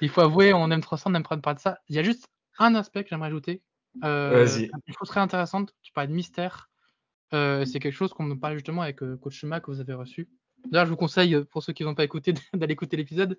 il 0.00 0.08
faut 0.08 0.20
avouer, 0.20 0.52
on 0.52 0.68
aime 0.72 0.80
trop 0.80 0.96
ça, 0.96 1.08
on 1.08 1.14
aime 1.14 1.22
pas 1.22 1.36
parler 1.36 1.58
de 1.58 1.60
ça. 1.60 1.78
Il 1.88 1.94
y 1.94 2.00
a 2.00 2.02
juste 2.02 2.26
un 2.58 2.74
aspect 2.74 3.04
que 3.04 3.10
j'aimerais 3.10 3.28
ajouter. 3.28 3.62
Euh, 4.02 4.44
Vas-y. 4.44 4.64
Une 4.64 4.94
chose 4.98 5.08
très 5.08 5.20
intéressante, 5.20 5.76
tu 5.82 5.92
parlais 5.92 6.08
de 6.08 6.14
mystère. 6.14 6.70
Euh, 7.34 7.64
c'est 7.64 7.78
quelque 7.78 7.94
chose 7.94 8.12
qu'on 8.12 8.24
me 8.24 8.34
parlait 8.34 8.56
justement 8.56 8.82
avec 8.82 8.98
Coach 9.20 9.36
Schuma 9.36 9.60
que 9.60 9.70
vous 9.70 9.78
avez 9.78 9.94
reçu. 9.94 10.28
D'ailleurs, 10.72 10.86
je 10.86 10.90
vous 10.90 10.96
conseille, 10.96 11.44
pour 11.52 11.62
ceux 11.62 11.72
qui 11.72 11.84
n'ont 11.84 11.94
pas 11.94 12.02
écouté, 12.02 12.34
d'aller 12.52 12.72
écouter 12.72 12.96
l'épisode. 12.96 13.38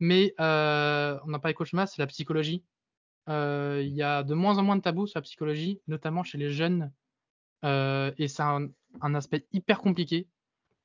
Mais 0.00 0.34
euh, 0.40 1.18
on 1.24 1.28
n'a 1.28 1.38
pas 1.38 1.52
cauchemar, 1.52 1.88
c'est 1.88 2.00
la 2.00 2.06
psychologie. 2.06 2.64
Euh, 3.28 3.80
il 3.84 3.92
y 3.92 4.02
a 4.02 4.22
de 4.22 4.34
moins 4.34 4.58
en 4.58 4.62
moins 4.62 4.76
de 4.76 4.82
tabous 4.82 5.06
sur 5.06 5.18
la 5.18 5.22
psychologie, 5.22 5.80
notamment 5.86 6.24
chez 6.24 6.38
les 6.38 6.50
jeunes. 6.50 6.92
Euh, 7.64 8.10
et 8.18 8.26
c'est 8.26 8.42
un, 8.42 8.68
un, 9.00 9.14
aspect 9.14 9.46
hyper 9.52 9.78
compliqué. 9.78 10.28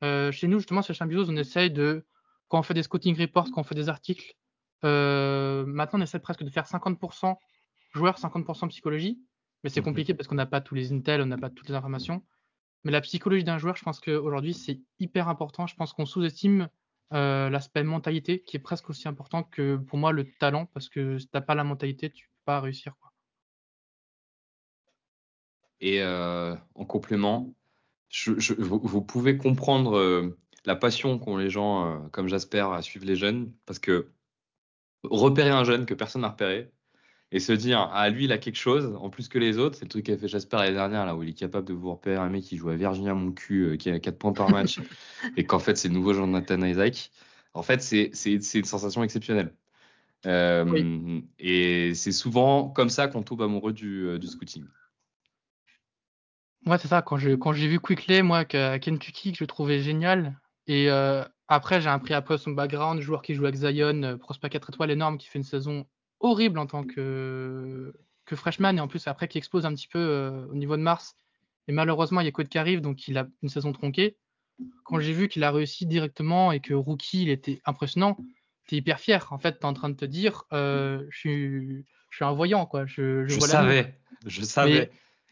Chez 0.04 0.48
nous, 0.48 0.60
justement, 0.60 0.84
sur 0.84 0.94
Champions, 0.94 1.26
on 1.28 1.36
essaye 1.36 1.72
de, 1.72 2.06
quand 2.48 2.60
on 2.60 2.64
fait 2.64 2.76
des 2.76 2.84
scouting 2.84 3.20
reports, 3.20 3.50
quand 3.52 3.62
on 3.62 3.64
fait 3.64 3.74
des 3.74 3.90
articles, 3.90 4.36
maintenant 4.84 6.00
on 6.00 6.02
essaie 6.02 6.20
presque 6.20 6.44
de 6.44 6.52
faire 6.52 6.66
50% 6.66 7.36
joueurs, 7.96 8.20
50% 8.20 8.70
psychologie. 8.70 9.20
Mais 9.64 9.72
c'est 9.72 9.82
compliqué 9.82 10.14
parce 10.14 10.28
qu'on 10.28 10.36
n'a 10.36 10.46
pas 10.46 10.62
tous 10.62 10.76
les 10.76 10.94
intel, 10.94 11.22
on 11.22 11.26
n'a 11.26 11.38
pas 11.38 11.50
toutes 11.50 11.68
les 11.70 11.76
informations. 11.76 12.24
Mais 12.84 12.92
la 12.92 13.02
psychologie 13.02 13.44
d'un 13.44 13.58
joueur, 13.58 13.76
je 13.76 13.84
pense 13.84 14.00
qu'aujourd'hui, 14.00 14.54
c'est 14.54 14.80
hyper 15.00 15.28
important. 15.28 15.68
Je 15.68 15.76
pense 15.76 15.94
qu'on 15.94 16.06
sous-estime 16.06 16.70
euh, 17.14 17.50
l'aspect 17.50 17.84
mentalité 17.84 18.42
qui 18.44 18.58
est 18.58 18.60
presque 18.60 18.90
aussi 18.90 19.08
important 19.08 19.44
que 19.44 19.78
pour 19.78 19.98
moi 19.98 20.12
le 20.12 20.30
talent 20.40 20.66
parce 20.66 20.90
que 20.90 21.18
si 21.18 21.28
t'as 21.28 21.42
pas 21.42 21.56
la 21.56 21.64
mentalité 21.64 22.10
tu 22.10 22.28
peux 22.28 22.42
pas 22.46 22.60
réussir 22.60 22.96
quoi. 23.00 23.14
Et 25.80 26.02
euh, 26.02 26.56
en 26.76 26.86
complément, 26.86 27.54
vous, 28.58 29.02
pouvez 29.02 29.38
comprendre 29.38 29.98
euh, 29.98 30.38
la 30.66 30.76
passion 30.76 31.20
qu'ont 31.20 31.38
les 31.38 31.50
gens 31.50 32.10
comme 32.12 32.28
Jasper 32.28 32.68
à 32.74 32.82
suivre 32.82 33.06
les 33.06 33.16
jeunes 33.16 33.54
parce 33.66 33.80
que 33.80 34.12
repérer 35.04 35.52
un 35.52 35.64
jeune 35.64 35.86
que 35.86 35.94
personne 35.94 36.24
n'a 36.24 36.30
repéré, 36.30 36.72
et 37.32 37.40
se 37.40 37.52
dire 37.52 37.90
ah 37.92 38.10
lui 38.10 38.26
il 38.26 38.32
a 38.32 38.38
quelque 38.38 38.58
chose 38.58 38.96
en 39.00 39.10
plus 39.10 39.28
que 39.28 39.38
les 39.38 39.58
autres. 39.58 39.76
C'est 39.78 39.86
le 39.86 39.90
truc 39.90 40.06
qu'a 40.06 40.18
fait 40.18 40.28
Jasper 40.28 40.58
l'année 40.58 40.74
dernière 40.74 41.06
là 41.06 41.16
où 41.16 41.24
il 41.24 41.30
est 41.30 41.34
capable 41.34 41.68
de 41.68 41.74
vous 41.74 41.92
repérer 41.92 42.16
un 42.16 42.30
mec 42.30 42.44
qui 42.44 42.58
joue 42.58 42.70
à 42.70 42.76
Virginia 42.76 43.14
mon 43.14 43.32
cul 43.32 43.64
euh, 43.64 43.76
qui 43.78 43.90
a 43.90 44.00
4 44.00 44.18
points 44.18 44.34
par 44.34 44.50
match 44.50 44.80
et 45.38 45.46
qu'en 45.46 45.60
fait 45.60 45.76
c'est 45.78 45.90
le 45.90 45.94
nouveau 45.94 46.14
Jonathan 46.14 46.62
Isaac. 46.64 47.12
En 47.54 47.64
fait 47.64 47.82
c'est 47.82 48.12
une 48.26 48.66
sensation 48.66 49.04
exceptionnelle. 49.04 49.54
Euh, 50.26 50.66
oui. 50.66 51.24
et 51.38 51.94
c'est 51.94 52.12
souvent 52.12 52.70
comme 52.70 52.90
ça 52.90 53.08
qu'on 53.08 53.22
tombe 53.22 53.44
amoureux 53.44 53.72
du, 53.72 54.08
euh, 54.08 54.18
du 54.18 54.26
scouting. 54.26 54.66
Ouais 56.66 56.78
c'est 56.80 56.88
ça. 56.88 57.02
Quand 57.02 57.18
je 57.18 57.36
quand 57.36 57.54
j'ai 57.54 57.68
vu 57.68 57.80
Quickley 57.80 58.24
moi 58.24 58.40
à 58.52 58.80
Kentucky 58.80 59.32
que 59.32 59.38
je 59.38 59.46
trouvais 59.46 59.80
génial. 59.80 60.40
Et 60.66 60.90
après 61.50 61.82
j'ai 61.82 61.90
appris 61.90 62.14
après 62.14 62.38
son 62.38 62.52
background 62.52 63.02
joueur 63.02 63.22
qui 63.22 63.36
joue 63.36 63.46
avec 63.46 63.56
Zion 63.56 64.18
prospect 64.18 64.50
4 64.50 64.70
étoiles 64.70 64.92
énorme 64.92 65.18
qui 65.18 65.28
fait 65.28 65.40
une 65.40 65.46
saison 65.46 65.86
horrible 66.20 66.60
en 66.60 66.66
tant 66.66 66.84
que, 66.84 67.94
que 68.26 68.36
freshman 68.36 68.78
et 68.78 68.80
en 68.80 68.88
plus 68.88 69.08
après 69.08 69.28
qui 69.28 69.38
explose 69.38 69.66
un 69.66 69.74
petit 69.74 69.88
peu 69.88 70.00
euh, 70.00 70.46
au 70.48 70.56
niveau 70.56 70.78
de 70.78 70.82
Mars. 70.82 71.16
Et 71.68 71.72
malheureusement, 71.74 72.22
il 72.22 72.26
y 72.26 72.28
a 72.28 72.32
Code 72.32 72.48
qui 72.48 72.58
arrive, 72.58 72.82
donc 72.82 73.08
il 73.08 73.18
a 73.18 73.28
une 73.44 73.50
saison 73.50 73.74
tronquée. 73.74 74.18
Quand 74.86 75.00
j'ai 75.00 75.14
vu 75.14 75.28
qu'il 75.28 75.44
a 75.44 75.52
réussi 75.52 75.86
directement 75.86 76.52
et 76.52 76.60
que 76.60 76.74
rookie, 76.74 77.24
il 77.24 77.30
était 77.30 77.62
impressionnant, 77.66 78.18
t'es 78.68 78.78
hyper 78.78 79.00
fier. 79.00 79.28
En 79.32 79.38
fait, 79.38 79.60
t'es 79.60 79.66
en 79.66 79.74
train 79.74 79.90
de 79.90 79.96
te 79.96 80.06
dire, 80.06 80.44
euh, 80.54 81.06
je, 81.10 81.20
suis, 81.20 81.86
je 82.10 82.16
suis 82.16 82.26
un 82.26 82.32
voyant, 82.32 82.66
quoi. 82.66 82.86
Je, 82.86 83.26
je, 83.28 83.36
je 83.36 83.40
savais, 83.42 84.00
je 84.26 84.42
savais. 84.42 84.90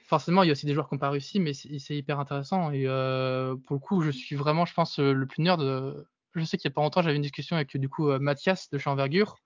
forcément, 0.08 0.44
il 0.44 0.48
y 0.48 0.50
a 0.50 0.52
aussi 0.52 0.66
des 0.66 0.74
joueurs 0.74 0.90
qui 0.90 0.96
n'ont 0.96 1.00
pas 1.00 1.10
réussi, 1.10 1.40
mais 1.40 1.54
c'est 1.54 1.96
hyper 1.96 2.20
intéressant. 2.20 2.70
Et 2.72 2.84
euh, 2.86 3.56
pour 3.56 3.76
le 3.76 3.80
coup, 3.80 4.02
je 4.02 4.12
suis 4.12 4.36
vraiment, 4.36 4.66
je 4.66 4.74
pense, 4.74 5.00
le 5.00 5.26
plus 5.26 5.42
nerd. 5.42 5.62
De... 5.62 6.06
Je 6.36 6.44
sais 6.44 6.58
qu'il 6.58 6.70
n'y 6.70 6.74
a 6.74 6.76
pas 6.76 6.82
longtemps, 6.82 7.02
j'avais 7.02 7.16
une 7.16 7.22
discussion 7.22 7.56
avec 7.56 7.76
du 7.78 7.88
coup 7.88 8.12
Mathias 8.20 8.70
de 8.70 8.78
Champ-Envergure 8.78 9.38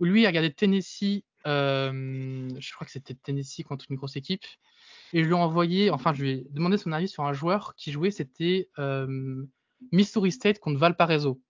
où 0.00 0.04
lui 0.04 0.24
a 0.24 0.28
regardé 0.28 0.52
Tennessee, 0.52 1.24
euh, 1.46 2.48
je 2.58 2.72
crois 2.74 2.84
que 2.84 2.92
c'était 2.92 3.14
Tennessee 3.14 3.62
contre 3.64 3.86
une 3.90 3.96
grosse 3.96 4.16
équipe, 4.16 4.44
et 5.12 5.22
je 5.22 5.28
lui 5.28 5.34
ai 5.34 5.38
envoyé, 5.38 5.90
enfin 5.90 6.12
je 6.12 6.22
lui 6.22 6.30
ai 6.30 6.46
demandé 6.50 6.76
son 6.78 6.92
avis 6.92 7.08
sur 7.08 7.24
un 7.24 7.32
joueur 7.32 7.74
qui 7.76 7.92
jouait, 7.92 8.10
c'était 8.10 8.68
euh, 8.78 9.44
Missouri 9.92 10.32
State 10.32 10.58
contre 10.58 10.78
Valparaiso. 10.78 11.40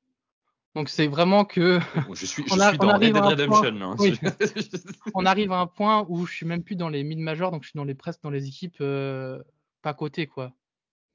Donc 0.74 0.89
c'est 0.89 1.06
vraiment 1.06 1.44
que 1.44 1.81
je 2.14 2.27
suis, 2.27 2.44
je 2.47 2.48
suis 2.48 2.78
dans 2.78 2.94
Red 2.94 3.01
Dead 3.01 3.16
Redemption. 3.16 3.81
Hein. 3.82 3.97
Oui. 3.98 4.19
on 5.14 5.27
arrive 5.27 5.52
à 5.52 5.60
un 5.60 5.66
point 5.66 6.06
où 6.09 6.27
je 6.27 6.32
suis 6.32 6.47
même 6.47 6.62
plus 6.62 6.77
dans 6.77 6.89
les 6.89 7.05
mid 7.05 7.19
majors, 7.19 7.51
donc 7.51 7.62
je 7.62 7.70
suis 7.70 7.77
dans 7.77 7.85
les 7.85 7.94
presque 7.94 8.23
dans 8.23 8.31
les 8.31 8.47
équipes 8.47 8.78
euh, 8.81 9.43
pas 9.82 9.93
côté 9.93 10.27
quoi. 10.27 10.52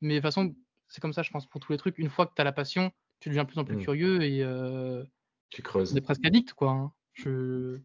Mais 0.02 0.16
de 0.16 0.20
toute 0.20 0.24
façon, 0.24 0.56
c'est 0.88 1.02
comme 1.02 1.14
ça, 1.14 1.24
je 1.24 1.32
pense 1.32 1.48
pour 1.48 1.60
tous 1.60 1.72
les 1.72 1.80
trucs. 1.80 1.98
Une 1.98 2.10
fois 2.10 2.28
que 2.28 2.34
tu 2.36 2.42
as 2.42 2.46
la 2.46 2.52
passion, 2.52 2.92
tu 3.20 3.30
deviens 3.30 3.44
de 3.44 3.50
plus 3.50 3.60
en 3.60 3.66
plus 3.66 3.78
mm. 3.78 3.82
curieux 3.82 4.22
et 4.22 4.44
euh, 4.44 5.04
tu 5.50 5.64
creuses. 5.64 6.00
Presque 6.02 6.26
addict 6.26 6.54
quoi. 6.54 6.72
Hein. 6.72 6.92
Je, 7.18 7.80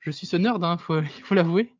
je 0.00 0.10
suis 0.10 0.26
ce 0.26 0.36
nerd, 0.36 0.62
hein, 0.64 0.78
faut, 0.78 1.00
il 1.00 1.08
faut 1.24 1.34
l'avouer. 1.34 1.72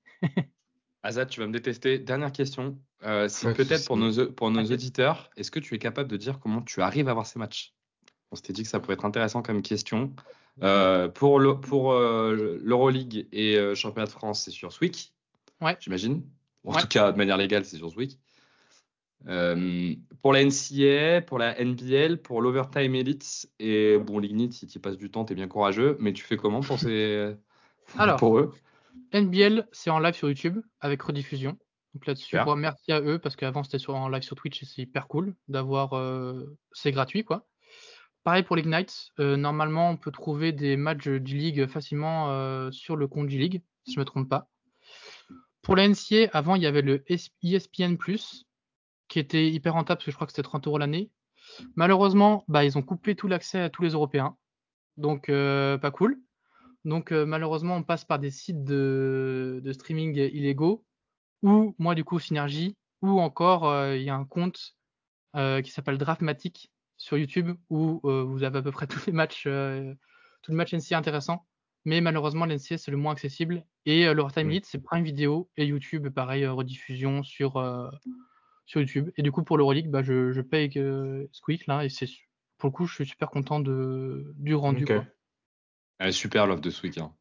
Azad, 1.03 1.29
tu 1.29 1.41
vas 1.41 1.47
me 1.47 1.53
détester. 1.53 1.99
Dernière 1.99 2.33
question. 2.33 2.79
Euh, 3.03 3.29
si 3.29 3.47
peut-être 3.47 3.87
pour 3.87 3.97
nos, 3.97 4.31
pour 4.31 4.51
nos 4.51 4.65
auditeurs, 4.65 5.31
est-ce 5.37 5.51
que 5.51 5.59
tu 5.59 5.75
es 5.75 5.79
capable 5.79 6.09
de 6.09 6.17
dire 6.17 6.39
comment 6.39 6.63
tu 6.63 6.81
arrives 6.81 7.09
à 7.09 7.15
voir 7.15 7.27
ces 7.27 7.39
matchs? 7.39 7.75
On 8.31 8.37
s'était 8.37 8.53
dit 8.53 8.63
que 8.63 8.69
ça 8.69 8.79
pourrait 8.79 8.95
être 8.95 9.05
intéressant 9.05 9.43
comme 9.43 9.63
question. 9.63 10.15
Euh, 10.63 11.09
pour 11.09 11.41
le, 11.41 11.59
pour 11.59 11.93
euh, 11.93 12.59
l'Euroleague 12.63 13.27
et 13.33 13.57
euh, 13.57 13.75
Championnat 13.75 14.07
de 14.07 14.13
France, 14.13 14.43
c'est 14.43 14.51
sur 14.51 14.73
Swick. 14.73 15.15
Ouais. 15.61 15.77
J'imagine? 15.81 16.23
En 16.65 16.75
tout 16.75 16.87
cas, 16.87 17.11
de 17.11 17.17
manière 17.17 17.37
légale, 17.37 17.65
c'est 17.65 17.79
sur 17.79 17.91
Swick. 17.91 18.21
Euh, 19.29 19.95
pour 20.23 20.33
la 20.33 20.45
NCA, 20.45 21.23
pour 21.23 21.39
la 21.39 21.63
NBL, 21.63 22.21
pour 22.23 22.43
l'Overtime 22.43 22.95
Elite 22.95 23.49
et 23.59 23.99
bon, 23.99 24.19
l'Ignite, 24.19 24.53
si 24.53 24.67
tu 24.67 24.81
passes 24.81 24.97
du 24.97 25.11
temps, 25.11 25.25
tu 25.25 25.33
es 25.33 25.37
bien 25.37 25.49
courageux, 25.49 25.97
mais 26.01 26.13
tu 26.13 26.25
fais 26.25 26.37
comment 26.37 26.61
pour, 26.61 26.79
ces... 26.79 27.35
Alors, 27.99 28.17
pour 28.17 28.39
eux? 28.39 28.53
NBL, 29.13 29.69
c'est 29.73 29.91
en 29.91 29.99
live 29.99 30.15
sur 30.15 30.29
YouTube 30.29 30.61
avec 30.81 31.03
rediffusion. 31.03 31.59
Donc 31.95 32.07
là-dessus, 32.07 32.39
merci 32.57 32.91
à 32.91 33.01
eux 33.01 33.19
parce 33.19 33.37
qu'avant 33.37 33.63
c'était 33.63 33.91
en 33.91 34.09
live 34.09 34.23
sur 34.23 34.35
Twitch 34.35 34.63
et 34.63 34.67
c'est 34.67 34.83
hyper 34.83 35.09
cool 35.09 35.35
d'avoir. 35.49 35.93
Euh, 35.93 36.57
c'est 36.73 36.91
gratuit 36.91 37.23
quoi. 37.23 37.47
Pareil 38.25 38.45
pour 38.45 38.57
l'Ignite. 38.57 39.11
Euh, 39.19 39.37
normalement, 39.37 39.91
on 39.91 39.97
peut 39.97 40.13
trouver 40.13 40.53
des 40.53 40.77
matchs 40.77 41.05
G-League 41.05 41.67
facilement 41.67 42.31
euh, 42.31 42.71
sur 42.71 42.97
le 42.97 43.09
compte 43.09 43.29
G-League, 43.29 43.63
si 43.85 43.95
je 43.95 43.99
ne 43.99 44.03
me 44.03 44.07
trompe 44.07 44.29
pas. 44.29 44.49
Pour 45.61 45.77
la 45.77 45.89
NCA, 45.89 46.31
avant, 46.33 46.55
il 46.55 46.63
y 46.63 46.67
avait 46.67 46.83
le 46.83 47.05
ESPN, 47.09 47.97
qui 49.13 49.19
était 49.19 49.49
hyper 49.49 49.75
rentable 49.75 49.99
parce 49.99 50.07
que 50.07 50.11
je 50.11 50.17
crois 50.17 50.27
que 50.27 50.33
c'était 50.33 50.43
30 50.43 50.67
euros 50.67 50.79
l'année. 50.79 51.11
Malheureusement, 51.77 52.45
bah, 52.49 52.65
ils 52.65 52.79
ont 52.79 52.83
coupé 52.83 53.15
tout 53.15 53.29
l'accès 53.29 53.61
à 53.61 53.71
tous 53.71 53.83
les 53.83 53.91
Européens. 53.91 54.37
Donc, 54.97 55.29
euh, 55.29 55.79
pas 55.79 55.91
cool. 55.91 56.19
Donc, 56.85 57.13
malheureusement, 57.13 57.77
on 57.77 57.83
passe 57.83 58.05
par 58.05 58.19
des 58.19 58.31
sites 58.31 58.65
de, 58.65 59.61
de, 59.63 59.73
streaming 59.73 60.17
illégaux 60.17 60.85
ou, 61.43 61.77
moi, 61.79 61.95
du 61.95 62.05
coup, 62.05 62.19
Synergie, 62.19 62.77
ou 63.03 63.21
encore, 63.21 63.73
il 63.95 64.03
y 64.03 64.11
a 64.11 64.17
un 64.17 64.25
compte 64.25 64.75
qui 65.35 65.71
s'appelle 65.71 65.99
Draftmatic 65.99 66.73
sur 67.03 67.19
YouTube 67.19 67.57
où 67.69 68.01
euh, 68.05 68.23
vous 68.23 68.45
avez 68.45 68.59
à 68.59 68.63
peu 68.63 68.71
près 68.71 68.87
tous 68.89 69.07
les 69.07 69.13
matchs, 69.13 69.45
euh, 69.47 69.93
tous 70.43 70.53
les 70.53 70.57
matchs 70.57 70.73
NCA 70.73 70.97
intéressants. 70.97 71.45
Mais 71.85 72.01
malheureusement, 72.01 72.47
l'NCA, 72.47 72.79
c'est 72.79 72.93
le 72.93 72.97
moins 72.97 73.13
accessible. 73.13 73.67
Et 73.87 74.07
euh, 74.07 74.15
le 74.15 74.23
Time 74.33 74.49
Elite, 74.49 74.67
c'est 74.67 74.81
Prime 74.81 75.03
Video 75.03 75.51
et 75.57 75.67
YouTube, 75.67 76.09
pareil, 76.11 76.47
rediffusion 76.47 77.25
sur, 77.25 77.61
sur 78.67 78.81
YouTube. 78.81 79.11
Et 79.17 79.23
du 79.23 79.33
coup, 79.33 79.43
pour 79.43 79.59
l'Euroleague, 79.59 79.91
bah, 79.91 80.03
je, 80.03 80.33
je 80.33 80.41
paye 80.41 80.71
Squeak 81.33 81.67
là. 81.67 81.85
Et 81.85 81.89
c'est 81.89 82.07
pour 82.59 82.69
le 82.69 82.73
coup, 82.73 82.87
je 82.87 82.95
suis 82.95 83.07
super 83.07 83.31
content 83.31 83.61
de, 83.61 84.33
du 84.37 84.55
rendu. 84.55 84.85
Quoi. 84.85 85.05
Est 85.99 86.13
super 86.13 86.47
l'offre 86.47 86.63
de 86.63 86.71
Squeak. 86.71 86.99
Hein. 86.99 87.13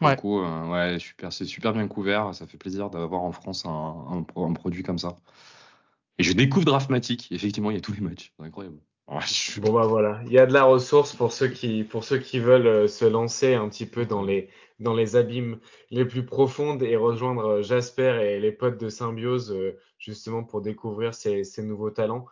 ouais. 0.00 0.16
coup, 0.16 0.42
ouais, 0.42 0.98
super, 0.98 1.32
c'est 1.32 1.44
super 1.44 1.72
bien 1.72 1.86
couvert. 1.86 2.34
Ça 2.34 2.46
fait 2.46 2.58
plaisir 2.58 2.90
d'avoir 2.90 3.22
en 3.22 3.32
France 3.32 3.64
un, 3.64 4.26
un, 4.36 4.52
produit 4.52 4.82
comme 4.82 4.98
ça. 4.98 5.16
Et 6.18 6.24
je 6.24 6.32
découvre 6.32 6.64
Draftmatic. 6.64 7.30
Effectivement, 7.30 7.70
il 7.70 7.74
y 7.74 7.78
a 7.78 7.80
tous 7.80 7.92
les 7.92 8.00
matchs. 8.00 8.32
C'est 8.36 8.44
incroyable. 8.44 8.78
Bon 9.08 9.72
bah 9.72 9.86
voilà, 9.86 10.20
il 10.26 10.32
y 10.32 10.38
a 10.38 10.44
de 10.44 10.52
la 10.52 10.64
ressource 10.64 11.16
pour 11.16 11.32
ceux 11.32 11.48
qui 11.48 11.82
pour 11.82 12.04
ceux 12.04 12.18
qui 12.18 12.40
veulent 12.40 12.66
euh, 12.66 12.88
se 12.88 13.06
lancer 13.06 13.54
un 13.54 13.66
petit 13.70 13.86
peu 13.86 14.04
dans 14.04 14.22
les 14.22 14.50
dans 14.80 14.92
les 14.92 15.16
abîmes 15.16 15.60
les 15.90 16.04
plus 16.04 16.26
profondes 16.26 16.82
et 16.82 16.94
rejoindre 16.94 17.46
euh, 17.46 17.62
Jasper 17.62 18.20
et 18.22 18.38
les 18.38 18.52
potes 18.52 18.78
de 18.78 18.90
Symbiose 18.90 19.50
euh, 19.50 19.78
justement 19.98 20.44
pour 20.44 20.60
découvrir 20.60 21.14
ces, 21.14 21.42
ces 21.44 21.62
nouveaux 21.62 21.88
talents. 21.90 22.26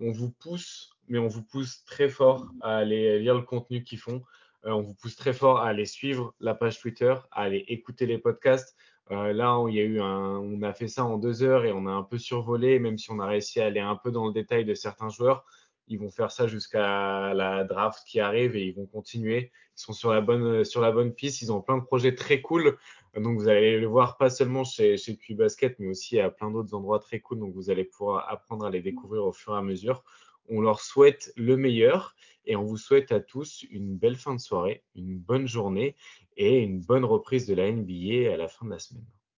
On 0.00 0.10
vous 0.10 0.30
pousse, 0.30 0.96
mais 1.06 1.18
on 1.18 1.28
vous 1.28 1.42
pousse 1.42 1.84
très 1.84 2.08
fort 2.08 2.46
à 2.62 2.78
aller 2.78 3.18
lire 3.18 3.34
le 3.34 3.42
contenu 3.42 3.84
qu'ils 3.84 3.98
font. 3.98 4.22
on 4.64 4.80
vous 4.80 4.94
pousse 4.94 5.16
très 5.16 5.34
fort 5.34 5.58
à 5.58 5.68
aller 5.68 5.84
suivre 5.84 6.34
la 6.40 6.54
page 6.54 6.80
Twitter, 6.80 7.14
à 7.30 7.42
aller 7.42 7.66
écouter 7.68 8.06
les 8.06 8.16
podcasts. 8.16 8.74
là, 9.10 9.62
il 9.68 9.74
y 9.74 9.80
a 9.80 9.84
eu 9.84 10.00
un, 10.00 10.38
on 10.38 10.62
a 10.62 10.72
fait 10.72 10.88
ça 10.88 11.04
en 11.04 11.18
deux 11.18 11.42
heures 11.42 11.66
et 11.66 11.72
on 11.72 11.86
a 11.86 11.92
un 11.92 12.02
peu 12.02 12.16
survolé, 12.16 12.78
même 12.78 12.96
si 12.96 13.10
on 13.10 13.18
a 13.20 13.26
réussi 13.26 13.60
à 13.60 13.66
aller 13.66 13.80
un 13.80 13.96
peu 13.96 14.10
dans 14.10 14.26
le 14.26 14.32
détail 14.32 14.64
de 14.64 14.74
certains 14.74 15.10
joueurs 15.10 15.44
ils 15.88 15.98
vont 15.98 16.10
faire 16.10 16.30
ça 16.30 16.46
jusqu'à 16.46 17.34
la 17.34 17.64
draft 17.64 18.02
qui 18.06 18.20
arrive 18.20 18.56
et 18.56 18.66
ils 18.66 18.74
vont 18.74 18.86
continuer. 18.86 19.50
Ils 19.76 19.80
sont 19.80 19.92
sur 19.92 20.12
la 20.12 20.20
bonne, 20.20 20.64
sur 20.64 20.80
la 20.80 20.92
bonne 20.92 21.12
piste. 21.12 21.42
Ils 21.42 21.52
ont 21.52 21.60
plein 21.60 21.78
de 21.78 21.84
projets 21.84 22.14
très 22.14 22.40
cool. 22.40 22.78
Donc, 23.14 23.38
vous 23.38 23.48
allez 23.48 23.78
le 23.78 23.86
voir 23.86 24.16
pas 24.16 24.30
seulement 24.30 24.64
chez, 24.64 24.96
chez 24.96 25.18
Basket, 25.30 25.78
mais 25.78 25.88
aussi 25.88 26.18
à 26.18 26.30
plein 26.30 26.50
d'autres 26.50 26.74
endroits 26.74 26.98
très 26.98 27.20
cool. 27.20 27.40
Donc, 27.40 27.54
vous 27.54 27.70
allez 27.70 27.84
pouvoir 27.84 28.30
apprendre 28.30 28.64
à 28.64 28.70
les 28.70 28.80
découvrir 28.80 29.24
au 29.24 29.32
fur 29.32 29.54
et 29.54 29.58
à 29.58 29.62
mesure. 29.62 30.02
On 30.48 30.60
leur 30.60 30.80
souhaite 30.80 31.32
le 31.36 31.56
meilleur 31.56 32.14
et 32.46 32.56
on 32.56 32.64
vous 32.64 32.76
souhaite 32.76 33.12
à 33.12 33.20
tous 33.20 33.64
une 33.70 33.96
belle 33.96 34.16
fin 34.16 34.34
de 34.34 34.40
soirée, 34.40 34.82
une 34.94 35.18
bonne 35.18 35.46
journée 35.46 35.94
et 36.36 36.58
une 36.58 36.80
bonne 36.80 37.04
reprise 37.04 37.46
de 37.46 37.54
la 37.54 37.70
NBA 37.70 38.32
à 38.32 38.36
la 38.36 38.48
fin 38.48 38.66
de 38.66 38.70
la 38.70 38.78
semaine. 38.78 39.06